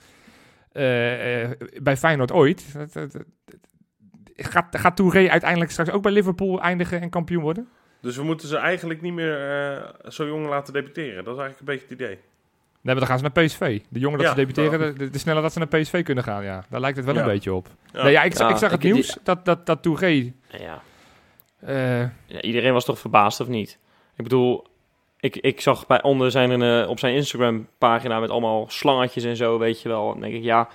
eh, 0.72 1.44
eh, 1.44 1.58
bij 1.82 1.98
Feyenoord 1.98 2.32
ooit. 2.32 2.66
Gaat, 4.36 4.80
gaat 4.80 4.96
Touré 4.96 5.30
uiteindelijk 5.30 5.72
straks 5.72 5.90
ook 5.90 6.02
bij 6.02 6.12
Liverpool 6.12 6.62
eindigen 6.62 7.02
en 7.02 7.10
kampioen 7.10 7.42
worden? 7.42 7.68
Dus 8.02 8.16
we 8.16 8.24
moeten 8.24 8.48
ze 8.48 8.58
eigenlijk 8.58 9.02
niet 9.02 9.14
meer 9.14 9.50
eh, 9.72 9.90
zo 10.12 10.26
jong 10.28 10.48
laten 10.48 10.74
debuteren. 10.74 11.24
Dat 11.24 11.36
is 11.36 11.40
eigenlijk 11.42 11.60
een 11.60 11.66
beetje 11.66 11.82
het 11.90 11.92
idee. 12.02 12.18
Nee, 12.82 12.96
maar 12.96 12.96
dan 12.96 13.06
gaan 13.08 13.18
ze 13.18 13.24
naar 13.34 13.46
PSV. 13.46 13.82
De 13.90 14.00
jongen 14.00 14.18
dat 14.18 14.28
Ja, 14.28 14.34
ze 14.34 14.40
debuteren, 14.40 14.80
nou. 14.80 15.10
de, 15.10 15.18
sneller 15.18 15.42
dat 15.42 15.54
ze 15.54 15.60
naar 15.60 15.68
PSV 15.68 16.04
kunnen 16.04 16.24
gaan. 16.24 16.44
Ja, 16.44 16.66
daar 16.70 16.80
lijkt 16.80 16.98
het 16.98 17.06
wel 17.06 17.16
Ja. 17.16 17.22
een 17.22 17.28
beetje 17.28 17.54
op. 17.54 17.68
Ja. 17.94 18.04
Nee, 18.04 18.12
ja, 18.12 18.24
ik, 18.24 18.38
Ja, 18.38 18.50
ik 18.50 18.58
zag 18.58 18.72
het 18.72 18.84
ik- 18.84 18.94
nieuws 18.94 19.18
dat, 19.24 19.46
dat, 19.46 19.66
dat 19.66 19.82
Touré... 19.84 20.34
Ja. 20.48 20.82
eh, 21.60 22.00
Ja, 22.26 22.42
iedereen 22.42 22.74
was 22.74 22.86
toch 22.86 23.00
verbaasd, 23.00 23.40
of 23.40 23.48
niet? 23.48 23.78
Ik 24.16 24.24
bedoel, 24.24 24.68
ik, 25.20 25.36
ik 25.36 25.62
zag 25.62 25.88
bij 25.88 26.02
onder 26.02 26.32
zijn, 26.32 26.62
eh, 26.62 26.90
op 26.90 27.00
zijn 27.00 27.16
Instagram-pagina 27.16 28.20
met 28.20 28.30
allemaal 28.30 28.66
slangetjes 28.70 29.24
en 29.24 29.36
zo, 29.36 29.58
weet 29.60 29.82
je 29.82 29.90
wel. 29.90 30.08
Dan 30.12 30.22
denk 30.22 30.34
ik, 30.34 30.44
ja, 30.44 30.70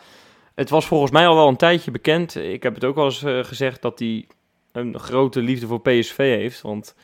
het 0.54 0.70
was 0.70 0.86
volgens 0.86 1.10
mij 1.10 1.26
al 1.26 1.34
wel 1.34 1.48
een 1.48 1.56
tijdje 1.56 1.90
bekend. 1.90 2.34
Ik 2.36 2.62
heb 2.62 2.74
het 2.74 2.84
ook 2.84 2.94
wel 2.94 3.04
eens 3.04 3.24
gezegd 3.48 3.82
dat 3.82 3.98
hij 3.98 4.26
een 4.72 4.98
grote 4.98 5.40
liefde 5.40 5.66
voor 5.66 5.80
PSV 5.80 6.16
heeft. 6.16 6.60
Want 6.60 6.94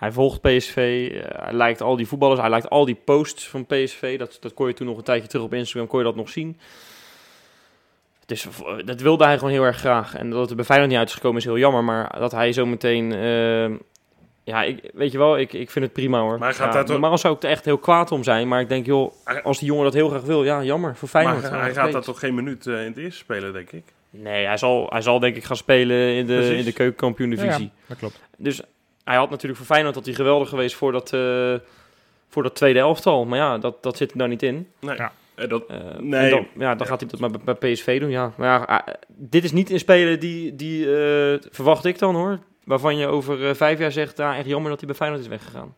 hij 0.00 0.12
volgt 0.12 0.40
PSV, 0.40 1.08
eh, 1.12 1.44
hij 1.44 1.52
lijkt 1.52 1.80
al 1.80 1.96
die 1.96 2.06
voetballers, 2.06 2.40
hij 2.40 2.50
lijkt 2.50 2.70
al 2.70 2.84
die 2.84 3.00
posts 3.04 3.48
van 3.48 3.66
PSV. 3.66 4.18
Dat, 4.18 4.36
dat 4.40 4.54
kon 4.54 4.66
je 4.66 4.74
toen 4.74 4.86
nog 4.86 4.96
een 4.96 5.02
tijdje 5.04 5.28
terug 5.28 5.44
op 5.44 5.54
Instagram, 5.54 5.86
kon 5.88 5.98
je 5.98 6.04
dat 6.04 6.16
nog 6.16 6.28
zien. 6.28 6.58
Dus 8.26 8.46
dat 8.84 9.00
wilde 9.00 9.24
hij 9.24 9.38
gewoon 9.38 9.52
heel 9.52 9.64
erg 9.64 9.76
graag. 9.76 10.14
En 10.14 10.30
dat 10.30 10.40
het 10.40 10.50
er 10.50 10.56
bij 10.56 10.64
Feyenoord 10.64 10.90
niet 10.90 10.98
uit 10.98 11.08
is 11.08 11.14
gekomen 11.14 11.38
is 11.38 11.44
heel 11.44 11.58
jammer. 11.58 11.84
Maar 11.84 12.18
dat 12.18 12.32
hij 12.32 12.52
zo 12.52 12.66
meteen... 12.66 13.12
eh, 13.12 13.70
ja, 14.44 14.62
ik, 14.62 14.90
weet 14.94 15.12
je 15.12 15.18
wel, 15.18 15.38
ik, 15.38 15.52
ik 15.52 15.70
vind 15.70 15.84
het 15.84 15.94
prima 15.94 16.20
hoor. 16.20 16.38
Maar 16.38 16.48
hij 16.48 16.56
gaat 16.56 16.66
ja, 16.66 16.72
daar 16.72 16.84
toch- 16.84 16.98
Normaal 16.98 17.18
zou 17.18 17.34
ik 17.34 17.42
er 17.42 17.50
echt 17.50 17.64
heel 17.64 17.78
kwaad 17.78 18.12
om 18.12 18.22
zijn. 18.24 18.48
Maar 18.48 18.60
ik 18.60 18.68
denk, 18.68 18.86
joh, 18.86 19.12
als 19.42 19.58
die 19.58 19.68
jongen 19.68 19.84
dat 19.84 19.94
heel 19.94 20.08
graag 20.08 20.22
wil, 20.22 20.44
ja, 20.44 20.62
jammer. 20.62 20.96
Voor 20.96 21.08
Feyenoord. 21.08 21.50
maar 21.50 21.60
hij 21.60 21.72
gaat 21.72 21.92
daar 21.92 22.02
toch 22.02 22.18
geen 22.18 22.34
minuut 22.34 22.66
eh, 22.66 22.74
in 22.80 22.86
het 22.86 22.96
eerste 22.96 23.18
spelen, 23.18 23.52
denk 23.52 23.70
ik. 23.72 23.84
Nee, 24.10 24.46
hij 24.46 24.56
zal, 24.56 24.86
hij 24.90 25.00
zal 25.02 25.18
denk 25.18 25.36
ik 25.36 25.44
gaan 25.44 25.56
spelen 25.56 26.14
in 26.14 26.26
de, 26.26 26.34
Precies. 26.34 26.58
in 26.58 26.64
de 26.64 26.72
keukenkampioen-divisie. 26.72 27.64
ja, 27.64 27.84
dat 27.86 27.98
klopt. 27.98 28.20
Dus 28.36 28.62
hij 29.10 29.18
had 29.18 29.30
natuurlijk 29.30 29.58
voor 29.58 29.66
Feyenoord 29.74 29.94
dat 29.94 30.04
hij 30.04 30.14
geweldig 30.14 30.48
geweest 30.48 30.74
voor 30.74 30.92
dat, 30.92 31.12
eh, 31.12 31.54
voor 32.28 32.42
dat 32.42 32.54
tweede 32.54 32.78
elftal. 32.78 33.24
Maar 33.24 33.38
ja, 33.38 33.58
dat, 33.58 33.82
dat 33.82 33.96
zit 33.96 34.10
er 34.10 34.16
nou 34.16 34.30
niet 34.30 34.42
in. 34.42 34.68
Nee. 34.80 34.96
Ja. 34.96 35.12
Eh, 35.34 35.48
dat, 35.48 35.66
Eh, 35.66 35.76
Nee. 35.98 36.30
Dan, 36.30 36.46
ja, 36.58 36.74
dan 36.74 36.86
gaat 36.86 37.00
hij 37.00 37.08
dat 37.08 37.20
maar 37.20 37.30
bij, 37.30 37.56
bij 37.56 37.72
PSV 37.72 38.00
doen, 38.00 38.10
ja. 38.10 38.32
Maar 38.36 38.48
ja, 38.68 38.84
dit 39.08 39.44
is 39.44 39.52
niet 39.52 39.70
een 39.70 39.78
speler 39.78 40.18
die, 40.18 40.56
die 40.56 40.84
eh, 40.84 41.40
verwacht 41.50 41.84
ik 41.84 41.98
dan 41.98 42.14
hoor. 42.14 42.38
Waarvan 42.64 42.96
je 42.96 43.06
over 43.06 43.56
vijf 43.56 43.78
jaar 43.78 43.92
zegt, 43.92 44.20
ah, 44.20 44.36
echt 44.38 44.46
jammer 44.46 44.70
dat 44.70 44.78
hij 44.78 44.88
bij 44.88 44.96
Feyenoord 44.96 45.22
is 45.22 45.28
weggegaan. 45.28 45.74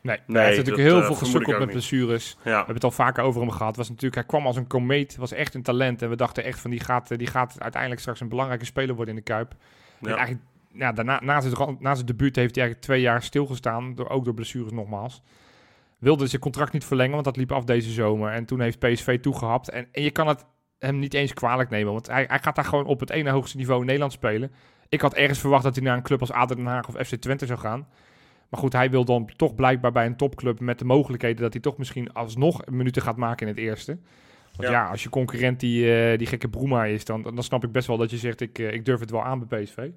Nee, 0.00 0.18
Nee, 0.26 0.36
hij 0.36 0.46
heeft 0.46 0.56
natuurlijk 0.58 0.84
dat, 0.84 0.92
heel 0.92 1.00
eh, 1.00 1.06
veel 1.06 1.26
gesukkeld 1.26 1.58
met 1.58 1.70
blessures. 1.70 2.36
We 2.42 2.50
ja. 2.50 2.56
hebben 2.56 2.74
het 2.74 2.84
al 2.84 2.90
vaker 2.90 3.22
over 3.24 3.40
hem 3.40 3.50
gehad. 3.50 3.76
Was 3.76 3.88
natuurlijk, 3.88 4.14
hij 4.14 4.24
kwam 4.24 4.46
als 4.46 4.56
een 4.56 4.66
komeet, 4.66 5.16
was 5.16 5.32
echt 5.32 5.54
een 5.54 5.62
talent. 5.62 6.02
En 6.02 6.08
we 6.08 6.16
dachten 6.16 6.44
echt 6.44 6.60
van, 6.60 6.70
die 6.70 6.80
gaat, 6.80 7.18
die 7.18 7.26
gaat 7.26 7.54
uiteindelijk 7.58 8.00
straks 8.00 8.20
een 8.20 8.28
belangrijke 8.28 8.64
speler 8.64 8.94
worden 8.94 9.14
in 9.14 9.20
de 9.24 9.32
Kuip. 9.32 9.54
En 10.00 10.08
Ja. 10.08 10.16
eigenlijk, 10.16 10.44
ja, 10.78 10.92
daarna, 10.92 11.20
na, 11.24 11.40
zijn, 11.40 11.54
ran- 11.54 11.76
na 11.80 11.94
zijn 11.94 12.06
debuut 12.06 12.36
heeft 12.36 12.54
hij 12.54 12.64
eigenlijk 12.64 12.80
twee 12.80 13.00
jaar 13.00 13.22
stilgestaan, 13.22 13.94
door, 13.94 14.08
ook 14.08 14.24
door 14.24 14.34
blessures 14.34 14.72
nogmaals. 14.72 15.22
Wilde 15.98 16.26
zijn 16.26 16.40
contract 16.42 16.72
niet 16.72 16.84
verlengen, 16.84 17.12
want 17.12 17.24
dat 17.24 17.36
liep 17.36 17.52
af 17.52 17.64
deze 17.64 17.90
zomer. 17.90 18.32
En 18.32 18.44
toen 18.44 18.60
heeft 18.60 18.78
PSV 18.78 19.20
toegehapt. 19.20 19.70
En, 19.70 19.86
en 19.92 20.02
je 20.02 20.10
kan 20.10 20.28
het 20.28 20.44
hem 20.78 20.98
niet 20.98 21.14
eens 21.14 21.32
kwalijk 21.34 21.70
nemen, 21.70 21.92
want 21.92 22.06
hij, 22.06 22.24
hij 22.28 22.38
gaat 22.38 22.54
daar 22.56 22.64
gewoon 22.64 22.84
op 22.86 23.00
het 23.00 23.10
ene 23.10 23.30
hoogste 23.30 23.56
niveau 23.56 23.80
in 23.80 23.86
Nederland 23.86 24.12
spelen. 24.12 24.52
Ik 24.88 25.00
had 25.00 25.14
ergens 25.14 25.38
verwacht 25.38 25.62
dat 25.62 25.74
hij 25.74 25.84
naar 25.84 25.96
een 25.96 26.02
club 26.02 26.20
als 26.20 26.32
ADO 26.32 26.54
Den 26.54 26.66
Haag 26.66 26.88
of 26.88 27.06
FC 27.06 27.14
Twente 27.14 27.46
zou 27.46 27.58
gaan. 27.58 27.86
Maar 28.48 28.60
goed, 28.60 28.72
hij 28.72 28.90
wil 28.90 29.04
dan 29.04 29.30
toch 29.36 29.54
blijkbaar 29.54 29.92
bij 29.92 30.06
een 30.06 30.16
topclub 30.16 30.60
met 30.60 30.78
de 30.78 30.84
mogelijkheden 30.84 31.42
dat 31.42 31.52
hij 31.52 31.62
toch 31.62 31.76
misschien 31.78 32.12
alsnog 32.12 32.66
minuten 32.66 33.02
gaat 33.02 33.16
maken 33.16 33.46
in 33.46 33.54
het 33.54 33.62
eerste. 33.62 33.98
Want 34.56 34.68
ja, 34.68 34.70
Ja. 34.70 34.90
als 34.90 35.02
je 35.02 35.08
concurrent 35.08 35.60
die, 35.60 35.94
eh, 35.94 36.18
die 36.18 36.26
gekke 36.26 36.48
Broema 36.48 36.84
is, 36.84 37.04
dan, 37.04 37.22
dan 37.22 37.42
snap 37.42 37.64
ik 37.64 37.72
best 37.72 37.86
wel 37.86 37.96
dat 37.96 38.10
je 38.10 38.16
zegt, 38.16 38.40
ik, 38.40 38.58
eh, 38.58 38.72
ik 38.72 38.84
durf 38.84 39.00
het 39.00 39.10
wel 39.10 39.24
aan 39.24 39.46
bij 39.46 39.62
PSV. 39.62 39.88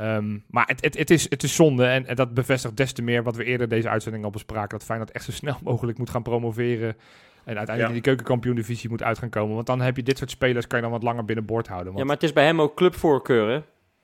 Ehm, 0.00 0.38
maar 0.46 0.66
het, 0.66 0.80
het, 0.84 0.98
het, 0.98 1.10
is, 1.10 1.30
het 1.30 1.42
is 1.42 1.54
zonde 1.54 1.84
en, 1.86 2.06
en 2.06 2.16
dat 2.16 2.34
bevestigt 2.34 2.76
des 2.76 2.92
te 2.92 3.02
meer 3.02 3.22
wat 3.22 3.36
we 3.36 3.44
eerder 3.44 3.68
deze 3.68 3.88
uitzending 3.88 4.24
al 4.24 4.30
bespraken. 4.30 4.78
Dat 4.78 4.86
Feyenoord 4.86 5.10
echt 5.10 5.24
zo 5.24 5.32
snel 5.32 5.56
mogelijk 5.70 5.98
moet 5.98 6.10
gaan 6.10 6.22
promoveren. 6.22 6.96
En 7.44 7.56
uiteindelijk 7.56 7.78
Ja. 7.80 7.86
in 7.86 7.92
die 7.92 8.02
keukenkampioen-divisie 8.02 8.90
moet 8.90 9.02
uit 9.02 9.18
gaan 9.18 9.28
komen. 9.28 9.54
Want 9.54 9.66
dan 9.66 9.80
heb 9.80 9.96
je 9.96 10.02
dit 10.02 10.18
soort 10.18 10.30
spelers, 10.30 10.66
kan 10.66 10.78
je 10.78 10.84
dan 10.84 10.92
wat 10.92 11.02
langer 11.02 11.24
binnenboord 11.24 11.66
houden. 11.66 11.86
Want 11.86 11.98
Ja, 11.98 12.04
maar 12.04 12.14
het 12.14 12.24
is 12.24 12.32
bij 12.32 12.44
hem 12.44 12.60
ook 12.60 12.76
clubvoorkeur, 12.76 13.48
hè? 13.50 13.60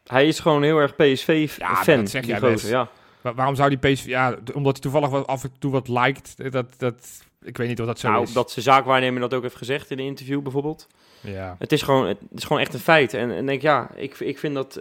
Hij 0.07 0.27
is 0.29 0.41
gewoon 0.41 0.63
heel 0.63 0.79
erg 0.79 0.95
Ja, 0.97 1.05
PSV-fan. 1.13 1.97
dat 1.97 2.11
zeg 2.11 2.27
jij 2.27 2.41
best. 2.41 2.69
ja. 2.69 2.89
wa- 3.21 3.35
waarom 3.35 3.55
zou 3.55 3.69
die 3.77 3.79
PSV... 3.93 4.05
Ja, 4.07 4.37
omdat 4.55 4.73
hij 4.73 4.83
toevallig 4.83 5.09
wat, 5.09 5.27
af 5.27 5.45
en 5.45 5.51
toe 5.59 5.71
wat 5.73 5.89
liked. 5.89 6.53
Dat, 6.53 6.75
dat, 6.79 7.25
ik 7.43 7.57
weet 7.57 7.69
niet 7.69 7.81
of 7.81 7.87
dat 7.87 7.99
zo 7.99 8.09
Nou, 8.11 8.23
is. 8.23 8.33
dat 8.33 8.51
zijn 8.51 8.65
zaakwaarnemer 8.65 9.21
dat 9.21 9.35
ook 9.35 9.43
heeft 9.43 9.57
gezegd 9.57 9.91
in 9.91 9.99
een 9.99 10.05
interview 10.05 10.43
bijvoorbeeld. 10.43 10.87
Ja. 11.27 11.57
Het 11.59 11.73
is 11.73 11.83
gewoon, 11.83 12.07
het 12.07 12.19
is 12.35 12.45
gewoon 12.45 12.63
echt 12.63 12.75
een 12.75 12.81
feit. 12.81 13.15
En, 13.15 13.31
en 13.31 13.47
denk 13.47 13.63
ja, 13.63 13.91
ik, 13.95 14.21
ik 14.21 14.39
vind 14.39 14.55
dat, 14.55 14.81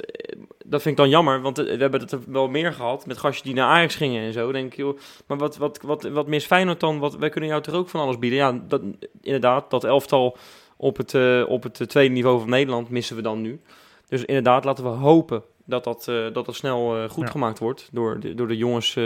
dat 0.66 0.82
vind 0.82 0.86
ik 0.86 0.98
dan 0.98 1.10
jammer. 1.10 1.42
Want 1.42 1.58
eh, 1.60 1.66
we 1.66 1.82
hebben 1.82 2.02
het 2.02 2.26
wel 2.28 2.48
meer 2.48 2.74
gehad 2.74 3.06
met 3.06 3.18
gastjes 3.18 3.44
die 3.44 3.54
naar 3.54 3.70
Ajax 3.70 3.96
gingen 3.96 4.24
en 4.24 4.34
zo. 4.34 4.52
Denk 4.52 4.72
ik, 4.72 4.78
joh, 4.78 5.00
maar 5.28 5.38
wat, 5.38 5.58
wat, 5.58 5.80
wat, 5.82 6.04
wat 6.04 6.28
mis 6.28 6.46
Feyenoord 6.46 6.80
dan? 6.80 7.00
Wat, 7.00 7.16
wij 7.16 7.30
kunnen 7.30 7.50
jou 7.50 7.62
toch 7.62 7.76
ook 7.76 7.90
van 7.90 8.02
alles 8.02 8.20
bieden? 8.20 8.40
Ja, 8.40 8.60
dat, 8.68 8.82
inderdaad, 9.22 9.70
dat 9.70 9.84
elftal 9.84 10.38
op 10.78 10.98
het, 10.98 11.14
eh, 11.14 11.44
op 11.48 11.64
het 11.64 11.82
eh, 11.82 11.88
tweede 11.88 12.14
niveau 12.14 12.40
van 12.40 12.50
Nederland 12.50 12.90
missen 12.90 13.16
we 13.16 13.22
dan 13.22 13.42
nu. 13.42 13.62
Dus 14.08 14.26
inderdaad, 14.26 14.64
laten 14.64 14.84
we 14.84 14.90
hopen 14.90 15.44
dat 15.66 15.84
dat, 15.84 16.04
dat, 16.06 16.46
dat 16.46 16.56
snel 16.56 17.10
goed 17.10 17.26
Ja. 17.26 17.32
gemaakt 17.32 17.60
wordt 17.60 17.90
door 17.92 18.20
de, 18.20 18.34
door 18.34 18.48
de 18.48 18.58
jongens 18.58 18.98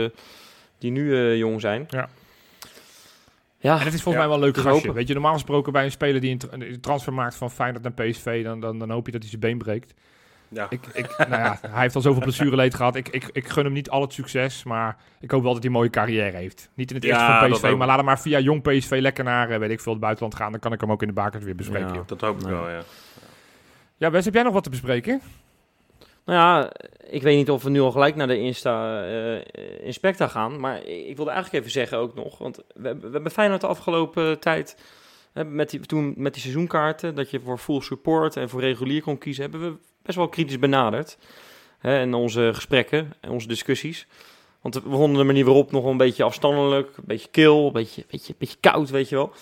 die 0.78 0.90
nu 0.90 1.34
jong 1.36 1.60
zijn. 1.60 1.86
Ja. 1.88 2.08
Ja, 3.62 3.78
En 3.78 3.84
het 3.84 3.94
is 3.94 4.02
volgens 4.02 4.24
Ja, 4.24 4.28
mij 4.28 4.28
wel 4.28 4.34
een 4.36 4.42
leuk 4.42 4.54
gastje. 4.54 4.72
hopen. 4.72 4.94
Weet 4.94 5.06
je, 5.08 5.12
normaal 5.14 5.32
gesproken 5.32 5.72
bij 5.72 5.84
een 5.84 5.90
speler 5.90 6.20
die 6.20 6.30
een, 6.30 6.38
tra- 6.38 6.52
een 6.52 6.80
transfer 6.80 7.12
maakt 7.12 7.34
van 7.34 7.50
Feyenoord 7.50 7.82
naar 7.82 7.92
PSV, 7.92 8.44
dan, 8.44 8.60
dan, 8.60 8.78
dan 8.78 8.90
hoop 8.90 9.06
je 9.06 9.12
dat 9.12 9.20
hij 9.20 9.30
zijn 9.30 9.40
been 9.40 9.58
breekt. 9.58 9.94
Ja. 10.48 10.66
Ik, 10.70 10.86
ik, 10.92 11.14
nou 11.28 11.30
ja, 11.42 11.58
hij 11.68 11.80
heeft 11.80 11.94
al 11.94 12.00
zoveel 12.00 12.22
blessureleed 12.22 12.74
gehad. 12.74 12.96
Ik, 12.96 13.08
ik, 13.08 13.28
ik 13.32 13.48
gun 13.48 13.64
hem 13.64 13.72
niet 13.72 13.90
al 13.90 14.00
het 14.00 14.12
succes, 14.12 14.64
maar 14.64 14.96
ik 15.20 15.30
hoop 15.30 15.42
wel 15.42 15.52
dat 15.52 15.62
hij 15.62 15.70
een 15.70 15.76
mooie 15.76 15.90
carrière 15.90 16.36
heeft. 16.36 16.70
Niet 16.74 16.90
in 16.90 16.96
het 16.96 17.04
Ja, 17.04 17.10
eerste 17.10 17.26
van 17.40 17.50
dat 17.50 17.60
PSV, 17.60 17.76
maar 17.78 17.86
laat 17.86 17.96
hem 17.96 18.04
maar 18.04 18.20
via 18.20 18.38
jong 18.38 18.62
PSV 18.62 18.98
lekker 19.00 19.24
naar, 19.24 19.50
eh, 19.50 19.58
weet 19.58 19.70
ik 19.70 19.80
veel, 19.80 19.92
het 19.92 20.00
buitenland 20.00 20.34
gaan. 20.34 20.50
Dan 20.50 20.60
kan 20.60 20.72
ik 20.72 20.80
hem 20.80 20.90
ook 20.92 21.02
in 21.02 21.08
de 21.08 21.14
bakers 21.14 21.44
weer 21.44 21.54
bespreken. 21.54 21.94
Ja. 21.94 22.02
Dat 22.06 22.20
hoop 22.20 22.36
ik 22.38 22.44
Nee. 22.46 22.54
wel, 22.54 22.70
ja. 22.70 22.82
Ja, 23.96 24.10
Wes, 24.10 24.24
heb 24.24 24.34
jij 24.34 24.42
nog 24.42 24.52
wat 24.52 24.64
te 24.64 24.70
bespreken? 24.70 25.20
Nou 26.24 26.38
ja, 26.38 26.72
ik 27.10 27.22
weet 27.22 27.36
niet 27.36 27.50
of 27.50 27.62
we 27.62 27.70
nu 27.70 27.80
al 27.80 27.90
gelijk 27.90 28.16
naar 28.16 28.26
de 28.26 28.38
Insta 28.38 29.04
eh, 29.04 29.86
Inspecta 29.86 30.28
gaan. 30.28 30.60
Maar 30.60 30.84
ik 30.84 31.16
wilde 31.16 31.30
eigenlijk 31.30 31.60
even 31.60 31.74
zeggen 31.74 31.98
ook 31.98 32.14
nog. 32.14 32.38
Want 32.38 32.56
we, 32.56 32.86
hebben- 32.86 33.06
we 33.06 33.12
hebben 33.12 33.32
Feyenoord 33.32 33.60
de 33.60 33.66
afgelopen 33.66 34.38
tijd... 34.38 34.76
Met 35.46 35.70
die, 35.70 35.80
toen 35.80 36.14
met 36.16 36.32
die 36.32 36.42
seizoenkaarten, 36.42 37.14
dat 37.14 37.30
je 37.30 37.40
voor 37.40 37.58
full 37.58 37.80
support 37.80 38.36
en 38.36 38.48
voor 38.48 38.60
regulier 38.60 39.02
kon 39.02 39.18
kiezen, 39.18 39.42
hebben 39.42 39.70
we 39.70 39.76
best 40.02 40.16
wel 40.16 40.28
kritisch 40.28 40.58
benaderd. 40.58 41.18
Hè, 41.78 42.14
onze 42.14 42.50
gesprekken 42.54 43.12
en 43.20 43.30
onze 43.30 43.48
discussies. 43.48 44.06
Want 44.60 44.74
we 44.74 44.80
vonden 44.90 45.18
de 45.18 45.24
manier 45.24 45.44
waarop 45.44 45.72
nog 45.72 45.84
een 45.84 45.96
beetje 45.96 46.22
afstandelijk, 46.22 46.96
een 46.96 47.02
beetje 47.06 47.28
kil, 47.30 47.66
een 47.66 47.72
beetje, 47.72 48.04
beetje, 48.10 48.34
beetje 48.38 48.56
koud, 48.60 48.90
weet 48.90 49.08
je 49.08 49.14
wel. 49.16 49.32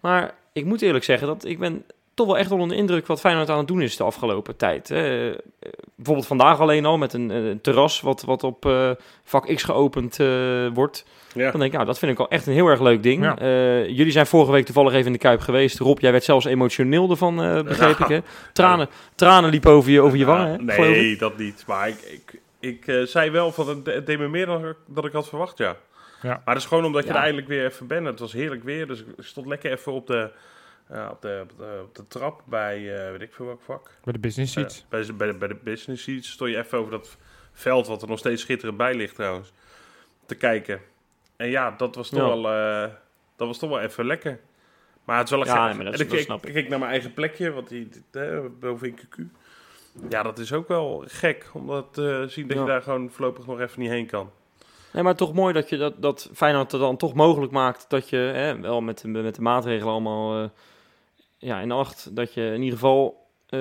Maar 0.00 0.34
ik 0.52 0.64
moet 0.64 0.82
eerlijk 0.82 1.04
zeggen 1.04 1.26
dat 1.26 1.44
ik 1.44 1.58
ben 1.58 1.84
toch 2.16 2.26
wel 2.26 2.38
echt 2.38 2.50
onder 2.50 2.68
de 2.68 2.74
indruk 2.74 3.06
wat 3.06 3.20
Feyenoord 3.20 3.50
aan 3.50 3.58
het 3.58 3.66
doen 3.68 3.82
is 3.82 3.96
de 3.96 4.04
afgelopen 4.04 4.56
tijd. 4.56 4.88
hè. 4.88 5.32
Bijvoorbeeld 5.94 6.26
vandaag 6.26 6.60
alleen 6.60 6.84
al 6.84 6.98
met 6.98 7.12
een, 7.12 7.30
een 7.30 7.60
terras 7.60 8.00
wat, 8.00 8.22
wat 8.22 8.44
op 8.44 8.66
eh, 8.66 8.90
vak 9.24 9.54
X 9.54 9.62
geopend 9.62 10.20
eh, 10.20 10.26
wordt. 10.74 11.04
Ja. 11.34 11.42
Dan 11.50 11.60
denk 11.60 11.64
ik, 11.64 11.72
nou, 11.72 11.84
dat 11.86 11.98
vind 11.98 12.12
ik 12.12 12.18
al 12.18 12.28
echt 12.28 12.46
een 12.46 12.52
heel 12.52 12.66
erg 12.66 12.80
leuk 12.80 13.02
ding. 13.02 13.22
Ja. 13.24 13.38
Eh, 13.38 13.88
jullie 13.88 14.10
zijn 14.12 14.26
vorige 14.26 14.52
week 14.52 14.64
toevallig 14.64 14.92
even 14.92 15.06
in 15.06 15.12
de 15.12 15.18
Kuip 15.18 15.40
geweest. 15.40 15.78
Rob, 15.78 15.98
jij 16.00 16.12
werd 16.12 16.24
zelfs 16.24 16.44
emotioneel 16.44 17.10
ervan, 17.10 17.42
eh, 17.42 17.62
begreep 17.62 17.98
Ja. 17.98 18.04
ik. 18.04 18.10
Hè? 18.10 18.20
Tranen, 18.52 18.88
tranen 19.14 19.50
liepen 19.50 19.70
over 19.70 19.90
je, 19.90 20.00
over 20.00 20.18
je 20.18 20.24
Ja, 20.24 20.30
wangen, 20.30 20.66
hè? 20.66 20.76
Nee, 20.78 21.16
dat 21.16 21.38
niet. 21.38 21.64
Maar 21.66 21.88
ik, 21.88 22.20
ik, 22.60 22.84
ik 22.86 23.06
zei 23.08 23.30
wel 23.30 23.52
van 23.52 23.68
het, 23.68 24.06
deed 24.06 24.18
me 24.18 24.28
meer 24.28 24.46
dan 24.46 24.68
ik- 24.68 24.76
dat 24.86 25.04
ik 25.04 25.12
had 25.12 25.28
verwacht, 25.28 25.58
ja. 25.58 25.76
Ja. 26.22 26.28
Maar 26.44 26.54
dat 26.54 26.56
is 26.62 26.64
gewoon 26.68 26.84
omdat 26.84 27.02
je 27.02 27.08
Ja. 27.08 27.14
er 27.16 27.20
eindelijk 27.22 27.48
weer 27.48 27.64
even 27.66 27.86
bent. 27.86 28.06
Het 28.06 28.18
was 28.18 28.32
heerlijk 28.32 28.64
weer, 28.64 28.86
dus 28.86 29.00
ik 29.00 29.06
stond 29.18 29.46
lekker 29.46 29.72
even 29.72 29.92
op 29.92 30.06
de, 30.06 30.30
ja, 30.88 31.10
op 31.10 31.22
de, 31.22 31.40
op 31.42 31.58
de, 31.58 31.80
op 31.82 31.94
de 31.94 32.06
trap 32.08 32.42
bij, 32.44 33.04
eh, 33.04 33.10
weet 33.10 33.20
ik 33.22 33.32
veel 33.34 33.46
welk 33.46 33.62
vak. 33.62 33.90
Bij 34.04 34.12
de 34.12 34.18
business 34.18 34.52
seats. 34.52 34.78
Eh, 34.78 34.84
bij, 34.88 35.02
de- 35.04 35.12
bij, 35.12 35.26
de, 35.26 35.34
bij 35.34 35.48
de 35.48 35.58
business 35.64 36.02
seats 36.02 36.30
stond 36.30 36.50
je 36.50 36.56
even 36.56 36.78
over 36.78 36.90
dat 36.90 37.16
veld, 37.52 37.86
wat 37.86 38.02
er 38.02 38.08
nog 38.08 38.18
steeds 38.18 38.42
schitterend 38.42 38.76
bij 38.78 38.94
ligt 38.94 39.14
trouwens, 39.14 39.52
te 40.26 40.34
kijken. 40.34 40.80
En 41.36 41.48
ja, 41.48 41.70
dat 41.70 41.94
was 41.94 42.08
toch, 42.08 42.18
Ja. 42.18 42.26
wel, 42.40 42.48
eh, 42.50 42.92
dat 43.36 43.46
was 43.46 43.58
toch 43.58 43.70
wel 43.70 43.80
even 43.80 44.06
lekker. 44.06 44.40
Maar 45.04 45.16
het 45.18 45.24
is 45.24 45.30
wel 45.30 45.40
een 45.40 45.46
Ja, 45.46 45.72
nee, 45.72 45.86
en 45.86 45.92
ik, 46.00 46.12
ik. 46.12 46.28
ik 46.44 46.52
keek 46.52 46.68
naar 46.68 46.78
mijn 46.78 46.90
eigen 46.90 47.14
plekje, 47.14 47.52
wat 47.52 47.68
die, 47.68 47.88
eh, 48.12 48.38
boven 48.60 48.86
in 48.86 48.98
QQ. 48.98 49.22
Ja, 50.08 50.22
dat 50.22 50.38
is 50.38 50.52
ook 50.52 50.68
wel 50.68 51.04
gek, 51.06 51.50
om 51.52 51.66
dat 51.66 51.94
te 51.94 52.24
zien 52.28 52.46
dat 52.46 52.56
Ja. 52.56 52.62
je 52.62 52.68
daar 52.68 52.82
gewoon 52.82 53.10
voorlopig 53.10 53.46
nog 53.46 53.60
even 53.60 53.80
niet 53.80 53.90
heen 53.90 54.06
kan. 54.06 54.30
Nee, 54.92 55.02
maar 55.02 55.14
toch 55.16 55.32
mooi 55.34 55.52
dat 55.52 55.68
je 55.68 55.76
dat, 55.76 56.02
dat 56.02 56.30
Feyenoord 56.34 56.72
er 56.72 56.78
dan 56.78 56.96
toch 56.96 57.14
mogelijk 57.14 57.52
maakt 57.52 57.84
dat 57.90 58.08
je, 58.08 58.16
hè, 58.16 58.60
wel 58.60 58.80
met, 58.80 59.00
de- 59.00 59.08
met 59.08 59.34
de 59.34 59.42
maatregelen 59.42 59.92
allemaal 59.92 60.42
eh, 60.42 60.48
ja, 61.38 61.60
in 61.60 61.72
acht, 61.72 62.16
dat 62.16 62.34
je 62.34 62.42
in 62.54 62.62
ieder 62.62 62.78
geval 62.78 63.24
eh, 63.46 63.58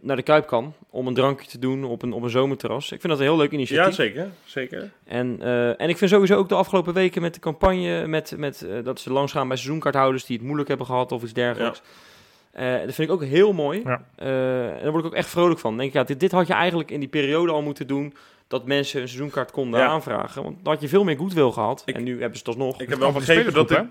naar 0.00 0.16
de 0.16 0.22
Kuip 0.22 0.46
kan 0.46 0.72
om 0.90 1.06
een 1.06 1.14
drankje 1.14 1.48
te 1.50 1.58
doen 1.58 1.84
op 1.84 2.02
een, 2.02 2.12
op 2.12 2.22
een 2.22 2.30
zomerterras. 2.30 2.84
Ik 2.92 3.00
vind 3.00 3.12
dat 3.12 3.18
een 3.18 3.26
heel 3.28 3.36
leuk 3.36 3.50
initiatief. 3.50 3.96
Ja, 3.96 4.04
zeker. 4.04 4.28
zeker. 4.44 4.90
En, 5.04 5.36
eh, 5.40 5.80
en 5.80 5.88
ik 5.88 5.96
vind 5.98 6.10
sowieso 6.10 6.36
ook 6.36 6.48
de 6.48 6.54
afgelopen 6.54 6.94
weken 6.94 7.22
met 7.22 7.34
de 7.34 7.40
campagne, 7.40 8.06
met, 8.06 8.34
met, 8.36 8.62
eh, 8.62 8.84
dat 8.84 9.00
ze 9.00 9.12
langs 9.12 9.32
gaan 9.32 9.48
bij 9.48 9.56
seizoenkaarthouders 9.56 10.24
die 10.24 10.36
het 10.36 10.44
moeilijk 10.46 10.68
hebben 10.68 10.86
gehad 10.86 11.12
of 11.12 11.22
iets 11.22 11.32
dergelijks. 11.32 11.82
Eh, 12.52 12.72
dat 12.72 12.94
vind 12.94 13.08
ik 13.08 13.10
ook 13.14 13.24
heel 13.24 13.52
mooi. 13.52 13.80
Ja. 13.84 14.04
Eh, 14.16 14.66
en 14.76 14.82
daar 14.82 14.90
word 14.90 15.04
ik 15.04 15.10
ook 15.10 15.16
echt 15.16 15.28
vrolijk 15.28 15.60
van. 15.60 15.70
Dan 15.70 15.78
denk 15.78 15.90
ik, 15.90 15.96
ja, 15.96 16.04
dit, 16.04 16.20
dit 16.20 16.32
had 16.32 16.46
je 16.46 16.52
eigenlijk 16.52 16.90
in 16.90 17.00
die 17.00 17.08
periode 17.08 17.52
al 17.52 17.62
moeten 17.62 17.86
doen, 17.86 18.14
dat 18.48 18.66
mensen 18.66 19.00
een 19.02 19.08
seizoenkaart 19.08 19.50
konden 19.50 19.80
Ja. 19.80 19.86
aanvragen. 19.86 20.42
Want 20.42 20.56
dan 20.62 20.72
had 20.72 20.82
je 20.82 20.88
veel 20.88 21.04
meer 21.04 21.16
goodwill 21.16 21.50
gehad. 21.50 21.82
Ik- 21.84 21.94
en 21.94 22.02
nu 22.02 22.10
hebben 22.20 22.38
ze 22.38 22.38
het 22.38 22.46
alsnog. 22.46 22.80
Ik 22.80 22.88
heb 22.88 22.98
wel 22.98 23.12
begrepen 23.12 23.52
dat 23.52 23.68
dit, 23.68 23.82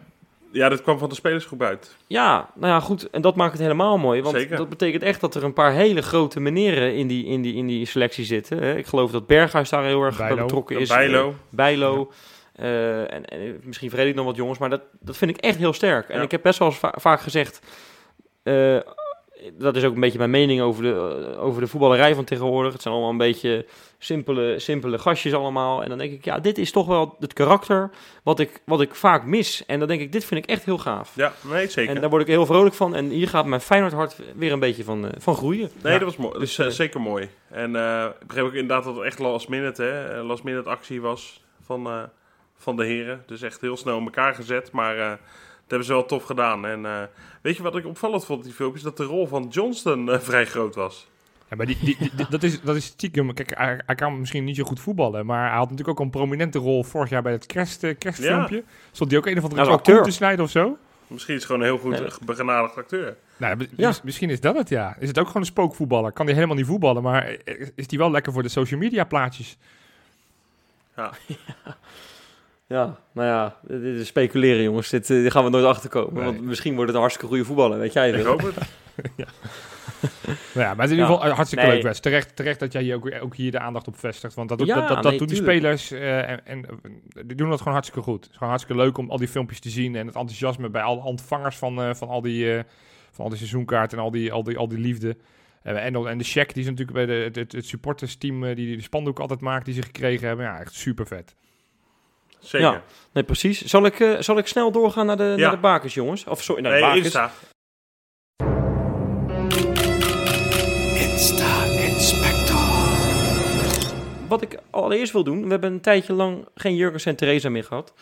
Ja, 0.54 0.70
dat 0.70 0.82
kwam 0.82 0.98
van 0.98 1.10
de 1.10 1.16
spelersgroep 1.16 1.62
uit. 1.62 1.96
Ja, 2.08 2.50
nou 2.56 2.74
ja, 2.74 2.80
goed. 2.80 3.10
En 3.10 3.22
dat 3.22 3.36
maakt 3.36 3.52
het 3.52 3.62
helemaal 3.62 3.98
mooi. 3.98 4.22
Want 4.22 4.36
Zeker. 4.36 4.58
dat 4.58 4.70
betekent 4.70 5.04
echt 5.04 5.22
dat 5.22 5.36
er 5.36 5.44
een 5.44 5.54
paar 5.54 5.72
hele 5.74 6.02
grote 6.02 6.40
meneren 6.40 6.96
in 6.96 7.08
die, 7.08 7.26
in 7.26 7.42
die, 7.42 7.54
in 7.56 7.68
die 7.68 7.86
selectie 7.86 8.26
zitten. 8.26 8.58
hè. 8.58 8.76
Ik 8.78 8.86
geloof 8.86 9.12
dat 9.12 9.28
Berghuis 9.28 9.70
daar 9.70 9.84
heel 9.84 10.02
erg 10.04 10.18
Bijlo. 10.18 10.36
betrokken 10.44 10.80
is. 10.80 10.90
Bijlo. 10.90 11.36
Bijlo. 11.50 12.12
eh, 12.56 13.14
en, 13.14 13.26
en 13.26 13.60
misschien 13.64 13.90
vergeet 13.90 14.08
ik 14.08 14.16
nog 14.16 14.26
wat 14.26 14.36
jongens, 14.36 14.60
maar 14.60 14.70
dat, 14.70 14.82
dat 15.00 15.18
vind 15.18 15.32
ik 15.32 15.38
echt 15.38 15.58
heel 15.58 15.74
sterk. 15.74 16.10
En 16.10 16.18
Ja. 16.18 16.24
ik 16.24 16.32
heb 16.32 16.42
best 16.42 16.60
wel 16.60 16.68
eens 16.68 16.78
va- 16.78 16.94
vaak 17.00 17.22
gezegd, 17.22 17.60
eh, 18.44 18.76
dat 19.54 19.76
is 19.76 19.84
ook 19.84 19.94
een 19.94 20.00
beetje 20.00 20.18
mijn 20.18 20.30
mening 20.30 20.62
over 20.62 20.84
de, 20.84 20.90
eh, 21.34 21.44
over 21.44 21.62
de 21.62 21.68
voetballerij 21.68 22.16
van 22.16 22.24
tegenwoordig. 22.24 22.74
Het 22.74 22.82
zijn 22.82 22.94
allemaal 22.94 23.12
een 23.12 23.18
beetje 23.18 23.66
simpele, 23.98 24.60
simpele 24.60 25.00
gastjes 25.00 25.34
allemaal. 25.34 25.84
En 25.84 25.90
dan 25.90 25.98
denk 25.98 26.12
ik, 26.14 26.26
ja, 26.26 26.40
dit 26.40 26.58
is 26.58 26.72
toch 26.72 26.88
wel 26.88 27.16
het 27.20 27.34
karakter 27.34 27.90
wat 28.24 28.40
ik, 28.40 28.62
wat 28.66 28.82
ik 28.82 28.96
vaak 28.96 29.26
mis. 29.26 29.66
En 29.66 29.80
dan 29.80 29.88
denk 29.88 30.02
ik, 30.02 30.12
dit 30.12 30.26
vind 30.26 30.44
ik 30.44 30.50
echt 30.50 30.66
heel 30.66 30.78
gaaf. 30.78 31.16
Ja, 31.16 31.34
nee, 31.42 31.68
zeker. 31.70 31.96
En 31.96 32.02
daar 32.02 32.10
word 32.10 32.22
ik 32.22 32.28
heel 32.28 32.46
vrolijk 32.46 32.76
van. 32.76 32.96
En 32.96 33.10
hier 33.10 33.28
gaat 33.28 33.46
mijn 33.46 33.62
Feyenoord 33.62 33.94
hart 33.94 34.16
weer 34.36 34.52
een 34.52 34.60
beetje 34.60 34.84
van, 34.84 35.06
eh, 35.06 35.12
van 35.18 35.36
groeien. 35.36 35.70
Nee, 35.82 35.94
Ja. 35.94 36.00
dat 36.00 36.08
was 36.08 36.18
mooi. 36.18 36.40
Dus, 36.40 36.58
eh, 36.58 36.68
zeker 36.68 37.02
mooi. 37.02 37.30
En 37.50 37.76
eh, 37.76 38.06
ik 38.22 38.28
begreep 38.28 38.46
ook 38.46 38.54
inderdaad 38.54 38.84
dat 38.84 38.96
het 38.96 39.06
echt 39.06 39.20
last 39.20 39.50
minute, 39.50 39.84
hè, 39.84 40.22
last 40.24 40.44
minute 40.44 40.70
actie 40.70 41.02
was 41.02 41.44
van, 41.66 42.10
van 42.58 42.76
de 42.76 42.86
heren. 42.86 43.24
Dus 43.26 43.42
echt 43.42 43.62
heel 43.62 43.78
snel 43.78 43.98
in 43.98 44.04
elkaar 44.04 44.36
gezet. 44.36 44.72
Maar 44.72 44.96
dat 44.98 45.18
hebben 45.68 45.88
ze 45.88 45.94
wel 45.94 46.06
tof 46.06 46.24
gedaan. 46.24 46.66
En 46.66 47.10
weet 47.44 47.56
je 47.58 47.64
wat 47.64 47.76
ik 47.76 47.86
opvallend 47.86 48.26
vond 48.26 48.40
in 48.40 48.46
die 48.46 48.54
filmpjes? 48.56 48.84
Dat 48.84 48.98
de 48.98 49.04
rol 49.04 49.28
van 49.28 49.48
Johnston 49.48 50.12
eh, 50.12 50.20
vrij 50.20 50.46
groot 50.46 50.76
was. 50.76 51.08
Ja, 51.50 51.56
maar 51.56 51.66
die, 51.66 51.78
die, 51.84 51.96
die- 52.00 52.12
die- 52.16 52.26
dat, 52.30 52.44
is, 52.44 52.62
dat 52.62 52.76
is 52.76 52.86
stiekem... 52.86 53.34
Kijk, 53.34 53.58
hij, 53.58 53.82
hij 53.86 53.96
kan 53.96 54.20
misschien 54.20 54.44
niet 54.44 54.56
zo 54.56 54.64
goed 54.64 54.80
voetballen, 54.80 55.26
maar 55.26 55.48
hij 55.50 55.58
had 55.58 55.70
natuurlijk 55.70 56.00
ook 56.00 56.06
een 56.06 56.12
prominente 56.12 56.60
rol 56.60 56.84
vorig 56.84 57.10
jaar 57.10 57.22
bij 57.22 57.32
het 57.32 57.46
kerst, 57.46 57.84
eh, 57.84 57.98
kerstfilmpje. 57.98 58.64
Stond 58.92 59.10
hij 59.10 59.20
ook 59.20 59.26
een 59.26 59.38
of 59.38 59.44
andere 59.44 59.60
Als 59.62 59.70
kalkoen 59.70 59.88
acteur. 59.94 60.04
te 60.08 60.12
snijden 60.16 60.46
of 60.46 60.52
zo? 60.52 60.78
Misschien 61.08 61.36
is 61.36 61.40
het 61.42 61.52
gewoon 61.52 61.62
een 61.68 61.74
heel 61.74 61.84
goed 61.84 61.92
Nee. 62.00 62.06
eh, 62.06 62.18
begenadigd 62.26 62.78
acteur. 62.78 63.18
Nou, 63.38 63.68
Ja. 63.78 63.88
mis- 63.88 64.02
misschien 64.02 64.30
is 64.30 64.40
dat 64.40 64.56
het, 64.58 64.70
ja. 64.70 64.96
Is 65.00 65.08
het 65.08 65.20
ook 65.20 65.26
gewoon 65.28 65.42
een 65.42 65.48
spookvoetballer? 65.48 66.12
Kan 66.12 66.26
hij 66.26 66.36
helemaal 66.36 66.56
niet 66.56 66.66
voetballen, 66.66 67.04
maar 67.04 67.38
is 67.76 67.88
die 67.88 67.98
wel 68.00 68.12
lekker 68.12 68.34
voor 68.34 68.44
de 68.44 68.50
social 68.50 68.80
media 68.80 69.04
plaatjes? 69.04 69.58
Ja, 70.96 71.12
nou 73.14 73.28
ja, 73.28 73.58
dit 73.68 74.00
is 74.00 74.08
speculeren 74.08 74.64
jongens. 74.64 74.90
Dit, 74.90 75.10
eh, 75.10 75.32
gaan 75.32 75.44
we 75.44 75.50
nooit 75.50 75.66
achterkomen. 75.66 76.14
Nee. 76.14 76.24
Want 76.24 76.42
misschien 76.42 76.72
wordt 76.72 76.86
het 76.88 76.96
een 76.96 77.02
hartstikke 77.02 77.30
goede 77.30 77.46
voetballer, 77.46 77.80
weet 77.80 77.94
jij 77.94 78.10
Ik 78.10 78.16
veel. 78.16 78.26
hoop 78.26 78.42
het. 78.42 78.56
Nou 80.54 80.66
ja, 80.68 80.74
maar 80.74 80.86
het 80.86 80.92
is 80.92 80.98
in 80.98 80.98
ieder 81.04 81.10
Ja. 81.10 81.16
geval 81.20 81.36
hartstikke 81.36 81.66
Nee. 81.66 81.74
leuk, 81.74 81.84
Wes. 81.84 82.00
Terecht, 82.00 82.36
terecht 82.36 82.60
dat 82.60 82.72
jij 82.72 82.82
hier 82.82 82.96
ook, 82.96 83.12
ook 83.22 83.36
hier 83.36 83.52
de 83.52 83.60
aandacht 83.60 83.88
op 83.88 83.98
vestigt. 83.98 84.34
Want 84.34 84.50
dat, 84.50 84.60
Ja, 84.66 84.76
dat, 84.76 84.88
dat, 84.88 84.96
dat 85.04 85.12
nee, 85.12 85.18
doen 85.18 85.28
die 85.28 85.38
spelers 85.38 85.92
eh, 85.92 86.30
en, 86.30 86.46
en 86.46 86.66
eh, 86.66 87.24
die 87.26 87.36
doen 87.36 87.50
dat 87.50 87.58
gewoon 87.58 87.74
hartstikke 87.74 88.04
goed. 88.10 88.22
Het 88.22 88.30
is 88.32 88.38
gewoon 88.38 88.50
hartstikke 88.50 88.82
leuk 88.82 88.98
om 88.98 89.10
al 89.10 89.18
die 89.18 89.28
filmpjes 89.28 89.60
te 89.60 89.70
zien 89.70 89.96
en 89.96 90.08
het 90.08 90.16
enthousiasme 90.16 90.70
bij 90.70 90.82
alle 90.82 91.04
ontvangers 91.04 91.56
van, 91.58 91.96
van, 91.96 92.08
al 92.08 92.22
die, 92.22 92.54
eh, 92.56 92.64
van 93.12 93.24
al 93.24 93.30
die 93.30 93.38
seizoenkaarten 93.40 93.98
en 93.98 94.04
al 94.04 94.12
die, 94.12 94.32
al 94.32 94.44
die, 94.44 94.58
al 94.58 94.68
die 94.68 94.80
liefde. 94.80 95.18
En, 95.64 95.96
en 96.08 96.18
de 96.18 96.24
check 96.24 96.54
die 96.54 96.64
ze 96.64 96.70
natuurlijk 96.70 96.98
bij 96.98 97.16
de, 97.16 97.24
het, 97.24 97.36
het, 97.36 97.52
het 97.52 97.66
supportersteam, 97.66 98.44
eh, 98.44 98.56
die 98.56 98.76
de 98.76 98.84
spandoek 98.84 99.20
altijd 99.20 99.42
maakt, 99.42 99.66
die 99.66 99.74
ze 99.74 99.82
gekregen 99.82 100.28
hebben. 100.28 100.46
Ja, 100.46 100.60
echt 100.60 100.74
super 100.74 101.08
vet. 101.08 101.36
Zeker. 102.44 102.72
Ja. 102.72 102.84
Nee, 103.12 103.24
precies. 103.24 103.62
Zal 103.62 103.86
ik, 103.86 104.00
eh, 104.00 104.20
zal 104.20 104.38
ik 104.38 104.48
snel 104.48 104.72
doorgaan 104.72 105.06
naar 105.06 105.18
de, 105.18 105.24
Ja. 105.24 105.36
naar 105.36 105.52
de 105.52 105.58
bakers, 105.58 105.94
jongens? 105.94 106.24
Of 106.26 106.42
sorry, 106.44 106.62
naar 106.62 106.72
de 106.72 106.78
Nee, 106.78 106.88
bakers. 106.88 107.06
Insta. 107.06 107.32
Wat 114.28 114.42
ik 114.42 114.58
allereerst 114.70 115.12
wil 115.14 115.24
doen, 115.24 115.44
we 115.44 115.50
hebben 115.50 115.72
een 115.72 115.82
tijdje 115.82 116.14
lang 116.14 116.48
geen 116.56 116.76
Jurgens 116.76 117.06
en 117.06 117.16
Theresa 117.16 117.50
meer 117.50 117.64
gehad. 117.64 117.94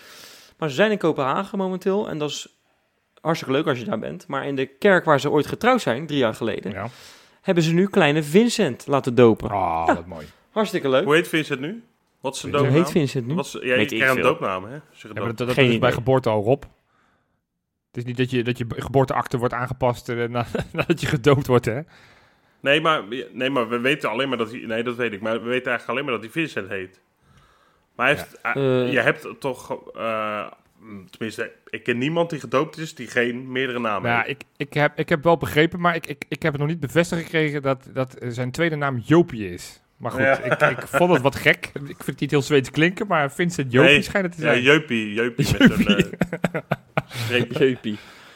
Maar 0.57 0.69
ze 0.69 0.75
zijn 0.75 0.91
in 0.91 0.97
Kopenhagen 0.97 1.57
momenteel 1.57 2.09
en 2.09 2.17
dat 2.17 2.29
is 2.29 2.47
hartstikke 3.21 3.53
leuk 3.55 3.67
als 3.67 3.79
je 3.79 3.85
daar 3.85 3.99
bent. 3.99 4.27
Maar 4.27 4.47
in 4.47 4.55
de 4.55 4.65
kerk 4.65 5.05
waar 5.05 5.19
ze 5.19 5.29
ooit 5.29 5.47
getrouwd 5.47 5.81
zijn, 5.81 6.07
drie 6.07 6.19
jaar 6.19 6.33
geleden, 6.33 6.71
Ja. 6.71 6.87
hebben 7.41 7.63
ze 7.63 7.73
nu 7.73 7.87
kleine 7.87 8.23
Vincent 8.23 8.87
laten 8.87 9.15
dopen. 9.15 9.49
Ah, 9.49 9.83
Ja. 9.87 9.95
wat 9.95 10.05
mooi. 10.05 10.25
Hartstikke 10.51 10.89
leuk. 10.89 11.03
Hoe 11.03 11.15
heet 11.15 11.27
Vincent 11.27 11.59
nu? 11.59 11.83
Wat 12.22 12.34
is 12.36 12.39
zijn 12.39 12.51
Hoe 12.53 12.61
doopnaam? 12.61 12.82
heet 12.84 12.91
Vincent 12.91 13.28
nu? 13.28 13.34
Wat 13.34 13.45
is, 13.45 13.51
ja, 13.51 13.76
je 13.76 13.86
krijgt 13.86 14.15
een 14.15 14.22
doopnaam, 14.22 14.63
hè? 14.63 14.74
Ja, 14.74 14.82
maar 15.13 15.26
dat, 15.26 15.38
dat 15.38 15.51
Geen 15.51 15.72
is 15.72 15.80
bij 15.80 15.91
geboorte 15.91 16.30
al, 16.30 16.43
Rob. 16.43 16.63
Het 17.91 17.97
is 17.97 18.03
niet 18.03 18.17
dat 18.17 18.30
je, 18.32 18.43
dat 18.43 18.57
je 18.57 18.65
geboorteakte 18.69 19.38
wordt 19.38 19.53
aangepast 19.53 20.09
eh, 20.09 20.28
na- 20.28 20.45
nadat 20.74 21.01
je 21.01 21.07
gedoopt 21.07 21.47
wordt, 21.47 21.65
hè? 21.65 21.80
Nee, 22.59 22.82
maar, 22.82 23.03
nee, 23.32 23.49
maar 23.49 23.69
we 23.69 23.80
weten 23.80 24.09
alleen 24.09 24.30
maar 24.30 24.38
dat 24.38 24.51
hij... 24.51 24.59
Nee, 24.59 24.84
dat 24.84 24.95
weet 24.95 25.13
ik. 25.13 25.22
Maar 25.22 25.34
we 25.34 25.47
weten 25.49 25.67
eigenlijk 25.72 25.88
alleen 25.89 26.03
maar 26.03 26.13
dat 26.13 26.24
hij 26.24 26.32
Vincent 26.32 26.69
heet. 26.69 26.99
Maar 27.95 28.05
hij 28.07 28.15
heeft, 28.15 28.41
eh, 28.41 28.91
je 28.91 28.99
hebt 28.99 29.28
toch... 29.39 29.91
eh, 29.93 30.47
tenminste, 31.09 31.51
ik 31.69 31.84
ken 31.84 31.97
niemand 31.97 32.30
die 32.30 32.39
gedoopt 32.39 32.78
is 32.78 32.95
die 32.95 33.07
geen 33.07 33.51
meerdere 33.51 33.80
namen 33.80 34.09
Nou, 34.11 34.26
heeft. 34.26 34.30
ik, 34.30 34.47
ik, 34.67 34.74
heb, 34.74 34.99
ik 34.99 35.09
heb 35.09 35.24
wel 35.24 35.38
begrepen, 35.38 35.80
maar 35.80 35.95
ik, 35.95 36.07
ik, 36.07 36.26
ik 36.30 36.41
heb 36.43 36.51
het 36.51 36.61
nog 36.61 36.69
niet 36.69 36.80
bevestigd 36.80 37.22
gekregen 37.22 37.61
dat, 37.61 37.89
dat 37.93 38.15
zijn 38.28 38.51
tweede 38.51 38.76
naam 38.76 38.97
Jopie 38.97 39.49
is. 39.53 39.82
Maar 40.02 40.12
goed, 40.12 40.22
Ja. 40.22 40.39
ik, 40.39 40.62
ik 40.80 40.88
vond 40.88 41.12
het 41.14 41.22
wat 41.22 41.36
gek. 41.36 41.66
Ik 41.74 41.82
vind 41.86 42.06
het 42.06 42.20
niet 42.20 42.32
heel 42.32 42.41
Zweeds 42.41 42.72
klinken, 42.72 43.08
maar 43.08 43.32
Vincent 43.32 43.72
Joopie 43.72 43.91
Nee, 43.91 44.02
schijnt 44.02 44.26
het 44.28 44.36
te 44.36 44.41
Ja, 44.43 44.52
zijn. 44.52 44.62
Jeupie. 44.64 45.14
Jeupie 45.14 45.47
met 45.60 45.88
een 45.88 45.88
eh. 45.88 46.06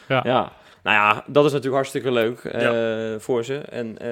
Ja. 0.08 0.20
Ja. 0.24 0.52
Nou 0.82 0.96
ja, 0.96 1.24
dat 1.26 1.44
is 1.44 1.50
natuurlijk 1.50 1.74
hartstikke 1.76 2.12
leuk 2.12 2.38
eh, 2.38 3.14
voor 3.18 3.44
ze. 3.44 3.58
En 3.58 3.98
eh, 3.98 4.08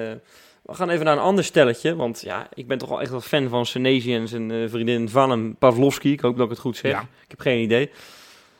we 0.63 0.73
gaan 0.73 0.89
even 0.89 1.05
naar 1.05 1.13
een 1.15 1.21
ander 1.23 1.43
stelletje. 1.43 1.95
Want 1.95 2.21
ja, 2.21 2.47
ik 2.53 2.67
ben 2.67 2.77
toch 2.77 2.89
wel 2.89 3.01
echt 3.01 3.09
wel 3.09 3.21
fan 3.21 3.49
van 3.49 3.65
Senezi 3.65 4.15
en 4.15 4.27
zijn 4.27 4.51
eh, 4.51 4.69
vriendin 4.69 5.09
Vanem 5.09 5.55
Pavlovski. 5.55 6.11
Ik 6.11 6.19
hoop 6.19 6.35
dat 6.35 6.45
ik 6.45 6.51
het 6.51 6.59
goed 6.61 6.77
zeg. 6.77 6.91
Ja. 6.91 6.99
Ik 7.01 7.29
heb 7.29 7.39
geen 7.39 7.61
idee. 7.61 7.85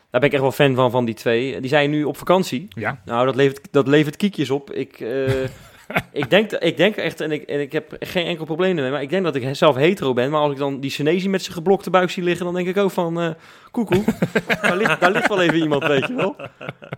Daar 0.10 0.20
ben 0.24 0.24
ik 0.24 0.32
echt 0.32 0.42
wel 0.42 0.52
fan 0.52 0.76
van, 0.76 0.92
van 0.92 1.06
die 1.06 1.16
twee. 1.16 1.60
Die 1.62 1.70
zijn 1.70 1.90
nu 1.90 2.04
op 2.04 2.18
vakantie. 2.18 2.68
Ja, 2.70 3.02
Nou, 3.06 3.26
dat 3.26 3.36
levert, 3.36 3.68
dat 3.72 3.88
levert 3.88 4.16
kiekjes 4.16 4.50
op. 4.50 4.72
Ik, 4.72 5.00
eh, 5.00 5.32
ik, 6.12 6.30
denk, 6.30 6.52
ik 6.52 6.78
denk 6.78 6.96
echt, 6.96 7.22
en 7.22 7.32
ik, 7.32 7.44
en 7.44 7.60
ik 7.60 7.72
heb 7.72 7.96
geen 8.00 8.26
enkel 8.26 8.46
probleem 8.46 8.78
ermee, 8.78 8.92
maar 8.92 9.02
ik 9.02 9.10
denk 9.10 9.24
dat 9.24 9.36
ik 9.36 9.56
zelf 9.56 9.76
hetero 9.76 10.14
ben. 10.14 10.32
Maar 10.32 10.42
als 10.42 10.52
ik 10.52 10.58
dan 10.58 10.80
die 10.80 10.92
Senezi 10.92 11.30
met 11.30 11.42
zijn 11.42 11.54
geblokte 11.54 11.90
buik 11.90 12.10
zie 12.10 12.24
liggen, 12.24 12.46
dan 12.46 12.56
denk 12.56 12.68
ik 12.68 12.78
ook 12.78 12.92
van, 12.92 13.22
eh 13.22 13.30
koekoe, 13.72 14.04
daar, 14.62 14.78
ligt, 14.78 15.00
daar 15.00 15.12
ligt 15.12 15.28
wel 15.28 15.42
even 15.42 15.58
iemand, 15.58 15.88
weet 15.88 16.08
je 16.08 16.14
wel. 16.14 16.36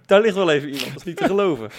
Daar 0.06 0.22
ligt 0.22 0.36
wel 0.36 0.52
even 0.52 0.70
iemand, 0.70 0.88
dat 0.88 0.98
is 0.98 1.04
niet 1.04 1.18
te 1.18 1.26
geloven. 1.26 1.70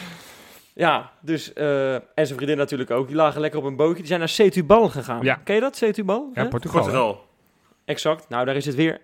Ja, 0.75 1.11
dus, 1.21 1.53
eh, 1.53 1.95
en 1.95 2.03
zijn 2.15 2.35
vriendin 2.35 2.57
natuurlijk 2.57 2.91
ook, 2.91 3.07
die 3.07 3.17
lagen 3.17 3.41
lekker 3.41 3.59
op 3.59 3.67
een 3.67 3.77
bootje. 3.77 3.97
Die 3.97 4.07
zijn 4.07 4.19
naar 4.19 4.29
Setubal 4.29 4.89
gegaan. 4.89 5.23
Ja. 5.23 5.35
Ken 5.45 5.55
je 5.55 5.61
dat, 5.61 5.77
Setubal? 5.77 6.31
ja? 6.35 6.45
Portugal. 6.45 7.27
Exact. 7.85 8.29
Nou, 8.29 8.45
daar 8.45 8.57
is 8.57 8.65
het 8.65 8.75
weer 8.75 9.01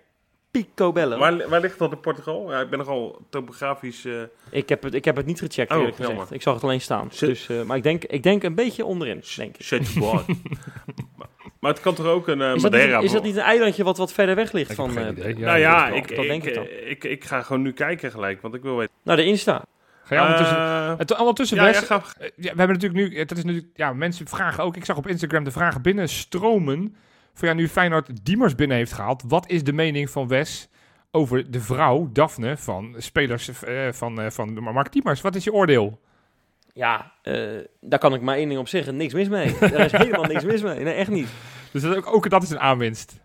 picobello. 0.63 1.17
Waar, 1.17 1.49
waar 1.49 1.61
ligt 1.61 1.79
dat 1.79 1.91
in 1.91 1.99
Portugal? 1.99 2.51
Ja, 2.51 2.59
ik 2.61 2.69
ben 2.69 2.79
nogal 2.79 3.21
topografisch... 3.29 4.05
eh, 4.05 4.13
Ik 4.49 4.69
heb, 4.69 4.83
het, 4.83 4.93
ik 4.93 5.05
heb 5.05 5.15
het 5.15 5.25
niet 5.25 5.39
gecheckt, 5.39 5.71
Oh, 5.71 5.77
eerlijk 5.77 5.95
gezegd. 5.95 6.31
Ik 6.31 6.41
zag 6.41 6.53
het 6.53 6.63
alleen 6.63 6.81
staan. 6.81 7.09
Dus, 7.19 7.49
eh, 7.49 7.61
maar 7.63 7.77
ik 7.77 7.83
denk, 7.83 8.03
ik 8.03 8.23
denk 8.23 8.43
een 8.43 8.55
beetje 8.55 8.85
onderin, 8.85 9.23
denk 9.35 9.55
ik. 9.57 9.65
Setubal. 9.65 10.13
maar, 11.17 11.27
maar 11.59 11.71
het 11.71 11.81
kan 11.81 11.93
toch 11.95 12.05
ook 12.05 12.27
een 12.27 12.41
eh 12.41 12.53
Is 12.55 12.61
dat, 12.61 12.71
Madeira... 12.71 12.95
niet, 12.95 13.05
is 13.05 13.11
dat 13.11 13.23
niet 13.23 13.35
een 13.35 13.41
eilandje 13.41 13.83
wat 13.83 13.97
wat 13.97 14.13
verder 14.13 14.35
weg 14.35 14.51
ligt 14.51 14.69
Ik 14.69 14.75
van... 14.75 14.97
eh, 14.97 15.07
idee. 15.07 15.37
nou 15.37 15.57
ja, 15.59 15.87
dat 15.87 15.97
ik. 15.97 16.15
Dat 16.15 16.23
ik, 16.23 16.29
denk 16.29 16.43
ik 16.43 16.53
dan. 16.53 16.67
ik, 16.85 17.03
ik 17.03 17.23
ga 17.23 17.41
gewoon 17.41 17.61
nu 17.61 17.73
kijken 17.73 18.11
gelijk, 18.11 18.41
want 18.41 18.53
ik 18.55 18.61
wil 18.61 18.75
weten. 18.77 18.93
Nou, 19.03 19.17
de 19.17 19.25
Insta. 19.25 19.63
Ga 20.03 20.15
jij 20.15 20.23
ondertussen... 20.23 20.57
Eh, 20.57 20.93
het, 20.97 21.17
ondertussen, 21.19 21.57
ja, 21.57 21.67
ja, 21.67 21.81
ga, 21.81 22.01
ja, 22.19 22.31
we 22.35 22.47
hebben 22.47 22.67
natuurlijk 22.79 22.93
nu... 23.13 23.25
Dat 23.25 23.37
is 23.37 23.43
natuurlijk... 23.43 23.71
Ja, 23.77 23.93
mensen 23.93 24.27
vragen 24.27 24.63
ook... 24.63 24.75
Ik 24.75 24.85
zag 24.85 24.97
op 24.97 25.07
Instagram 25.07 25.43
de 25.43 25.51
vragen 25.51 25.81
binnenstromen... 25.81 26.95
Van 27.35 27.47
ja, 27.47 27.53
nu 27.53 27.67
Feyenoord 27.67 28.25
Diemers 28.25 28.55
binnen 28.55 28.77
heeft 28.77 28.93
gehaald. 28.93 29.23
Wat 29.27 29.49
is 29.49 29.63
de 29.63 29.73
mening 29.73 30.09
van 30.09 30.27
Wes 30.27 30.69
over 31.11 31.51
de 31.51 31.59
vrouw, 31.59 32.09
Daphne, 32.13 32.57
van 32.57 32.95
spelers 32.97 33.63
eh, 33.63 33.91
van, 33.91 34.21
eh, 34.21 34.29
van 34.29 34.53
Mark 34.53 34.91
Diemers? 34.91 35.21
Wat 35.21 35.35
is 35.35 35.43
je 35.43 35.53
oordeel? 35.53 35.99
Ja, 36.73 37.11
eh, 37.21 37.43
daar 37.81 37.99
kan 37.99 38.13
ik 38.13 38.21
maar 38.21 38.35
één 38.35 38.47
ding 38.47 38.59
op 38.59 38.67
zeggen. 38.67 38.97
Niks 38.97 39.13
mis 39.13 39.27
mee. 39.27 39.55
Daar 39.59 39.85
is 39.85 39.91
helemaal 39.91 40.23
niks 40.23 40.43
mis 40.43 40.61
mee. 40.61 40.79
Nee, 40.79 40.93
echt 40.93 41.09
niet. 41.09 41.27
Dus 41.71 41.81
dat, 41.81 41.95
ook, 41.95 42.13
ook 42.15 42.29
dat 42.29 42.43
is 42.43 42.49
een 42.49 42.59
aanwinst. 42.59 43.23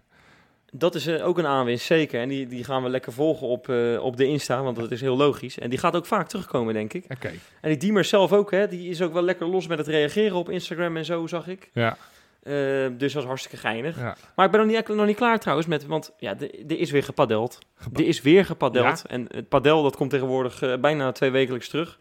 Dat 0.73 0.95
is 0.95 1.09
ook 1.09 1.39
een 1.39 1.47
aanwinst, 1.47 1.87
zeker. 1.87 2.21
En 2.21 2.29
die, 2.29 2.47
die 2.47 2.65
gaan 2.65 2.83
we 2.83 2.89
lekker 2.89 3.13
volgen 3.13 3.47
op, 3.47 3.69
op 4.01 4.17
de 4.17 4.27
Insta, 4.27 4.63
want 4.63 4.77
dat 4.77 4.91
is 4.91 5.01
heel 5.01 5.17
logisch. 5.17 5.59
En 5.59 5.71
die 5.71 5.79
gaat 5.79 5.97
ook 5.97 6.07
vaak 6.07 6.29
terugkomen, 6.29 6.75
denk 6.75 6.93
ik. 6.93 7.05
Oké. 7.09 7.33
En 7.61 7.69
die 7.69 7.77
Diemers 7.77 8.09
zelf 8.09 8.33
ook, 8.33 8.51
hè. 8.51 8.69
Die 8.69 8.91
is 8.91 9.03
ook 9.03 9.13
wel 9.13 9.23
lekker 9.23 9.47
los 9.47 9.67
met 9.67 9.79
het 9.79 9.87
reageren 9.87 10.37
op 10.37 10.51
Instagram 10.51 10.97
en 10.97 11.05
zo, 11.05 11.27
zag 11.27 11.49
ik. 11.49 11.71
Ja, 11.73 11.97
Eh, 12.43 12.53
dus 12.99 13.13
dat 13.13 13.23
is 13.23 13.29
hartstikke 13.29 13.57
geinig. 13.57 13.97
ja. 13.99 14.17
Maar 14.37 14.47
ik 14.47 14.53
ben 14.53 14.61
nog 14.67 14.71
niet, 14.71 14.89
nog 14.89 15.07
niet 15.07 15.17
klaar 15.17 15.39
trouwens 15.39 15.69
met... 15.69 15.87
Want 15.87 16.13
ja, 16.19 16.35
er 16.69 16.79
is 16.79 16.91
weer 16.91 17.03
gepadeld. 17.03 17.59
Gepa- 17.75 18.01
Er 18.01 18.07
is 18.09 18.21
weer 18.23 18.45
gepadeld. 18.45 19.05
En 19.07 19.27
het 19.35 19.49
padel 19.49 19.83
dat 19.83 19.97
komt 19.97 20.11
tegenwoordig 20.11 20.63
eh, 20.63 20.77
bijna 20.77 21.13
twee 21.13 21.31
wekelijks 21.31 21.69
terug. 21.69 21.99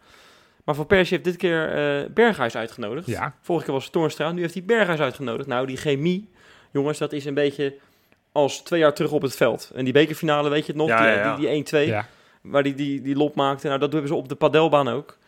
Maar 0.64 0.74
Van 0.74 0.86
Persie 0.86 1.12
heeft 1.12 1.24
dit 1.28 1.36
keer 1.36 1.68
eh, 1.74 2.10
Berghuis 2.10 2.56
uitgenodigd. 2.56 3.06
Ja, 3.06 3.34
Vorige 3.40 3.64
keer 3.64 3.74
was 3.74 3.84
het 3.84 3.92
Toornstra, 3.92 4.32
nu 4.32 4.40
heeft 4.40 4.54
hij 4.54 4.64
Berghuis 4.64 5.00
uitgenodigd. 5.00 5.48
Nou, 5.48 5.66
die 5.66 5.76
chemie, 5.76 6.30
jongens, 6.70 6.98
dat 6.98 7.12
is 7.12 7.24
een 7.24 7.34
beetje 7.34 7.74
als 8.32 8.60
twee 8.62 8.80
jaar 8.80 8.94
terug 8.94 9.12
op 9.12 9.22
het 9.22 9.36
veld. 9.36 9.70
En 9.74 9.84
die 9.84 9.92
bekerfinale, 9.92 10.48
weet 10.48 10.66
je 10.66 10.72
het 10.72 10.80
nog? 10.80 10.88
Ja, 10.88 10.98
die 10.98 11.06
ja, 11.08 11.14
ja. 11.24 11.36
die, 11.36 11.64
die 11.64 11.84
1-2, 11.86 11.88
ja. 11.88 12.06
waar 12.42 12.62
die, 12.62 12.74
die, 12.74 13.02
die 13.02 13.16
lop 13.16 13.34
maakte. 13.34 13.66
Nou, 13.66 13.78
dat 13.78 13.92
hebben 13.92 14.08
ze 14.10 14.16
op 14.16 14.28
de 14.28 14.34
padelbaan 14.34 14.88
ook. 14.88 15.18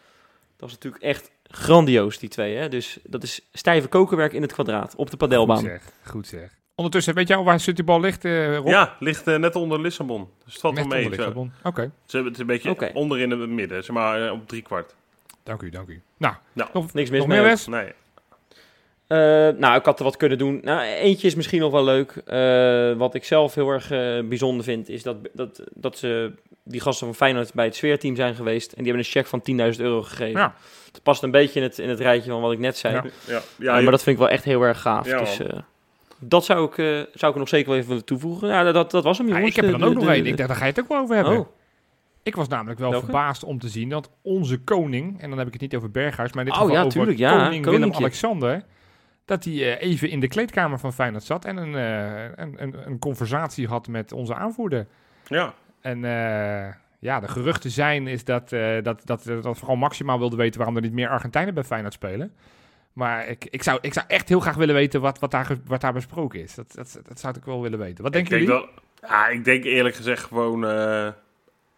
Dat 0.57 0.69
is 0.69 0.75
natuurlijk 0.75 1.03
echt 1.03 1.31
grandioos, 1.53 2.19
die 2.19 2.29
twee. 2.29 2.57
Hè? 2.57 2.69
Dus 2.69 2.99
dat 3.05 3.23
is 3.23 3.41
stijve 3.53 3.89
kokenwerk 3.89 4.33
in 4.33 4.43
het 4.43 4.53
kwadraat, 4.53 4.95
op 4.97 5.05
de 5.05 5.11
Goed 5.11 5.19
padelbaan. 5.19 5.59
zeg, 5.63 5.83
goed 6.05 6.27
zeg. 6.27 6.51
Ondertussen, 6.75 7.15
weet 7.15 7.29
je 7.29 7.35
al 7.35 7.45
waar 7.45 7.61
Citybal 7.61 8.01
ligt, 8.01 8.25
eh 8.25 8.57
Rob? 8.57 8.67
ja, 8.69 8.97
ligt 8.99 9.27
eh, 9.27 9.37
net 9.37 9.57
onder 9.57 9.81
Lissabon. 9.81 10.29
Dus 10.45 10.53
het 10.53 10.63
valt 10.63 10.75
wel 10.75 10.85
Net 10.87 10.93
mee. 10.93 11.03
onder 11.05 11.19
zo. 11.19 11.25
Lissabon. 11.25 11.53
Oké, 11.63 11.91
Ze 12.05 12.15
hebben 12.15 12.33
het 12.33 12.41
een 12.41 12.47
beetje 12.47 12.71
Oké. 12.71 12.91
onder 12.95 13.21
in 13.21 13.31
het 13.31 13.49
midden, 13.49 13.85
zeg 13.85 13.95
maar 13.95 14.27
eh, 14.27 14.33
op 14.33 14.49
drie 14.49 14.63
kwart. 14.63 14.95
dank 15.43 15.63
u, 15.63 15.71
dank 15.71 15.89
u. 15.89 16.03
Nou, 16.17 16.35
Nou, 16.53 16.71
nog, 16.73 16.93
Niks 16.93 17.11
mis 17.11 17.19
nog 17.19 17.29
mee. 17.29 17.41
meer? 17.41 17.59
Nee. 17.67 17.93
Eh, 19.07 19.19
nou, 19.59 19.77
ik 19.79 19.85
had 19.85 19.99
er 19.99 20.05
wat 20.05 20.17
kunnen 20.17 20.39
doen. 20.39 20.61
Nou, 20.63 20.81
eentje 20.83 21.27
is 21.27 21.35
misschien 21.35 21.61
nog 21.61 21.73
wel 21.73 21.85
leuk. 21.85 22.11
Eh, 22.27 22.93
wat 22.99 23.15
ik 23.15 23.25
zelf 23.25 23.55
heel 23.55 23.69
erg 23.69 23.91
eh, 23.91 24.19
bijzonder 24.29 24.65
vind, 24.65 24.89
is 24.89 25.03
dat, 25.03 25.17
dat, 25.33 25.63
dat 25.75 25.99
ze, 25.99 26.33
die 26.65 26.81
gasten 26.81 27.07
van 27.07 27.17
Feyenoord 27.17 27.55
bij 27.55 27.65
het 27.65 27.75
sfeerteam 27.77 28.17
zijn 28.17 28.35
geweest. 28.35 28.73
En 28.73 28.83
die 28.85 28.93
hebben 28.93 29.05
een 29.05 29.11
cheque 29.13 29.29
van 29.29 29.73
10.000 29.75 29.81
euro 29.81 30.03
gegeven. 30.03 30.41
Ja. 30.41 30.55
Het 30.93 31.03
past 31.03 31.23
een 31.23 31.31
beetje 31.31 31.61
in 31.61 31.67
het, 31.67 31.79
in 31.79 31.89
het 31.89 32.01
rijtje 32.01 32.31
van 32.31 32.41
wat 32.41 32.53
ik 32.53 32.59
net 32.59 32.77
zei. 32.77 33.01
Ja. 33.27 33.41
Ja, 33.59 33.73
maar 33.81 33.91
dat 33.91 34.03
vind 34.03 34.17
ik 34.17 34.23
wel 34.23 34.31
echt 34.33 34.45
heel 34.45 34.63
erg 34.63 34.81
gaaf. 34.81 35.07
Ja, 35.07 35.19
dus 35.19 35.41
dat 36.19 36.45
zou 36.45 36.65
ik, 36.67 36.75
zou 36.75 37.07
ik 37.13 37.33
er 37.33 37.39
nog 37.39 37.49
zeker 37.49 37.69
wel 37.69 37.77
even 37.77 37.89
willen 37.89 38.05
toevoegen. 38.05 38.49
Ja, 38.49 38.73
dat, 38.73 38.91
dat 38.91 39.05
was 39.05 39.19
hem, 39.19 39.27
Ja, 39.29 39.33
jongens. 39.35 39.51
ik 39.51 39.57
heb 39.63 39.73
er 39.73 39.79
dan 39.79 39.89
ook 39.89 39.95
de- 39.95 40.01
nog 40.05 40.15
één. 40.15 40.27
Ik 40.27 40.37
dacht, 40.37 40.49
daar 40.49 40.59
ga 40.59 40.65
je 40.65 40.71
het 40.71 40.81
ook 40.81 40.89
wel 40.89 40.99
over 41.01 41.15
hebben. 41.15 41.39
Oh, 41.39 41.47
Ik 42.23 42.35
was 42.37 42.49
namelijk 42.49 42.79
wel 42.81 42.91
Welke? 42.91 43.05
verbaasd 43.05 43.45
om 43.45 43.59
te 43.59 43.69
zien 43.69 43.89
dat 43.89 44.11
onze 44.23 44.59
koning, 44.59 45.21
en 45.21 45.29
dan 45.29 45.39
heb 45.39 45.47
ik 45.47 45.53
het 45.53 45.63
niet 45.63 45.75
over 45.77 45.91
Berghuis, 45.91 46.33
maar 46.33 46.45
in 46.45 46.51
dit 46.51 46.61
Oh, 46.61 46.67
geval 46.67 46.85
over 46.85 46.93
tuurlijk, 46.93 47.19
koning. 47.39 47.65
Willem-Alexander, 47.65 48.63
dat 49.33 49.45
hij 49.45 49.79
eh, 49.79 49.91
even 49.91 50.09
in 50.09 50.21
de 50.21 50.29
kleedkamer 50.29 50.79
van 50.79 50.93
Feyenoord 50.93 51.25
zat 51.25 51.45
en 51.45 51.57
een, 51.57 51.75
eh, 51.75 52.45
een, 52.45 52.63
een, 52.63 52.87
een 52.87 52.99
conversatie 52.99 53.67
had 53.67 53.89
met 53.89 54.13
onze 54.13 54.35
aanvoerder. 54.35 54.87
ja. 55.27 55.55
En 55.81 56.05
eh, 56.05 56.75
ja, 56.99 57.21
de 57.21 57.29
geruchten 57.29 57.71
zijn 57.71 58.07
is 58.07 58.25
dat, 58.25 58.49
dat, 58.83 59.03
dat, 59.05 59.25
dat 59.25 59.59
vooral 59.59 59.77
Maximaal 59.77 60.19
wilde 60.19 60.37
weten 60.37 60.59
waarom 60.59 60.77
er 60.77 60.83
niet 60.83 60.93
meer 60.93 61.09
Argentijnen 61.09 61.55
bij 61.55 61.65
Feyenoord 61.65 61.93
spelen. 61.93 62.33
Maar 62.93 63.27
ik, 63.27 63.45
ik, 63.51 63.63
zou, 63.63 63.79
ik 63.81 63.93
zou 63.93 64.07
echt 64.09 64.29
heel 64.29 64.41
graag 64.41 64.55
willen 64.55 64.75
weten 64.75 65.01
wat, 65.01 65.19
wat, 65.19 65.31
daar, 65.31 65.57
wat 65.67 65.81
daar 65.81 65.93
besproken 65.93 66.41
is. 66.41 66.55
Dat, 66.55 66.75
dat, 66.75 67.01
dat 67.09 67.21
zou 67.21 67.35
ik 67.37 67.45
wel 67.45 67.63
willen 67.63 67.79
weten. 67.79 68.05
Wat 68.05 68.15
ik 68.15 68.29
denken 68.29 68.47
denk 68.47 68.49
jullie? 68.49 68.67
wel, 69.01 69.11
ja, 69.11 69.29
ik 69.29 69.45
denk 69.45 69.65
eerlijk 69.65 69.95
gezegd 69.95 70.25
gewoon... 70.25 70.65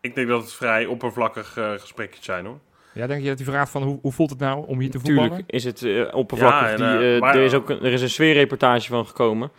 ik 0.00 0.14
denk 0.14 0.28
dat 0.28 0.42
het 0.42 0.52
vrij 0.52 0.86
oppervlakkig 0.86 1.56
eh 1.56 1.70
gesprekjes 1.72 2.24
zijn 2.24 2.46
hoor. 2.46 2.58
Ja, 2.94 3.06
denk 3.06 3.22
je 3.22 3.28
dat 3.28 3.38
hij 3.38 3.46
vraagt 3.46 3.70
van 3.70 3.82
hoe, 3.82 3.98
hoe 4.02 4.12
voelt 4.12 4.30
het 4.30 4.38
nou 4.38 4.66
om 4.66 4.80
hier 4.80 4.90
te 4.90 4.98
voetballen? 4.98 5.28
Tuurlijk 5.28 5.50
is 5.50 5.64
het 5.64 5.82
eh, 5.82 6.14
oppervlakkig. 6.14 6.60
Ja, 6.60 6.68
en, 6.70 6.98
die, 6.98 7.06
eh, 7.08 7.14
eh, 7.14 7.20
maar- 7.20 7.34
er, 7.36 7.42
is 7.44 7.54
ook 7.54 7.70
een, 7.70 7.78
er 7.82 7.92
is 7.92 8.02
een 8.02 8.10
sweerreportage 8.10 8.88
van 8.88 9.06
gekomen. 9.06 9.50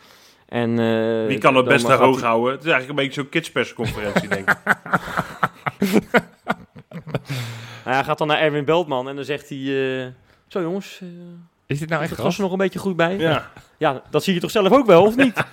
En, 0.46 0.80
eh, 0.80 1.28
Wie 1.28 1.38
kan 1.38 1.56
het 1.56 1.66
best 1.66 1.88
daar 1.88 1.98
hoog 1.98 2.22
houden? 2.22 2.52
Het 2.54 2.64
is 2.66 2.72
eigenlijk 2.72 3.00
een 3.00 3.06
beetje 3.06 3.22
zo'n 3.22 3.30
kidspersconferentie 3.30 4.28
denk 4.28 4.50
ik. 4.50 4.58
Hij 7.84 8.04
gaat 8.04 8.18
dan 8.18 8.28
naar 8.28 8.40
Erwin 8.40 8.66
Beltman 8.66 9.10
en 9.10 9.16
dan 9.16 9.26
zegt 9.26 9.50
hij... 9.50 9.58
eh, 9.58 10.06
zo 10.48 10.62
jongens, 10.62 11.02
Is 11.66 11.80
dit 11.80 11.90
nou 11.90 12.02
echt 12.02 12.12
het 12.12 12.20
gas 12.20 12.36
er 12.36 12.42
nog 12.42 12.52
een 12.52 12.58
beetje 12.58 12.80
goed 12.80 12.96
bij? 12.96 13.18
Ja. 13.18 13.52
Ja, 13.78 14.02
dat 14.10 14.24
zie 14.24 14.34
je 14.34 14.40
toch 14.40 14.52
zelf 14.52 14.72
ook 14.72 14.86
wel, 14.86 15.04
of 15.06 15.16
niet? 15.16 15.34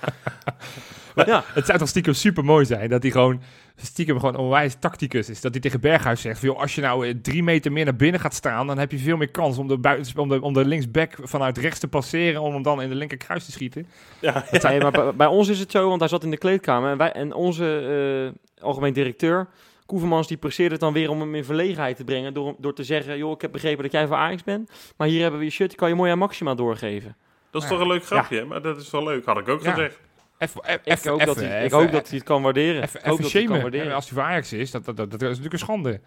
ja, 1.25 1.43
Het 1.53 1.65
zou 1.65 1.77
toch 1.77 1.87
stiekem 1.87 2.13
super 2.13 2.45
mooi 2.45 2.65
zijn 2.65 2.89
dat 2.89 3.01
hij 3.01 3.11
gewoon 3.11 3.41
stiekem 3.75 4.19
gewoon 4.19 4.33
een 4.33 4.39
onwijs 4.39 4.75
tacticus 4.79 5.29
is. 5.29 5.41
Dat 5.41 5.51
hij 5.51 5.61
tegen 5.61 5.79
Berghuis 5.81 6.21
zegt: 6.21 6.39
van, 6.39 6.49
joh, 6.49 6.59
als 6.59 6.75
je 6.75 6.81
nou 6.81 7.07
eh, 7.07 7.13
drie 7.21 7.43
meter 7.43 7.71
meer 7.71 7.85
naar 7.85 7.95
binnen 7.95 8.19
gaat 8.21 8.33
staan, 8.33 8.67
dan 8.67 8.77
heb 8.77 8.91
je 8.91 8.97
veel 8.97 9.17
meer 9.17 9.31
kans 9.31 9.57
om 9.57 9.67
de, 9.67 9.77
buiten, 9.77 10.19
om 10.19 10.29
de, 10.29 10.41
om 10.41 10.53
de 10.53 10.65
linksback 10.65 11.15
vanuit 11.21 11.57
rechts 11.57 11.79
te 11.79 11.87
passeren. 11.87 12.41
Om 12.41 12.53
hem 12.53 12.61
dan 12.63 12.81
in 12.81 12.89
de 12.89 12.95
linkerkruis 12.95 13.45
te 13.45 13.51
schieten. 13.51 13.87
Ja, 14.19 14.45
Nee, 14.61 14.79
maar 14.81 14.91
bij, 14.91 15.13
bij 15.15 15.27
ons 15.27 15.47
is 15.47 15.59
het 15.59 15.71
zo, 15.71 15.87
want 15.87 15.99
hij 15.99 16.09
zat 16.09 16.23
in 16.23 16.29
de 16.29 16.37
kleedkamer. 16.37 16.91
En, 16.91 16.97
wij, 16.97 17.11
en 17.11 17.33
onze 17.33 18.33
eh, 18.59 18.63
algemeen 18.65 18.93
directeur, 18.93 19.47
Koevermans, 19.85 20.27
die 20.27 20.37
presteerde 20.37 20.71
het 20.71 20.81
dan 20.81 20.93
weer 20.93 21.09
om 21.09 21.19
hem 21.19 21.35
in 21.35 21.43
verlegenheid 21.45 21.95
te 21.95 22.03
brengen. 22.03 22.33
Door, 22.33 22.55
door 22.57 22.73
te 22.73 22.83
zeggen, 22.83 23.17
joh, 23.17 23.31
ik 23.31 23.41
heb 23.41 23.51
begrepen 23.51 23.83
dat 23.83 23.91
jij 23.91 24.07
van 24.07 24.17
Ajax 24.17 24.43
bent. 24.43 24.71
Maar 24.97 25.07
hier 25.07 25.21
hebben 25.21 25.39
we 25.39 25.45
je 25.45 25.51
shirt, 25.51 25.69
die 25.69 25.77
kan 25.77 25.89
je 25.89 25.95
mooi 25.95 26.11
aan 26.11 26.17
Maxima 26.17 26.53
doorgeven. 26.55 27.15
Dat 27.51 27.61
is 27.63 27.67
Ja. 27.69 27.73
toch 27.75 27.83
een 27.83 27.91
leuk 27.91 28.05
grapje, 28.05 28.45
maar 28.45 28.61
dat 28.61 28.77
is 28.77 28.89
wel 28.91 29.03
leuk. 29.03 29.25
Had 29.25 29.37
ik 29.37 29.47
ook 29.49 29.63
Ja. 29.63 29.71
gezegd. 29.71 29.99
Even, 30.43 30.61
Ik, 30.73 30.79
even, 30.83 31.09
hoop, 31.09 31.25
dat 31.25 31.37
even, 31.37 31.49
hij, 31.49 31.65
ik 31.65 31.71
hoop 31.71 31.91
dat 31.91 32.07
hij 32.07 32.17
het 32.17 32.27
kan 32.27 32.41
waarderen. 32.41 32.83
Even, 32.83 32.99
ik 32.99 33.05
hoop 33.05 33.21
dat 33.21 33.31
hij 33.31 33.41
het 33.41 33.49
kan 33.49 33.61
waarderen. 33.61 33.87
En 33.87 33.93
als 33.93 34.09
hij 34.09 34.13
voor 34.17 34.27
Ajax 34.27 34.53
is, 34.53 34.71
dat, 34.71 34.85
dat, 34.85 34.97
dat, 34.97 35.11
dat 35.11 35.21
is 35.21 35.27
natuurlijk 35.27 35.53
een 35.53 35.59
schande. 35.59 35.99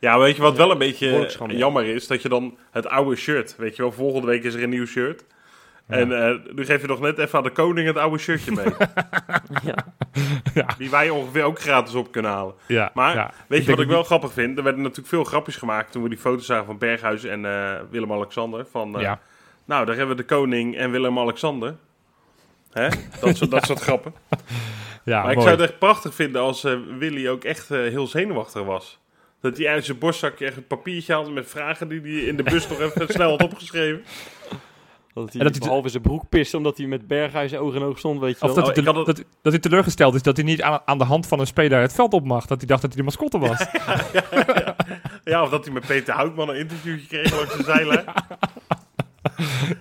Ja, 0.00 0.18
weet 0.18 0.36
je 0.36 0.42
wat 0.42 0.56
wel 0.56 0.70
een 0.70 0.78
beetje 0.78 1.30
jammer 1.46 1.84
is? 1.84 2.06
Dat 2.06 2.22
je 2.22 2.28
dan 2.28 2.58
het 2.70 2.86
oude 2.86 3.16
shirt, 3.16 3.54
weet 3.56 3.76
je 3.76 3.82
wel, 3.82 3.92
volgende 3.92 4.26
week 4.26 4.44
is 4.44 4.54
er 4.54 4.62
een 4.62 4.70
nieuw 4.70 4.86
shirt. 4.86 5.24
Ja. 5.88 5.94
En 5.96 6.24
eh, 6.26 6.54
nu 6.54 6.64
geef 6.64 6.80
je 6.80 6.86
nog 6.86 7.00
net 7.00 7.18
even 7.18 7.38
aan 7.38 7.44
de 7.44 7.50
koning 7.50 7.86
het 7.86 7.96
oude 7.96 8.18
shirtje 8.18 8.52
mee. 8.52 8.66
Ja. 10.54 10.66
die 10.78 10.90
wij 10.90 11.10
ongeveer 11.10 11.42
ook 11.42 11.60
gratis 11.60 11.94
op 11.94 12.12
kunnen 12.12 12.30
halen. 12.30 12.54
Ja, 12.66 12.90
Maar 12.94 13.14
ja. 13.14 13.30
Weet 13.46 13.64
je 13.64 13.70
wat 13.70 13.80
ik 13.80 13.88
wel 13.88 14.02
grappig 14.02 14.32
vind? 14.32 14.58
Er 14.58 14.64
werden 14.64 14.82
natuurlijk 14.82 15.08
veel 15.08 15.24
grapjes 15.24 15.56
gemaakt 15.56 15.92
toen 15.92 16.02
we 16.02 16.08
die 16.08 16.18
foto's 16.18 16.46
zagen 16.46 16.66
van 16.66 16.78
Berghuis 16.78 17.24
en 17.24 17.44
eh, 17.44 17.80
Willem-Alexander. 17.90 18.66
Van, 18.70 18.96
eh, 18.96 19.02
Ja. 19.02 19.20
Nou, 19.64 19.86
daar 19.86 19.96
hebben 19.96 20.16
we 20.16 20.22
de 20.22 20.28
koning 20.28 20.76
en 20.76 20.90
Willem-Alexander. 20.90 21.74
Hè? 22.80 22.88
Dat, 23.20 23.36
soort, 23.36 23.50
dat 23.50 23.64
soort 23.66 23.80
grappen. 23.80 24.14
Ja, 25.04 25.22
maar 25.22 25.30
ik 25.30 25.36
mooi. 25.36 25.48
zou 25.48 25.60
het 25.60 25.70
echt 25.70 25.78
prachtig 25.78 26.14
vinden 26.14 26.42
als 26.42 26.64
eh, 26.64 26.72
Willy 26.98 27.28
ook 27.28 27.44
echt 27.44 27.70
eh, 27.70 27.78
heel 27.78 28.06
zenuwachtig 28.06 28.62
was. 28.62 28.98
Dat 29.40 29.56
hij 29.56 29.68
uit 29.68 29.84
zijn 29.84 29.98
borstzakje 29.98 30.46
echt 30.46 30.56
een 30.56 30.66
papiertje 30.66 31.12
had 31.14 31.30
met 31.30 31.50
vragen 31.50 31.88
die 31.88 32.00
hij 32.00 32.10
in 32.10 32.36
de 32.36 32.42
bus 32.42 32.68
nog 32.68 32.80
even 32.80 33.08
snel 33.14 33.30
had 33.30 33.42
opgeschreven. 33.42 34.04
Dat 35.14 35.32
hij 35.32 35.40
En 35.40 35.46
dat 35.46 35.56
hij 35.56 35.66
behalve 35.66 35.88
zijn 35.88 36.02
broek 36.02 36.28
piste 36.28 36.56
omdat 36.56 36.76
hij 36.76 36.86
met 36.86 37.06
Berghuis 37.06 37.54
oog 37.54 37.74
in 37.74 37.82
oog 37.82 37.98
stond, 37.98 38.20
weet 38.20 38.38
je 38.38 38.44
Of 38.46 38.54
wel. 38.54 38.64
dat, 38.64 38.78
Oh, 38.78 38.84
hij 38.84 39.04
dat, 39.04 39.24
dat 39.42 39.52
hij 39.52 39.58
teleurgesteld 39.58 40.14
is 40.14 40.22
dat 40.22 40.36
hij 40.36 40.44
niet 40.46 40.62
aan, 40.62 40.80
aan 40.84 40.98
de 40.98 41.04
hand 41.04 41.26
van 41.26 41.40
een 41.40 41.46
speler 41.46 41.80
het 41.80 41.92
veld 41.92 42.12
op 42.12 42.24
mag. 42.24 42.46
Dat 42.46 42.58
hij 42.58 42.66
dacht 42.66 42.82
dat 42.82 42.90
hij 42.92 43.00
de 43.00 43.04
mascotte 43.06 43.38
was. 43.38 43.66
Ja, 45.24 45.42
of 45.42 45.50
dat 45.50 45.64
hij 45.64 45.74
met 45.74 45.86
Peter 45.86 46.14
Houtman 46.14 46.48
een 46.48 46.56
interviewtje 46.56 47.06
kreeg 47.06 47.36
langs 47.36 47.56
de 47.56 47.62
zijlijn. 47.62 48.04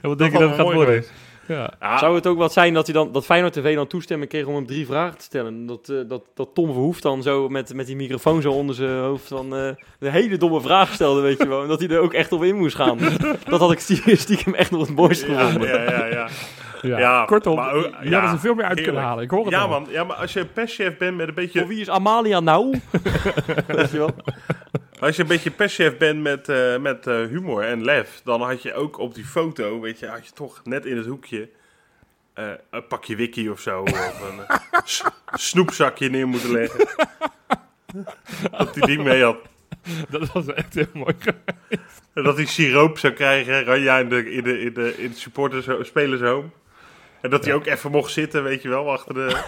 Wat 0.01 0.17
denk 0.17 0.31
je 0.31 0.39
dat 0.39 0.49
het 0.49 0.57
gaat 0.59 0.73
worden? 0.73 0.85
geweest. 0.85 1.11
Ja. 1.47 1.97
Zou 1.99 2.15
het 2.15 2.27
ook 2.27 2.37
wat 2.37 2.53
zijn 2.53 2.73
dat, 2.73 2.85
hij 2.85 2.93
dan, 2.95 3.11
dat 3.11 3.25
Feyenoord 3.25 3.53
TV 3.53 3.75
dan 3.75 3.87
toestemming 3.87 4.29
kreeg 4.29 4.45
om 4.45 4.55
hem 4.55 4.65
drie 4.65 4.85
vragen 4.85 5.17
te 5.17 5.23
stellen? 5.23 5.65
Dat, 5.65 5.89
eh, 5.89 5.97
dat, 6.07 6.23
dat 6.33 6.49
Tom 6.53 6.71
Verhoef 6.71 7.01
dan 7.01 7.21
zo 7.21 7.49
met, 7.49 7.73
met 7.73 7.85
die 7.85 7.95
microfoon 7.95 8.41
zo 8.41 8.51
onder 8.51 8.75
zijn 8.75 8.99
hoofd 8.99 9.27
van 9.27 9.55
eh 9.55 9.69
de 9.99 10.09
hele 10.09 10.37
domme 10.37 10.61
vraag 10.61 10.93
stelde, 10.93 11.21
weet 11.21 11.37
je 11.37 11.47
wel. 11.47 11.61
En 11.61 11.67
dat 11.67 11.79
hij 11.79 11.89
er 11.89 11.99
ook 11.99 12.13
echt 12.13 12.31
op 12.31 12.43
in 12.43 12.55
moest 12.55 12.75
gaan. 12.75 12.97
dat 13.49 13.59
had 13.59 13.71
ik 13.71 13.79
stiekem, 13.79 14.15
stiekem 14.17 14.53
echt 14.53 14.71
nog 14.71 14.87
het 14.87 14.95
mooiste 14.95 15.31
ja, 15.31 15.45
gevonden. 15.45 15.69
ja, 15.69 15.83
ja, 15.83 16.05
ja. 16.05 16.27
Ja. 16.81 16.99
Ja, 16.99 17.25
Kortom, 17.25 17.55
maar 17.55 17.73
hier 17.73 17.93
ja, 18.01 18.11
hadden 18.19 18.29
ze 18.29 18.37
veel 18.45 18.53
meer 18.55 18.65
uit 18.65 18.81
kunnen 18.81 19.01
halen. 19.01 19.23
Ik 19.23 19.29
hoor 19.29 19.43
het 19.43 19.53
Ja, 19.53 19.61
al. 19.61 19.67
man. 19.69 19.87
Ja, 19.89 20.03
maar 20.03 20.15
als 20.15 20.33
je 20.33 20.39
een 20.39 20.53
perschef 20.53 20.97
bent 20.97 21.17
met 21.17 21.27
een 21.27 21.33
beetje... 21.33 21.59
Voor 21.59 21.67
wie 21.67 21.79
is 21.81 21.89
Amalia 21.89 22.39
nou? 22.39 22.79
weet 23.67 23.91
je 23.91 23.97
wel? 23.97 24.15
Als 24.99 25.15
je 25.15 25.21
een 25.21 25.27
beetje 25.27 25.51
perschef 25.51 25.97
bent 25.97 26.21
met, 26.21 26.49
eh, 26.49 26.77
met 26.77 27.07
eh, 27.07 27.15
humor 27.15 27.63
en 27.63 27.83
lef, 27.83 28.21
dan 28.23 28.41
had 28.41 28.61
je 28.61 28.73
ook 28.73 28.97
op 28.99 29.15
die 29.15 29.25
foto, 29.25 29.79
weet 29.79 29.99
je, 29.99 30.07
had 30.07 30.25
je 30.25 30.33
toch 30.33 30.61
net 30.63 30.85
in 30.85 30.97
het 30.97 31.05
hoekje 31.05 31.49
eh, 32.33 32.49
een 32.69 32.87
pakje 32.87 33.15
wiki 33.15 33.49
of 33.49 33.59
zo, 33.59 33.81
of 33.81 34.21
een 34.29 34.45
snoepzakje 35.39 36.09
neer 36.09 36.27
moeten 36.27 36.51
leggen. 36.51 36.87
dat 38.57 38.75
hij 38.75 38.87
die 38.87 38.99
mee 38.99 39.23
had. 39.23 39.37
Dat 40.09 40.31
was 40.31 40.47
echt 40.47 40.73
heel 40.73 40.85
mooi. 40.93 41.15
En 42.13 42.23
dat 42.23 42.35
hij 42.35 42.45
siroop 42.45 42.97
zou 42.97 43.13
krijgen, 43.13 43.63
Ranja 43.63 43.97
in 43.97 44.09
de, 44.09 44.31
in 44.31 44.43
de, 44.43 44.59
in 44.61 44.73
de, 44.73 44.97
in 44.97 45.09
de 45.09 45.15
supporters, 45.15 45.87
spelers 45.87 46.21
home. 46.21 46.47
En 47.21 47.29
dat 47.29 47.45
hij 47.45 47.53
ook 47.53 47.65
even 47.65 47.91
mocht 47.91 48.11
zitten, 48.11 48.43
weet 48.43 48.61
je 48.61 48.69
wel, 48.69 48.91
achter 48.91 49.13
de... 49.13 49.35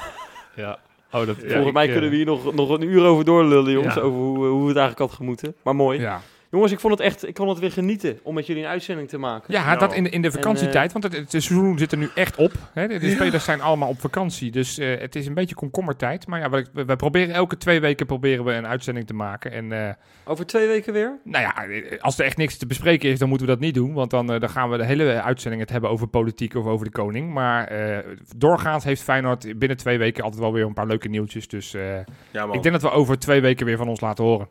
Ja. 0.55 0.79
Oh, 1.11 1.25
dat, 1.25 1.35
ja, 1.41 1.53
Volgens 1.53 1.73
mij 1.73 1.85
eh, 1.85 1.91
kunnen 1.91 2.09
we 2.09 2.15
hier 2.15 2.25
nog, 2.25 2.53
nog 2.53 2.69
een 2.69 2.81
uur 2.81 3.03
over 3.03 3.25
doorlullen, 3.25 3.71
jongens. 3.71 3.95
Ja. 3.95 4.01
Over 4.01 4.19
hoe, 4.19 4.47
hoe 4.47 4.67
het 4.67 4.77
eigenlijk 4.77 5.09
had 5.09 5.17
gemoeten. 5.17 5.55
Maar 5.63 5.75
mooi. 5.75 5.99
Ja, 5.99 6.21
Jongens, 6.51 6.71
ik 6.71 6.79
vond 6.79 6.93
het 6.93 7.01
echt, 7.01 7.27
ik 7.27 7.33
kon 7.33 7.49
het 7.49 7.59
weer 7.59 7.71
genieten 7.71 8.19
om 8.23 8.33
met 8.35 8.47
jullie 8.47 8.63
een 8.63 8.69
uitzending 8.69 9.09
te 9.09 9.17
maken. 9.17 9.53
ja 9.53 9.65
Nou. 9.65 9.79
dat 9.79 9.93
in 9.93 10.03
de, 10.03 10.09
in 10.09 10.21
de 10.21 10.31
vakantietijd, 10.31 10.91
want 10.91 11.03
het, 11.03 11.15
het 11.15 11.29
seizoen 11.29 11.77
zit 11.77 11.91
er 11.91 11.97
nu 11.97 12.09
echt 12.15 12.35
op. 12.35 12.51
Hè? 12.73 12.87
De, 12.87 12.97
de 12.99 13.07
Ja. 13.09 13.15
spelers 13.15 13.43
zijn 13.43 13.61
allemaal 13.61 13.89
op 13.89 13.99
vakantie, 13.99 14.51
dus 14.51 14.77
eh, 14.77 14.99
het 14.99 15.15
is 15.15 15.27
een 15.27 15.33
beetje 15.33 15.55
komkommertijd. 15.55 16.27
Maar 16.27 16.39
ja, 16.39 16.49
we, 16.49 16.65
we 16.73 16.95
proberen 16.95 17.35
elke 17.35 17.57
twee 17.57 17.79
weken 17.79 18.05
proberen 18.05 18.45
we 18.45 18.51
een 18.53 18.67
uitzending 18.67 19.07
te 19.07 19.13
maken. 19.13 19.51
En 19.51 19.71
eh, 19.87 19.93
Over 20.25 20.45
twee 20.45 20.67
weken 20.67 20.93
weer? 20.93 21.19
nou 21.23 21.43
ja, 21.43 21.65
eh, 21.67 22.01
als 22.01 22.19
er 22.19 22.25
echt 22.25 22.37
niks 22.37 22.57
te 22.57 22.65
bespreken 22.67 23.09
is, 23.09 23.19
dan 23.19 23.29
moeten 23.29 23.47
we 23.47 23.53
dat 23.53 23.61
niet 23.61 23.73
doen. 23.73 23.93
Want 23.93 24.09
dan, 24.11 24.27
dan 24.27 24.49
gaan 24.49 24.69
we 24.69 24.77
de 24.77 24.85
hele 24.85 25.21
uitzending 25.21 25.61
het 25.61 25.71
hebben 25.71 25.89
over 25.89 26.07
politiek 26.07 26.55
of 26.55 26.65
over 26.65 26.85
de 26.85 26.91
koning. 26.91 27.33
Maar 27.33 27.67
eh, 27.67 27.97
doorgaans 28.35 28.83
heeft 28.83 29.01
Feyenoord 29.01 29.59
binnen 29.59 29.77
twee 29.77 29.97
weken 29.97 30.23
altijd 30.23 30.41
wel 30.41 30.53
weer 30.53 30.65
een 30.65 30.73
paar 30.73 30.87
leuke 30.87 31.07
nieuwtjes. 31.09 31.47
Dus 31.47 31.73
eh, 31.73 31.81
Ja, 32.31 32.43
ik 32.51 32.63
denk 32.63 32.71
dat 32.71 32.81
we 32.81 32.91
over 32.91 33.19
twee 33.19 33.41
weken 33.41 33.65
weer 33.65 33.77
van 33.77 33.87
ons 33.87 33.99
laten 34.01 34.23
horen. 34.23 34.47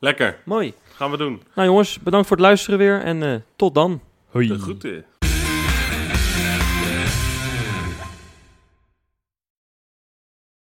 Lekker. 0.00 0.36
Mooi. 0.44 0.74
Gaan 0.98 1.10
we 1.10 1.16
doen. 1.16 1.42
Nou 1.54 1.68
jongens, 1.68 1.98
bedankt 1.98 2.26
voor 2.26 2.36
het 2.36 2.46
luisteren 2.46 2.78
weer 2.78 3.02
en 3.02 3.22
eh, 3.22 3.34
tot 3.56 3.74
dan. 3.74 4.00
Hoi. 4.30 4.48
De 4.48 4.58
groeten. 4.58 5.04